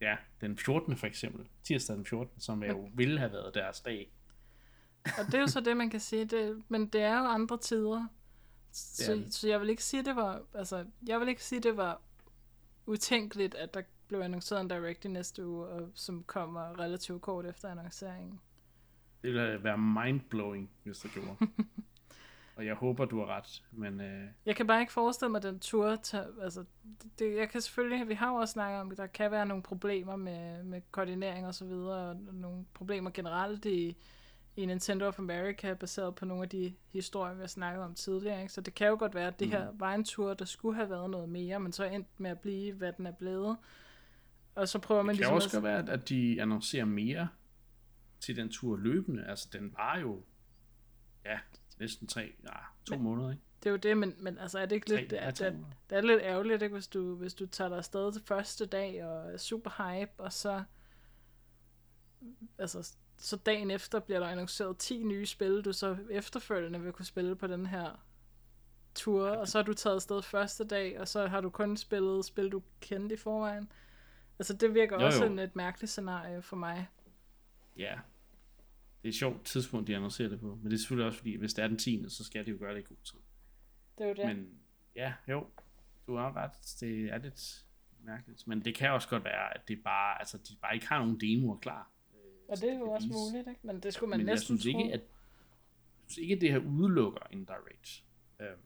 ja, 0.00 0.16
den 0.40 0.58
14. 0.58 0.96
for 0.96 1.06
eksempel, 1.06 1.46
tirsdag 1.62 1.96
den 1.96 2.06
14., 2.06 2.40
som 2.40 2.62
jo 2.62 2.88
ville 2.94 3.18
have 3.18 3.32
været 3.32 3.54
deres 3.54 3.80
dag. 3.80 4.12
Og 5.04 5.26
det 5.26 5.34
er 5.34 5.40
jo 5.40 5.46
så 5.46 5.60
det, 5.60 5.76
man 5.76 5.90
kan 5.90 6.00
sige, 6.00 6.24
det, 6.24 6.62
men 6.68 6.86
det 6.86 7.00
er 7.00 7.18
jo 7.18 7.24
andre 7.24 7.58
tider. 7.58 8.06
Så, 8.72 9.14
ja. 9.14 9.30
så 9.30 9.48
jeg 9.48 9.60
vil 9.60 9.70
ikke 9.70 9.84
sige, 9.84 10.04
det 10.04 10.16
var, 10.16 10.42
altså, 10.54 10.84
jeg 11.06 11.20
vil 11.20 11.28
ikke 11.28 11.44
sige, 11.44 11.60
det 11.60 11.76
var 11.76 12.02
utænkeligt, 12.86 13.54
at 13.54 13.74
der 13.74 13.82
blev 14.08 14.20
annonceret 14.20 14.60
en 14.60 14.68
direct 14.68 15.04
i 15.04 15.08
næste 15.08 15.46
uge, 15.46 15.66
og 15.66 15.90
som 15.94 16.24
kommer 16.24 16.80
relativt 16.80 17.22
kort 17.22 17.46
efter 17.46 17.68
annonceringen. 17.68 18.40
Det 19.22 19.32
ville 19.32 19.64
være 19.64 19.78
mindblowing, 19.78 20.70
hvis 20.82 20.98
det 20.98 21.10
gjorde. 21.10 21.36
Og 22.56 22.66
jeg 22.66 22.74
håber, 22.74 23.04
du 23.04 23.18
har 23.18 23.26
ret, 23.26 23.62
men... 23.72 24.00
Øh... 24.00 24.28
Jeg 24.46 24.56
kan 24.56 24.66
bare 24.66 24.80
ikke 24.80 24.92
forestille 24.92 25.30
mig, 25.30 25.38
at 25.38 25.42
den 25.42 25.60
tur... 25.60 25.96
Tager, 25.96 26.26
altså, 26.42 26.64
det, 27.18 27.36
jeg 27.36 27.48
kan 27.48 27.60
selvfølgelig... 27.60 28.08
Vi 28.08 28.14
har 28.14 28.30
jo 28.30 28.34
også 28.34 28.52
snakket 28.52 28.80
om, 28.80 28.90
at 28.90 28.96
der 28.96 29.06
kan 29.06 29.30
være 29.30 29.46
nogle 29.46 29.62
problemer 29.62 30.16
med, 30.16 30.62
med 30.62 30.80
koordinering 30.90 31.46
og 31.46 31.54
så 31.54 31.64
videre, 31.64 32.10
og 32.10 32.16
nogle 32.32 32.64
problemer 32.74 33.10
generelt 33.10 33.64
i, 33.64 33.96
i 34.56 34.66
Nintendo 34.66 35.06
of 35.06 35.18
America, 35.18 35.74
baseret 35.74 36.14
på 36.14 36.24
nogle 36.24 36.42
af 36.42 36.48
de 36.48 36.74
historier, 36.92 37.34
vi 37.34 37.40
har 37.40 37.46
snakket 37.46 37.84
om 37.84 37.94
tidligere. 37.94 38.40
Ikke? 38.40 38.52
Så 38.52 38.60
det 38.60 38.74
kan 38.74 38.88
jo 38.88 38.96
godt 38.98 39.14
være, 39.14 39.26
at 39.26 39.40
det 39.40 39.48
mm. 39.48 39.52
her 39.52 39.68
var 39.74 39.94
en 39.94 40.04
tur, 40.04 40.34
der 40.34 40.44
skulle 40.44 40.76
have 40.76 40.90
været 40.90 41.10
noget 41.10 41.28
mere, 41.28 41.60
men 41.60 41.72
så 41.72 41.84
endte 41.84 42.10
med 42.18 42.30
at 42.30 42.40
blive, 42.40 42.72
hvad 42.72 42.92
den 42.92 43.06
er 43.06 43.12
blevet. 43.12 43.56
Og 44.54 44.68
så 44.68 44.78
prøver 44.78 45.02
man 45.02 45.14
det 45.14 45.16
ligesom... 45.16 45.30
kan 45.30 45.36
også 45.36 45.52
godt 45.52 45.64
være, 45.64 45.90
at 45.90 46.08
de 46.08 46.42
annoncerer 46.42 46.84
mere 46.84 47.28
til 48.20 48.36
den 48.36 48.48
tur 48.48 48.76
løbende. 48.76 49.26
Altså, 49.26 49.48
den 49.52 49.74
var 49.76 49.98
jo... 49.98 50.22
Ja, 51.24 51.38
næsten 51.78 52.06
tre, 52.06 52.34
ja, 52.44 52.56
to 52.86 52.94
men, 52.94 53.02
måneder, 53.04 53.30
ikke? 53.30 53.42
Det 53.62 53.66
er 53.66 53.70
jo 53.70 53.76
det, 53.76 53.98
men, 53.98 54.14
men 54.18 54.38
altså 54.38 54.58
er 54.58 54.66
det 54.66 54.76
ikke 54.76 54.88
lidt, 54.88 55.10
det, 55.10 55.20
det, 55.20 55.38
det, 55.38 55.66
det 55.90 55.98
er 55.98 56.02
lidt 56.02 56.20
ærgerligt, 56.22 56.62
ikke, 56.62 56.72
hvis 56.74 56.88
du, 56.88 57.14
hvis 57.14 57.34
du 57.34 57.46
tager 57.46 57.68
dig 57.68 57.78
afsted 57.78 58.12
til 58.12 58.22
første 58.22 58.66
dag 58.66 59.04
og 59.04 59.32
er 59.32 59.36
super 59.36 59.70
hype, 59.70 60.12
og 60.18 60.32
så 60.32 60.62
altså, 62.58 62.94
så 63.16 63.36
dagen 63.36 63.70
efter 63.70 64.00
bliver 64.00 64.20
der 64.20 64.26
annonceret 64.26 64.78
10 64.78 65.02
nye 65.02 65.26
spil, 65.26 65.62
du 65.64 65.72
så 65.72 65.96
efterfølgende 66.10 66.80
vil 66.80 66.92
kunne 66.92 67.04
spille 67.04 67.36
på 67.36 67.46
den 67.46 67.66
her 67.66 68.06
tur, 68.94 69.28
og 69.28 69.48
så 69.48 69.58
har 69.58 69.62
du 69.62 69.74
taget 69.74 69.94
afsted 69.96 70.22
første 70.22 70.64
dag, 70.64 71.00
og 71.00 71.08
så 71.08 71.26
har 71.26 71.40
du 71.40 71.50
kun 71.50 71.76
spillet 71.76 72.24
spil, 72.24 72.52
du 72.52 72.62
kendte 72.80 73.14
i 73.14 73.18
forvejen. 73.18 73.72
Altså, 74.38 74.54
det 74.54 74.74
virker 74.74 75.00
Jo, 75.00 75.06
også 75.06 75.18
jo. 75.18 75.24
sådan 75.24 75.38
et 75.38 75.56
mærkeligt 75.56 75.90
scenarie 75.90 76.42
for 76.42 76.56
mig. 76.56 76.88
Ja. 77.76 77.98
Det 79.06 79.10
er 79.10 79.14
et 79.14 79.18
sjovt 79.18 79.44
tidspunkt, 79.44 79.86
de 79.88 79.96
annoncerer 79.96 80.28
det 80.28 80.40
på. 80.40 80.54
Men 80.62 80.64
det 80.70 80.72
er 80.72 80.78
selvfølgelig 80.78 81.06
også 81.06 81.18
fordi, 81.18 81.36
hvis 81.36 81.54
det 81.54 81.62
er 81.64 81.68
den 81.68 81.78
10. 81.78 82.04
så 82.08 82.24
skal 82.24 82.46
de 82.46 82.50
jo 82.50 82.56
gøre 82.60 82.74
det 82.74 82.80
i 82.80 82.84
god 82.84 82.96
tid. 83.04 83.18
Det 83.98 84.04
er 84.04 84.08
jo 84.08 84.14
det. 84.14 84.36
Men 84.36 84.48
ja, 84.96 85.12
jo. 85.28 85.46
Du 86.06 86.16
har 86.16 86.36
ret. 86.36 86.50
Det 86.80 87.04
er 87.12 87.18
lidt 87.18 87.64
mærkeligt. 88.04 88.46
Men 88.46 88.64
det 88.64 88.74
kan 88.74 88.90
også 88.90 89.08
godt 89.08 89.24
være, 89.24 89.54
at 89.54 89.68
det 89.68 89.82
bare, 89.84 90.18
altså, 90.18 90.38
de 90.38 90.56
bare 90.62 90.74
ikke 90.74 90.86
har 90.88 90.98
nogen 90.98 91.20
demoer 91.20 91.56
klar. 91.58 91.90
og 92.48 92.56
det 92.56 92.70
er 92.72 92.78
jo 92.78 92.90
også 92.90 93.06
vise. 93.06 93.18
muligt, 93.18 93.48
ikke? 93.48 93.60
Men 93.66 93.80
det 93.80 93.94
skulle 93.94 94.10
man 94.10 94.18
Men 94.18 94.26
jeg 94.26 94.34
næsten 94.34 94.58
synes 94.58 94.74
tro. 94.74 94.80
ikke, 94.80 94.92
at 94.92 95.00
jeg 95.00 95.08
synes 96.06 96.18
ikke, 96.22 96.34
at 96.34 96.40
det 96.40 96.52
her 96.52 96.58
udelukker 96.58 97.20
en 97.30 97.44
direct. 97.44 98.04
Øhm, 98.40 98.60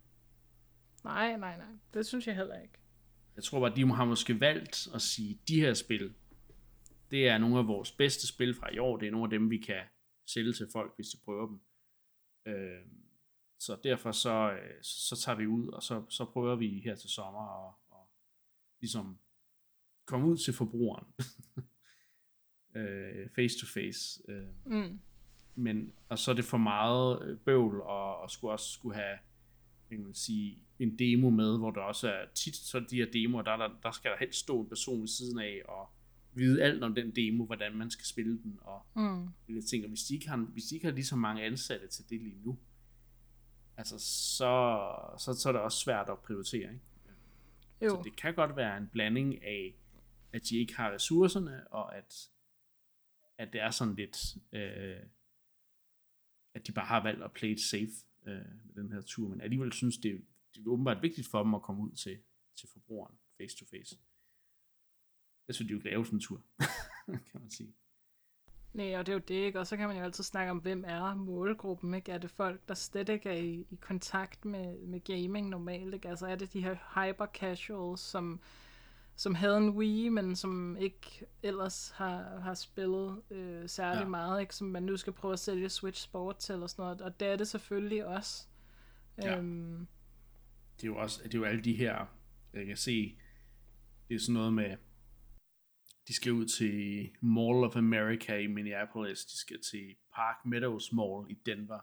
Nej, 1.05 1.37
nej, 1.37 1.57
nej. 1.57 1.67
Det 1.95 2.07
synes 2.07 2.27
jeg 2.27 2.37
heller 2.37 2.61
ikke. 2.61 2.75
Jeg 3.37 3.45
tror 3.45 3.61
bare, 3.61 3.77
de 3.77 3.93
har 3.95 4.05
måske 4.05 4.41
valgt 4.41 4.89
at 4.95 5.03
sige, 5.03 5.39
de 5.49 5.61
her 5.61 5.75
spil, 5.75 6.15
det 7.11 7.29
er 7.29 7.39
nogle 7.39 7.59
af 7.59 7.67
vores 7.67 7.93
bedste 7.93 8.27
spil 8.27 8.55
fra 8.55 8.73
i 8.75 8.79
år. 8.79 8.97
Det 8.97 9.07
er 9.09 9.13
nogle 9.13 9.25
af 9.25 9.31
dem, 9.31 9.51
vi 9.51 9.59
kan 9.59 9.81
sælge 10.33 10.53
til 10.53 10.69
folk, 10.73 10.93
hvis 10.97 11.09
de 11.09 11.19
prøver 11.25 11.47
dem. 11.47 11.61
Øh, 12.47 12.87
så 13.59 13.77
derfor 13.85 14.13
så, 14.13 14.53
øh, 14.53 14.83
så 14.83 15.17
tager 15.17 15.37
vi 15.37 15.47
ud, 15.47 15.69
og 15.69 15.83
så, 15.83 16.05
så 16.09 16.25
prøver 16.25 16.57
vi 16.57 16.81
her 16.85 16.95
til 16.95 17.11
sommer 17.11 17.47
og, 17.47 17.75
og 17.91 18.09
ligesom 18.81 19.19
komme 20.07 20.27
ud 20.27 20.37
til 20.37 20.55
forbrugeren. 20.55 21.07
øh, 22.77 23.29
face 23.35 23.59
to 23.61 23.67
face. 23.67 24.23
Øh, 24.29 24.49
Mm. 24.67 25.01
men, 25.55 25.93
og 26.09 26.19
så 26.19 26.31
er 26.31 26.35
det 26.35 26.45
for 26.45 26.59
meget 26.59 27.23
øh, 27.23 27.39
bøvl, 27.39 27.81
og, 27.81 28.19
og 28.21 28.31
skulle 28.31 28.53
også 28.53 28.73
skulle 28.73 28.95
have 28.97 29.19
kan 29.91 30.03
man 30.03 30.15
sige, 30.15 30.59
en 30.79 30.99
demo 30.99 31.31
med, 31.31 31.59
hvor 31.59 31.71
der 31.71 31.81
også 31.81 32.09
er 32.09 32.27
tit, 32.35 32.57
så 32.57 32.81
de 32.81 32.97
her 32.97 33.11
demoer, 33.13 33.43
der, 33.43 33.57
der, 33.57 33.69
der 33.83 33.91
skal 33.91 34.11
der 34.11 34.17
helst 34.17 34.39
stå 34.39 34.61
en 34.61 34.69
person 34.69 35.01
ved 35.01 35.09
siden 35.09 35.39
af, 35.39 35.63
og 35.69 35.91
vide 36.35 36.63
alt 36.63 36.85
om 36.85 36.95
den 36.95 37.17
demo, 37.17 37.47
hvordan 37.47 37.77
man 37.77 37.91
skal 37.91 38.05
spille 38.07 38.43
den, 38.43 38.59
og 38.61 38.83
Mm. 38.97 39.29
jeg 39.49 39.65
tænker, 39.71 39.89
hvis 39.89 40.03
de 40.03 40.15
ikke 40.15 40.29
har, 40.29 40.37
hvis 40.37 40.65
de 40.65 40.75
ikke 40.75 40.87
har 40.87 40.95
lige 40.95 41.05
så 41.05 41.17
mange 41.17 41.43
ansatte 41.43 41.89
til 41.89 42.11
det 42.11 42.21
lige 42.21 42.41
nu, 42.45 42.59
altså 43.77 43.99
så, 43.99 44.53
så, 45.19 45.33
så 45.35 45.49
er 45.49 45.53
det 45.53 45.61
også 45.63 45.79
svært 45.79 46.09
at 46.11 46.19
prioritere, 46.19 46.73
ikke? 46.73 46.85
Jo, 47.83 47.89
Så 47.91 48.01
det 48.05 48.17
kan 48.17 48.35
godt 48.35 48.57
være 48.57 48.79
en 48.79 48.89
blanding 48.93 49.45
af, 49.45 49.75
at 50.33 50.43
de 50.49 50.57
ikke 50.59 50.77
har 50.77 50.91
ressourcerne, 50.95 51.69
og 51.73 51.97
at, 51.97 52.31
at 53.39 53.53
det 53.53 53.61
er 53.61 53.71
sådan 53.71 53.95
lidt, 53.95 54.37
øh, 54.53 54.97
at 56.55 56.67
de 56.67 56.73
bare 56.73 56.87
har 56.87 57.03
valgt 57.03 57.23
at 57.23 57.33
play 57.33 57.49
it 57.51 57.61
safe 57.61 57.91
øh, 58.27 58.45
med 58.65 58.83
den 58.83 58.93
her 58.93 59.01
tur, 59.01 59.29
men 59.29 59.41
alligevel 59.41 59.73
synes 59.73 59.97
det, 59.97 60.25
det 60.55 60.61
er 60.67 60.69
åbenbart 60.71 61.03
vigtigt 61.03 61.29
for 61.29 61.43
dem 61.43 61.55
at 61.55 61.63
komme 61.63 61.83
ud 61.83 61.93
til, 61.93 62.19
til 62.57 62.69
forbrugeren 62.73 63.15
face 63.41 63.57
to 63.57 63.65
face. 63.67 63.99
Jeg 65.51 65.55
synes, 65.55 65.69
de 65.69 65.75
vil 65.75 65.85
lave 65.85 66.07
sådan 66.07 66.17
en 66.17 66.21
tur, 66.21 66.43
kan 67.31 67.41
man 67.41 67.51
sige. 67.51 67.75
Nej, 68.73 68.97
og 68.99 69.07
det 69.07 69.13
er 69.13 69.17
jo 69.17 69.23
det, 69.29 69.35
ikke? 69.35 69.61
Og 69.61 69.67
så 69.67 69.77
kan 69.77 69.89
man 69.89 69.97
jo 69.97 70.03
altid 70.03 70.25
snakke 70.25 70.51
om, 70.51 70.59
hvem 70.59 70.85
er 70.87 71.15
målgruppen, 71.15 71.95
ikke? 71.95 72.13
Er 72.13 72.19
det 72.19 72.31
folk, 72.31 72.69
der 72.69 72.75
slet 72.75 73.09
ikke 73.09 73.29
er 73.29 73.35
i, 73.35 73.67
i 73.71 73.79
kontakt 73.81 74.45
med, 74.45 74.79
med 74.79 75.01
gaming 75.05 75.49
normalt, 75.49 75.95
ikke? 75.95 76.09
Altså 76.09 76.27
er 76.27 76.37
det 76.37 76.53
de 76.53 76.63
her 76.63 76.75
hyper 76.95 77.27
casuals, 77.27 78.01
som, 78.01 78.41
som 79.17 79.35
havde 79.35 79.57
en 79.57 79.71
Wii, 79.71 80.09
men 80.09 80.37
som 80.37 80.77
ikke 80.77 81.27
ellers 81.43 81.91
har, 81.97 82.41
har 82.41 82.55
spillet 82.55 83.23
øh, 83.31 83.69
særlig 83.69 84.03
ja. 84.03 84.09
meget, 84.09 84.41
ikke? 84.41 84.55
Som 84.55 84.67
man 84.67 84.83
nu 84.83 84.97
skal 84.97 85.13
prøve 85.13 85.33
at 85.33 85.39
sælge 85.39 85.69
Switch 85.69 86.05
Sport 86.05 86.37
til 86.37 86.63
og 86.63 86.71
sådan 86.71 86.83
noget. 86.83 87.01
Og 87.01 87.21
det 87.21 87.29
er 87.29 87.37
det 87.37 87.49
selvfølgelig 87.49 88.07
også. 88.07 88.47
Ja. 89.23 89.39
Øhm, 89.39 89.87
det 90.77 90.83
er 90.83 90.89
jo 90.89 90.97
også, 90.97 91.21
det 91.25 91.35
er 91.35 91.39
jo 91.39 91.45
alle 91.45 91.63
de 91.63 91.77
her, 91.77 92.07
jeg 92.55 92.67
kan 92.67 92.77
se, 92.77 93.19
det 94.09 94.15
er 94.15 94.21
sådan 94.21 94.35
noget 94.35 94.53
med, 94.53 94.77
de 96.11 96.15
skal 96.15 96.33
ud 96.33 96.47
til 96.47 97.11
Mall 97.21 97.65
of 97.65 97.77
America 97.77 98.37
i 98.37 98.47
Minneapolis, 98.47 99.25
de 99.25 99.37
skal 99.37 99.61
til 99.61 99.97
Park 100.15 100.47
Meadows 100.47 100.93
Mall 100.93 101.31
i 101.31 101.35
Denver, 101.35 101.81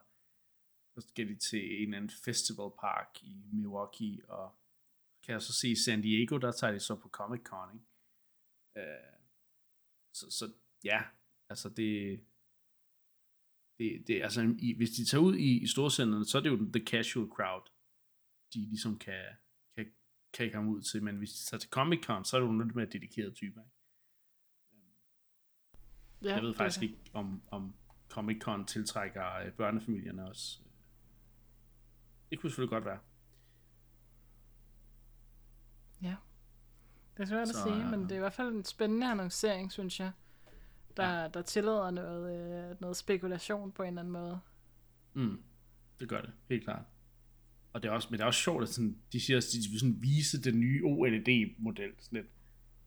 så 0.95 1.07
skal 1.07 1.27
de 1.27 1.35
til 1.35 1.81
en 1.81 1.83
eller 1.83 1.97
anden 1.97 2.11
festival 2.25 2.71
park 2.79 3.23
i 3.23 3.49
Milwaukee, 3.53 4.29
og 4.29 4.55
kan 5.23 5.33
jeg 5.33 5.41
så 5.41 5.53
se 5.53 5.75
San 5.75 6.01
Diego, 6.01 6.37
der 6.37 6.51
tager 6.51 6.73
de 6.73 6.79
så 6.79 6.95
på 6.95 7.09
Comic 7.09 7.41
Con, 7.43 7.73
ikke? 7.73 7.85
Øh, 8.77 9.19
så, 10.13 10.31
så 10.31 10.53
ja, 10.83 11.03
altså 11.49 11.69
det, 11.69 12.25
det, 13.79 14.07
det 14.07 14.23
altså, 14.23 14.55
i, 14.59 14.73
hvis 14.77 14.89
de 14.89 15.05
tager 15.05 15.21
ud 15.21 15.35
i, 15.35 15.63
i 15.63 15.67
storcenterne, 15.67 16.25
så 16.25 16.37
er 16.37 16.41
det 16.41 16.49
jo 16.49 16.71
the 16.75 16.85
casual 16.85 17.27
crowd, 17.27 17.65
de 18.53 18.59
ligesom 18.59 18.99
kan, 18.99 19.25
kan, 19.75 19.93
kan 20.33 20.51
komme 20.51 20.71
ud 20.71 20.81
til, 20.81 21.03
men 21.03 21.17
hvis 21.17 21.33
de 21.33 21.45
tager 21.45 21.59
til 21.59 21.69
Comic 21.69 22.03
Con, 22.03 22.25
så 22.25 22.37
er 22.37 22.41
det 22.41 22.47
jo 22.47 22.59
lidt 22.59 22.75
mere 22.75 22.85
dedikerede 22.85 23.33
typer. 23.33 23.61
Ikke? 23.61 23.76
Ja, 26.23 26.33
Jeg 26.33 26.43
ved 26.43 26.53
faktisk 26.53 26.79
det. 26.79 26.83
ikke, 26.87 26.97
om, 27.13 27.41
om 27.51 27.73
Comic 28.09 28.41
Con 28.41 28.65
tiltrækker 28.65 29.35
øh, 29.45 29.51
børnefamilierne 29.51 30.27
også. 30.27 30.59
Det 32.29 32.39
kunne 32.39 32.49
selvfølgelig 32.49 32.69
godt 32.71 32.85
være. 32.85 32.99
Ja, 36.01 36.15
det 37.17 37.23
er 37.23 37.27
svært 37.27 37.41
at 37.41 37.55
Så, 37.55 37.63
sige, 37.63 37.85
men 37.85 37.93
øh, 38.01 38.03
det 38.03 38.11
er 38.11 38.15
i 38.15 38.19
hvert 38.19 38.33
fald 38.33 38.53
en 38.53 38.65
spændende 38.65 39.11
annoncering, 39.11 39.71
synes 39.71 39.99
jeg, 39.99 40.11
der, 40.97 41.21
ja. 41.21 41.27
der 41.27 41.41
tillader 41.41 41.91
noget, 41.91 42.69
øh, 42.71 42.81
noget 42.81 42.97
spekulation 42.97 43.71
på 43.71 43.83
en 43.83 43.87
eller 43.87 44.01
anden 44.01 44.11
måde. 44.13 44.39
Mm, 45.13 45.41
det 45.99 46.09
gør 46.09 46.21
det, 46.21 46.31
helt 46.49 46.63
klart. 46.63 46.85
Og 47.73 47.83
det 47.83 47.89
er 47.89 47.93
også, 47.93 48.07
men 48.11 48.17
det 48.17 48.23
er 48.23 48.27
også 48.27 48.41
sjovt, 48.41 48.63
at 48.63 48.69
sådan, 48.69 48.97
de 49.11 49.21
siger, 49.21 49.37
at 49.37 49.43
de 49.53 49.69
vil 49.71 49.79
sådan 49.79 50.01
vise 50.01 50.41
den 50.41 50.59
nye 50.59 50.81
OLED-model. 50.85 51.91
Sådan 51.99 52.21
lidt, 52.21 52.31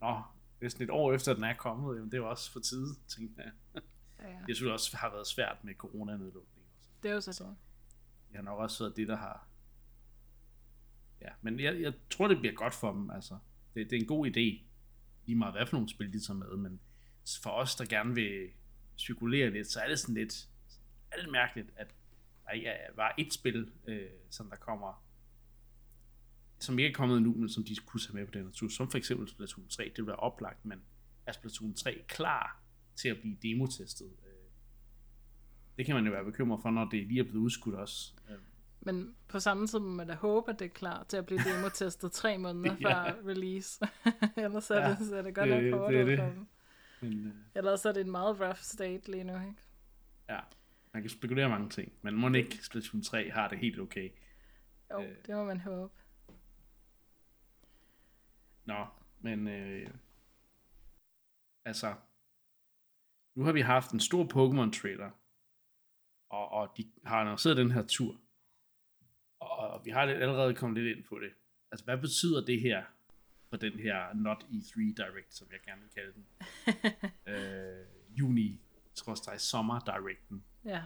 Nå, 0.01 0.23
næsten 0.61 0.85
et 0.85 0.91
år 0.91 1.13
efter 1.13 1.35
den 1.35 1.45
er 1.45 1.55
kommet, 1.55 1.97
jamen, 1.97 2.13
det 2.13 2.19
jo 2.19 2.31
også 2.31 2.53
for 2.53 2.61
tid, 2.61 2.95
tænker 3.09 3.43
jeg. 3.43 3.53
Ja. 4.23 4.29
Det 4.29 4.47
selvfølgelig 4.47 4.73
også 4.73 4.97
har 4.97 5.11
været 5.11 5.27
svært 5.27 5.65
med 5.65 5.75
coronanedlukning. 5.75 6.67
Det 7.03 7.11
er 7.11 7.15
jo 7.15 7.21
så, 7.21 7.33
Så. 7.33 7.45
det. 7.45 7.57
Det 8.29 8.37
har 8.37 8.43
nok 8.43 8.59
også 8.59 8.85
været 8.85 8.97
det, 8.97 9.09
der 9.09 9.17
har... 9.17 9.47
Ja, 11.21 11.29
men 11.43 11.61
jeg, 11.61 11.81
jeg 11.81 11.93
tror, 12.11 12.29
det 12.29 12.39
bliver 12.39 12.55
godt 12.55 12.75
for 12.75 12.93
dem, 12.93 13.11
altså. 13.11 13.39
Det, 13.75 13.91
det 13.91 13.97
er 13.97 14.01
en 14.01 14.07
god 14.07 14.27
idé, 14.27 14.63
lige 15.27 15.39
meget 15.39 15.55
hvad 15.55 15.67
for 15.67 15.77
nogle 15.77 15.89
spil, 15.89 16.13
de 16.13 16.21
tager 16.21 16.39
med, 16.39 16.57
men 16.57 16.81
for 17.43 17.51
os, 17.51 17.77
der 17.77 17.85
gerne 17.85 18.15
vil 18.15 18.51
spekulere 18.97 19.51
lidt, 19.51 19.67
så 19.71 19.81
er 19.81 19.89
det 19.89 19.99
sådan 19.99 20.15
lidt, 20.15 20.49
er 21.13 21.23
det 21.23 21.33
mærkeligt, 21.33 21.71
at 21.77 21.95
der 22.45 22.51
ikke 22.51 22.67
er 22.69 22.93
bare 22.95 23.21
et 23.21 23.33
spil, 23.33 23.73
øh, 23.87 24.11
som 24.31 24.51
der 24.51 24.57
kommer, 24.57 25.05
som 26.61 26.79
ikke 26.79 26.89
er 26.91 26.95
kommet 26.95 27.17
endnu, 27.17 27.35
men 27.35 27.49
som 27.49 27.65
de 27.65 27.77
kunne 27.87 28.01
tage 28.01 28.15
med 28.15 28.27
på 28.27 28.31
den 28.33 28.45
her 28.45 28.53
tur, 28.53 28.69
som 28.69 28.91
for 28.91 28.99
eksempel 28.99 29.29
Splatoon 29.29 29.69
3, 29.69 29.85
det 29.85 29.97
vil 29.99 30.07
være 30.07 30.17
oplagt, 30.17 30.65
men 30.65 30.83
er 31.27 31.33
Splatoon 31.33 31.75
3 31.75 32.03
klar 32.09 32.63
til 32.97 33.09
at 33.09 33.19
blive 33.21 33.37
demotestet? 33.43 34.07
Øh, 34.27 34.33
Det 35.79 35.87
kan 35.87 35.95
man 35.95 36.05
jo 36.07 36.11
være 36.13 36.25
bekymret 36.25 36.63
for, 36.63 36.71
når 36.71 36.85
det 36.85 37.07
lige 37.07 37.21
er 37.21 37.25
blevet 37.25 37.39
udskudt 37.45 37.75
også. 37.75 38.13
Øh, 38.31 38.37
Men 38.81 39.15
på 39.29 39.41
samme 39.41 39.67
tid 39.67 39.79
må 39.79 39.89
man 39.89 40.07
da 40.09 40.15
håbe, 40.15 40.51
at 40.51 40.59
det 40.59 40.65
er 40.65 40.69
klar 40.69 41.05
til 41.09 41.17
at 41.17 41.27
blive 41.27 41.41
demotestet 41.57 42.13
tre 42.13 42.39
måneder 42.39 42.77
Ja. 42.81 43.03
før 43.11 43.27
release. 43.29 43.81
Ellers 44.45 44.71
er, 44.71 44.77
Ja, 44.81 44.91
det, 44.91 45.07
så 45.09 45.17
er 45.17 45.23
det 45.23 45.35
godt 45.35 45.49
det- 45.51 45.71
nok 45.71 45.81
hårdt 45.81 45.95
det 45.95 46.07
det. 46.07 46.19
dem. 46.19 46.47
Men 47.01 47.27
øh, 47.27 47.33
Ellers 47.55 47.85
er 47.85 47.93
det 47.93 48.01
en 48.01 48.11
meget 48.11 48.41
rough 48.41 48.59
state 48.59 49.11
lige 49.11 49.25
nu, 49.25 49.33
ikke? 49.35 49.55
ja, 50.29 50.41
man 50.95 51.03
kan 51.03 51.11
spekulere 51.11 51.49
mange 51.49 51.69
ting, 51.71 51.93
men 52.03 52.15
må 52.15 52.33
ikke 52.33 52.59
Splatoon 52.65 53.03
3 53.03 53.31
har 53.31 53.49
det 53.49 53.59
helt 53.59 53.81
okay. 53.81 54.09
Jo, 54.93 55.03
Øh. 55.03 55.09
det 55.27 55.35
må 55.35 55.45
man 55.45 55.61
håbe. 55.61 55.93
Nå, 58.65 58.87
men 59.21 59.49
øh, 59.49 59.91
altså, 61.65 61.95
nu 63.35 63.45
har 63.45 63.53
vi 63.53 63.61
haft 63.61 63.91
en 63.91 64.01
stor 64.01 64.25
Pokémon 64.25 64.81
trailer, 64.81 65.11
og, 66.31 66.49
og 66.49 66.77
de 66.77 66.93
har 67.07 67.21
annonceret 67.21 67.57
den 67.57 67.71
her 67.71 67.87
tur, 67.87 68.21
og, 69.41 69.85
vi 69.85 69.91
har 69.91 70.05
lidt, 70.05 70.19
allerede 70.19 70.55
kommet 70.55 70.83
lidt 70.83 70.97
ind 70.97 71.05
på 71.05 71.19
det. 71.19 71.33
Altså, 71.73 71.85
hvad 71.85 71.99
betyder 71.99 72.45
det 72.45 72.61
her 72.61 72.85
for 73.49 73.57
den 73.57 73.79
her 73.79 74.15
Not 74.15 74.45
E3 74.45 74.77
Direct, 74.77 75.35
som 75.35 75.49
jeg 75.53 75.61
gerne 75.65 75.83
vil 75.83 75.91
kalde 75.91 76.13
den? 76.13 76.27
øh, 77.35 77.87
juni, 78.19 78.61
sommer 79.39 79.79
Directen, 79.79 80.45
Ja, 80.65 80.83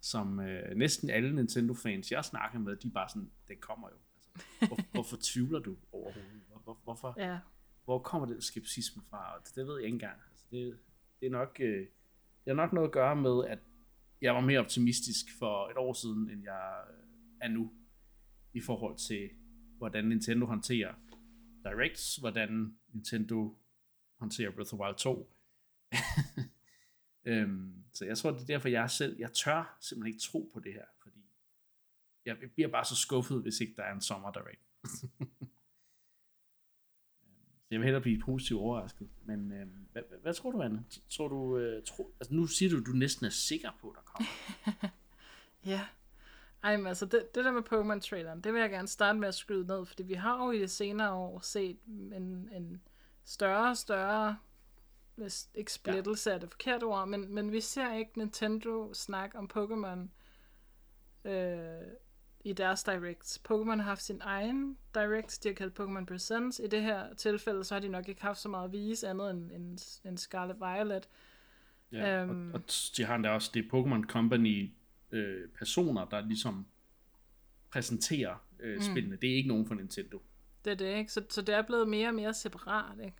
som 0.00 0.40
øh, 0.40 0.76
næsten 0.76 1.10
alle 1.10 1.34
Nintendo-fans, 1.34 2.12
jeg 2.12 2.24
snakker 2.24 2.58
med, 2.58 2.76
de 2.76 2.88
er 2.88 2.92
bare 2.92 3.08
sådan, 3.08 3.30
den 3.48 3.56
kommer 3.60 3.88
jo. 3.88 3.96
Altså, 4.14 4.66
hvor, 4.66 4.78
hvorfor 4.92 5.16
tvivler 5.22 5.58
du 5.58 5.76
overhovedet? 5.92 6.42
Hvor, 6.64 6.74
hvor, 6.74 6.78
hvorfor, 6.84 7.14
ja. 7.18 7.38
hvor 7.84 7.98
kommer 7.98 8.28
den 8.28 8.42
skepsisme 8.42 9.02
fra? 9.10 9.38
Det, 9.44 9.54
det 9.56 9.66
ved 9.66 9.74
jeg 9.76 9.84
ikke 9.84 9.94
engang. 9.94 10.20
Altså, 10.30 10.44
det, 10.50 10.78
det, 11.20 11.26
er 11.26 11.30
nok, 11.30 11.56
øh, 11.60 11.80
det 12.44 12.46
har 12.46 12.54
nok 12.54 12.72
noget 12.72 12.88
at 12.88 12.92
gøre 12.92 13.16
med, 13.16 13.44
at 13.44 13.58
jeg 14.20 14.34
var 14.34 14.40
mere 14.40 14.58
optimistisk 14.58 15.26
for 15.38 15.68
et 15.68 15.76
år 15.76 15.92
siden, 15.92 16.30
end 16.30 16.42
jeg 16.42 16.84
øh, 16.90 17.04
er 17.40 17.48
nu, 17.48 17.72
i 18.54 18.60
forhold 18.60 18.96
til, 18.96 19.30
hvordan 19.78 20.04
Nintendo 20.04 20.46
håndterer 20.46 20.94
Directs, 21.64 22.16
hvordan 22.16 22.76
Nintendo 22.92 23.58
håndterer 24.18 24.50
Breath 24.50 24.74
of 24.74 24.78
the 24.78 24.84
Wild 24.84 24.96
2. 24.96 25.36
øhm, 27.30 27.84
så 27.92 28.04
jeg 28.04 28.18
tror, 28.18 28.30
det 28.30 28.40
er 28.40 28.46
derfor, 28.46 28.68
jeg 28.68 28.90
selv, 28.90 29.18
jeg 29.18 29.32
tør 29.32 29.76
simpelthen 29.80 30.14
ikke 30.14 30.22
tro 30.22 30.50
på 30.54 30.60
det 30.60 30.72
her, 30.72 30.84
fordi 31.02 31.20
jeg 32.24 32.36
bliver 32.54 32.68
bare 32.68 32.84
så 32.84 32.96
skuffet, 32.96 33.42
hvis 33.42 33.60
ikke 33.60 33.74
der 33.76 33.82
er 33.82 33.94
en 33.94 34.00
sommer 34.00 34.32
Direct. 34.32 34.62
Jeg 37.72 37.80
vil 37.80 37.84
hellere 37.84 38.02
blive 38.02 38.20
positivt 38.20 38.60
overrasket. 38.60 39.08
Men 39.24 39.52
øh, 39.52 39.66
hvad, 39.92 40.02
hvad, 40.22 40.34
tror 40.34 40.50
du, 40.50 40.62
Anne? 40.62 40.84
Tror 41.08 41.28
du, 41.28 41.58
øh, 41.58 41.82
tro, 41.82 42.14
altså 42.20 42.34
nu 42.34 42.46
siger 42.46 42.70
du, 42.70 42.76
at 42.76 42.86
du 42.86 42.92
næsten 42.92 43.26
er 43.26 43.30
sikker 43.30 43.70
på, 43.80 43.88
at 43.88 43.96
der 43.96 44.02
kommer. 44.02 44.90
Ja. 45.64 45.80
Ej, 46.62 46.76
men 46.76 46.86
altså, 46.86 47.06
det, 47.06 47.34
det 47.34 47.44
der 47.44 47.52
med 47.52 47.62
Pokémon-traileren, 47.62 48.40
det 48.40 48.52
vil 48.52 48.60
jeg 48.60 48.70
gerne 48.70 48.88
starte 48.88 49.18
med 49.18 49.28
at 49.28 49.34
skyde 49.34 49.66
ned, 49.66 49.86
fordi 49.86 50.02
vi 50.02 50.14
har 50.14 50.44
jo 50.44 50.50
i 50.50 50.60
de 50.60 50.68
senere 50.68 51.12
år 51.12 51.40
set 51.40 51.78
en, 51.86 52.50
en 52.52 52.82
større 53.24 53.70
og 53.70 53.76
større, 53.76 54.36
ikke 55.54 55.72
splittelse 55.72 56.30
ja. 56.30 56.36
er 56.36 56.40
det 56.40 56.50
forkerte 56.50 56.84
ord, 56.84 57.08
men, 57.08 57.34
men 57.34 57.52
vi 57.52 57.60
ser 57.60 57.94
ikke 57.94 58.18
Nintendo 58.18 58.94
snakke 58.94 59.38
om 59.38 59.50
Pokémon 59.56 60.08
øh, 61.30 61.86
i 62.44 62.52
deres 62.52 62.82
directs. 62.84 63.40
Pokémon 63.48 63.76
har 63.76 63.82
haft 63.82 64.02
sin 64.02 64.20
egen 64.24 64.78
directs, 64.94 65.38
de 65.38 65.48
har 65.48 65.54
kaldt 65.54 65.80
Pokémon 65.80 66.04
Presents. 66.04 66.58
I 66.58 66.66
det 66.66 66.82
her 66.82 67.14
tilfælde, 67.14 67.64
så 67.64 67.74
har 67.74 67.80
de 67.80 67.88
nok 67.88 68.08
ikke 68.08 68.22
haft 68.22 68.38
så 68.38 68.48
meget 68.48 68.64
at 68.64 68.72
vise 68.72 69.08
andet 69.08 69.30
end, 69.30 69.50
end, 69.52 70.00
end 70.04 70.18
Scarlet 70.18 70.56
Violet. 70.60 71.08
Ja, 71.92 72.22
Øhm. 72.22 72.48
og, 72.48 72.54
og 72.54 72.62
de 72.96 73.04
har 73.04 73.14
endda 73.14 73.30
også 73.30 73.50
det 73.54 73.64
Pokémon 73.74 74.06
Company 74.06 74.70
øh, 75.12 75.48
personer, 75.58 76.04
der 76.04 76.20
ligesom 76.20 76.66
præsenterer 77.70 78.44
øh, 78.60 78.76
mm. 78.76 78.82
spillene. 78.82 79.16
Det 79.16 79.30
er 79.30 79.34
ikke 79.36 79.48
nogen 79.48 79.66
fra 79.66 79.74
Nintendo. 79.74 80.22
Det 80.64 80.70
er 80.70 80.74
det, 80.74 80.96
ikke? 80.96 81.12
Så, 81.12 81.22
så 81.30 81.42
det 81.42 81.54
er 81.54 81.62
blevet 81.62 81.88
mere 81.88 82.08
og 82.08 82.14
mere 82.14 82.34
separat, 82.34 82.98
ikke? 83.04 83.16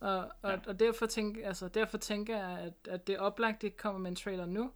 Og, 0.00 0.18
og, 0.42 0.50
Ja. 0.50 0.58
og 0.66 0.80
derfor, 0.80 1.06
tænker, 1.06 1.46
altså, 1.48 1.68
derfor 1.68 1.98
tænker 1.98 2.36
jeg, 2.38 2.58
at, 2.58 2.88
at 2.88 3.06
det 3.06 3.14
er 3.14 3.18
oplagt, 3.20 3.56
at 3.56 3.62
de 3.62 3.70
kommer 3.70 4.00
med 4.00 4.10
en 4.10 4.16
trailer 4.16 4.46
nu 4.46 4.70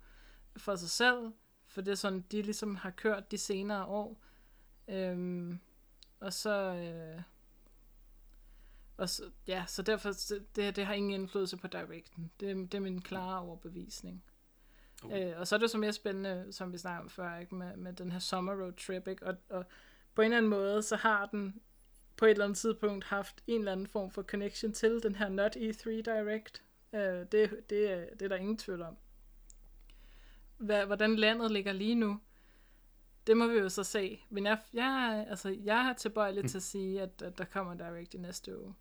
for 0.57 0.75
sig 0.77 0.91
selv, 0.91 1.33
for 1.77 1.81
det 1.83 1.91
er 1.91 1.95
sådan, 1.95 2.25
de 2.33 2.43
ligesom 2.43 2.77
har 2.77 2.91
kørt 2.91 3.31
de 3.31 3.39
senere 3.39 3.85
år. 3.85 4.17
Øhm, 4.89 5.59
og 6.21 6.33
så... 6.33 6.75
Øh, 6.75 7.23
og 8.97 9.09
så, 9.09 9.23
ja, 9.47 9.65
så 9.67 9.83
derfor, 9.83 10.13
det, 10.57 10.77
det 10.77 10.87
har 10.87 10.95
ingen 10.95 11.21
indflydelse 11.21 11.57
på 11.57 11.67
Directen. 11.67 12.31
Det, 12.41 12.73
det 12.73 12.75
er 12.75 12.83
min 12.83 13.01
klare 13.01 13.41
overbevisning. 13.41 14.25
Okay. 15.05 15.33
Øh, 15.33 15.41
og 15.41 15.47
så 15.47 15.55
er 15.55 15.59
det 15.59 15.71
så 15.71 15.79
mere 15.79 15.93
spændende, 15.93 16.53
som 16.53 16.73
vi 16.73 16.79
snakkede 16.79 17.03
om 17.03 17.11
før, 17.11 17.39
ikke? 17.39 17.55
Med, 17.55 17.77
med 17.77 17.93
den 17.93 18.13
her 18.13 18.19
summer 18.19 18.53
road 18.53 18.73
trip, 18.73 19.09
ikke? 19.09 19.27
Og, 19.27 19.37
og 19.51 19.65
på 20.15 20.23
en 20.23 20.25
eller 20.25 20.37
anden 20.37 20.51
måde, 20.51 20.83
så 20.83 20.97
har 20.97 21.27
den 21.27 21.61
på 22.17 22.25
et 22.25 22.31
eller 22.31 22.45
andet 22.45 22.59
tidspunkt 22.59 23.05
haft 23.05 23.43
en 23.47 23.59
eller 23.59 23.73
anden 23.73 23.87
form 23.87 24.11
for 24.11 24.23
connection 24.23 24.73
til 24.73 25.03
den 25.03 25.15
her 25.15 25.29
Not 25.29 25.57
E3 25.57 25.91
Direct. 25.91 26.63
Øh, 26.93 27.01
det, 27.01 27.51
det, 27.71 27.71
det 28.13 28.23
er 28.23 28.29
der 28.29 28.37
ingen 28.37 28.59
tvivl 28.59 28.83
om. 28.83 28.97
Hvad, 30.59 30.87
hvordan 30.87 31.17
landet 31.17 31.51
ligger 31.51 31.73
lige 31.73 31.95
nu, 31.95 32.21
det 33.27 33.37
må 33.37 33.47
vi 33.47 33.59
jo 33.59 33.69
så 33.69 33.85
se. 33.85 34.21
Men 34.31 34.47
jeg, 34.47 34.59
jeg, 34.73 35.25
altså, 35.29 35.49
jeg 35.65 35.89
er 35.89 35.93
tilbøjelig 35.93 36.51
til 36.51 36.59
at 36.59 36.63
sige, 36.63 37.03
at, 37.03 37.23
at 37.23 37.39
der 37.39 37.45
kommer 37.45 37.75
Direct 37.75 38.15
i 38.15 38.19
næste 38.19 38.61
uge. 38.61 38.75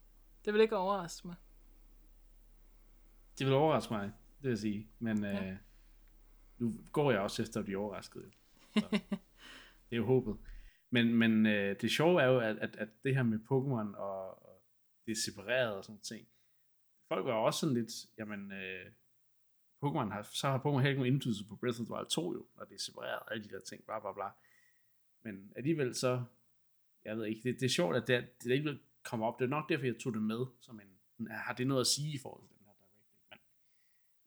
Det 0.46 0.54
vil 0.54 0.62
ikke 0.62 0.78
overraske 0.78 1.28
mig. 1.28 1.36
Det 3.40 3.46
vil 3.48 3.54
overraske 3.56 3.94
mig, 3.94 4.04
det 4.04 4.44
vil 4.44 4.50
jeg 4.50 4.58
sige. 4.58 4.90
Men 5.00 5.26
øh, 5.26 5.34
Ja. 5.34 5.58
nu 6.58 6.74
går 6.92 7.12
jeg 7.12 7.20
også 7.20 7.42
efter 7.42 7.60
at 7.60 7.66
blive 7.66 7.78
overrasket. 7.80 8.32
Så, 8.74 8.86
det 9.90 9.92
er 9.92 9.98
jo 9.98 10.06
håbet. 10.06 10.38
Men, 10.90 11.16
men 11.16 11.46
øh, 11.46 11.76
det 11.82 11.92
sjove 11.92 12.22
er 12.22 12.26
jo, 12.28 12.40
at, 12.40 12.58
at, 12.58 12.76
at 12.76 12.90
det 13.04 13.16
her 13.16 13.24
med 13.24 13.40
Pokémon 13.40 13.98
og, 13.98 14.46
og 14.46 14.64
det 15.06 15.12
er 15.12 15.16
separeret 15.26 15.76
og 15.76 15.84
sådan 15.84 16.02
ting. 16.02 16.28
Folk 17.08 17.26
var 17.26 17.34
også 17.34 17.60
sådan 17.60 17.76
lidt, 17.76 17.92
jamen, 18.18 18.52
øh, 18.52 18.92
Pokémon 19.86 20.12
har, 20.12 20.24
så 20.24 20.48
har 20.48 20.58
Pokémon 20.58 20.78
heller 20.78 20.90
ikke 20.90 21.02
nogen 21.02 21.14
indflydelse 21.14 21.46
på 21.48 21.56
Breath 21.56 21.82
of 21.82 21.86
the 21.86 21.94
Wild 21.94 22.08
2 22.08 22.34
jo, 22.34 22.46
når 22.58 22.66
det 22.66 22.76
er 22.76 22.80
separeret, 22.80 23.24
alle 23.32 23.44
de 23.44 23.50
der 23.50 23.60
ting, 23.60 23.86
bla 23.86 24.00
bla 24.00 24.14
bla. 24.14 24.30
Men 25.24 25.52
alligevel 25.56 25.96
så, 25.96 26.24
jeg 27.06 27.18
ved 27.18 27.26
ikke, 27.26 27.42
det, 27.44 27.60
det 27.60 27.66
er 27.66 27.70
sjovt, 27.70 27.96
at 27.96 28.08
det, 28.08 28.28
det 28.44 28.52
alligevel 28.52 28.80
kommer 29.04 29.28
op. 29.28 29.40
Det 29.40 29.46
er 29.46 29.50
nok 29.50 29.70
derfor, 29.70 29.86
jeg 29.86 29.98
tog 30.00 30.14
det 30.14 30.22
med, 30.22 30.46
som 30.60 30.80
en, 30.80 31.28
har 31.28 31.54
det 31.54 31.68
noget 31.68 31.82
at 31.82 31.88
sige 31.88 32.14
i 32.14 32.18
forhold 32.18 32.44
til 32.44 32.50
den 32.50 32.66
her 32.66 32.74
direct? 32.74 33.06
Men 33.30 33.40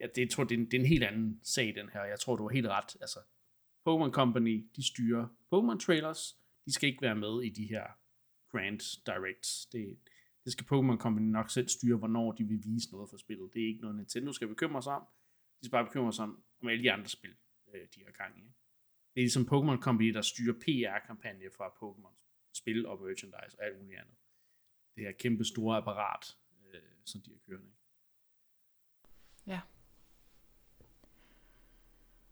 ja, 0.00 0.06
det, 0.14 0.30
tror, 0.30 0.44
det 0.44 0.54
er, 0.54 0.59
en, 0.59 0.64
det 0.64 0.74
er 0.74 0.80
en 0.80 0.86
helt 0.86 1.04
anden 1.04 1.40
sag, 1.42 1.74
den 1.74 1.88
her. 1.88 2.04
Jeg 2.04 2.20
tror, 2.20 2.36
du 2.36 2.42
har 2.42 2.54
helt 2.54 2.66
ret. 2.66 2.96
Altså, 3.00 3.18
Pokémon 3.88 4.11
Company, 4.11 4.66
de 4.76 4.86
styrer 4.86 5.26
Pokémon 5.54 5.78
trailers. 5.86 6.38
De 6.64 6.72
skal 6.72 6.88
ikke 6.88 7.02
være 7.02 7.16
med 7.16 7.42
i 7.42 7.50
de 7.50 7.66
her 7.66 7.84
Grand 8.50 9.02
Directs. 9.06 9.66
Det, 9.66 9.98
det 10.44 10.52
skal 10.52 10.64
Pokémon 10.64 10.96
Company 10.96 11.30
nok 11.30 11.50
selv 11.50 11.68
styre, 11.68 11.96
hvornår 11.96 12.32
de 12.32 12.44
vil 12.44 12.64
vise 12.64 12.90
noget 12.92 13.11
for 13.11 13.16
spillet. 13.16 13.54
Det 13.54 13.62
er 13.62 13.66
ikke 13.66 13.80
noget, 13.80 13.96
Nintendo 13.96 14.32
skal 14.32 14.48
bekymre 14.48 14.82
sig 14.82 14.92
om. 14.92 15.02
De 15.61 15.66
skal 15.66 15.70
bare 15.70 15.84
bekymre 15.84 16.12
sig 16.12 16.22
om, 16.22 16.44
om 16.62 16.68
alle 16.68 16.82
de 16.82 16.92
andre 16.92 17.09
spil, 17.09 17.34
øh, 17.74 17.86
de 17.94 18.04
har 18.04 18.12
gang 18.12 18.38
i. 18.38 18.42
Det 19.14 19.20
er 19.20 19.24
ligesom 19.24 19.42
Pokémon 19.42 19.80
Company, 19.80 20.14
der 20.14 20.22
styrer 20.22 20.54
PR-kampagne 20.54 21.50
fra 21.56 21.68
Pokémon 21.68 22.18
spil 22.52 22.86
og 22.86 23.00
merchandise 23.02 23.59
og 23.59 23.66
alt 23.66 23.78
muligt 23.80 24.00
andet. 24.00 24.14
Det 24.96 25.04
her 25.04 25.12
kæmpe 25.12 25.44
store 25.44 25.76
apparat, 25.76 26.36
øh, 26.74 26.80
som 27.04 27.20
de 27.20 27.30
har 27.30 27.38
kørende. 27.46 27.70
Ja. 29.46 29.61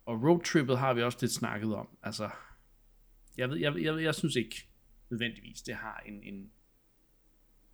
Og 0.04 0.22
roadtrippet 0.22 0.78
har 0.78 0.94
vi 0.94 1.02
også 1.02 1.18
lidt 1.20 1.32
snakket 1.32 1.74
om. 1.74 1.98
Altså, 2.02 2.30
jeg, 3.36 3.50
ved, 3.50 3.56
jeg, 3.56 3.82
jeg, 3.82 4.02
jeg 4.02 4.14
synes 4.14 4.36
ikke 4.36 4.68
nødvendigvis, 5.10 5.62
det 5.62 5.74
har 5.74 5.98
en, 6.06 6.22
en 6.22 6.52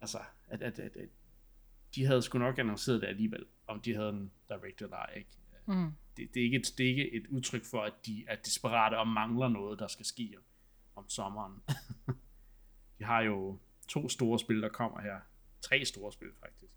altså, 0.00 0.18
at, 0.48 0.62
at, 0.62 0.78
at, 0.78 0.96
at 0.96 1.08
de 1.94 2.04
havde 2.04 2.22
sgu 2.22 2.38
nok 2.38 2.58
annonceret 2.58 3.00
det 3.00 3.06
alligevel, 3.06 3.46
om 3.66 3.80
de 3.80 3.94
havde 3.94 4.08
en 4.08 4.32
director 4.48 4.88
ej, 4.88 5.14
ikke? 5.16 5.30
Mm. 5.66 5.92
Det, 6.16 6.34
det, 6.34 6.40
er 6.40 6.44
ikke 6.44 6.56
et, 6.56 6.74
det 6.78 6.84
er 6.86 6.90
ikke 6.90 7.12
et 7.12 7.26
udtryk 7.26 7.64
for, 7.64 7.82
at 7.82 7.92
de 8.06 8.24
er 8.28 8.36
desperate 8.36 8.98
og 8.98 9.08
mangler 9.08 9.48
noget, 9.48 9.78
der 9.78 9.86
skal 9.88 10.06
ske 10.06 10.34
om 10.96 11.08
sommeren. 11.08 11.62
de 12.98 13.04
har 13.04 13.20
jo 13.20 13.58
to 13.88 14.08
store 14.08 14.38
spil, 14.38 14.62
der 14.62 14.68
kommer 14.68 15.00
her. 15.00 15.16
Tre 15.60 15.84
store 15.84 16.12
spil, 16.12 16.28
faktisk. 16.40 16.74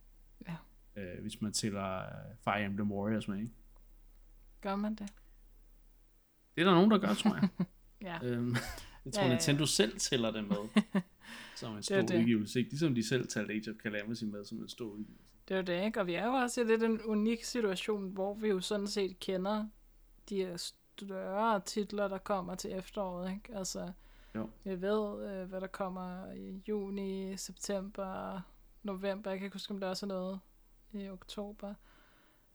Ja. 0.47 0.55
Øh, 0.95 1.21
hvis 1.21 1.41
man 1.41 1.53
tæller 1.53 1.97
øh, 1.97 2.35
Fire 2.43 2.65
Emblem 2.65 2.91
Warriors 2.91 3.27
med, 3.27 3.37
ikke? 3.37 3.51
Gør 4.61 4.75
man 4.75 4.95
det? 4.95 5.13
Det 6.55 6.61
er 6.61 6.65
der 6.65 6.73
nogen, 6.73 6.91
der 6.91 6.97
gør, 6.97 7.13
tror 7.13 7.35
jeg. 7.35 7.49
Ja. 8.01 8.19
Øhm, 8.23 8.55
jeg 9.05 9.13
tror, 9.13 9.21
Ja, 9.21 9.27
ja, 9.27 9.27
ja. 9.27 9.29
Nintendo 9.29 9.65
selv 9.65 9.99
tæller 9.99 10.31
det 10.31 10.43
med 10.47 10.81
som 11.55 11.75
en 11.75 11.83
stor 11.83 11.95
det. 11.95 12.19
udgivelse. 12.19 12.59
Ikke? 12.59 12.71
Ligesom 12.71 12.95
de 12.95 13.07
selv 13.07 13.27
talte 13.27 13.53
Age 13.53 13.71
of 13.71 13.75
Calamity 13.75 14.23
med 14.23 14.45
som 14.45 14.57
en 14.57 14.69
stor 14.69 14.85
udgivelse. 14.85 15.34
Det 15.47 15.53
er 15.53 15.57
jo 15.57 15.63
det, 15.63 15.85
ikke? 15.85 15.99
Og 15.99 16.07
vi 16.07 16.13
er 16.13 16.25
jo 16.25 16.31
også 16.33 16.61
i 16.61 16.63
lidt 16.63 16.83
en 16.83 17.01
unik 17.01 17.43
situation, 17.43 18.09
hvor 18.09 18.33
vi 18.33 18.47
jo 18.47 18.59
sådan 18.61 18.87
set 18.87 19.19
kender 19.19 19.65
de 20.29 20.35
her 20.35 20.57
større 20.57 21.59
titler, 21.59 22.07
der 22.07 22.17
kommer 22.17 22.55
til 22.55 22.71
efteråret, 22.73 23.31
ikke? 23.31 23.55
Altså, 23.57 23.91
Jo. 24.35 24.49
vi 24.63 24.81
ved, 24.81 25.27
øh, 25.29 25.49
hvad 25.49 25.61
der 25.61 25.67
kommer 25.67 26.31
i 26.31 26.63
juni, 26.67 27.37
september, 27.37 28.41
november. 28.83 29.29
Jeg 29.31 29.39
kan 29.39 29.45
ikke 29.45 29.55
huske, 29.55 29.73
om 29.73 29.79
der 29.79 29.87
også 29.87 30.05
er 30.05 30.07
noget 30.07 30.39
i 30.93 31.09
oktober. 31.09 31.73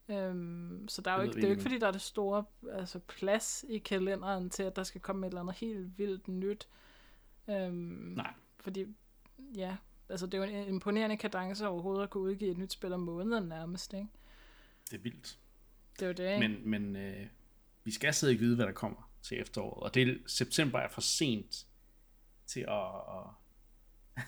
Øhm, 0.09 0.87
så 0.87 1.01
der 1.01 1.11
er 1.11 1.15
jo 1.15 1.21
ikke, 1.21 1.35
det 1.35 1.43
er 1.43 1.47
jo 1.47 1.51
ikke 1.51 1.61
fordi 1.61 1.77
der 1.77 1.87
er 1.87 1.91
det 1.91 2.01
store 2.01 2.43
altså, 2.71 2.99
plads 2.99 3.65
i 3.69 3.77
kalenderen 3.77 4.49
til, 4.49 4.63
at 4.63 4.75
der 4.75 4.83
skal 4.83 5.01
komme 5.01 5.27
et 5.27 5.31
eller 5.31 5.41
andet 5.41 5.55
helt 5.55 5.97
vildt 5.97 6.27
nyt. 6.27 6.67
Øhm, 7.49 8.13
Nej. 8.15 8.33
Fordi, 8.59 8.85
ja, 9.55 9.77
altså 10.11 10.25
det 10.25 10.33
er 10.33 10.37
jo 10.37 10.43
en 10.43 10.67
imponerende 10.67 11.17
kadence 11.17 11.67
overhovedet 11.67 12.03
at 12.03 12.09
kunne 12.09 12.23
udgive 12.23 12.51
et 12.51 12.57
nyt 12.57 12.71
spil 12.71 12.93
om 12.93 12.99
måneden 12.99 13.49
nærmest, 13.49 13.93
ikke? 13.93 14.07
Det 14.89 14.97
er 14.97 15.01
vildt. 15.01 15.39
Det 15.99 16.01
er 16.01 16.07
jo 16.07 16.13
det, 16.13 16.33
ikke? 16.35 16.47
Men, 16.47 16.69
men 16.69 16.95
øh, 16.95 17.27
vi 17.83 17.91
skal 17.91 18.13
stadig 18.13 18.39
vide, 18.39 18.55
hvad 18.55 18.65
der 18.65 18.71
kommer 18.71 19.11
til 19.21 19.41
efteråret. 19.41 19.83
Og 19.83 19.93
det 19.93 20.09
er, 20.09 20.15
september 20.27 20.79
er 20.79 20.89
for 20.89 21.01
sent 21.01 21.67
til 22.45 22.59
at, 22.59 22.85
at, 22.95 24.23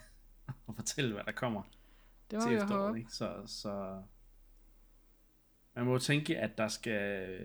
at 0.70 0.76
fortælle, 0.76 1.14
hvad 1.14 1.24
der 1.24 1.32
kommer 1.32 1.64
det 2.32 2.42
til 2.42 2.54
efteråret. 2.54 2.88
håbe. 2.88 3.00
Ikke? 3.00 3.12
Så, 3.12 3.44
så 3.46 4.02
man 5.76 5.86
må 5.86 5.92
jo 5.92 6.00
tænke, 6.00 6.38
at 6.38 6.58
der 6.58 6.68
skal, 6.68 7.40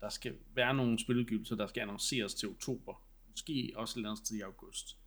der 0.00 0.08
skal 0.08 0.36
være 0.54 0.74
nogle 0.74 0.98
spiludgivelser, 0.98 1.56
der 1.56 1.66
skal 1.66 1.80
annonceres 1.80 2.34
til 2.34 2.48
oktober. 2.48 3.02
Måske 3.30 3.72
også 3.76 3.92
et 3.92 3.96
eller 3.96 4.10
andet 4.10 4.26
sted 4.26 4.36
i 4.36 4.40
august. 4.40 4.98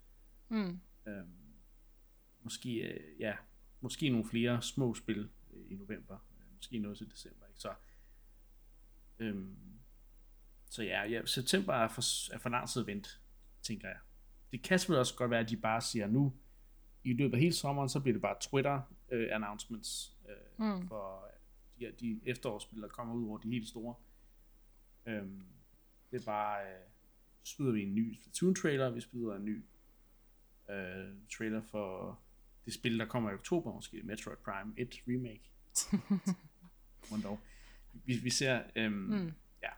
Mm. 0.49 0.79
Øhm, 1.07 1.40
måske, 2.43 2.73
øh, 2.73 3.19
ja, 3.19 3.35
måske 3.81 4.09
nogle 4.09 4.25
flere 4.29 4.61
små 4.61 4.93
spil 4.93 5.29
øh, 5.53 5.71
i 5.71 5.75
november. 5.75 6.15
Øh, 6.15 6.55
måske 6.55 6.79
noget 6.79 6.97
til 6.97 7.11
december. 7.11 7.45
Ikke? 7.47 7.59
Så, 7.59 7.73
øhm, 9.19 9.57
så 10.69 10.83
ja, 10.83 11.03
ja, 11.03 11.25
september 11.25 11.73
er 11.73 11.87
for, 11.87 12.33
er 12.33 12.37
for 12.37 12.49
lang 12.49 12.69
tid 12.69 12.81
at 12.81 12.87
vente, 12.87 13.09
tænker 13.61 13.87
jeg. 13.87 13.97
Det 14.51 14.61
kan 14.61 14.79
selvfølgelig 14.79 14.99
også 14.99 15.15
godt 15.15 15.31
være, 15.31 15.39
at 15.39 15.49
de 15.49 15.57
bare 15.57 15.81
siger 15.81 16.07
nu, 16.07 16.33
i 17.03 17.13
løbet 17.13 17.33
af 17.33 17.39
hele 17.39 17.53
sommeren, 17.53 17.89
så 17.89 17.99
bliver 17.99 18.13
det 18.13 18.21
bare 18.21 18.35
Twitter 18.41 18.81
øh, 19.11 19.27
announcements 19.31 20.17
øh, 20.29 20.35
Mm. 20.57 20.87
for 20.87 21.27
de, 21.79 21.91
de 21.99 22.19
efterårsspil, 22.25 22.81
der 22.81 22.87
kommer 22.87 23.15
ud 23.15 23.27
over 23.27 23.37
de 23.37 23.49
helt 23.49 23.67
store. 23.67 23.95
Øhm, 25.05 25.43
det 26.11 26.21
er 26.21 26.25
bare, 26.25 26.65
øh, 26.65 26.79
så 27.43 27.55
smider 27.55 27.71
vi 27.71 27.83
en 27.83 27.95
ny 27.95 28.19
Splatoon 28.21 28.55
trailer, 28.55 28.89
vi 28.89 29.01
smider 29.01 29.35
en 29.35 29.45
ny 29.45 29.65
øh, 30.69 31.15
trailer 31.37 31.61
for 31.61 32.19
det 32.65 32.73
spil, 32.73 32.99
der 32.99 33.05
kommer 33.05 33.31
i 33.31 33.33
oktober, 33.33 33.73
måske 33.73 34.01
Metroid 34.03 34.37
Prime 34.37 34.73
1 34.77 34.89
Remake. 35.07 35.51
Hvordan 37.07 37.23
dog? 37.23 37.39
Vi, 37.93 38.17
vi 38.17 38.29
ser, 38.29 38.61
øhm, 38.75 38.93
Mm. 38.93 39.33
ja, 39.63 39.69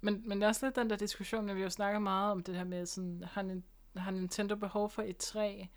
Men, 0.00 0.28
men 0.28 0.38
der 0.40 0.44
er 0.44 0.48
også 0.48 0.66
lidt 0.66 0.76
den 0.76 0.90
der 0.90 0.96
diskussion, 0.96 1.50
at 1.50 1.56
vi 1.56 1.62
jo 1.62 1.70
snakker 1.70 1.98
meget 2.00 2.32
om 2.32 2.42
det 2.42 2.54
her 2.56 2.64
med, 2.64 2.86
sådan, 2.86 3.24
har, 3.26 3.60
har 3.96 4.10
Nintendo 4.10 4.56
behov 4.56 4.90
for 4.90 5.02
et 5.02 5.16
3? 5.16 5.68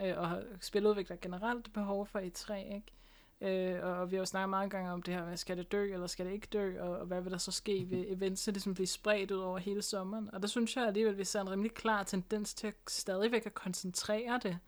øh, 0.00 0.18
og 0.18 0.28
har 0.28 0.42
spiludvikler 0.60 1.16
generelt 1.16 1.72
behov 1.72 2.06
for 2.06 2.18
E3, 2.18 2.54
ikke? 2.74 2.92
Øh, 3.40 3.84
og 3.84 4.10
vi 4.10 4.16
har 4.16 4.20
jo 4.20 4.26
snakket 4.26 4.48
mange 4.50 4.70
gange 4.70 4.90
om 4.90 5.02
det 5.02 5.14
her, 5.14 5.24
hvad 5.24 5.36
skal 5.36 5.56
det 5.56 5.72
dø, 5.72 5.92
eller 5.94 6.06
skal 6.06 6.26
det 6.26 6.32
ikke 6.32 6.48
dø, 6.52 6.80
og, 6.80 6.98
og 6.98 7.06
hvad 7.06 7.20
vil 7.20 7.32
der 7.32 7.38
så 7.38 7.52
ske 7.52 7.86
ved 7.90 8.04
events, 8.08 8.44
det 8.44 8.54
ligesom 8.54 8.74
bliver 8.74 8.86
spredt 8.86 9.30
ud 9.30 9.38
over 9.38 9.58
hele 9.58 9.82
sommeren. 9.82 10.30
Og 10.34 10.42
der 10.42 10.48
synes 10.48 10.76
jeg 10.76 10.86
alligevel, 10.86 11.12
at 11.12 11.18
vi 11.18 11.24
ser 11.24 11.40
en 11.40 11.50
rimelig 11.50 11.74
klar 11.74 12.02
tendens 12.02 12.54
til 12.54 12.66
at 12.66 12.74
stadigvæk 12.88 13.46
at 13.46 13.54
koncentrere 13.54 14.40
det 14.42 14.58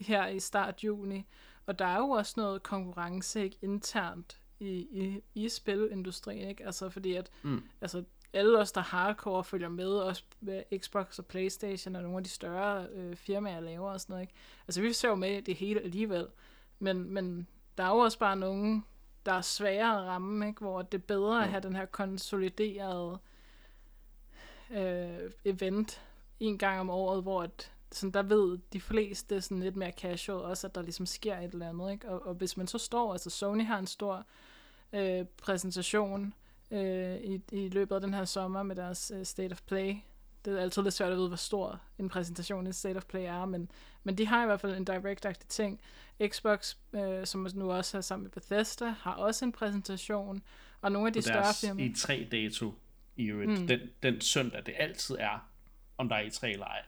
her 0.00 0.26
i 0.26 0.40
start 0.40 0.84
juni. 0.84 1.26
Og 1.66 1.78
der 1.78 1.84
er 1.84 1.98
jo 1.98 2.08
også 2.10 2.34
noget 2.36 2.62
konkurrence 2.62 3.44
ikke, 3.44 3.56
internt 3.62 4.40
i, 4.60 4.68
i, 4.74 5.22
i 5.34 5.48
spilindustrien, 5.48 6.48
ikke? 6.48 6.66
Altså 6.66 6.88
fordi 6.90 7.14
at 7.14 7.30
Mm. 7.42 7.62
altså, 7.80 8.04
alle 8.32 8.58
os, 8.58 8.72
der 8.72 8.80
hardcore 8.80 9.44
følger 9.44 9.68
med, 9.68 9.88
også 9.90 10.22
med 10.40 10.62
Xbox 10.78 11.18
og 11.18 11.26
Playstation 11.26 11.96
og 11.96 12.02
nogle 12.02 12.16
af 12.18 12.24
de 12.24 12.30
større 12.30 12.86
øh, 12.86 13.16
firmaer 13.16 13.60
laver 13.60 13.90
og 13.90 14.00
sådan 14.00 14.12
noget, 14.12 14.22
ikke? 14.22 14.34
Altså 14.68 14.80
vi 14.80 14.92
ser 14.92 15.08
jo 15.08 15.14
med 15.14 15.42
det 15.42 15.54
hele 15.54 15.80
alligevel, 15.80 16.26
men, 16.78 17.10
men 17.10 17.46
der 17.78 17.84
er 17.84 17.88
jo 17.88 17.98
også 17.98 18.18
bare 18.18 18.36
nogen, 18.36 18.84
der 19.26 19.32
er 19.32 19.40
sværere 19.40 19.98
at 20.00 20.06
ramme, 20.06 20.46
ikke? 20.48 20.60
hvor 20.60 20.82
det 20.82 20.98
er 20.98 21.02
bedre 21.02 21.40
at 21.40 21.46
Jo. 21.46 21.50
have 21.50 21.62
den 21.62 21.76
her 21.76 21.86
konsoliderede 21.86 23.18
øh, 24.70 25.30
event 25.44 26.02
en 26.40 26.58
gang 26.58 26.80
om 26.80 26.90
året, 26.90 27.22
hvor 27.22 27.42
at, 27.42 27.72
sådan, 27.92 28.10
der 28.10 28.22
ved 28.22 28.58
de 28.72 28.80
fleste 28.80 29.40
sådan 29.40 29.62
lidt 29.62 29.76
mere 29.76 29.92
casual 29.92 30.44
også, 30.44 30.66
at 30.66 30.74
der 30.74 30.82
ligesom 30.82 31.06
sker 31.06 31.38
et 31.38 31.52
eller 31.52 31.68
andet. 31.68 31.92
Ikke? 31.92 32.08
Og, 32.08 32.26
og 32.26 32.34
hvis 32.34 32.56
man 32.56 32.66
så 32.66 32.78
står, 32.78 33.12
altså 33.12 33.30
Sony 33.30 33.66
har 33.66 33.78
en 33.78 33.86
stor 33.86 34.26
øh, 34.92 35.24
præsentation 35.42 36.34
øh, 36.70 37.16
i, 37.16 37.40
i 37.52 37.68
løbet 37.68 37.94
af 37.94 38.00
den 38.00 38.14
her 38.14 38.24
sommer 38.24 38.62
med 38.62 38.76
deres 38.76 39.12
øh, 39.14 39.24
State 39.24 39.52
of 39.52 39.62
Play. 39.66 39.96
Det 40.44 40.58
er 40.58 40.62
altid 40.62 40.82
lidt 40.82 40.94
svært 40.94 41.12
at 41.12 41.18
vide, 41.18 41.28
hvor 41.28 41.36
stor 41.36 41.80
en 41.98 42.08
præsentation 42.08 42.66
i 42.66 42.72
State 42.72 42.96
of 42.96 43.04
Play 43.04 43.22
er, 43.22 43.44
men, 43.44 43.70
men 44.04 44.18
de 44.18 44.26
har 44.26 44.42
i 44.42 44.46
hvert 44.46 44.60
fald 44.60 44.76
en 44.76 44.84
direct 44.84 45.26
ting. 45.48 45.80
Xbox, 46.26 46.76
øh, 46.92 47.26
som 47.26 47.48
nu 47.54 47.72
også 47.72 47.96
er 47.96 48.00
sammen 48.00 48.24
med 48.24 48.30
Bethesda, 48.30 48.88
har 48.88 49.12
også 49.12 49.44
en 49.44 49.52
præsentation, 49.52 50.42
og 50.80 50.92
nogle 50.92 51.06
af 51.06 51.12
de 51.12 51.22
større 51.22 51.54
firmaer... 51.60 51.88
E3-dato 51.88 52.74
i 53.16 53.24
øvrigt. 53.24 53.60
Mm. 53.60 53.66
Den, 53.66 53.80
den 54.02 54.20
søndag, 54.20 54.62
det 54.66 54.74
altid 54.78 55.16
er, 55.18 55.48
om 55.98 56.08
der 56.08 56.16
er 56.16 56.22
E3 56.22 56.46
eller 56.46 56.66
ej. 56.66 56.82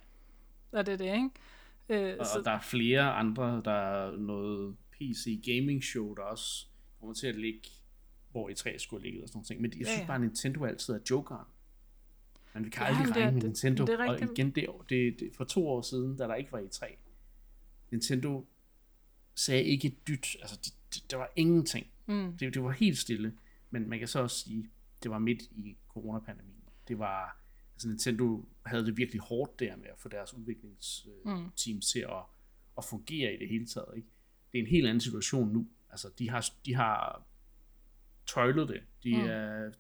Og 0.73 0.87
det 0.87 0.93
er 0.93 0.97
det, 0.97 1.05
ikke? 1.15 2.11
Øh, 2.11 2.17
Og, 2.21 2.27
så, 2.27 2.39
og 2.39 2.45
der 2.45 2.51
er 2.51 2.61
flere 2.61 3.13
andre, 3.13 3.63
der 3.65 3.71
er 3.73 4.17
noget 4.17 4.77
PC 4.93 5.41
gaming 5.45 5.85
show, 5.85 6.15
der 6.15 6.23
også 6.23 6.67
kommer 7.01 7.15
til 7.15 7.27
at 7.27 7.37
ligge, 7.37 7.61
hvor 8.31 8.51
E3 8.51 8.79
skulle 8.79 9.01
have 9.03 9.07
ligget 9.07 9.23
og 9.23 9.29
sådan 9.29 9.37
nogle 9.39 9.47
ting. 9.47 9.61
Men 9.61 9.71
jeg 9.71 9.79
Ja, 9.81 9.85
synes 9.85 10.01
ja. 10.01 10.07
bare, 10.07 10.15
at 10.15 10.21
Nintendo 10.21 10.65
altid 10.65 10.95
er 10.95 10.99
jokeren. 11.11 11.47
Vi 12.55 12.71
kan 12.71 12.83
Ja, 12.83 12.89
aldrig 12.89 13.07
det 13.07 13.17
er- 13.17 13.21
regne 13.21 13.33
med 13.33 13.41
det- 13.41 13.49
Nintendo. 13.49 13.85
det 13.87 13.95
er 14.01 14.09
og 14.09 14.21
igen, 14.23 14.51
det, 14.51 14.67
det, 14.89 15.21
det, 15.21 15.31
for 15.37 15.45
to 15.45 15.69
år 15.69 15.83
siden, 15.83 16.17
da 16.17 16.25
der 16.25 16.35
ikke 16.35 16.53
var 16.53 16.59
E3, 16.61 16.87
Nintendo 17.91 18.47
sagde 19.35 19.65
ikke 19.65 19.89
et 19.89 20.09
dyt. 20.09 20.37
Altså, 20.41 20.57
det, 20.65 20.75
det, 20.95 21.11
der 21.11 21.17
var 21.17 21.31
ingenting. 21.37 21.87
mm, 22.07 22.37
Det, 22.37 22.55
det 22.55 22.63
var 22.63 22.71
helt 22.71 22.99
stille. 22.99 23.35
Men 23.71 23.89
man 23.89 23.99
kan 23.99 24.09
så 24.09 24.21
også 24.21 24.39
sige, 24.39 24.71
det 25.03 25.11
var 25.11 25.19
midt 25.19 25.43
i 25.43 25.77
coronapandemien. 25.89 26.55
Det 26.89 26.99
var, 26.99 27.40
altså 27.81 27.89
Nintendo 27.89 28.49
havde 28.67 28.87
det 28.87 28.97
virkelig 28.97 29.21
hårdt 29.21 29.61
der 29.61 29.77
med 29.77 29.87
at 29.87 29.99
få 29.99 30.09
deres 30.09 30.35
udviklingsteam 30.35 31.75
Mm. 31.77 31.81
til 31.81 31.99
at, 32.01 32.23
at 32.79 32.85
fungere 32.85 33.35
i 33.35 33.39
det 33.39 33.49
hele 33.49 33.67
taget. 33.67 33.89
Ikke? 33.97 34.09
Det 34.53 34.59
er 34.59 34.63
en 34.63 34.69
helt 34.71 34.87
anden 34.87 35.01
situation 35.01 35.49
nu. 35.53 35.69
Altså, 35.91 36.11
de 36.19 36.31
har, 36.31 36.47
de 36.67 36.75
har 36.75 37.27
tøjlet 38.27 38.69
det. 38.69 38.83
De 39.05 39.15
Mm. 39.17 39.21
er 39.29 39.71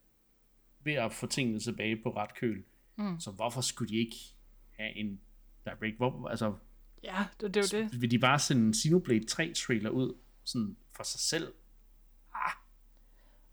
ved 0.84 0.92
at 0.92 1.12
få 1.12 1.26
tingene 1.26 1.60
tilbage 1.60 2.02
på 2.02 2.16
ret 2.16 2.34
køl. 2.34 2.64
Mm. 2.96 3.20
Så 3.20 3.30
hvorfor 3.30 3.60
skulle 3.60 3.88
de 3.88 3.96
ikke 3.96 4.16
have 4.78 4.96
en 4.96 5.20
direct? 5.64 5.96
Hvor, 5.96 6.28
altså, 6.28 6.54
ja, 7.04 7.26
det, 7.40 7.54
det 7.54 7.74
er 7.74 7.78
jo 7.78 7.82
det. 7.90 8.00
vil 8.00 8.10
de 8.10 8.18
bare 8.18 8.38
sende 8.38 8.62
en 8.66 8.74
Xenoblade 8.74 9.24
3 9.26 9.52
trailer 9.52 9.90
ud 9.90 10.14
sådan 10.44 10.76
for 10.96 11.02
sig 11.02 11.20
selv? 11.20 11.52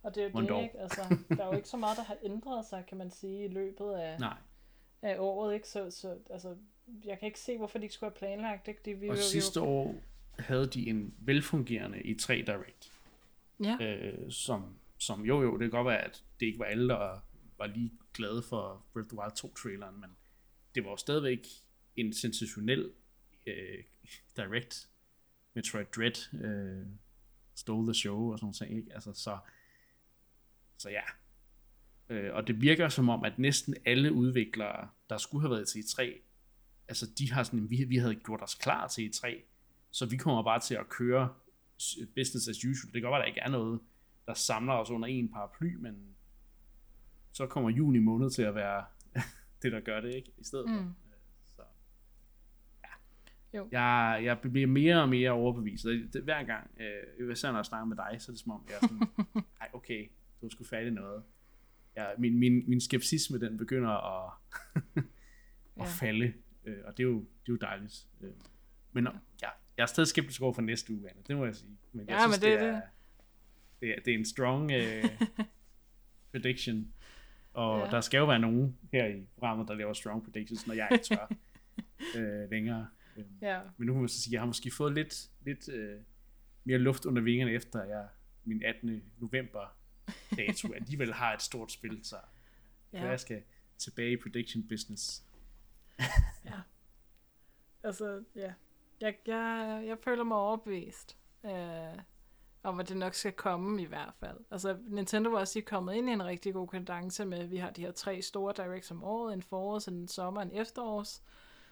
Og 0.07 0.15
det 0.15 0.23
er 0.23 0.29
jo 0.29 0.57
det, 0.57 0.63
ikke? 0.63 0.79
Altså, 0.79 1.17
der 1.29 1.43
er 1.43 1.47
jo 1.47 1.53
ikke 1.55 1.69
så 1.69 1.77
meget, 1.77 1.97
der 1.97 2.03
har 2.03 2.17
ændret 2.23 2.65
sig, 2.65 2.83
kan 2.87 2.97
man 2.97 3.11
sige, 3.11 3.45
i 3.45 3.47
løbet 3.47 3.91
af, 3.93 4.19
Nej. 4.19 4.37
af 5.01 5.15
året, 5.19 5.53
ikke? 5.53 5.67
Så, 5.67 5.91
så 5.91 6.17
altså, 6.29 6.55
jeg 7.05 7.19
kan 7.19 7.25
ikke 7.25 7.39
se, 7.39 7.57
hvorfor 7.57 7.77
de 7.77 7.83
ikke 7.83 7.93
skulle 7.95 8.09
have 8.11 8.17
planlagt, 8.17 8.67
ikke? 8.67 8.81
De, 8.85 8.93
vi 8.93 9.09
Og 9.09 9.15
jo- 9.15 9.21
sidste 9.21 9.61
år 9.61 9.95
havde 10.39 10.67
de 10.67 10.89
en 10.89 11.13
velfungerende 11.19 11.97
E3 11.97 12.27
Direct, 12.33 12.91
Ja, 13.63 13.77
øh, 13.81 14.31
som, 14.31 14.75
som 14.97 15.25
jo 15.25 15.41
jo, 15.41 15.51
det 15.51 15.59
kan 15.59 15.69
godt 15.69 15.87
være, 15.87 16.01
at 16.01 16.23
det 16.39 16.45
ikke 16.45 16.59
var 16.59 16.65
alle, 16.65 16.89
der 16.89 17.19
var 17.57 17.65
lige 17.67 17.91
glade 18.13 18.41
for 18.43 18.83
Breath 18.93 19.05
of 19.05 19.09
the 19.09 19.19
Wild 19.19 19.31
2-traileren, 19.51 19.99
men 20.01 20.09
det 20.75 20.83
var 20.83 20.89
jo 20.89 20.97
stadigvæk 20.97 21.47
en 21.95 22.13
sensationel 22.13 22.91
øh, 23.47 23.83
Direct. 24.35 24.89
Metroid 25.53 25.85
Dread 25.85 26.43
øh, 26.43 26.87
stole 27.55 27.85
the 27.87 27.93
show 27.93 28.31
og 28.31 28.39
sådan 28.39 28.53
noget, 28.59 28.77
ikke? 28.77 28.93
Altså, 28.93 29.13
så, 29.13 29.37
så 30.77 30.89
ja. 30.89 31.01
Øh, 32.09 32.35
og 32.35 32.47
det 32.47 32.61
virker 32.61 32.89
som 32.89 33.09
om, 33.09 33.23
at 33.23 33.39
næsten 33.39 33.75
alle 33.85 34.13
udviklere, 34.13 34.87
der 35.09 35.17
skulle 35.17 35.41
have 35.41 35.51
været 35.51 35.67
til 35.67 35.79
E3, 35.79 36.21
altså 36.87 37.05
de 37.17 37.31
har 37.31 37.43
sådan, 37.43 37.69
vi, 37.69 37.83
vi 37.83 37.97
havde 37.97 38.15
gjort 38.15 38.43
os 38.43 38.55
klar 38.55 38.87
til 38.87 39.09
E3, 39.09 39.35
så 39.91 40.05
vi 40.05 40.17
kommer 40.17 40.43
bare 40.43 40.59
til 40.59 40.75
at 40.75 40.89
køre 40.89 41.33
business 42.15 42.47
as 42.47 42.65
usual. 42.65 42.93
Det 42.93 43.01
kan 43.01 43.01
godt 43.01 43.11
være, 43.11 43.21
der 43.21 43.25
ikke 43.25 43.39
er 43.39 43.49
noget, 43.49 43.79
der 44.27 44.33
samler 44.33 44.73
os 44.73 44.89
under 44.89 45.07
en 45.07 45.29
paraply, 45.29 45.75
men 45.75 46.15
så 47.31 47.47
kommer 47.47 47.69
juni 47.69 47.99
måned 47.99 48.29
til 48.29 48.41
at 48.41 48.55
være 48.55 48.85
det, 49.61 49.71
der 49.71 49.79
gør 49.79 50.01
det, 50.01 50.15
ikke? 50.15 50.31
I 50.37 50.43
stedet 50.43 50.65
for. 50.69 50.81
Mm. 50.81 50.87
Øh, 50.87 50.93
Så. 51.55 51.61
Ja. 52.83 53.57
Jo. 53.57 53.67
Jeg, 53.71 54.21
jeg 54.23 54.39
bliver 54.39 54.67
mere 54.67 55.01
og 55.01 55.09
mere 55.09 55.31
overbevist. 55.31 55.83
Det, 55.85 56.13
det, 56.13 56.23
hver 56.23 56.43
gang, 56.43 56.71
øh, 57.19 57.31
især 57.31 57.51
når 57.51 57.57
jeg 57.57 57.65
snakker 57.65 57.85
med 57.85 57.97
dig, 57.97 58.21
så 58.21 58.31
er 58.31 58.33
det 58.33 58.39
som 58.39 58.51
om, 58.51 58.65
jeg 58.67 58.75
er 58.75 58.87
sådan, 58.87 59.07
ej 59.61 59.69
okay, 59.73 60.09
du 60.41 60.45
er 60.45 60.49
sgu 60.49 60.63
fat 60.63 60.87
i 60.87 60.89
noget. 60.89 61.23
Ja, 61.95 62.05
min, 62.17 62.37
min, 62.39 62.69
min 62.69 62.81
skepsisme, 62.81 63.39
den 63.39 63.57
begynder 63.57 63.89
at, 63.89 64.33
at 64.95 65.03
Ja. 65.77 65.83
falde, 65.83 66.33
øh, 66.65 66.77
og 66.85 66.97
det 66.97 67.03
er 67.03 67.07
jo, 67.07 67.19
det 67.19 67.25
er 67.49 67.53
jo 67.53 67.55
dejligt. 67.55 68.07
Øh, 68.21 68.31
men 68.91 69.07
ja. 69.41 69.49
Jeg 69.77 69.83
er 69.83 69.87
stadig 69.87 70.07
skeptisk 70.07 70.41
over 70.41 70.53
for 70.53 70.61
næste 70.61 70.93
uge, 70.93 71.09
Anna, 71.09 71.21
det 71.27 71.37
må 71.37 71.45
jeg 71.45 71.55
sige. 71.55 71.77
Men 71.93 72.07
jeg 72.07 72.13
Ja, 72.13 72.19
synes, 72.19 72.41
men 72.41 72.49
det 72.49 72.59
er 72.59 72.65
det, 72.65 72.69
er, 72.75 72.81
det, 73.81 73.89
er, 73.89 73.95
det 74.05 74.13
er 74.13 74.17
en 74.17 74.25
strong 74.25 74.71
øh, 74.71 75.03
prediction. 76.31 76.93
Og 77.53 77.79
Ja. 77.85 77.91
der 77.91 78.01
skal 78.01 78.17
jo 78.17 78.25
være 78.25 78.39
nogen 78.39 78.77
her 78.91 79.05
i 79.07 79.27
programmet, 79.35 79.67
der 79.67 79.73
laver 79.75 79.93
strong 79.93 80.23
predictions, 80.23 80.67
når 80.67 80.73
jeg 80.73 80.87
ikke 80.91 81.03
tør 81.05 81.31
øh, 82.17 82.49
længere. 82.51 82.87
Ja. 83.41 83.59
men 83.77 83.85
nu 83.85 83.93
må 83.93 83.99
man 83.99 84.09
så 84.09 84.21
sige, 84.21 84.29
at 84.31 84.33
jeg 84.33 84.41
har 84.41 84.45
måske 84.45 84.71
fået 84.71 84.93
lidt, 84.93 85.29
lidt 85.45 85.69
øh, 85.69 85.99
mere 86.63 86.77
luft 86.77 87.05
under 87.05 87.21
vingerne, 87.21 87.51
efter 87.51 87.83
jeg 87.83 88.07
min 88.43 88.63
18. 88.63 89.01
november 89.17 89.77
dato 90.37 90.73
alligevel 90.73 91.13
har 91.13 91.33
et 91.33 91.41
stort 91.41 91.71
spil, 91.71 91.99
så 92.03 92.17
ja. 92.93 93.03
ja. 93.03 93.09
jeg 93.09 93.19
skal 93.19 93.43
tilbage 93.77 94.11
i 94.11 94.17
prediction 94.17 94.67
business. 94.67 95.23
Altså, 97.83 98.23
ja. 98.35 98.53
Jeg, 99.01 99.15
jeg, 99.27 99.83
jeg 99.85 99.97
føler 100.03 100.23
mig 100.23 100.37
overbevist 100.37 101.17
øh, 101.45 101.99
om, 102.63 102.79
at 102.79 102.89
det 102.89 102.97
nok 102.97 103.13
skal 103.13 103.31
komme 103.31 103.81
i 103.81 103.85
hvert 103.85 104.13
fald. 104.19 104.37
Altså, 104.51 104.77
Nintendo 104.87 105.29
var 105.29 105.39
også 105.39 105.59
lige 105.59 105.65
kommet 105.65 105.95
ind 105.95 106.09
i 106.09 106.13
en 106.13 106.25
rigtig 106.25 106.53
god 106.53 106.67
kadence 106.67 107.25
med, 107.25 107.37
at 107.39 107.51
vi 107.51 107.57
har 107.57 107.69
de 107.69 107.81
her 107.81 107.91
tre 107.91 108.21
store 108.21 108.53
directs 108.57 108.91
om 108.91 109.03
året, 109.03 109.33
en 109.33 109.41
forårs, 109.41 109.87
en 109.87 110.07
sommer, 110.07 110.41
en 110.41 110.51
efterårs. 110.51 111.23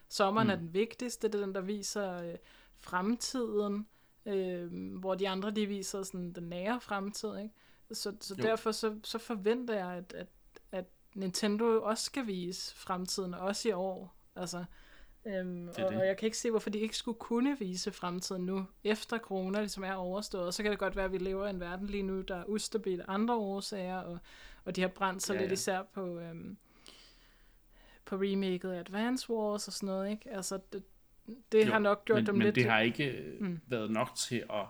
Sommeren 0.09 0.47
mm. 0.47 0.51
er 0.51 0.55
den 0.55 0.73
vigtigste, 0.73 1.27
det 1.27 1.35
er 1.35 1.45
den, 1.45 1.55
der 1.55 1.61
viser 1.61 2.23
øh, 2.23 2.35
fremtiden, 2.77 3.87
øh, 4.25 4.97
hvor 4.99 5.15
de 5.15 5.29
andre, 5.29 5.51
de 5.51 5.65
viser 5.65 6.03
sådan 6.03 6.33
den 6.33 6.43
nære 6.43 6.81
fremtid, 6.81 7.37
ikke? 7.37 7.53
Så, 7.93 8.15
så 8.21 8.35
Jo. 8.39 8.43
derfor 8.43 8.71
så, 8.71 8.99
så 9.03 9.17
forventer 9.17 9.73
jeg, 9.75 9.91
at, 9.97 10.13
at, 10.13 10.27
at 10.71 10.85
Nintendo 11.13 11.65
også 11.83 12.03
skal 12.03 12.27
vise 12.27 12.75
fremtiden, 12.75 13.33
også 13.33 13.69
i 13.69 13.71
år. 13.71 14.15
Altså, 14.35 14.65
øhm, 15.25 15.67
Det 15.67 15.83
og, 15.85 15.91
det. 15.91 15.99
og 15.99 16.07
jeg 16.07 16.17
kan 16.17 16.25
ikke 16.25 16.37
se, 16.37 16.49
hvorfor 16.51 16.69
de 16.69 16.79
ikke 16.79 16.97
skulle 16.97 17.19
kunne 17.19 17.59
vise 17.59 17.91
fremtiden 17.91 18.45
nu, 18.45 18.65
efter 18.83 19.17
corona 19.17 19.59
ligesom 19.59 19.83
er 19.83 19.93
overstået. 19.93 20.53
Så 20.53 20.63
kan 20.63 20.71
det 20.71 20.79
godt 20.79 20.95
være, 20.95 21.05
at 21.05 21.11
vi 21.11 21.17
lever 21.17 21.47
i 21.47 21.49
en 21.49 21.59
verden 21.59 21.87
lige 21.87 22.03
nu, 22.03 22.21
der 22.21 22.35
er 22.35 22.43
ustabil 22.45 22.99
af 23.01 23.05
andre 23.07 23.35
årsager, 23.35 23.97
og, 23.97 24.19
og 24.65 24.75
de 24.75 24.81
har 24.81 24.87
brændt 24.87 25.23
sig 25.23 25.33
Ja, 25.33 25.39
lidt 25.39 25.49
ja. 25.49 25.53
især 25.53 25.81
på, 25.93 26.19
øhm, 26.19 26.57
på 28.05 28.15
remaket 28.15 28.71
af 28.71 28.79
Advance 28.79 29.29
Wars 29.33 29.67
og 29.67 29.73
sådan 29.73 29.87
noget, 29.87 30.11
ikke? 30.11 30.31
Altså, 30.31 30.59
det, 30.73 30.83
det 31.51 31.67
Jo, 31.67 31.71
har 31.71 31.79
nok 31.79 32.05
gjort 32.05 32.17
men, 32.17 32.25
dem 32.25 32.35
men 32.35 32.43
lidt... 32.43 32.55
det 32.55 32.65
har 32.65 32.79
ikke 32.79 33.35
mm. 33.39 33.59
været 33.67 33.91
nok 33.91 34.15
til 34.15 34.43
at, 34.49 34.65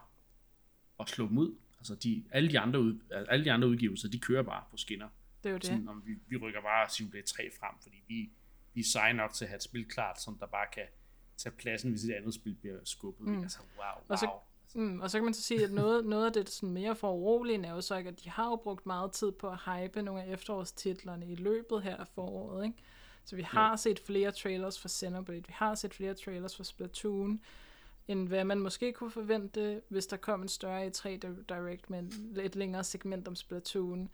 at 1.00 1.10
slå 1.10 1.28
dem 1.28 1.38
ud. 1.38 1.56
Altså 1.92 1.96
de, 2.04 2.24
alle, 2.32 2.52
de 2.52 2.60
andre 2.60 2.80
ud, 2.80 3.00
alle 3.30 3.46
de 3.46 3.52
andre 3.52 3.68
udgivelser, 3.68 4.10
de 4.10 4.20
kører 4.20 4.44
bare 4.44 4.64
på 4.72 4.78
skinner. 4.78 5.08
det 5.44 5.50
er 5.50 5.54
jo 5.54 5.58
det. 5.58 5.66
Sådan, 5.66 5.88
om 5.88 6.04
vi, 6.06 6.12
vi 6.28 6.38
rykker 6.38 6.62
bare 6.62 6.90
Simulate 6.90 7.28
3 7.28 7.50
frem, 7.60 7.76
fordi 7.82 8.04
vi, 8.08 8.30
vi 8.74 8.82
er 8.82 9.14
nok 9.14 9.34
til 9.34 9.46
at 9.46 9.50
have 9.50 9.56
et 9.56 9.64
spil 9.64 9.86
klart, 9.86 10.22
som 10.22 10.38
der 10.38 10.46
bare 10.48 10.66
kan 10.74 10.84
tage 11.38 11.56
pladsen, 11.56 11.92
hvis 11.92 12.04
et 12.04 12.14
andet 12.14 12.34
spil 12.34 12.56
bliver 12.56 12.78
skubbet. 12.84 13.28
Mm. 13.28 13.42
Altså, 13.42 13.60
wow, 13.78 13.86
wow. 13.86 14.04
Og 14.08 14.20
så- 14.20 14.30
Mm, 14.78 15.02
og 15.02 15.12
så 15.12 15.18
kan 15.18 15.26
man 15.26 15.34
så 15.34 15.42
sige, 15.42 15.64
at 15.64 15.72
noget, 15.72 16.06
noget 16.16 16.26
af 16.26 16.34
det 16.34 16.50
sådan 16.50 16.70
mere 16.74 16.96
foruroligende 16.96 17.70
er 17.70 17.74
jo 17.74 17.82
så, 17.82 17.96
at 17.96 18.24
de 18.24 18.30
har 18.30 18.46
jo 18.50 18.56
brugt 18.56 18.86
meget 18.86 19.12
tid 19.12 19.32
på 19.32 19.50
at 19.50 19.60
hype 19.66 20.02
nogle 20.02 20.24
af 20.24 20.34
efterårstitlerne 20.34 21.28
i 21.32 21.36
løbet 21.36 21.84
her 21.84 21.98
af 21.98 22.08
foråret. 22.08 22.66
Ikke? 22.66 22.78
Så 23.26 23.36
vi 23.36 23.42
har 23.42 23.70
ja. 23.70 23.76
set 23.76 24.00
flere 24.00 24.32
trailers 24.32 24.80
for 24.82 24.90
Xenoblade, 24.90 25.40
vi 25.48 25.54
har 25.54 25.76
set 25.76 25.94
flere 25.94 26.14
trailers 26.14 26.56
for 26.56 26.64
Splatoon, 26.64 27.42
end 28.08 28.28
hvad 28.28 28.44
man 28.44 28.60
måske 28.60 28.94
kunne 28.94 29.12
forvente, 29.12 29.82
hvis 29.90 30.08
der 30.08 30.18
kom 30.18 30.42
en 30.42 30.48
større 30.48 30.88
E3 30.88 31.10
Direct 31.50 31.90
med 31.90 32.04
et 32.38 32.56
længere 32.56 32.84
segment 32.84 33.28
om 33.28 33.36
Splatoon 33.36 34.10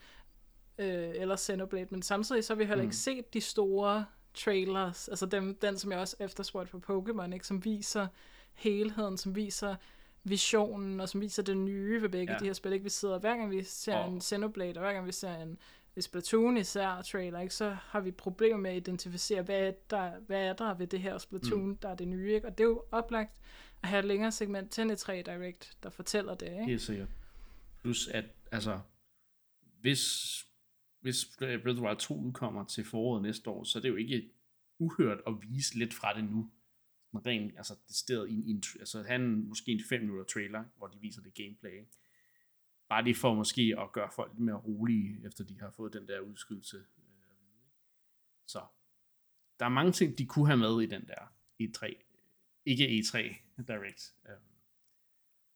øh, 0.78 1.10
eller 1.16 1.36
Xenoblade, 1.38 1.88
men 1.90 2.02
samtidig 2.02 2.44
så 2.44 2.54
har 2.54 2.58
vi 2.58 2.66
heller 2.66 2.84
mm. 2.84 2.88
ikke 2.88 2.96
set 2.96 3.34
de 3.34 3.42
store 3.42 4.06
trailers, 4.34 5.08
altså 5.08 5.26
dem, 5.26 5.56
den, 5.56 5.78
som 5.78 5.92
jeg 5.92 6.00
også 6.00 6.16
efterspurgte 6.20 6.80
på 6.80 7.00
Pokémon, 7.00 7.34
ikke, 7.34 7.48
som 7.48 7.66
viser 7.66 8.08
helheden, 8.54 9.18
som 9.18 9.36
viser 9.36 9.76
visionen, 10.24 11.00
og 11.00 11.10
som 11.10 11.22
viser 11.22 11.44
det 11.44 11.58
nye 11.58 12.02
ved 12.02 12.10
begge 12.10 12.34
ja. 12.34 12.40
de 12.40 12.46
her 12.46 12.54
spil. 12.54 12.74
Ikke? 12.74 12.84
Vi 12.84 12.90
sidder, 12.90 13.20
hver 13.20 13.38
gang 13.38 13.52
vi 13.52 13.64
ser 13.64 14.06
oh. 14.06 14.14
en 14.14 14.22
Xenoblade, 14.22 14.78
og 14.78 14.82
hver 14.82 14.94
gang 14.94 15.08
vi 15.08 15.12
ser 15.12 15.36
en 15.36 15.58
Splatoon 16.00 16.58
især 16.58 17.02
trailer, 17.02 17.40
ikke, 17.40 17.54
så 17.54 17.70
har 17.70 18.00
vi 18.00 18.12
problemer 18.12 18.58
med 18.58 18.72
at 18.72 18.78
identificere, 18.78 19.42
hvad 19.42 19.60
er 19.60 19.72
der, 19.90 20.12
hvad 20.28 20.42
er 20.42 20.54
der 20.54 20.74
ved 20.74 20.88
det 20.88 21.00
her 21.00 21.18
Splatoon, 21.18 21.68
mm. 21.68 21.78
der 21.78 21.90
er 21.90 21.96
det 21.96 22.08
nye. 22.08 22.34
Ikke? 22.34 22.48
Og 22.48 22.58
det 22.58 22.64
er 22.64 22.68
jo 22.68 22.84
oplagt 22.92 23.32
at 23.84 23.90
have 23.90 24.00
et 24.00 24.06
længere 24.06 24.32
segment 24.32 24.72
til 24.72 24.98
3 24.98 25.24
Direct, 25.26 25.78
der 25.84 25.90
fortæller 25.90 26.36
det. 26.36 26.52
Ikke? 26.52 26.66
Helt 26.66 26.82
sikkert. 26.82 27.10
Plus 27.82 28.08
at, 28.08 28.26
altså, 28.52 28.80
hvis, 29.82 30.04
hvis 31.00 31.26
Breath 31.40 31.68
of 31.68 31.76
the 31.76 31.86
Wild 31.86 31.98
2 31.98 32.16
udkommer 32.16 32.66
til 32.66 32.86
foråret 32.86 33.22
næste 33.22 33.50
år, 33.50 33.64
så 33.64 33.80
er 33.80 33.82
det 33.82 33.90
jo 33.90 33.96
ikke 33.96 34.32
uhørt 34.80 35.20
at 35.28 35.34
vise 35.42 35.78
lidt 35.78 35.94
fra 35.94 36.14
det 36.14 36.24
nu 36.24 36.52
sådan 37.12 37.26
rent, 37.26 37.58
altså 37.58 37.76
det 37.88 37.96
sted 37.96 38.28
i 38.28 38.34
en 38.34 38.44
en 38.56 38.64
altså 38.80 39.04
han 39.04 39.48
måske 39.48 39.72
en 39.72 39.82
5 39.90 40.02
minutter 40.02 40.24
trailer, 40.24 40.64
hvor 40.78 40.88
de 40.88 41.00
viser 41.00 41.22
det 41.22 41.34
gameplay, 41.34 41.72
ikke? 41.72 41.92
bare 42.90 43.04
lige 43.04 43.16
for 43.16 43.34
måske 43.34 43.76
at 43.80 43.92
gøre 43.92 44.12
folk 44.12 44.32
lidt 44.34 44.46
mere 44.46 44.56
rolige, 44.56 45.26
efter 45.26 45.44
de 45.44 45.60
har 45.60 45.70
fået 45.70 45.94
den 45.94 46.08
der 46.08 46.20
udskydelse. 46.20 46.78
Øh, 46.78 46.84
så 48.48 48.62
der 49.60 49.66
er 49.66 49.70
mange 49.70 49.92
ting, 49.92 50.18
de 50.18 50.26
kunne 50.26 50.48
have 50.48 50.58
med 50.58 50.82
i 50.82 50.86
den 50.86 51.08
der 51.08 51.34
E3, 51.62 52.11
ikke 52.66 53.00
E3 53.00 53.18
Direct. 53.68 54.16
Øh, 54.30 54.36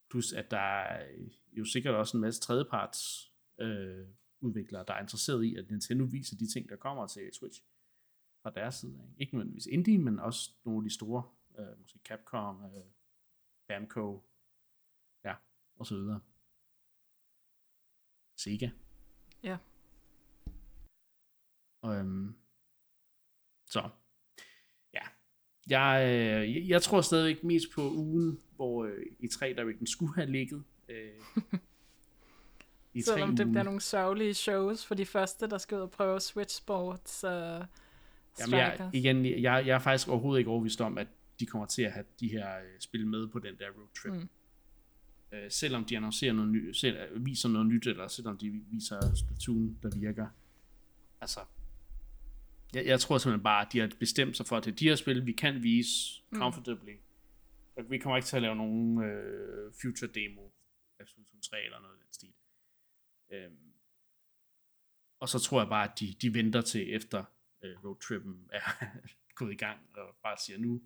plus 0.10 0.34
at 0.34 0.52
der 0.52 0.58
er 0.58 1.08
jo 1.52 1.66
sikkert 1.66 1.96
også 1.96 2.18
en 2.18 2.22
masse 2.22 2.42
tredjeparts 2.42 3.32
øh, 3.60 4.08
udviklere, 4.40 4.86
der 4.88 4.94
er 4.94 5.02
interesseret 5.02 5.44
i, 5.44 5.56
at 5.56 5.70
Nintendo 5.70 6.04
viser 6.06 6.38
de 6.38 6.54
ting, 6.54 6.70
der 6.70 6.76
kommer 6.76 7.08
til 7.08 7.34
Switch 7.34 7.62
fra 8.42 8.50
deres 8.50 8.76
side. 8.76 8.94
Ikke, 8.94 9.22
ikke 9.22 9.36
nødvendigvis 9.36 9.66
indie, 9.66 9.98
men 9.98 10.20
også 10.20 10.52
nogle 10.66 10.80
af 10.80 10.84
de 10.90 10.96
store 10.96 11.24
øh, 11.58 11.80
måske 11.80 12.00
Capcom, 12.04 12.64
øh, 12.66 12.86
Namco, 13.70 14.24
ja, 15.24 15.36
og 15.76 15.86
så 15.86 15.96
videre. 15.96 16.20
Sega. 18.38 18.70
Ja. 19.44 19.58
Og, 21.82 21.96
øhm, 21.96 22.36
så. 23.66 23.90
Jeg, 25.70 26.06
øh, 26.08 26.70
jeg 26.70 26.82
tror 26.82 27.02
stadigvæk 27.02 27.44
mest 27.44 27.72
på 27.76 27.82
ugen, 27.92 28.40
hvor 28.56 28.86
øh, 28.86 29.06
i 29.20 29.28
3 29.28 29.54
der 29.58 29.64
den 29.64 29.88
skulle 29.88 30.16
have 30.16 30.32
ligget. 30.32 30.64
Øh, 30.90 31.10
i 32.94 33.02
Selvom 33.02 33.36
det 33.36 33.48
bliver 33.48 33.64
nogle 33.64 33.82
sørgelige 33.82 34.34
shows 34.34 34.86
for 34.86 34.96
de 34.96 35.06
første, 35.06 35.50
der 35.50 35.58
skal 35.58 35.76
ud 35.76 35.82
og 35.82 35.92
prøve 35.92 36.20
Switch 36.20 36.58
Sports 36.58 37.24
og 37.24 37.58
uh, 37.60 37.66
Jamen 38.40 38.60
jeg, 38.60 38.90
igen, 38.94 39.26
jeg, 39.26 39.42
jeg 39.42 39.68
er 39.76 39.80
faktisk 39.80 40.08
overhovedet 40.08 40.40
ikke 40.40 40.52
overbevist 40.52 40.82
om, 40.82 40.98
at 40.98 41.08
de 41.40 41.46
kommer 41.46 41.66
til 41.66 41.82
at 41.82 41.92
have 41.92 42.06
de 42.20 42.28
her 42.28 42.58
øh, 42.58 42.80
spil 42.80 43.08
med 43.08 43.28
på 43.28 43.40
den 43.40 43.58
der 43.60 43.66
road 43.78 43.88
trip. 44.02 44.14
Mm. 44.14 44.30
Øh, 45.32 45.52
selvom 45.52 45.86
de 45.86 45.98
annoncerer 45.98 46.34
noget 46.34 46.52
nyt, 46.52 46.78
selv, 46.78 46.98
viser 47.26 47.50
noget 47.50 47.68
nyt, 47.68 47.88
eller 47.88 48.08
selvom 48.08 48.38
de 48.38 48.50
viser 48.50 49.16
Splatoon, 49.16 49.78
der 49.84 50.00
virker. 50.00 50.28
Altså, 51.22 51.40
jeg, 52.76 52.86
jeg 52.86 53.00
tror 53.00 53.18
simpelthen 53.18 53.44
bare, 53.44 53.66
at 53.66 53.74
de 53.74 53.80
har 53.80 53.92
bestemt 54.00 54.38
sig 54.38 54.46
for, 54.46 54.58
at 54.58 54.66
det 54.66 54.72
er 54.72 54.76
de 54.76 54.90
her 54.90 54.96
spil, 54.96 55.26
vi 55.26 55.32
kan 55.32 55.64
vise 55.64 56.24
mm. 56.32 56.38
comfortably. 56.38 56.96
Vi 57.90 57.98
kommer 57.98 58.18
ikke 58.18 58.28
til 58.28 58.36
at 58.36 58.42
lave 58.42 58.56
nogen 58.56 59.04
øh, 59.04 59.74
future 59.82 60.12
demo 60.12 60.50
af 61.00 61.08
Splatoon 61.08 61.42
3 61.42 61.64
eller 61.66 61.80
noget 61.80 61.98
i 61.98 62.04
den 62.04 62.14
stil. 62.14 62.34
Øhm, 63.32 63.74
og 65.20 65.30
så 65.30 65.40
tror 65.40 65.62
jeg 65.62 65.70
bare, 65.70 65.92
at 65.92 66.00
de, 66.00 66.14
de 66.22 66.34
venter 66.34 66.62
til 66.62 66.96
efter 66.96 67.26
øh, 67.64 67.84
roadtrippen 67.84 68.50
er 68.54 68.62
gået 69.40 69.54
i 69.54 69.58
gang, 69.58 69.80
og 69.98 70.16
bare 70.24 70.38
siger, 70.46 70.60
nu, 70.60 70.82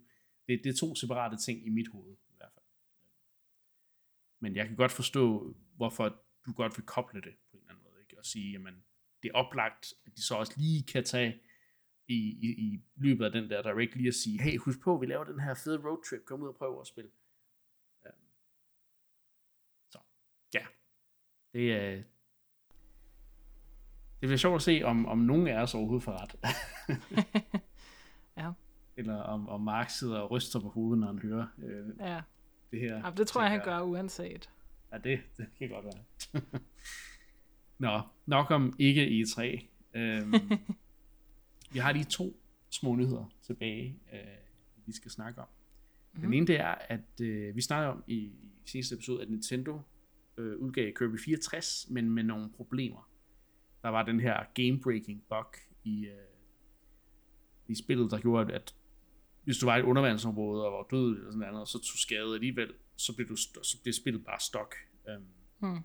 det, 0.47 0.61
det 0.63 0.69
er 0.69 0.77
to 0.79 0.95
separate 0.95 1.37
ting 1.37 1.65
i 1.65 1.69
mit 1.69 1.87
hoved, 1.87 2.13
i 2.13 2.35
hvert 2.37 2.51
fald. 2.53 2.65
Men 4.41 4.55
jeg 4.55 4.67
kan 4.67 4.75
godt 4.75 4.91
forstå, 4.91 5.55
hvorfor 5.75 6.23
du 6.45 6.53
godt 6.53 6.77
vil 6.77 6.85
koble 6.85 7.21
det 7.21 7.35
på 7.51 7.57
en 7.57 7.59
eller 7.59 7.71
anden 7.71 7.83
måde, 7.83 8.01
ikke? 8.01 8.17
og 8.17 8.25
sige, 8.25 8.51
jamen, 8.51 8.83
det 9.23 9.29
er 9.29 9.33
oplagt, 9.33 9.93
at 10.05 10.15
de 10.15 10.23
så 10.23 10.35
også 10.35 10.53
lige 10.57 10.83
kan 10.83 11.03
tage 11.03 11.41
i, 12.09 12.37
i, 12.41 12.47
i 12.47 12.81
løbet 12.95 13.25
af 13.25 13.31
den 13.31 13.49
der 13.49 13.61
direct 13.61 13.95
lige 13.95 14.07
at 14.07 14.13
sige, 14.13 14.41
hey, 14.41 14.57
husk 14.57 14.79
på, 14.81 14.97
vi 14.97 15.05
laver 15.05 15.23
den 15.23 15.39
her 15.39 15.53
fede 15.53 15.81
roadtrip, 15.83 16.25
kom 16.25 16.41
ud 16.41 16.47
og 16.47 16.55
prøv 16.55 16.81
at 16.81 16.87
spille. 16.87 17.11
Um, 18.05 18.11
så, 19.91 19.99
ja. 20.53 20.65
Det 21.53 21.73
er, 21.73 21.95
det 24.19 24.27
bliver 24.27 24.37
sjovt 24.37 24.55
at 24.55 24.61
se, 24.61 24.81
om, 24.83 25.05
om 25.05 25.17
nogen 25.17 25.47
af 25.47 25.61
os 25.61 25.75
overhovedet 25.75 26.03
får 26.03 26.17
ret. 26.21 26.35
ja 28.37 28.53
eller 28.99 29.15
om, 29.15 29.49
om 29.49 29.61
Mark 29.61 29.89
sidder 29.89 30.19
og 30.19 30.31
ryster 30.31 30.59
på 30.59 30.69
hovedet, 30.69 30.99
når 30.99 31.07
han 31.07 31.19
hører 31.19 31.47
øh, 31.57 31.87
ja. 31.99 32.21
det 32.71 32.79
her. 32.79 32.95
Ja, 33.05 33.11
det 33.17 33.27
tror 33.27 33.41
jeg, 33.41 33.51
han 33.51 33.61
gør 33.63 33.81
uanset. 33.81 34.49
Ja, 34.91 34.97
det, 34.97 35.19
det 35.37 35.47
kan 35.59 35.69
godt 35.69 35.85
være. 35.85 36.41
Nå, 37.77 38.01
nok 38.25 38.51
om 38.51 38.75
ikke 38.79 39.05
E3. 39.05 39.63
Øhm, 39.93 40.33
vi 41.71 41.79
har 41.79 41.91
lige 41.91 42.05
to 42.05 42.39
små 42.69 42.95
nyheder 42.95 43.33
tilbage, 43.41 43.99
øh, 44.13 44.19
vi 44.85 44.91
skal 44.91 45.11
snakke 45.11 45.41
om. 45.41 45.47
Mm-hmm. 45.47 46.21
Den 46.21 46.29
mhm. 46.29 46.37
ene 46.37 46.47
det 46.47 46.59
er, 46.59 46.75
at 46.75 47.21
øh, 47.21 47.55
vi 47.55 47.61
snakkede 47.61 47.91
om 47.91 48.03
i, 48.07 48.15
i 48.15 48.51
sidste 48.65 48.95
episode, 48.95 49.21
at 49.21 49.29
Nintendo 49.29 49.81
øh, 50.37 50.57
udgav 50.57 50.93
Kirby 50.93 51.19
64, 51.19 51.87
men 51.89 52.09
med 52.09 52.23
nogle 52.23 52.49
problemer. 52.49 53.09
Der 53.83 53.89
var 53.89 54.05
den 54.05 54.19
her 54.19 54.43
game-breaking 54.59 55.21
bug 55.29 55.55
i, 55.83 56.05
øh, 56.05 56.13
i 57.67 57.75
spillet, 57.75 58.11
der 58.11 58.19
gjorde, 58.19 58.53
at 58.53 58.75
hvis 59.43 59.57
du 59.57 59.65
var 59.65 59.75
i 59.75 59.79
et 59.79 59.85
undervandsområde 59.85 60.65
og 60.65 60.71
var 60.71 60.87
død 60.91 61.17
eller 61.17 61.31
sådan 61.31 61.39
noget, 61.39 61.61
og 61.61 61.67
så 61.67 61.77
tog 61.77 61.97
skade 61.97 62.33
alligevel, 62.33 62.73
så 62.95 63.15
blev, 63.15 63.27
du, 63.27 63.35
så 63.35 63.77
blev 63.83 63.93
spillet 63.93 64.25
bare 64.25 64.39
stok. 64.39 64.75
Um, 65.07 65.25
hmm. 65.59 65.79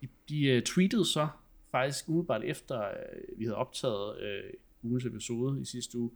De, 0.00 0.08
de 0.28 0.56
uh, 0.56 0.62
tweetede 0.62 1.04
så 1.04 1.28
faktisk 1.70 2.08
umiddelbart 2.08 2.44
efter, 2.44 2.90
uh, 2.90 3.38
vi 3.38 3.44
havde 3.44 3.56
optaget 3.56 4.16
uh, 4.16 4.50
ugens 4.86 5.04
episode 5.04 5.60
i 5.60 5.64
sidste 5.64 5.98
uge, 5.98 6.10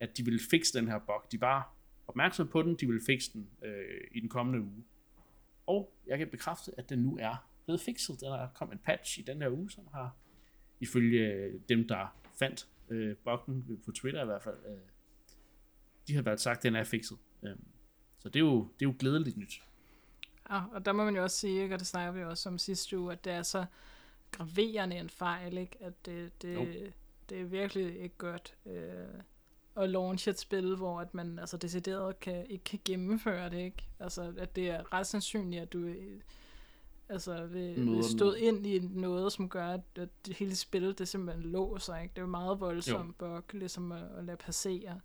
at 0.00 0.16
de 0.16 0.24
ville 0.24 0.40
fikse 0.50 0.78
den 0.78 0.88
her 0.88 0.98
bug. 0.98 1.32
De 1.32 1.40
var 1.40 1.74
opmærksomme 2.06 2.52
på 2.52 2.62
den, 2.62 2.74
de 2.74 2.86
ville 2.86 3.02
fikse 3.06 3.32
den 3.32 3.48
uh, 3.62 4.16
i 4.16 4.20
den 4.20 4.28
kommende 4.28 4.60
uge. 4.60 4.84
Og 5.66 5.92
jeg 6.06 6.18
kan 6.18 6.28
bekræfte, 6.28 6.72
at 6.78 6.88
den 6.88 6.98
nu 6.98 7.18
er 7.20 7.48
blevet 7.64 7.80
fikset. 7.80 8.20
Der 8.20 8.34
er 8.34 8.48
kommet 8.54 8.74
en 8.74 8.80
patch 8.84 9.18
i 9.18 9.22
den 9.22 9.42
her 9.42 9.50
uge, 9.50 9.70
som 9.70 9.88
har, 9.92 10.16
ifølge 10.80 11.52
dem, 11.68 11.88
der 11.88 12.16
fandt 12.38 12.68
uh, 12.90 13.12
buggen 13.24 13.80
på 13.84 13.92
Twitter 13.92 14.22
i 14.22 14.26
hvert 14.26 14.42
fald, 14.42 14.56
uh, 14.66 14.78
de 16.08 16.14
har 16.14 16.22
været 16.22 16.40
sagt, 16.40 16.56
at 16.56 16.62
den 16.62 16.76
er 16.76 16.84
fikset. 16.84 17.18
Øhm, 17.42 17.64
så 18.18 18.28
det 18.28 18.36
er, 18.36 18.44
jo, 18.44 18.58
det 18.58 18.86
er 18.86 18.88
jo 18.88 18.94
glædeligt 18.98 19.36
nyt. 19.36 19.62
Ja, 20.50 20.62
og 20.72 20.84
der 20.84 20.92
må 20.92 21.04
man 21.04 21.16
jo 21.16 21.22
også 21.22 21.36
sige, 21.36 21.62
ikke, 21.62 21.74
og 21.74 21.78
det 21.78 21.86
snakker 21.86 22.12
vi 22.12 22.24
også 22.24 22.48
om 22.48 22.58
sidste 22.58 22.98
uge, 22.98 23.12
at 23.12 23.24
det 23.24 23.32
er 23.32 23.42
så 23.42 23.64
graverende 24.30 24.96
en 24.96 25.10
fejl, 25.10 25.58
ikke? 25.58 25.76
at 25.80 26.06
det, 26.06 26.42
det, 26.42 26.92
det 27.30 27.40
er 27.40 27.44
virkelig 27.44 28.00
ikke 28.00 28.16
godt 28.18 28.54
øh, 28.66 29.22
at 29.76 29.90
launche 29.90 30.30
et 30.30 30.38
spil, 30.38 30.76
hvor 30.76 31.00
at 31.00 31.14
man 31.14 31.38
altså 31.38 31.56
decideret 31.56 32.20
kan, 32.20 32.46
ikke 32.48 32.64
kan 32.64 32.80
gennemføre 32.84 33.50
det. 33.50 33.58
Ikke? 33.58 33.88
Altså, 34.00 34.32
at 34.38 34.56
det 34.56 34.70
er 34.70 34.92
ret 34.92 35.06
sandsynligt, 35.06 35.62
at 35.62 35.72
du 35.72 35.78
øh, 35.78 36.20
altså, 37.08 37.46
vil, 37.46 37.76
vil 37.76 38.04
stå 38.04 38.32
ind 38.32 38.66
i 38.66 38.78
noget, 38.78 39.32
som 39.32 39.48
gør, 39.48 39.68
at, 39.68 39.80
at 39.96 40.08
det 40.26 40.36
hele 40.36 40.56
spillet 40.56 40.98
det 40.98 41.08
simpelthen 41.08 41.50
låser. 41.50 41.96
Ikke? 41.96 42.12
Det 42.12 42.18
er 42.18 42.22
jo 42.22 42.28
meget 42.30 42.60
voldsomt 42.60 43.18
bug, 43.18 43.42
ligesom 43.52 43.92
at, 43.92 44.04
at 44.18 44.24
lade 44.24 44.36
passere. 44.36 45.00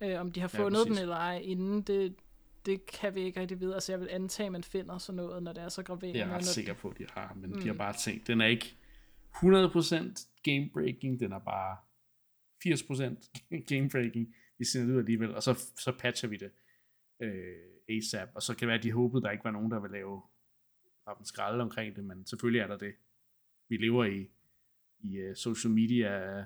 Øh, 0.00 0.20
om 0.20 0.32
de 0.32 0.40
har 0.40 0.48
fundet 0.48 0.78
ja, 0.78 0.84
den 0.84 0.98
eller 0.98 1.16
ej 1.16 1.38
inden, 1.44 1.82
det, 1.82 2.14
det 2.66 2.86
kan 2.86 3.14
vi 3.14 3.20
ikke 3.20 3.40
rigtig 3.40 3.60
vide. 3.60 3.74
Altså 3.74 3.92
jeg 3.92 4.00
vil 4.00 4.08
antage, 4.10 4.46
at 4.46 4.52
man 4.52 4.64
finder 4.64 4.98
sådan 4.98 5.16
noget, 5.16 5.42
når 5.42 5.52
det 5.52 5.62
er 5.62 5.68
så 5.68 5.82
graverende. 5.82 6.20
Jeg 6.20 6.28
er 6.28 6.34
ret 6.34 6.44
sikker 6.44 6.74
på, 6.74 6.88
at 6.88 6.98
de 6.98 7.06
har, 7.14 7.32
men 7.36 7.50
mm. 7.50 7.60
de 7.60 7.66
har 7.66 7.72
mm. 7.72 7.78
bare 7.78 7.92
tænkt, 7.92 8.26
den 8.26 8.40
er 8.40 8.46
ikke 8.46 8.76
100% 9.36 10.27
game 10.42 10.70
breaking, 10.70 11.20
den 11.20 11.32
er 11.32 11.38
bare 11.38 11.76
80% 12.66 13.30
game 13.70 13.90
breaking. 13.90 14.34
Vi 14.58 14.64
sender 14.64 14.86
det 14.86 14.94
ud 14.94 14.98
alligevel, 14.98 15.34
og 15.34 15.42
så, 15.42 15.54
så 15.76 15.92
patcher 15.98 16.28
vi 16.28 16.36
det 16.36 16.50
øh, 17.20 17.96
ASAP. 17.96 18.28
Og 18.34 18.42
så 18.42 18.54
kan 18.54 18.60
det 18.60 18.68
være, 18.68 18.78
at 18.78 18.82
de 18.82 18.92
håbede, 18.92 19.22
der 19.22 19.30
ikke 19.30 19.44
var 19.44 19.50
nogen, 19.50 19.70
der 19.70 19.80
ville 19.80 19.96
lave 19.96 20.22
en 21.18 21.24
skralde 21.24 21.62
omkring 21.62 21.96
det, 21.96 22.04
men 22.04 22.26
selvfølgelig 22.26 22.60
er 22.60 22.66
der 22.66 22.76
det. 22.76 22.94
Vi 23.68 23.76
lever 23.76 24.04
i, 24.04 24.30
i 24.98 25.28
uh, 25.28 25.34
social 25.34 25.74
media 25.74 26.44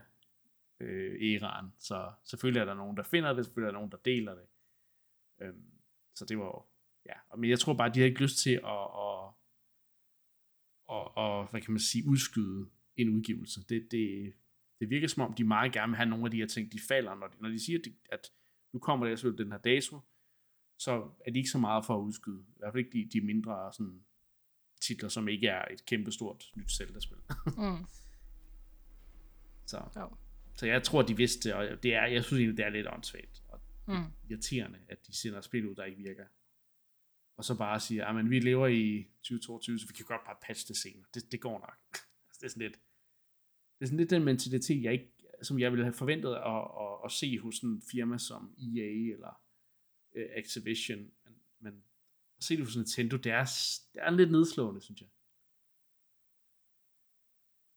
øh, 0.81 1.17
æraen. 1.21 1.73
Så 1.79 2.13
selvfølgelig 2.25 2.61
er 2.61 2.65
der 2.65 2.75
nogen, 2.75 2.97
der 2.97 3.03
finder 3.03 3.33
det, 3.33 3.45
selvfølgelig 3.45 3.69
er 3.69 3.73
der 3.73 3.79
nogen, 3.79 3.91
der 3.91 3.99
deler 3.99 4.35
det. 4.35 4.47
Øhm, 5.41 5.73
så 6.15 6.25
det 6.25 6.39
var 6.39 6.45
jo, 6.45 6.65
ja. 7.07 7.37
Men 7.39 7.51
jeg 7.51 7.59
tror 7.59 7.75
bare, 7.75 7.93
de 7.95 8.01
har 8.01 8.07
ikke 8.07 8.23
lyst 8.23 8.39
til 8.39 8.55
at, 8.65 8.87
at, 9.07 9.29
at, 10.91 11.07
at, 11.17 11.51
hvad 11.51 11.61
kan 11.61 11.73
man 11.73 11.81
sige, 11.81 12.05
udskyde 12.09 12.71
en 12.97 13.09
udgivelse. 13.09 13.65
Det, 13.69 13.89
det, 13.91 14.33
det 14.81 14.91
virker 14.91 15.09
som 15.09 15.23
om, 15.23 15.35
de 15.35 15.45
meget 15.45 15.73
gerne 15.73 15.91
vil 15.91 15.97
have 15.97 16.09
nogle 16.09 16.25
af 16.25 16.31
de 16.31 16.37
her 16.37 16.47
ting, 16.47 16.73
de 16.73 16.79
falder, 16.89 17.15
når 17.15 17.27
de, 17.29 17.37
når 17.41 17.49
de 17.49 17.65
siger, 17.65 17.79
at, 17.79 17.85
de, 17.85 17.95
at 18.13 18.33
nu 18.73 18.79
kommer 18.79 19.07
der 19.07 19.17
selvfølgelig 19.17 19.45
den 19.45 19.53
her 19.53 19.59
dato, 19.59 20.01
så 20.79 21.11
er 21.27 21.31
de 21.31 21.39
ikke 21.39 21.51
så 21.51 21.59
meget 21.59 21.87
for 21.87 21.97
at 21.97 22.03
udskyde. 22.03 22.41
I 22.49 22.59
hvert 22.59 22.73
fald 22.73 22.85
ikke 22.87 22.99
de, 22.99 23.21
de 23.21 23.27
mindre 23.27 23.73
sådan, 23.73 24.03
titler, 24.81 25.09
som 25.09 25.29
ikke 25.29 25.47
er 25.47 25.65
et 25.73 25.87
kæmpestort 25.87 26.45
nyt 26.57 26.71
Zelda-spil. 26.73 27.19
Mm. 27.47 27.87
så, 29.71 29.83
Jo. 29.97 30.17
så 30.55 30.67
jeg 30.67 30.83
tror, 30.83 31.03
de 31.03 31.17
vidste, 31.17 31.57
og 31.57 31.83
det 31.83 31.95
er, 31.95 32.07
jeg 32.07 32.25
synes 32.25 32.41
egentlig, 32.41 32.57
det 32.57 32.65
er 32.67 32.71
lidt 32.71 32.87
åndssvagt 32.87 33.43
og 33.49 33.61
Mm. 33.87 33.95
irriterende, 34.31 34.79
at 34.89 35.07
de 35.07 35.17
sender 35.17 35.41
spil 35.41 35.67
ud, 35.67 35.75
der 35.75 35.85
ikke 35.85 36.03
virker. 36.03 36.25
Og 37.37 37.45
så 37.45 37.59
bare 37.59 37.81
siger, 37.81 38.05
at 38.07 38.31
vi 38.31 38.41
lever 38.41 38.67
i 38.67 39.07
2022, 39.23 39.79
så 39.79 39.87
vi 39.87 39.93
kan 39.93 40.05
godt 40.05 40.25
bare 40.27 40.37
patche 40.43 40.69
det 40.69 40.77
senere. 40.77 41.05
Det, 41.15 41.33
det 41.33 41.41
går 41.41 41.59
nok. 41.59 41.79
Det 42.43 42.47
er 42.49 42.51
sådan 42.51 42.63
lidt, 42.63 42.75
det 43.79 43.85
er 43.85 43.87
sådan 43.87 43.99
lidt 43.99 44.11
den 44.11 44.25
mentalitet, 44.25 44.83
jeg 44.83 44.93
ikke, 44.93 45.13
som 45.43 45.59
jeg 45.59 45.73
ville 45.73 45.85
have 45.85 45.93
forventet 45.93 46.35
at, 46.35 46.61
at, 46.81 46.99
at 47.05 47.13
se 47.13 47.39
hos 47.39 47.59
en 47.59 47.83
firma 47.91 48.19
som 48.19 48.55
EA 48.59 49.13
eller 49.15 49.41
uh, 50.17 50.23
Activision. 50.37 50.99
Men, 50.99 51.35
men 51.61 51.85
at 52.39 52.45
se 52.45 52.57
det 52.57 52.65
hos 52.65 52.77
Nintendo, 52.77 53.17
det 53.17 53.33
er, 53.33 53.45
det 53.95 54.03
er 54.03 54.11
lidt 54.11 54.31
nedslående, 54.31 54.81
synes 54.81 55.01
jeg. 55.01 55.09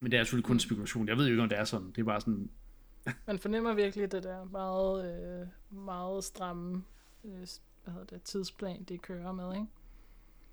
Men 0.01 0.11
det 0.11 0.19
er 0.19 0.23
selvfølgelig 0.23 0.45
kun 0.47 0.59
spekulation. 0.59 1.07
Jeg 1.07 1.17
ved 1.17 1.25
jo 1.25 1.31
ikke, 1.31 1.43
om 1.43 1.49
det 1.49 1.57
er 1.59 1.63
sådan. 1.63 1.87
Det 1.87 1.97
er 1.97 2.03
bare 2.05 2.21
sådan, 2.21 2.51
Man 3.27 3.39
fornemmer 3.39 3.73
virkelig 3.73 4.11
det 4.11 4.23
der 4.23 4.43
meget, 4.43 4.95
øh, 5.41 5.47
meget 5.83 6.23
stramme 6.23 6.83
øh, 7.23 7.47
hvad 7.83 7.93
hedder 7.93 8.05
det, 8.05 8.23
tidsplan, 8.23 8.83
de 8.83 8.97
kører 8.97 9.31
med, 9.31 9.53
ikke? 9.53 9.67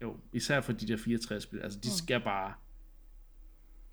Jo, 0.02 0.20
især 0.32 0.60
for 0.60 0.72
de 0.72 0.88
der 0.88 0.96
64 0.96 1.42
spil. 1.42 1.58
Altså, 1.60 1.78
de 1.80 1.88
Mm. 1.88 1.92
skal 2.04 2.20
bare... 2.20 2.54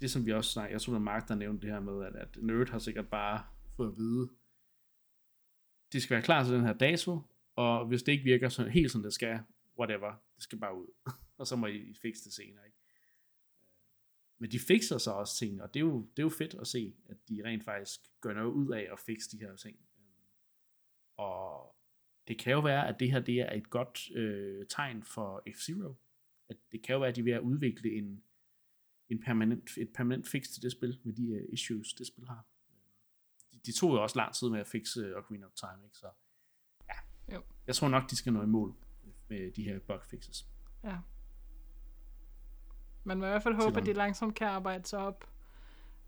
Det 0.02 0.12
som 0.12 0.26
vi 0.26 0.34
også 0.34 0.52
snakker, 0.52 0.74
jeg 0.74 0.82
tror, 0.82 0.94
det 0.94 1.00
var 1.00 1.12
Mark, 1.12 1.28
der 1.28 1.36
nævnte 1.36 1.62
det 1.68 1.74
her 1.74 1.80
med, 1.80 2.06
at, 2.06 2.16
at 2.16 2.38
Nerd 2.44 2.70
har 2.70 2.80
sikkert 2.80 3.10
bare 3.10 3.44
fået 3.76 3.92
at 3.92 3.98
vide, 3.98 4.30
det 5.94 6.02
skal 6.02 6.16
være 6.16 6.24
klar 6.24 6.44
til 6.44 6.54
den 6.54 6.66
her 6.66 6.74
dato, 6.74 7.22
og 7.56 7.88
hvis 7.88 8.04
det 8.04 8.12
ikke 8.12 8.24
virker 8.24 8.50
så, 8.50 8.68
helt 8.68 8.92
som 8.92 9.04
det 9.04 9.14
skal, 9.14 9.40
whatever, 9.80 10.12
det 10.36 10.44
skal 10.44 10.60
bare 10.60 10.76
ud. 10.76 10.88
og 11.40 11.48
så 11.48 11.56
må 11.56 11.68
I 11.68 11.94
fikse 12.02 12.26
det 12.26 12.34
senere, 12.34 12.66
ikke? 12.66 12.78
Øh, 12.78 12.90
men 14.40 14.52
de 14.52 14.60
fikser 14.60 14.98
så 14.98 15.12
også 15.12 15.38
ting, 15.38 15.62
og 15.62 15.74
det 15.74 15.80
er, 15.80 15.86
jo, 15.86 16.02
det 16.02 16.20
er 16.20 16.26
jo 16.26 16.30
fedt 16.30 16.54
at 16.54 16.68
se, 16.68 16.96
at 17.10 17.18
de 17.30 17.42
rent 17.46 17.64
faktisk 17.64 18.00
gør 18.22 18.34
noget 18.34 18.52
ud 18.52 18.74
af 18.74 18.88
at 18.92 19.00
fikse 19.00 19.32
de 19.32 19.38
her 19.38 19.56
ting. 19.56 19.78
Øh, 19.98 20.26
og 21.18 21.76
det 22.28 22.40
kan 22.40 22.54
jo 22.54 22.60
være, 22.60 22.88
at 22.88 23.00
det 23.00 23.12
her 23.12 23.20
det 23.20 23.40
er 23.40 23.52
et 23.52 23.70
godt 23.70 24.12
øh, 24.16 24.66
tegn 24.70 25.04
for 25.04 25.44
F-Zero. 25.50 25.96
At 26.50 26.58
det 26.72 26.84
kan 26.84 26.94
jo 26.94 27.00
være, 27.00 27.10
at 27.10 27.16
de 27.16 27.22
er 27.22 27.24
ved 27.24 27.34
at 27.34 27.42
udvikle 27.42 27.92
en, 27.92 28.24
en 29.10 29.20
permanent, 29.20 29.78
et 29.78 29.90
permanent 29.96 30.28
fix 30.28 30.48
til 30.48 30.62
det 30.62 30.72
spil, 30.72 31.00
med 31.04 31.14
de 31.14 31.32
uh, 31.32 31.54
issues, 31.54 31.94
det 31.94 32.08
spil 32.08 32.28
har. 32.28 32.46
De, 33.54 33.60
de 33.66 33.72
tog 33.72 33.94
jo 33.94 34.04
også 34.04 34.16
lang 34.18 34.34
tid 34.36 34.50
med 34.50 34.60
at 34.60 34.68
fikse 34.68 35.18
Ocarina 35.18 35.46
of 35.46 35.52
Time, 35.54 35.86
ikke? 35.86 35.98
Så 35.98 36.08
ja, 36.90 36.96
Jo. 37.36 37.42
jeg 37.68 37.76
tror 37.76 37.90
nok, 37.90 38.10
de 38.10 38.16
skal 38.16 38.34
nå 38.34 38.44
i 38.44 38.46
mål 38.46 38.76
med 39.28 39.52
de 39.52 39.64
her 39.64 39.80
bug 39.80 40.04
fixes. 40.06 40.48
Ja. 40.84 40.98
Man 43.04 43.18
må 43.18 43.26
i 43.26 43.30
hvert 43.30 43.44
fald 43.44 43.56
Til 43.56 43.64
håbe, 43.64 43.80
at 43.80 43.86
de 43.86 43.94
langsomt 43.94 44.36
kan 44.36 44.48
arbejde 44.48 44.88
sig 44.88 45.00
op, 45.00 45.30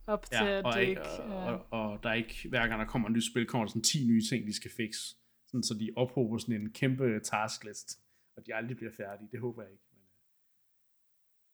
op 0.07 0.25
til, 0.25 0.35
Ja, 0.45 0.57
at 0.57 0.65
og, 0.65 0.73
det 0.73 0.81
ikke, 0.81 1.01
og, 1.01 1.53
øh, 1.53 1.59
og, 1.59 1.91
og 1.91 2.03
der 2.03 2.09
er 2.09 2.13
ikke, 2.13 2.49
hver 2.49 2.67
gang 2.67 2.79
der 2.79 2.87
kommer 2.87 3.07
et 3.07 3.13
nyt 3.13 3.31
spil, 3.31 3.45
kommer 3.45 3.65
der 3.65 3.69
sådan 3.69 3.83
10 3.83 4.07
nye 4.07 4.21
ting, 4.29 4.47
de 4.47 4.53
skal 4.53 4.71
fikse. 4.71 5.15
Sådan, 5.47 5.63
så 5.63 5.73
de 5.73 5.89
ophober 5.95 6.37
sådan 6.37 6.61
en 6.61 6.71
kæmpe 6.73 7.19
tasklist, 7.19 7.99
og 8.37 8.45
de 8.45 8.55
aldrig 8.55 8.77
bliver 8.77 8.91
færdige. 8.97 9.29
Det 9.31 9.39
håber 9.39 9.61
jeg 9.61 9.71
ikke. 9.71 9.83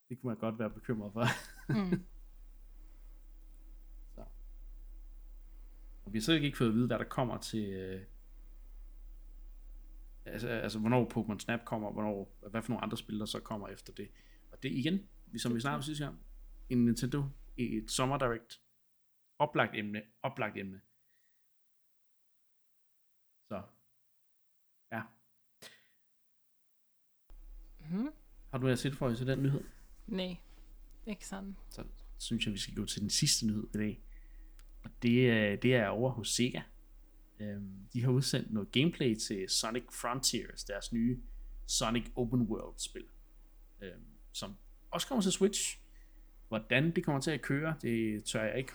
Det 0.10 0.22
kunne 0.22 0.28
man 0.28 0.38
godt 0.38 0.60
være 0.60 0.70
bekymret 0.70 1.14
for. 1.14 1.26
mm. 1.70 1.92
Så. 4.16 4.26
Og 6.06 6.14
vi 6.14 6.18
har 6.18 6.22
så 6.22 6.34
ikke 6.34 6.58
fået 6.58 6.68
at 6.68 6.74
vide, 6.74 6.88
hvad 6.88 7.00
der 7.00 7.06
kommer 7.06 7.38
til... 7.38 7.70
Øh, 7.74 8.02
altså, 10.26 10.48
altså, 10.48 10.80
hvornår 10.80 11.10
Pokémon 11.14 11.40
Snap 11.40 11.66
kommer, 11.66 11.92
hvornår, 11.92 12.38
hvad 12.50 12.62
for 12.62 12.70
nogle 12.70 12.84
andre 12.84 12.98
spil, 12.98 13.20
der 13.20 13.26
så 13.26 13.40
kommer 13.40 13.68
efter 13.68 13.94
det. 13.94 14.10
Og 14.52 14.64
det 14.64 14.72
igen, 14.72 15.10
som 15.38 15.56
vi 15.56 15.60
snakkede 15.60 15.86
sidste 15.86 16.04
gang, 16.04 16.20
en 16.70 16.86
Nintendo 16.86 17.24
i 17.58 17.78
et 17.78 17.92
Summer 17.92 18.18
Direct. 18.18 18.62
Oplagt 19.40 19.76
emne, 19.76 20.02
oplagt 20.24 20.58
emne. 20.58 20.82
Så, 23.48 23.62
ja. 24.92 25.02
Mm. 27.80 28.10
Har 28.52 28.58
du 28.58 28.62
noget 28.62 28.74
at 28.74 28.80
sætte 28.80 28.98
for 28.98 29.14
til 29.14 29.28
den 29.28 29.44
nyhed? 29.44 29.64
Nej, 30.08 30.38
ikke 31.08 31.28
sådan. 31.28 31.56
så 31.70 31.84
synes 32.18 32.46
jeg, 32.46 32.54
vi 32.54 32.60
skal 32.60 32.76
gå 32.76 32.86
til 32.86 33.02
den 33.02 33.10
sidste 33.10 33.48
nyhed 33.48 33.68
i 33.74 33.78
dag. 33.78 34.02
Og 34.84 34.90
det, 35.02 35.30
øh, 35.30 35.62
det 35.62 35.76
er 35.76 35.88
over 35.88 36.12
hos 36.12 36.30
Sega. 36.30 36.62
Øhm, 37.40 37.88
de 37.94 38.02
har 38.02 38.12
udsendt 38.12 38.54
noget 38.54 38.72
gameplay 38.72 39.16
til 39.16 39.50
Sonic 39.50 39.84
Frontiers, 39.92 40.64
deres 40.64 40.94
nye 40.94 41.22
Sonic 41.68 42.12
Open 42.16 42.42
World 42.42 42.80
spil. 42.80 43.06
Øhm, 43.82 44.06
som 44.32 44.56
også 44.92 45.08
kommer 45.08 45.22
til 45.22 45.32
Switch. 45.32 45.80
Hvordan 46.48 46.96
det 46.96 47.06
kommer 47.06 47.22
til 47.22 47.32
at 47.32 47.42
køre, 47.42 47.76
det 47.82 48.24
tør 48.24 48.44
jeg 48.44 48.58
ikke 48.58 48.74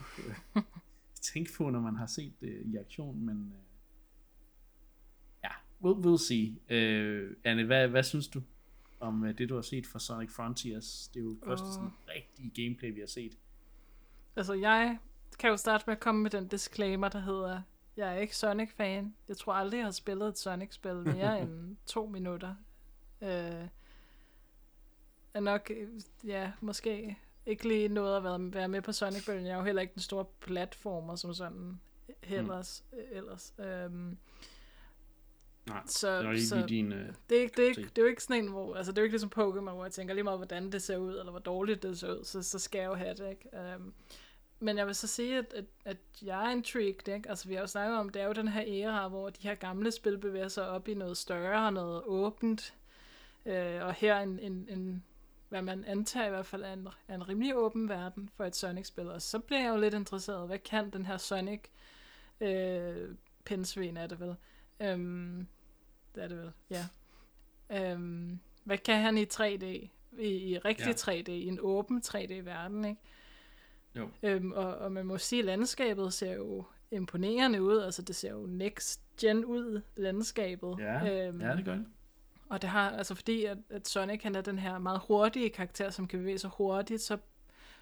tænke 1.33 1.53
på, 1.57 1.71
når 1.71 1.81
man 1.81 1.97
har 1.97 2.07
set 2.07 2.41
det 2.41 2.63
i 2.65 2.77
aktion, 2.77 3.21
men 3.21 3.53
øh, 3.53 3.63
ja, 5.45 5.51
we'll, 5.85 6.07
we'll 6.07 6.27
see. 6.29 6.59
Øh, 6.69 7.37
Anne, 7.45 7.65
hvad, 7.65 7.89
hvad 7.89 8.03
synes 8.03 8.29
du 8.29 8.43
om 9.03 9.25
øh, 9.25 9.39
det, 9.39 9.49
du 9.49 9.55
har 9.55 9.63
set 9.63 9.87
fra 9.87 9.99
Sonic 9.99 10.31
Frontiers? 10.31 11.11
Det 11.15 11.21
er 11.21 11.25
jo 11.25 11.37
første 11.47 11.67
Åh. 11.67 11.73
sådan 11.73 11.91
rigtige 12.09 12.65
gameplay, 12.65 12.95
vi 12.95 13.01
har 13.01 13.07
set. 13.07 13.39
Altså, 14.37 14.53
jeg 14.55 14.99
kan 15.39 15.51
jo 15.51 15.57
starte 15.57 15.85
med 15.87 15.97
at 15.97 16.01
komme 16.01 16.23
med 16.23 16.31
den 16.31 16.49
disclaimer, 16.49 17.09
der 17.09 17.21
hedder, 17.21 17.63
jeg 17.97 18.15
er 18.15 18.19
ikke 18.19 18.37
Sonic-fan. 18.37 19.15
Jeg 19.29 19.37
tror 19.37 19.53
aldrig, 19.53 19.79
jeg 19.79 19.87
har 19.87 19.93
spillet 19.93 20.29
et 20.29 20.39
Sonic-spil 20.39 20.95
mere 20.95 21.41
end 21.43 21.77
to 21.87 22.07
minutter. 22.07 22.55
Øh, 23.23 23.69
er 25.35 25.41
nok, 25.41 25.71
øh, 25.77 25.89
ja, 26.25 26.53
måske 26.61 27.19
ikke 27.47 27.69
lige 27.69 27.89
noget 27.89 28.17
at 28.17 28.25
være, 28.25 28.53
være 28.53 28.69
med 28.69 28.83
på 28.83 28.93
Sonic-bølgen. 28.93 29.47
Jeg 29.47 29.53
er 29.53 29.59
jo 29.59 29.65
heller 29.65 29.83
ikke 29.83 29.95
den 29.95 30.03
store 30.03 30.25
platformer 30.41 31.17
som 31.17 31.35
sådan 31.35 31.81
ellers. 32.23 32.85
Mm. 32.93 32.99
ellers. 33.11 33.55
Øhm, 33.59 34.19
Nej, 35.67 35.83
så, 35.87 36.19
det 36.19 36.27
var 36.27 36.33
ikke 36.33 36.47
så 36.47 36.67
din... 36.67 36.93
Øh, 36.93 37.13
det, 37.31 37.39
er 37.39 37.43
ikke, 37.43 37.57
det, 37.57 37.65
er 37.65 37.69
ikke, 37.69 37.83
det 37.83 37.99
er 37.99 38.03
jo 38.03 38.09
ikke 38.09 38.23
sådan 38.23 38.45
en, 38.45 38.51
hvor, 38.51 38.75
altså 38.75 38.93
det 38.93 38.99
er 38.99 39.03
jo 39.03 39.05
ikke 39.05 39.13
ligesom 39.13 39.33
Pokémon, 39.37 39.71
hvor 39.71 39.85
jeg 39.85 39.93
tænker 39.93 40.15
lige 40.15 40.25
meget, 40.25 40.39
hvordan 40.39 40.73
det 40.73 40.83
ser 40.83 40.97
ud, 40.97 41.19
eller 41.19 41.31
hvor 41.31 41.41
dårligt 41.41 41.83
det 41.83 41.99
ser 41.99 42.13
ud, 42.13 42.25
så, 42.25 42.43
så 42.43 42.59
skal 42.59 42.79
jeg 42.79 42.87
jo 42.87 42.95
have 42.95 43.15
det, 43.15 43.31
ikke? 43.31 43.49
Um, 43.77 43.95
men 44.61 44.79
jeg 44.79 44.87
vil 44.87 44.95
så 44.95 45.07
sige, 45.07 45.39
at, 45.39 45.55
at, 45.55 45.65
at 45.85 45.97
jeg 46.23 46.47
er 46.47 46.51
intrigued, 46.51 47.09
ikke? 47.15 47.29
Altså 47.29 47.49
vi 47.49 47.55
har 47.55 47.61
jo 47.61 47.67
snakket 47.67 47.99
om, 47.99 48.09
det 48.09 48.23
er 48.23 48.27
jo 48.27 48.33
den 48.33 48.49
her 48.49 48.65
æra, 48.67 49.09
hvor 49.09 49.31
de 49.31 49.49
her 49.49 49.55
gamle 49.55 49.91
spil 49.91 50.19
bevæger 50.19 50.49
sig 50.49 50.69
op 50.69 50.89
i 50.89 50.95
noget 50.95 51.17
større, 51.17 51.73
noget 51.73 52.03
åbent, 52.05 52.75
øh, 53.47 53.83
og 53.83 53.95
her 53.95 54.19
en, 54.19 54.39
en, 54.39 54.67
en, 54.71 55.05
hvad 55.49 55.63
man 55.63 55.85
antager 55.85 56.27
i 56.27 56.31
hvert 56.31 56.47
fald 56.47 56.63
er 56.63 56.73
en, 56.73 56.89
er 57.09 57.15
en 57.15 57.29
rimelig 57.29 57.57
åben 57.57 57.89
verden 57.89 58.31
for 58.37 58.45
et 58.45 58.57
Sonic-spil, 58.57 59.09
og 59.09 59.23
så 59.23 59.39
bliver 59.39 59.61
jeg 59.61 59.71
jo 59.71 59.77
lidt 59.77 59.95
interesseret, 59.95 60.47
hvad 60.47 60.59
kan 60.59 60.91
den 60.91 61.07
her 61.07 61.17
Sonic 61.17 61.61
øh, 62.41 63.09
pindsvin 63.45 63.97
er 63.97 64.07
det 64.07 64.21
vel? 64.21 64.37
Um, 64.81 65.47
det 66.15 66.23
er 66.25 66.29
det 66.29 66.39
vel, 66.39 66.53
ja. 66.71 66.87
Øhm, 67.71 68.39
hvad 68.65 68.79
kan 68.79 69.01
han 69.01 69.19
i 69.19 69.25
3D? 69.25 69.65
I, 69.65 70.27
i 70.27 70.59
rigtig 70.59 70.87
Ja. 70.87 71.13
3D, 71.13 71.31
i 71.31 71.47
en 71.49 71.59
åben 71.61 72.03
3D-verden, 72.07 72.85
ikke? 72.85 73.01
jo. 73.97 74.09
Øhm, 74.23 74.53
og, 74.53 74.75
og 74.75 74.93
man 74.93 75.07
må 75.07 75.19
sige, 75.19 75.39
at 75.39 75.45
landskabet 75.45 76.13
ser 76.13 76.33
jo 76.35 76.65
imponerende 76.91 77.63
ud. 77.63 77.79
Altså, 77.79 78.03
det 78.03 78.17
ser 78.17 78.31
jo 78.31 78.47
next 78.47 79.01
gen 79.21 79.45
ud, 79.45 79.81
landskabet. 79.97 80.77
Ja, 80.79 81.27
øhm, 81.27 81.41
ja, 81.41 81.57
det 81.57 81.65
gør 81.65 81.75
det. 81.75 81.87
Og 82.49 82.63
det 82.63 82.71
har, 82.71 82.91
altså 82.91 83.15
fordi, 83.15 83.45
at, 83.45 83.59
at 83.71 83.89
Sonic 83.89 84.23
han 84.23 84.35
er 84.35 84.41
den 84.41 84.59
her 84.59 84.79
meget 84.79 85.01
hurtige 85.09 85.51
karakter, 85.51 85.91
som 85.91 86.07
kan 86.09 86.19
bevæge 86.19 86.39
sig 86.39 86.51
hurtigt, 86.57 87.03
så 87.03 87.19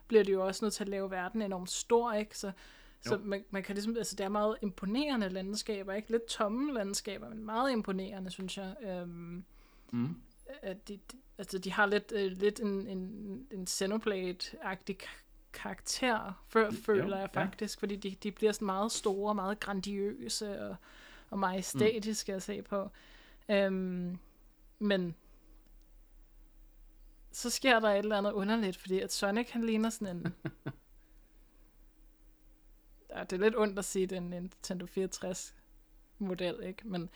bliver 0.06 0.24
det 0.24 0.32
jo 0.32 0.46
også 0.46 0.64
nødt 0.64 0.74
til 0.74 0.84
at 0.84 0.88
lave 0.88 1.10
verden 1.10 1.42
enormt 1.42 1.70
stor, 1.70 2.12
ikke? 2.12 2.38
Så, 2.38 2.52
så 3.02 3.14
Jo. 3.14 3.20
man, 3.24 3.44
man 3.50 3.62
kan 3.62 3.74
ligesom, 3.74 3.96
altså 3.96 4.16
det 4.16 4.24
er 4.24 4.28
meget 4.28 4.56
imponerende 4.62 5.28
landskaber, 5.28 5.92
ikke? 5.92 6.10
Lidt 6.10 6.26
tomme 6.26 6.72
landskaber, 6.72 7.28
men 7.28 7.44
meget 7.44 7.72
imponerende, 7.72 8.30
synes 8.30 8.58
jeg. 8.58 8.74
Øhm, 8.82 9.44
Mm. 9.92 10.16
at 10.62 10.88
de, 10.88 10.98
de, 11.12 11.16
altså 11.38 11.58
de 11.58 11.72
har 11.72 11.86
lidt, 11.86 12.12
øh, 12.12 12.32
lidt 12.32 12.60
en, 12.60 12.86
en, 12.86 12.98
en 13.50 13.66
Xenoblade-agtig 13.66 14.96
karakter, 15.52 16.44
før, 16.48 16.70
føler 16.70 17.16
jeg 17.18 17.30
ja. 17.34 17.42
faktisk, 17.42 17.78
fordi 17.78 17.96
de, 17.96 18.16
de 18.22 18.32
bliver 18.32 18.52
sådan 18.52 18.66
meget 18.66 18.92
store, 18.92 19.34
meget 19.34 19.60
grandiøse 19.60 20.60
og, 20.62 20.76
og 21.30 21.38
majestætiske 21.38 22.32
mm. 22.32 22.36
at 22.36 22.42
se 22.42 22.62
på. 22.62 22.90
Øhm, 23.48 24.18
men 24.78 25.14
så 27.32 27.50
sker 27.50 27.80
der 27.80 27.88
et 27.88 27.98
eller 27.98 28.18
andet 28.18 28.32
underligt, 28.32 28.76
fordi 28.76 29.00
at 29.00 29.12
Sonic 29.12 29.50
han 29.50 29.64
ligner 29.64 29.90
sådan 29.90 30.16
en... 30.16 30.34
det 33.30 33.32
er 33.32 33.40
lidt 33.40 33.56
ondt 33.56 33.78
at 33.78 33.84
sige, 33.84 34.06
det 34.06 34.16
er 34.16 34.20
en 34.20 34.30
Nintendo 34.30 34.86
64 34.86 35.54
model, 36.18 36.56
ikke? 36.62 36.88
Men 36.88 37.10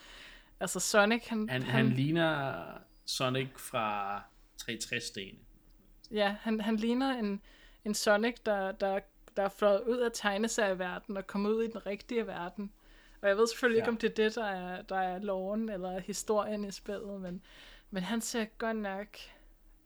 altså 0.61 0.81
Sonic, 0.81 1.27
han... 1.29 1.49
Han, 1.49 1.62
han 1.62 1.89
ligner 1.89 2.65
Sonic 3.05 3.49
fra 3.57 4.19
360-dagene. 4.62 5.39
Ja, 6.11 6.37
han, 6.41 6.61
han 6.61 6.77
ligner 6.77 7.19
en, 7.19 7.41
en 7.85 7.95
Sonic, 7.95 8.37
der, 8.47 8.73
der 8.73 9.01
der 9.37 9.43
er 9.43 9.49
fløjet 9.49 9.81
ud 9.81 9.99
af 9.99 10.11
tegneserieverdenen 10.15 11.16
og 11.16 11.27
kommet 11.27 11.51
ud 11.51 11.62
i 11.62 11.66
den 11.66 11.87
rigtige 11.87 12.27
verden. 12.27 12.73
Og 13.23 13.29
jeg 13.29 13.37
ved 13.37 13.47
selvfølgelig 13.47 13.79
ja. 13.79 13.83
ikke, 13.83 13.91
om 13.91 13.97
det 13.97 14.11
er 14.11 14.15
det, 14.15 14.35
der 14.35 14.45
er, 14.45 14.83
der 14.83 14.97
er 14.97 15.19
loven 15.19 15.69
eller 15.69 16.01
historien 16.01 16.65
i 16.65 16.71
spillet, 16.71 17.21
men, 17.21 17.43
men 17.91 18.03
han 18.03 18.21
ser 18.21 18.45
godt 18.45 18.77
nok 18.77 19.09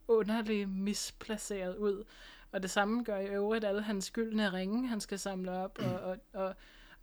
underligt 0.08 0.68
misplaceret 0.68 1.76
ud. 1.76 2.04
Og 2.52 2.62
det 2.62 2.70
samme 2.70 3.04
gør 3.04 3.18
i 3.18 3.26
øvrigt 3.26 3.64
alle 3.64 3.82
hans 3.82 4.10
gyldne 4.10 4.52
ringe, 4.52 4.88
han 4.88 5.00
skal 5.00 5.18
samle 5.18 5.52
op, 5.52 5.78
og, 5.78 6.00
og, 6.00 6.18
og, 6.32 6.54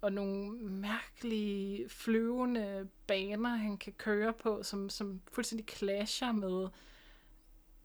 og 0.02 0.14
nogle 0.14 0.52
mærkelige 0.60 1.90
flyvende 1.90 2.88
baner, 3.08 3.50
han 3.50 3.78
kan 3.78 3.94
køre 3.94 4.34
på, 4.34 4.64
som, 4.64 4.90
som 4.90 5.22
fuldstændig 5.32 5.68
clasher 5.70 6.32
med 6.32 6.68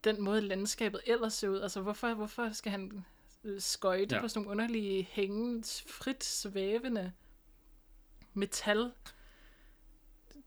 den 0.04 0.22
måde, 0.22 0.40
landskabet 0.40 1.00
ellers 1.06 1.34
ser 1.34 1.48
ud. 1.48 1.60
Altså, 1.60 1.80
hvorfor, 1.80 2.14
hvorfor 2.14 2.52
skal 2.52 2.72
han 2.72 3.04
øh, 3.44 3.60
skøjte 3.60 4.14
ja. 4.14 4.20
på 4.20 4.28
sådan 4.28 4.42
nogle 4.42 4.50
underlige, 4.50 5.08
hængende, 5.10 5.68
frit 5.86 6.24
svævende 6.24 7.12
metal 8.34 8.92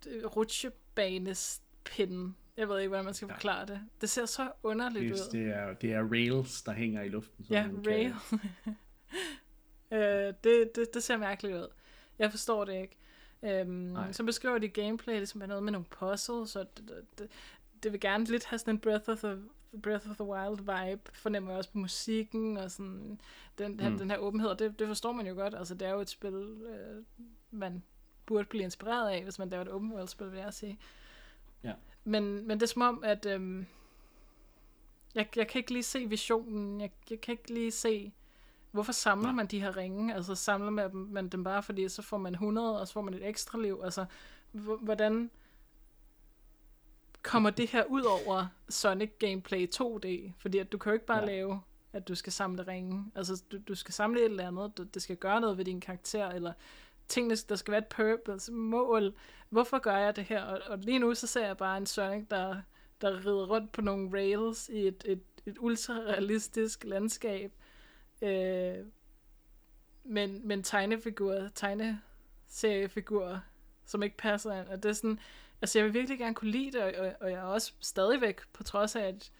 rutsjebanespinde. 0.07 2.33
Jeg 2.57 2.69
ved 2.69 2.79
ikke, 2.79 2.87
hvordan 2.87 3.05
man 3.05 3.13
skal 3.13 3.27
forklare 3.27 3.59
ja. 3.59 3.65
det. 3.65 3.81
Det 4.01 4.09
ser 4.09 4.25
så 4.25 4.51
underligt 4.63 5.03
det, 5.03 5.11
ud. 5.11 5.31
Det 5.31 5.47
er, 5.47 5.73
det 5.73 5.93
er 5.93 6.11
rails, 6.11 6.61
der 6.61 6.71
hænger 6.71 7.01
i 7.01 7.09
luften. 7.09 7.45
Ja, 7.49 7.69
rail. 7.87 8.13
øh, 9.97 10.33
det, 10.43 10.75
det, 10.75 10.93
det 10.93 11.03
ser 11.03 11.17
mærkeligt 11.17 11.55
ud. 11.55 11.67
Jeg 12.19 12.31
forstår 12.31 12.65
det 12.65 12.81
ikke. 12.81 12.97
Øhm, 13.43 13.97
så 14.11 14.23
beskriver 14.23 14.57
de 14.57 14.67
gameplay 14.67 15.13
ligesom 15.13 15.41
er 15.41 15.45
noget 15.45 15.63
med 15.63 15.71
nogle 15.71 15.85
puzzles, 15.85 16.55
og 16.55 16.77
det, 16.77 17.03
det, 17.19 17.27
det, 17.83 17.91
vil 17.91 17.99
gerne 17.99 18.25
lidt 18.25 18.45
have 18.45 18.59
sådan 18.59 18.73
en 18.73 18.79
Breath 18.79 19.09
of 19.09 19.17
the, 19.17 19.37
Breath 19.83 20.09
of 20.09 20.15
the 20.15 20.25
Wild 20.25 20.57
vibe, 20.57 21.01
fornemmer 21.13 21.51
jeg 21.51 21.57
også 21.57 21.71
på 21.71 21.77
musikken, 21.77 22.57
og 22.57 22.71
sådan 22.71 23.21
den, 23.57 23.71
mm. 23.71 23.97
den 23.97 24.11
her 24.11 24.17
åbenhed, 24.17 24.49
og 24.49 24.59
det, 24.59 24.79
det 24.79 24.87
forstår 24.87 25.11
man 25.11 25.27
jo 25.27 25.33
godt. 25.33 25.55
Altså, 25.55 25.75
det 25.75 25.87
er 25.87 25.91
jo 25.91 25.99
et 25.99 26.09
spil, 26.09 26.33
øh, 26.33 27.03
man 27.51 27.83
burde 28.25 28.45
blive 28.45 28.63
inspireret 28.63 29.09
af, 29.09 29.23
hvis 29.23 29.39
man 29.39 29.49
laver 29.49 29.61
et 29.61 29.69
open 29.69 29.93
world 29.93 30.07
spil, 30.07 30.31
vil 30.31 30.39
jeg 30.39 30.53
sige. 30.53 30.79
Ja. 31.63 31.73
Men, 32.03 32.47
men 32.47 32.59
det 32.59 32.63
er 32.63 32.67
som 32.67 32.81
om, 32.81 33.03
at 33.03 33.25
øhm, 33.25 33.65
jeg, 35.15 35.27
jeg 35.35 35.47
kan 35.47 35.59
ikke 35.59 35.71
lige 35.71 35.83
se 35.83 36.09
visionen, 36.09 36.81
jeg, 36.81 36.91
jeg 37.09 37.21
kan 37.21 37.31
ikke 37.31 37.53
lige 37.53 37.71
se, 37.71 38.13
hvorfor 38.71 38.91
samler 38.91 39.27
Nej. 39.27 39.35
man 39.35 39.47
de 39.47 39.61
her 39.61 39.77
ringe? 39.77 40.15
Altså 40.15 40.35
samler 40.35 40.69
man 40.69 40.91
dem, 40.91 40.99
man 40.99 41.29
dem 41.29 41.43
bare, 41.43 41.63
fordi 41.63 41.89
så 41.89 42.01
får 42.01 42.17
man 42.17 42.33
100, 42.33 42.79
og 42.79 42.87
så 42.87 42.93
får 42.93 43.01
man 43.01 43.13
et 43.13 43.27
ekstra 43.27 43.57
liv. 43.59 43.81
Altså, 43.83 44.05
hvordan 44.81 45.31
kommer 47.21 47.49
det 47.49 47.69
her 47.69 47.83
ud 47.83 48.01
over 48.01 48.47
Sonic 48.69 49.11
Gameplay 49.19 49.67
2D? 49.75 50.31
Fordi 50.39 50.57
at 50.57 50.71
du 50.71 50.77
kan 50.77 50.89
jo 50.89 50.93
ikke 50.93 51.05
bare 51.05 51.19
ja. 51.19 51.25
lave, 51.25 51.61
at 51.93 52.07
du 52.07 52.15
skal 52.15 52.33
samle 52.33 52.63
ringe. 52.67 53.11
Altså, 53.15 53.43
du, 53.51 53.57
du 53.67 53.75
skal 53.75 53.93
samle 53.93 54.19
et 54.19 54.25
eller 54.25 54.47
andet, 54.47 54.89
det 54.93 55.01
skal 55.01 55.17
gøre 55.17 55.41
noget 55.41 55.57
ved 55.57 55.65
din 55.65 55.81
karakter, 55.81 56.29
eller 56.29 56.53
tingene, 57.07 57.35
der 57.35 57.55
skal 57.55 57.71
være 57.71 57.81
et 57.81 57.87
purpose, 57.87 58.51
mål. 58.51 59.13
Hvorfor 59.49 59.79
gør 59.79 59.97
jeg 59.97 60.15
det 60.15 60.23
her? 60.23 60.43
Og, 60.43 60.61
og 60.67 60.77
lige 60.77 60.99
nu 60.99 61.15
så 61.15 61.27
ser 61.27 61.45
jeg 61.45 61.57
bare 61.57 61.77
en 61.77 61.85
Sonic, 61.85 62.27
der, 62.29 62.61
der 63.01 63.25
rider 63.25 63.47
rundt 63.47 63.71
på 63.71 63.81
nogle 63.81 64.09
rails 64.13 64.69
i 64.69 64.87
et, 64.87 65.03
et, 65.05 65.23
et 65.45 65.57
ultra-realistisk 65.59 66.83
landskab. 66.83 67.51
Øh, 68.21 68.85
men, 70.03 70.47
men 70.47 70.63
tegnefigurer, 70.63 71.49
tegneseriefigurer, 71.55 73.39
som 73.85 74.03
ikke 74.03 74.17
passer 74.17 74.59
ind. 74.59 74.67
Og 74.67 74.83
det 74.83 74.89
er 74.89 74.93
sådan, 74.93 75.19
altså 75.61 75.79
jeg 75.79 75.85
vil 75.85 75.93
virkelig 75.93 76.19
gerne 76.19 76.35
kunne 76.35 76.51
lide 76.51 76.71
det, 76.71 76.81
og, 76.81 77.13
og 77.21 77.31
jeg 77.31 77.39
er 77.39 77.43
også 77.43 77.73
stadigvæk, 77.79 78.41
på 78.53 78.63
trods 78.63 78.95
af, 78.95 79.03
at 79.03 79.31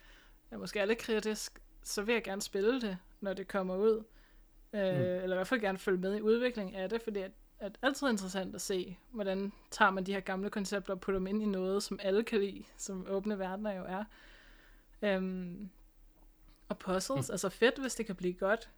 jeg 0.52 0.60
måske 0.60 0.80
er 0.80 0.86
lidt 0.86 1.00
kritisk, 1.00 1.62
så 1.84 2.02
vil 2.02 2.14
jeg 2.14 2.24
gerne 2.24 2.42
spille 2.42 2.82
det, 2.82 2.98
når 3.22 3.34
det 3.34 3.48
kommer 3.48 3.76
ud. 3.76 4.04
Øh, 4.74 4.96
mm. 4.96 5.02
Eller 5.02 5.32
i 5.32 5.38
hvert 5.38 5.48
fald 5.48 5.62
gerne 5.62 5.78
følge 5.78 6.00
med 6.00 6.16
i 6.16 6.22
udviklingen 6.22 6.76
af 6.76 6.90
det, 6.90 7.02
fordi 7.02 7.20
at 7.20 7.32
er 7.64 7.70
altid 7.82 8.10
interessant 8.10 8.56
at 8.56 8.62
se, 8.62 8.98
hvordan 9.12 9.52
tager 9.72 9.92
man 9.92 10.04
de 10.04 10.14
her 10.14 10.20
gamle 10.20 10.50
koncepter 10.50 10.94
og 10.94 11.02
putter 11.02 11.20
dem 11.20 11.28
ind 11.28 11.44
i 11.44 11.46
noget, 11.46 11.84
som 11.84 12.00
alle 12.02 12.24
kan 12.24 12.40
lide, 12.40 12.64
som 12.78 13.06
åbne 13.10 13.40
verdener 13.40 13.72
jo 13.72 13.86
er. 13.88 14.04
Um, 15.18 15.70
og 16.70 16.80
puzzles, 16.80 17.30
mm. 17.30 17.34
altså 17.34 17.50
fedt, 17.50 17.80
hvis 17.80 17.96
det 17.96 18.06
kan 18.06 18.16
blive 18.16 18.34
godt. 18.34 18.70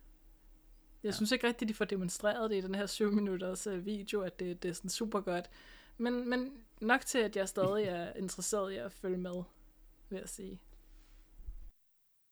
Jeg 1.03 1.09
ja. 1.09 1.15
synes 1.15 1.31
ikke 1.31 1.47
rigtigt, 1.47 1.69
de 1.69 1.73
får 1.73 1.85
demonstreret 1.85 2.49
det 2.49 2.57
i 2.57 2.61
den 2.61 2.75
her 2.75 2.85
7 2.85 3.11
minutters 3.11 3.67
uh, 3.67 3.85
video, 3.85 4.21
at 4.21 4.39
det, 4.39 4.63
det 4.63 4.69
er 4.69 4.73
sådan 4.73 4.89
super 4.89 5.21
godt. 5.21 5.49
Men, 5.97 6.29
men 6.29 6.65
nok 6.81 7.01
til, 7.01 7.19
at 7.19 7.35
jeg 7.35 7.49
stadig 7.49 7.85
er 7.85 8.13
interesseret 8.23 8.71
i 8.71 8.75
at 8.75 8.91
følge 8.91 9.17
med, 9.17 9.43
vil 10.09 10.19
jeg 10.19 10.29
sige. 10.29 10.61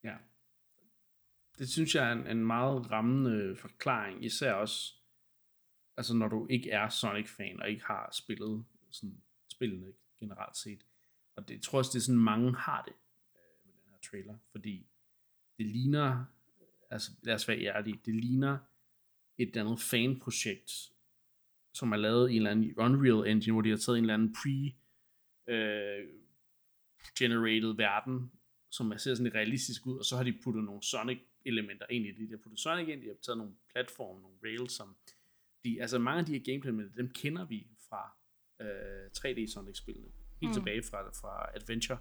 Ja. 0.04 0.16
Det 1.58 1.70
synes 1.70 1.96
jeg 1.96 2.08
er 2.08 2.12
en, 2.12 2.28
en 2.28 2.46
meget 2.46 2.92
rammende 2.92 3.56
forklaring, 3.56 4.26
især 4.26 4.54
også 4.54 5.03
altså 5.98 6.14
når 6.14 6.28
du 6.28 6.48
ikke 6.50 6.72
er 6.72 6.90
Sonic-fan, 6.90 7.62
og 7.62 7.70
ikke 7.70 7.84
har 7.86 8.10
spillet 8.12 8.66
sådan, 8.90 9.22
spillene 9.52 9.94
generelt 10.20 10.58
set. 10.58 10.86
Og 11.36 11.48
det 11.48 11.54
jeg 11.54 11.62
tror 11.62 11.78
også, 11.78 11.90
det 11.94 12.00
er 12.00 12.04
sådan, 12.04 12.22
mange 12.22 12.56
har 12.56 12.84
det 12.84 12.94
øh, 13.36 13.66
med 13.66 13.74
den 13.74 13.92
her 13.92 14.00
trailer, 14.10 14.38
fordi 14.52 14.88
det 15.58 15.66
ligner, 15.66 16.26
altså 16.90 17.12
lad 17.22 17.34
os 17.34 17.48
være 17.48 17.60
ærlige, 17.60 18.00
det 18.06 18.16
ligner 18.16 18.58
et 19.38 19.58
andet 19.58 19.80
fanprojekt, 19.80 20.72
som 21.74 21.92
er 21.92 21.98
lavet 21.98 22.30
i 22.30 22.32
en 22.32 22.38
eller 22.38 22.52
anden 22.52 22.78
Unreal 22.78 23.32
Engine, 23.32 23.54
hvor 23.54 23.62
de 23.62 23.70
har 23.70 23.78
taget 23.78 23.98
en 23.98 24.04
eller 24.04 24.14
anden 24.14 24.34
pre 24.34 24.76
øh, 25.54 26.08
generated 27.20 27.76
verden, 27.76 28.32
som 28.70 28.92
ser 28.92 28.98
sådan 28.98 29.24
lidt 29.24 29.36
realistisk 29.36 29.88
ud, 29.88 29.98
og 29.98 30.06
så 30.06 30.16
har 30.16 30.24
de 30.24 30.40
puttet 30.44 30.64
nogle 30.64 30.84
Sonic 30.84 31.20
elementer 31.46 31.86
ind 31.90 32.06
i 32.06 32.12
det. 32.12 32.20
De 32.20 32.30
har 32.30 32.38
puttet 32.38 32.60
Sonic 32.60 32.88
ind, 32.88 33.02
de 33.02 33.08
har 33.08 33.16
taget 33.22 33.38
nogle 33.38 33.54
platforme, 33.72 34.22
nogle 34.22 34.38
rails, 34.44 34.74
som 34.74 34.96
de, 35.64 35.82
altså 35.82 36.00
mange 36.00 36.20
af 36.20 36.26
de 36.26 36.34
her 36.34 36.44
gameplay 36.44 36.90
dem 36.98 37.10
kender 37.10 37.46
vi 37.46 37.68
fra 37.90 38.18
øh, 38.62 39.06
3D 39.18 39.54
Sonic-spillene. 39.54 40.12
Helt 40.42 40.50
mm. 40.50 40.54
tilbage 40.54 40.84
fra, 40.84 41.10
fra 41.10 41.50
Adventure 41.56 42.00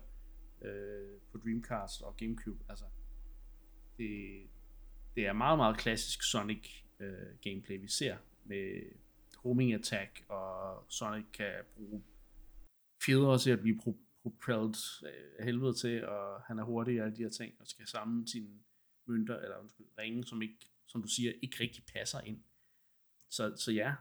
øh, 0.62 1.20
på 1.32 1.38
Dreamcast 1.38 2.02
og 2.02 2.16
Gamecube. 2.16 2.64
Altså, 2.68 2.84
det, 3.98 4.42
det 5.16 5.26
er 5.26 5.32
meget, 5.32 5.58
meget 5.58 5.78
klassisk 5.78 6.22
Sonic 6.22 6.68
øh, 7.00 7.38
gameplay, 7.42 7.80
vi 7.80 7.88
ser 7.88 8.16
med 8.44 8.82
homing 9.36 9.72
attack, 9.72 10.24
og 10.28 10.84
Sonic 10.88 11.24
kan 11.32 11.52
bruge 11.76 12.02
fjeder 13.04 13.38
til 13.38 13.50
at 13.50 13.60
blive 13.60 13.80
pro- 13.82 14.22
propelled 14.22 15.06
øh, 15.06 15.44
helvede 15.44 15.74
til, 15.74 16.06
og 16.06 16.42
han 16.42 16.58
er 16.58 16.64
hurtig 16.64 17.00
og 17.00 17.06
alle 17.06 17.16
de 17.16 17.22
her 17.22 17.30
ting, 17.30 17.54
og 17.60 17.66
skal 17.66 17.86
samle 17.86 18.28
sine 18.28 18.48
mønter, 19.06 19.38
eller 19.38 19.58
undskyld, 19.58 19.86
ringe, 19.98 20.24
som 20.24 20.42
ikke, 20.42 20.58
som 20.86 21.02
du 21.02 21.08
siger, 21.08 21.32
ikke 21.42 21.56
rigtig 21.60 21.84
passer 21.94 22.20
ind 22.20 22.42
så, 23.32 23.56
så 23.56 23.72
ja, 23.72 23.94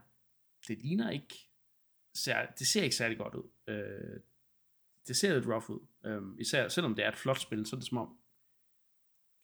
det 0.68 0.78
ligner 0.78 1.10
ikke, 1.10 1.34
det 2.58 2.66
ser 2.66 2.82
ikke 2.82 2.96
særlig 2.96 3.18
godt 3.18 3.34
ud. 3.34 3.50
Øh, 3.66 4.20
det 5.06 5.16
ser 5.16 5.34
lidt 5.34 5.46
rough 5.46 5.70
ud. 5.70 5.86
Øh, 6.04 6.40
især 6.40 6.68
selvom 6.68 6.94
det 6.94 7.04
er 7.04 7.08
et 7.08 7.18
flot 7.18 7.40
spil, 7.40 7.66
så 7.66 7.76
er 7.76 7.80
det 7.80 7.88
som 7.88 7.98
om 7.98 8.18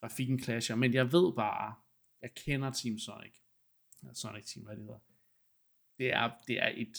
grafikken 0.01 0.43
clasher. 0.43 0.77
Men 0.77 0.94
jeg 0.94 1.12
ved 1.12 1.32
bare, 1.36 1.74
jeg 2.23 2.35
kender 2.35 2.70
Team 2.73 2.98
Sonic. 2.98 3.35
Sonic 4.15 4.47
Team, 4.47 4.65
hvad 4.65 4.77
det 4.77 4.85
hedder. 4.85 4.98
Det 5.98 6.12
er, 6.12 6.32
det 6.47 6.62
er, 6.62 6.73
et, 6.77 6.97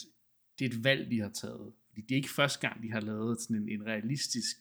det 0.60 0.66
er 0.66 0.70
et 0.70 0.84
valg, 0.84 1.12
de 1.12 1.20
har 1.20 1.30
taget. 1.30 1.74
Fordi 1.88 2.02
det 2.02 2.12
er 2.12 2.16
ikke 2.16 2.30
første 2.30 2.68
gang, 2.68 2.84
de 2.84 2.92
har 2.92 3.00
lavet 3.00 3.42
sådan 3.42 3.56
en, 3.56 3.70
en 3.70 3.86
realistisk 3.86 4.58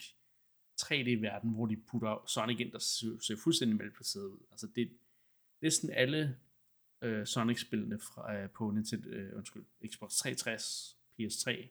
3D-verden, 0.80 1.50
hvor 1.50 1.66
de 1.66 1.76
putter 1.76 2.24
Sonic 2.26 2.60
ind, 2.60 2.72
der 2.72 2.78
ser, 2.78 3.18
ser 3.26 3.36
fuldstændig 3.36 3.76
malplaceret 3.76 4.26
ud. 4.26 4.46
Altså 4.50 4.66
det, 4.66 4.98
det 5.62 5.90
alle 5.92 6.38
øh, 7.02 7.26
Sonic-spillene 7.26 7.98
fra, 7.98 8.34
øh, 8.36 8.50
på 8.50 8.70
Nintendo, 8.70 9.08
øh, 9.08 9.36
undskyld, 9.36 9.64
Xbox 9.88 10.12
360, 10.12 10.98
PS3 11.20 11.68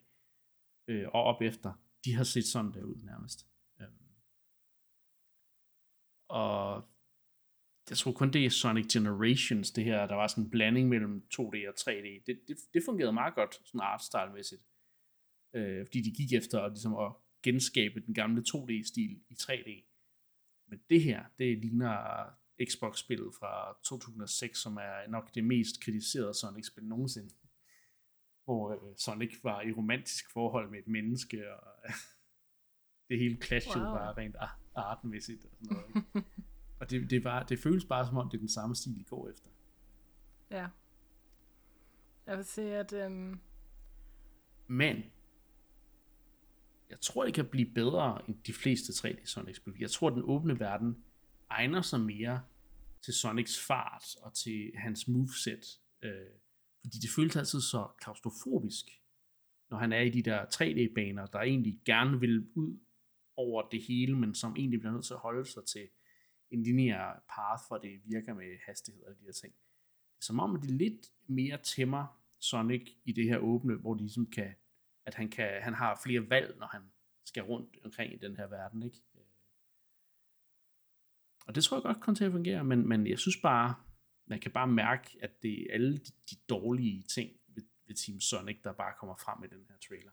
øh, 0.88 1.08
og 1.08 1.24
op 1.24 1.41
efter, 1.41 1.74
de 2.06 2.14
har 2.14 2.24
set 2.24 2.45
sådan 2.45 2.74
der 2.74 2.84
ud 2.84 2.95
nærmest. 3.04 3.48
Øhm. 3.82 4.08
Og 6.30 6.90
jeg 7.90 7.98
tror 7.98 8.12
kun 8.12 8.34
det 8.34 8.45
er 8.45 8.49
Sonic 8.49 8.94
Generations, 8.94 9.72
det 9.72 9.84
her, 9.84 10.08
der 10.08 10.16
var 10.16 10.28
sådan 10.28 10.44
en 10.44 10.49
blanding 10.49 10.90
mellem 10.90 11.28
2D 11.34 11.68
og 11.68 11.74
3D. 11.80 12.24
Det, 12.26 12.41
det, 12.48 12.58
det 12.74 12.82
fungerede 12.86 13.14
meget 13.14 13.36
godt, 13.36 13.54
sådan 13.68 13.82
artstyle-mæssigt. 13.82 14.64
Øh, 15.54 15.86
fordi 15.86 16.02
de 16.02 16.12
gik 16.12 16.34
efter 16.34 16.62
at, 16.62 16.72
ligesom 16.72 16.95
at 16.98 17.12
genskabe 17.44 17.99
den 17.99 18.14
gamle 18.14 18.44
2D-stil 18.49 19.22
i 19.30 19.34
3D. 19.34 19.70
Men 20.70 20.80
det 20.90 21.04
her, 21.04 21.26
det 21.40 21.58
ligner 21.58 22.26
Xbox-spillet 22.65 23.35
fra 23.39 23.77
2006, 23.84 24.59
som 24.59 24.77
er 24.77 25.07
nok 25.09 25.35
det 25.35 25.43
mest 25.43 25.81
kritiserede 25.84 26.34
Sonic-spil 26.34 26.84
nogensinde. 26.84 27.29
Hvor 28.43 28.71
øh, 28.71 28.95
Sonic 28.97 29.43
var 29.43 29.61
i 29.61 29.71
romantisk 29.71 30.31
forhold 30.31 30.69
med 30.69 30.79
et 30.79 30.88
menneske, 30.88 31.53
og 31.53 31.89
det 33.09 33.19
hele 33.19 33.38
clashede 33.41 33.85
wow. 33.85 33.93
bare 33.93 34.13
rent 34.13 34.35
artenmæssigt. 34.75 35.45
Og, 35.45 35.51
sådan 35.51 35.77
noget, 35.77 36.05
ikke? 36.15 36.27
og 36.79 36.89
det, 36.89 37.09
det, 37.09 37.23
var, 37.23 37.43
det 37.43 37.59
føles 37.59 37.85
bare 37.85 38.05
som 38.05 38.17
om, 38.17 38.29
det 38.29 38.38
er 38.38 38.41
den 38.41 38.49
samme 38.49 38.75
stil, 38.75 38.99
de 38.99 39.03
går 39.03 39.29
efter. 39.29 39.49
Ja. 40.51 40.67
Jeg 42.27 42.38
vil 42.38 42.45
sige, 42.45 42.77
at... 42.77 42.93
Øhm... 42.93 43.39
Men, 44.67 45.03
jeg 46.89 46.99
tror, 47.01 47.25
det 47.25 47.34
kan 47.34 47.45
blive 47.45 47.73
bedre 47.73 48.21
end 48.27 48.43
de 48.47 48.53
fleste 48.53 48.93
3D 48.93 49.25
Sonic-spil. 49.25 49.73
Jeg 49.79 49.91
tror, 49.91 50.09
den 50.09 50.23
åbne 50.25 50.59
verden 50.59 51.03
egner 51.49 51.82
sig 51.82 51.99
mere 51.99 52.41
til 53.02 53.14
Sonics 53.14 53.65
fart 53.68 54.03
og 54.22 54.34
til 54.34 54.72
hans 54.76 55.07
moveset. 55.07 55.80
Øh, 56.02 56.11
fordi 56.82 56.98
det 56.98 57.10
føles 57.15 57.36
altid 57.36 57.61
så 57.61 57.88
klaustrofobisk, 58.02 58.86
når 59.69 59.78
han 59.78 59.94
er 59.94 60.02
i 60.02 60.10
de 60.10 60.22
der 60.22 60.45
3D-baner, 60.45 61.26
der 61.26 61.40
egentlig 61.40 61.82
gerne 61.86 62.19
vil 62.19 62.48
ud 62.56 62.80
over 63.36 63.69
det 63.69 63.82
hele, 63.84 64.18
men 64.18 64.36
som 64.36 64.56
egentlig 64.56 64.80
bliver 64.80 64.94
nødt 64.94 65.06
til 65.06 65.14
at 65.14 65.19
holde 65.19 65.45
sig 65.45 65.65
til 65.65 65.90
en 66.52 66.64
lineær 66.64 67.24
path, 67.30 67.64
for 67.68 67.78
det 67.78 68.02
virker 68.06 68.34
med 68.34 68.57
hastighed 68.65 69.03
og 69.03 69.15
de 69.19 69.26
her 69.26 69.32
ting. 69.32 69.53
Som 70.22 70.40
om, 70.40 70.56
at 70.56 70.61
det 70.61 70.72
lidt 70.72 71.11
mere 71.28 71.57
tæmmer 71.57 72.22
Sonic 72.40 72.90
i 73.06 73.11
det 73.11 73.24
her 73.24 73.38
åbne, 73.38 73.76
hvor 73.76 73.94
de 73.94 73.99
ligesom 73.99 74.26
kan, 74.26 74.56
at 75.06 75.14
han, 75.14 75.30
kan, 75.30 75.61
han 75.61 75.74
har 75.74 75.99
flere 76.03 76.30
valg, 76.30 76.57
når 76.60 76.68
han 76.68 76.82
skal 77.26 77.44
rundt 77.44 77.78
omkring 77.86 78.14
i 78.14 78.18
den 78.18 78.36
her 78.36 78.48
verden, 78.48 78.84
ikke? 78.84 78.98
Og 81.48 81.56
det 81.56 81.64
tror 81.64 81.78
jeg 81.78 81.84
godt 81.84 81.99
kommer 82.02 82.18
til 82.18 82.26
at 82.26 82.32
fungere, 82.32 82.64
men, 82.64 82.88
men 82.88 83.07
jeg 83.07 83.19
synes 83.19 83.38
bare, 83.44 83.76
man 84.26 84.40
kan 84.40 84.52
bare 84.52 84.68
mærke, 84.68 85.18
at 85.22 85.41
det 85.41 85.61
er 85.61 85.74
alle 85.74 85.98
de, 85.98 86.11
de 86.30 86.36
dårlige 86.49 87.02
ting 87.02 87.32
ved, 87.48 87.64
ved 87.88 87.95
Team 87.95 88.19
Sonic, 88.19 88.57
der 88.64 88.74
bare 88.74 88.94
kommer 88.99 89.15
frem 89.15 89.44
i 89.44 89.48
den 89.48 89.65
her 89.69 89.76
trailer. 89.88 90.11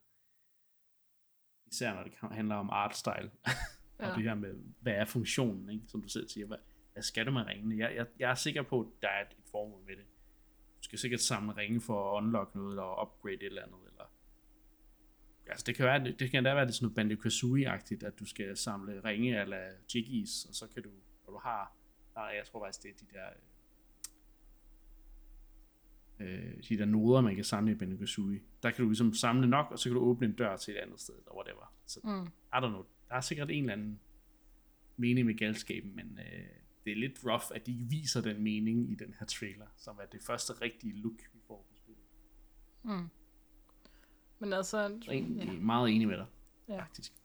Især 1.67 1.95
når 1.95 2.03
det 2.03 2.13
handler 2.37 2.55
om 2.55 2.71
artstyle, 2.71 3.31
og 3.99 4.07
ja. 4.07 4.15
det 4.15 4.23
her 4.23 4.35
med, 4.35 4.55
hvad 4.81 4.93
er 4.93 5.05
funktionen, 5.05 5.71
ikke? 5.71 5.85
som 5.89 6.03
du 6.03 6.09
selv 6.09 6.29
siger, 6.29 6.47
hvad, 6.47 6.59
hvad 6.93 7.03
skal 7.03 7.27
du 7.27 7.31
med 7.31 7.47
ringene? 7.47 7.79
Jeg, 7.79 7.97
jeg, 7.97 8.07
jeg 8.19 8.31
er 8.31 8.35
sikker 8.35 8.63
på, 8.63 8.81
at 8.81 9.03
der 9.03 9.09
er 9.09 9.21
et, 9.21 9.33
et 9.39 9.45
formål 9.51 9.83
med 9.87 9.97
det. 9.97 10.05
Du 10.79 10.83
skal 10.83 10.99
sikkert 10.99 11.21
samle 11.21 11.57
ringe 11.57 11.81
for 11.81 12.13
at 12.13 12.23
unlock 12.23 12.55
noget, 12.55 12.71
eller 12.71 13.03
upgrade 13.03 13.35
et 13.35 13.43
eller 13.43 13.63
andet, 13.63 13.79
eller 13.91 14.05
Altså 15.47 15.65
det 15.67 15.75
kan, 15.75 15.85
være, 15.85 16.13
det 16.19 16.31
kan 16.31 16.45
da 16.45 16.55
være 16.55 16.67
det 16.67 16.75
sådan 16.75 16.85
noget 16.87 16.99
Banjo-Kazooie-agtigt, 16.99 18.07
at 18.07 18.19
du 18.19 18.25
skal 18.25 18.57
samle 18.57 19.05
ringe 19.05 19.41
eller 19.41 19.71
jiggies, 19.95 20.45
og 20.45 20.55
så 20.55 20.67
kan 20.75 20.83
du 20.83 20.91
du 21.35 21.39
har, 21.39 21.73
nej, 22.15 22.25
jeg 22.25 22.47
tror 22.47 22.65
faktisk, 22.65 22.83
det 22.83 22.91
er 22.91 22.95
de 22.95 23.07
der, 23.13 23.29
øh, 26.21 26.63
de 26.69 26.79
der 26.79 26.85
noder, 26.85 27.21
man 27.21 27.35
kan 27.35 27.45
samle 27.45 27.73
i 27.73 27.75
Benegazui. 27.75 28.43
Der 28.63 28.71
kan 28.71 28.83
du 28.83 28.89
ligesom 28.89 29.13
samle 29.13 29.47
nok, 29.47 29.71
og 29.71 29.79
så 29.79 29.89
kan 29.89 29.95
du 29.95 30.01
åbne 30.01 30.27
en 30.27 30.33
dør 30.33 30.57
til 30.57 30.75
et 30.75 30.79
andet 30.79 31.01
sted, 31.01 31.15
eller 31.15 31.35
whatever. 31.35 31.75
Så, 31.87 32.01
mm. 32.05 32.27
I 32.27 32.57
don't 32.57 32.69
know. 32.69 32.85
Der 33.09 33.15
er 33.15 33.21
sikkert 33.21 33.51
en 33.51 33.65
eller 33.65 33.73
anden 33.73 34.01
mening 34.97 35.27
med 35.27 35.39
galskaben, 35.39 35.97
men 35.97 36.19
øh, 36.19 36.47
det 36.85 36.93
er 36.93 36.97
lidt 36.97 37.21
rough, 37.25 37.45
at 37.55 37.67
de 37.67 37.73
ikke 37.73 37.85
viser 37.85 38.21
den 38.21 38.43
mening 38.43 38.91
i 38.91 38.95
den 38.95 39.15
her 39.19 39.27
trailer, 39.27 39.67
som 39.77 39.99
er 40.03 40.07
det 40.07 40.23
første 40.23 40.53
rigtige 40.53 40.97
look, 40.97 41.19
vi 41.33 41.41
får 41.47 41.67
på 41.69 41.75
spillet. 41.77 42.05
Mm. 42.83 43.09
Men 44.39 44.53
altså... 44.53 44.99
Så 45.03 45.11
egentlig 45.11 45.47
ja. 45.47 45.53
meget 45.53 45.91
enig 45.91 46.09
med 46.09 46.17
dig, 46.17 46.27
ja. 46.69 46.81
faktisk. 46.81 47.24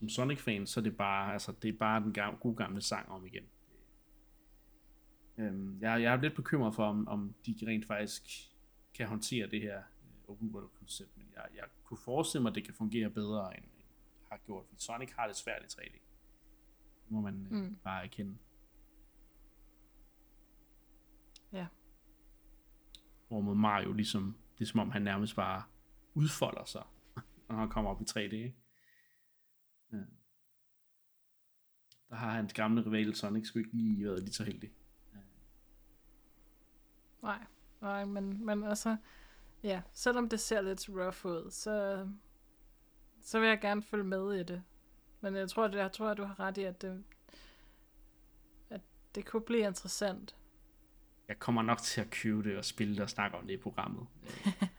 Som 0.00 0.08
Sonic-fan, 0.08 0.66
så 0.66 0.80
er 0.80 0.84
det 0.84 0.96
bare, 0.96 1.32
altså, 1.32 1.52
det 1.62 1.68
er 1.68 1.78
bare 1.78 2.00
den 2.00 2.12
gamle, 2.12 2.38
gode 2.38 2.56
gamle 2.56 2.80
sang 2.80 3.08
om 3.08 3.26
igen. 3.26 3.44
Øhm, 5.38 5.80
jeg, 5.80 6.02
jeg 6.02 6.12
er 6.12 6.20
lidt 6.20 6.34
bekymret 6.34 6.74
for, 6.74 6.84
om, 6.84 7.08
om 7.08 7.34
de 7.46 7.56
rent 7.66 7.86
faktisk 7.86 8.22
kan 8.94 9.06
håndtere 9.06 9.50
det 9.50 9.60
her 9.60 9.78
uh, 9.78 10.30
open 10.30 10.48
world 10.48 10.68
koncept, 10.78 11.16
men 11.16 11.26
jeg, 11.34 11.44
jeg 11.54 11.64
kunne 11.84 11.98
forestille 12.04 12.42
mig, 12.42 12.50
at 12.50 12.54
det 12.54 12.64
kan 12.64 12.74
fungere 12.74 13.10
bedre, 13.10 13.56
end, 13.56 13.64
end 13.64 13.86
har 14.30 14.38
gjort, 14.46 14.64
fordi 14.66 14.82
Sonic 14.82 15.10
har 15.16 15.26
det 15.26 15.36
svært 15.36 15.62
i 15.62 15.80
3D. 15.80 15.92
Det 17.04 17.10
må 17.10 17.20
man 17.20 17.48
øh, 17.50 17.62
mm. 17.62 17.76
bare 17.84 18.04
erkende. 18.04 18.38
Ja. 21.52 21.66
Hvor 23.28 23.40
med 23.40 23.54
Mario 23.54 23.92
ligesom, 23.92 24.36
det 24.58 24.64
er 24.64 24.68
som 24.68 24.80
om 24.80 24.90
han 24.90 25.02
nærmest 25.02 25.36
bare 25.36 25.62
udfolder 26.14 26.64
sig, 26.64 26.82
når 27.48 27.56
han 27.56 27.68
kommer 27.68 27.90
op 27.90 28.00
i 28.00 28.04
3D, 28.04 28.18
ikke? 28.18 28.59
Ja. 29.92 29.98
Der 32.08 32.16
har 32.16 32.30
hans 32.30 32.52
gamle 32.52 32.86
rival 32.86 33.14
Sonic 33.14 33.46
sgu 33.46 33.58
ikke 33.58 33.76
lige 33.76 34.04
været 34.04 34.22
lige 34.22 34.32
så 34.32 34.44
heldig. 34.44 34.72
Ja. 35.14 35.18
Nej, 37.22 37.44
nej, 37.80 38.04
men, 38.04 38.46
men 38.46 38.64
altså, 38.64 38.96
ja, 39.62 39.82
selvom 39.92 40.28
det 40.28 40.40
ser 40.40 40.60
lidt 40.60 40.88
rough 40.88 41.26
ud, 41.26 41.50
så, 41.50 42.06
så 43.20 43.40
vil 43.40 43.48
jeg 43.48 43.60
gerne 43.60 43.82
følge 43.82 44.04
med 44.04 44.32
i 44.32 44.42
det. 44.42 44.62
Men 45.20 45.36
jeg 45.36 45.48
tror, 45.48 45.68
det, 45.68 45.78
jeg 45.78 45.92
tror, 45.92 46.08
at 46.08 46.16
du 46.16 46.24
har 46.24 46.40
ret 46.40 46.58
i, 46.58 46.62
at 46.62 46.82
det, 46.82 47.04
at 48.70 48.80
det 49.14 49.26
kunne 49.26 49.42
blive 49.42 49.66
interessant. 49.66 50.36
Jeg 51.28 51.38
kommer 51.38 51.62
nok 51.62 51.78
til 51.78 52.00
at 52.00 52.10
købe 52.10 52.42
det 52.42 52.56
og 52.56 52.64
spille 52.64 52.94
det 52.94 53.02
og 53.02 53.10
snakke 53.10 53.36
om 53.36 53.46
det 53.46 53.54
i 53.54 53.56
programmet. 53.56 54.06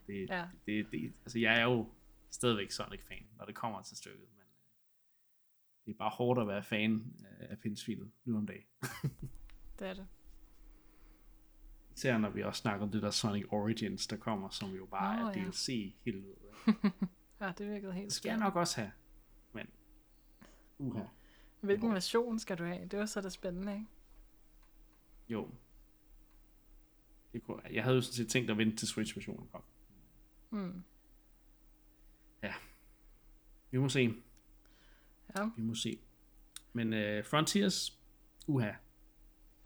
Det, 0.08 0.30
ja. 0.30 0.48
det, 0.66 0.86
det, 0.86 0.92
det, 0.92 1.14
altså 1.26 1.40
jeg 1.40 1.60
er 1.60 1.64
jo 1.64 1.90
stadigvæk 2.32 2.72
Sonic-fan, 2.72 3.26
når 3.38 3.46
det 3.46 3.56
kommer 3.56 3.82
til 3.82 3.98
stykket 3.98 4.28
det 5.86 5.92
er 5.92 5.98
bare 5.98 6.10
hårdt 6.10 6.40
at 6.40 6.48
være 6.48 6.64
fan 6.64 7.14
af 7.40 7.60
pindsvinet 7.60 8.12
nu 8.26 8.38
om 8.38 8.46
dagen. 8.46 8.66
det 9.80 9.88
er 9.88 9.94
det. 9.94 10.08
Især 11.96 12.18
når 12.18 12.30
vi 12.30 12.44
også 12.44 12.62
snakker 12.62 12.86
om 12.86 12.92
det 12.92 13.02
der 13.02 13.12
Sonic 13.12 13.46
Origins, 13.50 14.08
der 14.08 14.18
kommer, 14.18 14.50
som 14.50 14.70
jo 14.70 14.86
bare 14.86 15.22
Nå, 15.22 15.28
er 15.28 15.34
DLC 15.34 15.70
ja. 15.70 16.12
helvede. 16.12 16.36
ja, 17.42 17.54
det 17.58 17.70
virkede 17.70 17.94
helt 17.94 18.06
Det 18.06 18.14
skal 18.14 18.30
jeg 18.30 18.38
nok 18.38 18.56
også 18.56 18.82
have. 18.82 18.92
Men, 19.54 19.68
uha. 20.78 21.04
Hvilken 21.62 21.88
jo. 21.88 21.94
version 21.94 22.40
skal 22.40 22.58
du 22.58 22.64
have? 22.64 22.86
Det 22.86 23.00
var 23.00 23.06
så 23.06 23.22
det 23.22 23.32
spændende, 23.32 23.74
ikke? 23.74 23.86
Jo. 25.30 25.50
Det 27.34 27.44
kunne, 27.44 27.62
jeg 27.72 27.84
havde 27.84 27.96
jo 27.96 28.02
sådan 28.02 28.14
set 28.14 28.30
tænkt 28.30 28.52
at 28.52 28.58
vente 28.58 28.78
til 28.78 28.88
Switch-versionen 28.88 29.48
kom. 29.52 29.64
Mm. 30.50 30.84
Ja. 32.44 32.54
Vi 33.72 33.78
må 33.78 33.90
se. 33.90 34.14
Ja. 35.38 35.50
Vi 35.58 35.62
må 35.62 35.76
se. 35.76 36.00
Men 36.74 36.94
uh, 36.94 37.26
Frontiers, 37.26 38.00
uha. 38.48 38.72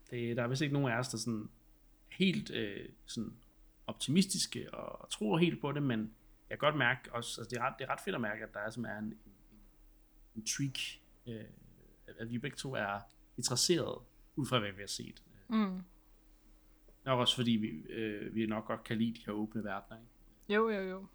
Det, 0.09 0.37
der 0.37 0.43
er 0.43 0.47
vist 0.47 0.61
ikke 0.61 0.73
nogen 0.73 0.91
af 0.91 0.99
os, 0.99 1.07
der 1.07 1.17
sådan 1.17 1.49
helt 2.11 2.49
uh, 2.49 2.93
sådan 3.05 3.33
optimistiske 3.87 4.73
og, 4.73 5.01
og 5.01 5.09
tror 5.09 5.37
helt 5.37 5.61
på 5.61 5.71
det, 5.71 5.83
men 5.83 5.99
jeg 6.49 6.59
kan 6.59 6.67
godt 6.67 6.77
mærke 6.77 7.13
også, 7.13 7.41
altså 7.41 7.49
det 7.49 7.57
er 7.57 7.61
ret, 7.61 7.73
det 7.79 7.85
er 7.85 7.89
ret 7.89 7.99
fedt 7.99 8.15
at 8.15 8.21
mærke, 8.21 8.43
at 8.43 8.53
der 8.53 8.59
er, 8.59 8.69
som 8.69 8.85
er 8.85 8.97
en, 8.97 9.05
en, 9.05 9.35
en 10.35 10.45
trick, 10.45 11.01
uh, 11.25 11.33
at 12.19 12.31
vi 12.31 12.37
begge 12.37 12.57
to 12.57 12.73
er 12.73 12.99
interesseret 13.37 14.01
ud 14.35 14.45
fra, 14.45 14.59
hvad 14.59 14.71
vi 14.71 14.81
har 14.81 14.87
set. 14.87 15.23
Mm. 15.49 15.81
Nok 17.05 17.19
også 17.19 17.35
fordi 17.35 17.51
vi, 17.51 17.69
uh, 17.69 18.35
vi 18.35 18.45
nok 18.45 18.65
godt 18.65 18.83
kan 18.83 18.97
lide 18.97 19.13
de 19.13 19.25
her 19.25 19.33
åbne 19.33 19.63
verdener, 19.63 19.97
ikke? 19.99 20.53
Jo, 20.53 20.69
jo, 20.69 20.81
jo. 20.81 21.07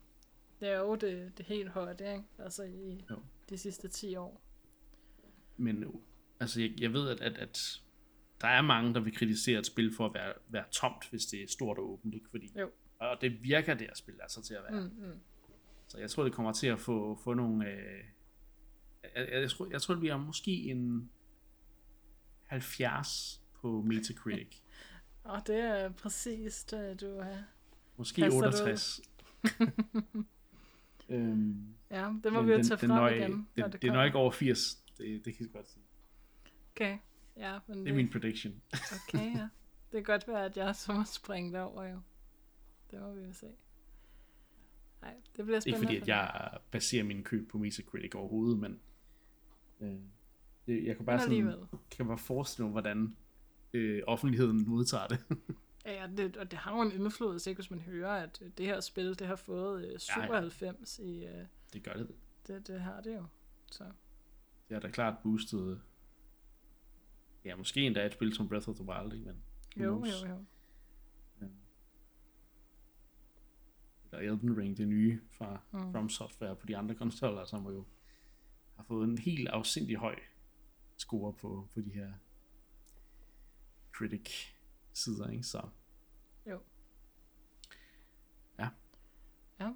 Det 0.61 0.69
er 0.69 0.79
jo 0.79 0.95
det, 0.95 1.39
det 1.39 1.47
helt 1.47 1.69
højt, 1.69 2.01
ikke? 2.01 2.25
Altså 2.39 2.63
i, 2.63 3.05
jo 3.11 3.23
de 3.51 3.59
sidste 3.59 3.89
10 3.89 4.17
år. 4.17 4.43
Men 5.57 5.85
altså, 6.41 6.61
jeg, 6.61 6.71
jeg 6.79 6.93
ved, 6.93 7.09
at, 7.09 7.21
at, 7.21 7.39
at 7.39 7.81
der 8.41 8.49
er 8.49 8.63
mange, 8.63 8.95
der 8.95 9.01
vil 9.01 9.15
kritisere 9.15 9.59
et 9.59 9.67
spil 9.67 9.95
for 9.97 10.07
at 10.07 10.15
være, 10.15 10.33
være 10.49 10.65
tomt, 10.71 11.11
hvis 11.11 11.27
det 11.27 11.43
er 11.43 11.47
stort 11.49 11.79
og 11.79 11.91
åbent, 11.91 12.15
ikke? 12.15 12.27
Fordi, 12.31 12.53
jo. 12.59 12.71
Og 12.99 13.19
det 13.21 13.43
virker 13.43 13.75
det 13.75 13.87
at 13.91 13.99
spille 13.99 14.23
altså 14.23 14.43
til 14.43 14.55
at 14.55 14.63
være. 14.71 14.81
Mm, 14.81 14.87
mm. 14.87 15.21
Så 15.89 15.99
jeg 15.99 16.11
tror, 16.11 16.25
det 16.25 16.33
kommer 16.33 16.53
til 16.53 16.67
at 16.67 16.81
få, 16.81 17.19
få 17.25 17.35
nogle... 17.35 17.67
Øh, 17.67 18.05
jeg, 19.15 19.29
jeg, 19.33 19.51
tror, 19.51 19.69
jeg 19.71 19.83
tror, 19.83 19.95
det 19.95 20.01
bliver 20.01 20.17
måske 20.17 20.53
en 20.53 21.11
70 22.47 23.43
på 23.55 23.83
Metacritic. 23.83 24.57
Og 25.25 25.47
det 25.47 25.57
er 25.57 25.91
præcis 25.93 26.65
det, 26.65 27.01
du 27.01 27.21
har. 27.21 27.45
Måske 27.97 28.27
68. 28.27 29.01
Øhm, 31.11 31.75
ja, 31.91 32.13
det 32.25 32.33
må 32.33 32.43
vi 32.43 32.53
jo 32.53 32.63
tage 32.63 32.79
frem 32.79 32.89
nøj, 32.89 33.15
igen. 33.15 33.31
Den, 33.31 33.47
det, 33.57 33.73
det, 33.73 33.83
det 33.83 33.89
er 33.89 33.93
nok 33.93 34.07
ikke 34.07 34.19
over 34.19 34.31
80. 34.31 34.75
Det, 34.99 35.25
det 35.25 35.37
kan 35.37 35.47
jeg 35.47 35.53
godt 35.53 35.71
sige. 35.71 35.83
Okay, 36.75 36.99
ja. 37.37 37.59
Men 37.67 37.79
det 37.79 37.91
er 37.91 37.95
min 37.95 38.11
prediction. 38.11 38.63
okay, 39.09 39.37
ja. 39.37 39.49
Det 39.93 39.93
kan 39.93 40.03
godt 40.03 40.29
være, 40.29 40.45
at 40.45 40.57
jeg 40.57 40.77
så 40.77 40.93
må 40.93 41.05
springe 41.05 41.53
derover 41.53 41.85
jo. 41.85 42.01
Det 42.91 43.01
må 43.01 43.13
vi 43.13 43.21
jo 43.25 43.33
se. 43.33 43.47
Nej, 45.03 45.15
det 45.37 45.45
bliver 45.45 45.61
spændende. 45.61 45.69
Ikke 45.69 45.87
fordi, 45.87 45.97
at 45.97 46.09
jeg 46.09 46.59
baserer 46.71 47.05
min 47.05 47.25
køb 47.25 47.51
på 47.51 47.59
Metacritic 47.59 48.15
overhovedet, 48.15 48.59
men 48.59 48.81
øh, 49.81 49.97
det, 50.67 50.85
jeg 50.85 50.97
kan 50.97 51.07
bare, 51.07 51.21
sådan, 51.21 51.55
kan 51.91 52.07
bare 52.07 52.19
forestille 52.19 52.65
mig, 52.65 52.73
hvordan 52.73 53.17
øh, 53.73 54.03
offentligheden 54.07 54.69
modtager 54.69 55.07
det. 55.07 55.19
Ja, 55.87 56.09
det, 56.17 56.37
og 56.37 56.51
det 56.51 56.59
har 56.59 56.77
jo 56.77 56.83
en 56.83 56.93
indflydelse, 56.93 57.51
ikke, 57.51 57.63
hvis 57.63 57.71
man 57.71 57.81
hører, 57.81 58.11
at 58.11 58.43
det 58.59 58.67
her 58.67 58.81
spil, 58.81 59.19
det 59.19 59.27
har 59.27 59.37
fået 59.37 59.93
uh, 59.93 59.99
97 59.99 60.99
ja, 60.99 61.05
ja. 61.05 61.11
i... 61.11 61.41
Uh, 61.41 61.47
det 61.73 61.83
gør 61.83 61.93
det. 61.93 62.09
Det, 62.47 62.67
det 62.67 62.81
har 62.81 63.01
det 63.01 63.15
jo. 63.15 63.27
Så. 63.71 63.85
Det 64.69 64.75
har 64.75 64.81
da 64.81 64.91
klart 64.91 65.15
boostet... 65.23 65.81
Ja, 67.45 67.57
måske 67.57 67.81
endda 67.87 68.07
et 68.07 68.13
spil 68.13 68.35
som 68.35 68.49
Breath 68.49 68.69
of 68.69 68.75
the 68.75 68.85
Wild, 68.85 69.13
ikke? 69.13 69.35
Men 69.77 69.85
jo, 69.85 70.05
jo, 70.05 70.29
jo. 70.29 70.45
Ja. 71.41 71.47
Eller 74.13 74.33
Elden 74.33 74.57
Ring, 74.57 74.77
det 74.77 74.89
nye 74.89 75.21
fra 75.31 75.61
mm. 75.73 75.93
From 75.93 76.09
Software 76.09 76.57
på 76.57 76.67
de 76.67 76.77
andre 76.77 76.95
konsoller, 76.95 77.45
som 77.45 77.67
jo 77.67 77.85
har 78.77 78.85
fået 78.85 79.09
en 79.09 79.19
helt 79.19 79.49
afsindig 79.49 79.97
høj 79.97 80.19
score 80.97 81.33
på, 81.33 81.69
på 81.75 81.81
de 81.81 81.91
her 81.91 82.13
critic 83.93 84.31
sider, 84.93 85.31
ikke? 85.31 85.43
Så. 85.43 85.69
Jo. 86.47 86.61
Ja. 88.59 88.69
Ja. 89.61 89.73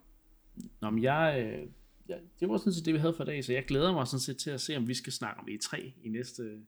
Nå, 0.80 0.90
men 0.90 1.02
jeg, 1.02 1.44
øh, 1.46 1.70
ja, 2.08 2.18
det 2.40 2.48
var 2.48 2.56
sådan 2.56 2.72
set 2.72 2.84
det, 2.84 2.94
vi 2.94 2.98
havde 2.98 3.14
for 3.14 3.24
i 3.24 3.26
dag, 3.26 3.44
så 3.44 3.52
jeg 3.52 3.64
glæder 3.64 3.92
mig 3.92 4.06
sådan 4.06 4.20
set 4.20 4.38
til 4.38 4.50
at 4.50 4.60
se, 4.60 4.76
om 4.76 4.88
vi 4.88 4.94
skal 4.94 5.12
snakke 5.12 5.40
om 5.40 5.48
E3 5.48 5.92
i 6.02 6.08
næste... 6.08 6.66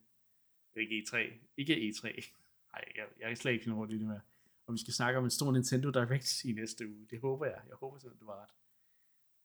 Ikke 0.75 1.03
E3. 1.07 1.17
Ikke 1.57 1.73
E3. 1.73 2.03
Nej, 2.73 2.83
jeg, 2.95 3.05
jeg 3.19 3.27
kan 3.27 3.37
slet 3.37 3.51
ikke 3.51 3.63
finde 3.63 3.75
hurtigt 3.75 3.99
det 3.99 4.07
med. 4.07 4.19
Og 4.65 4.73
vi 4.73 4.79
skal 4.79 4.93
snakke 4.93 5.17
om 5.17 5.23
en 5.23 5.29
stor 5.29 5.51
Nintendo 5.51 5.89
Direct 5.89 6.45
i 6.45 6.51
næste 6.51 6.87
uge. 6.87 7.07
Det 7.09 7.19
håber 7.19 7.45
jeg. 7.45 7.61
Jeg 7.67 7.75
håber 7.75 7.97
simpelthen, 7.97 8.19
du 8.19 8.25
var 8.25 8.43
ret. 8.43 8.53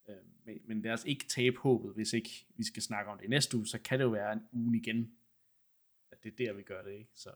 Øh, 0.09 0.23
men, 0.45 0.61
men 0.65 0.81
lad 0.81 0.91
os 0.91 1.05
ikke 1.05 1.25
tabe 1.27 1.57
håbet, 1.57 1.93
hvis 1.93 2.13
ikke 2.13 2.45
vi 2.55 2.63
skal 2.63 2.83
snakke 2.83 3.11
om 3.11 3.17
det 3.17 3.25
i 3.25 3.29
næste 3.29 3.57
uge, 3.57 3.67
så 3.67 3.79
kan 3.79 3.99
det 3.99 4.05
jo 4.05 4.09
være 4.09 4.33
en 4.33 4.41
uge 4.51 4.77
igen, 4.77 5.15
at 6.11 6.23
det 6.23 6.31
er 6.31 6.35
der, 6.35 6.53
vi 6.53 6.63
gør 6.63 6.83
det, 6.83 6.91
ikke? 6.91 7.09
Så. 7.13 7.31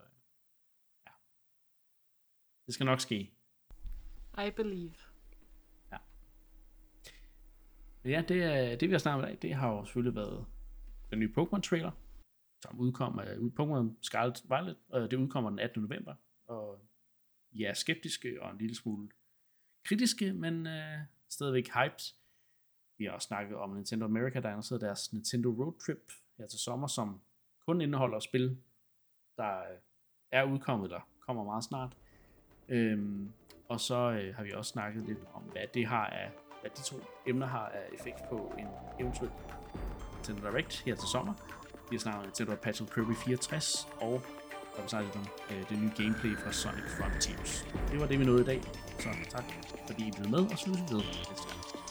Det 2.68 2.74
skal 2.74 2.86
nok 2.86 3.00
ske. 3.00 3.32
I 4.48 4.52
believe. 4.56 4.94
Men 8.08 8.14
ja, 8.14 8.24
det, 8.28 8.44
er, 8.44 8.76
det 8.76 8.90
vi 8.90 8.94
har 8.94 9.00
snakket 9.00 9.24
om 9.24 9.30
i 9.30 9.32
dag, 9.32 9.42
det 9.42 9.54
har 9.54 9.72
jo 9.72 9.86
selvfølgelig 9.86 10.16
været 10.16 10.46
den 11.10 11.20
nye 11.20 11.34
Pokémon-trailer, 11.38 11.92
som 12.62 12.80
udkom 12.80 13.20
af 13.20 13.36
Pokémon 13.36 13.98
Scarlet 14.02 14.44
Violet, 14.50 14.78
og 14.90 15.12
det 15.12 15.18
udkommer 15.18 15.50
den 15.50 15.60
18. 15.60 15.82
november, 15.82 16.16
og 16.48 16.80
I 17.52 17.64
er 17.64 17.74
skeptiske 17.74 18.42
og 18.42 18.52
en 18.52 18.58
lille 18.58 18.76
smule 18.76 19.10
kritiske, 19.86 20.34
men 20.34 20.68
øh, 20.68 20.98
stadigvæk 21.30 21.68
hyped. 21.68 22.14
Vi 22.98 23.06
har 23.06 23.12
også 23.12 23.26
snakket 23.28 23.58
om 23.58 23.70
Nintendo 23.70 24.06
America, 24.06 24.40
der 24.40 24.50
annoncerede 24.50 24.86
deres 24.86 25.14
Nintendo 25.14 25.50
Road 25.50 25.80
Trip 25.86 26.12
her 26.38 26.48
til 26.48 26.60
sommer, 26.60 26.88
som 26.88 27.22
kun 27.66 27.82
indeholder 27.82 28.20
spil, 28.20 28.58
der 29.38 29.60
øh, 29.60 29.78
er 30.32 30.44
udkommet, 30.44 30.90
der 30.90 31.10
kommer 31.20 31.44
meget 31.44 31.64
snart. 31.64 31.98
Øhm, 32.70 33.32
og 33.70 33.80
så 33.80 33.96
øh, 33.96 34.36
har 34.36 34.44
vi 34.44 34.52
også 34.52 34.70
snakket 34.70 35.04
lidt 35.08 35.20
om, 35.34 35.42
hvad 35.42 35.62
det 35.74 35.88
har 35.88 36.06
af 36.06 36.32
hvad 36.62 36.72
de 36.78 36.84
to 36.84 36.96
emner 37.28 37.48
har 37.48 37.66
af 37.66 37.82
effekt 38.00 38.30
på 38.30 38.54
en 38.58 38.68
eventuel 39.00 39.32
Nintendo 40.16 40.50
Direct 40.50 40.84
her 40.86 40.96
til 40.96 41.08
sommer. 41.08 41.34
Vi 41.90 41.96
har 41.96 42.00
snakket 42.00 42.20
om 42.20 42.26
Nintendo 42.26 42.56
Patrick 42.56 42.94
Kirby 42.94 43.16
64, 43.16 43.88
og 44.02 44.22
der 44.76 44.82
var 44.82 44.88
snakket 44.88 45.16
om 45.16 45.26
øh, 45.52 45.70
det 45.70 45.80
nye 45.80 45.92
gameplay 45.98 46.38
fra 46.38 46.52
Sonic 46.52 46.90
Frontiers. 46.98 47.68
Det 47.92 48.00
var 48.00 48.08
det, 48.08 48.20
vi 48.20 48.26
nåede 48.26 48.42
i 48.42 48.46
dag, 48.46 48.62
så 49.00 49.10
tak 49.30 49.44
fordi 49.88 50.08
I 50.08 50.12
blev 50.18 50.30
med, 50.30 50.52
og 50.52 50.58
så 50.58 50.70
vi 50.70 50.96
ved 50.96 51.04
næste 51.30 51.48
gang. 51.50 51.87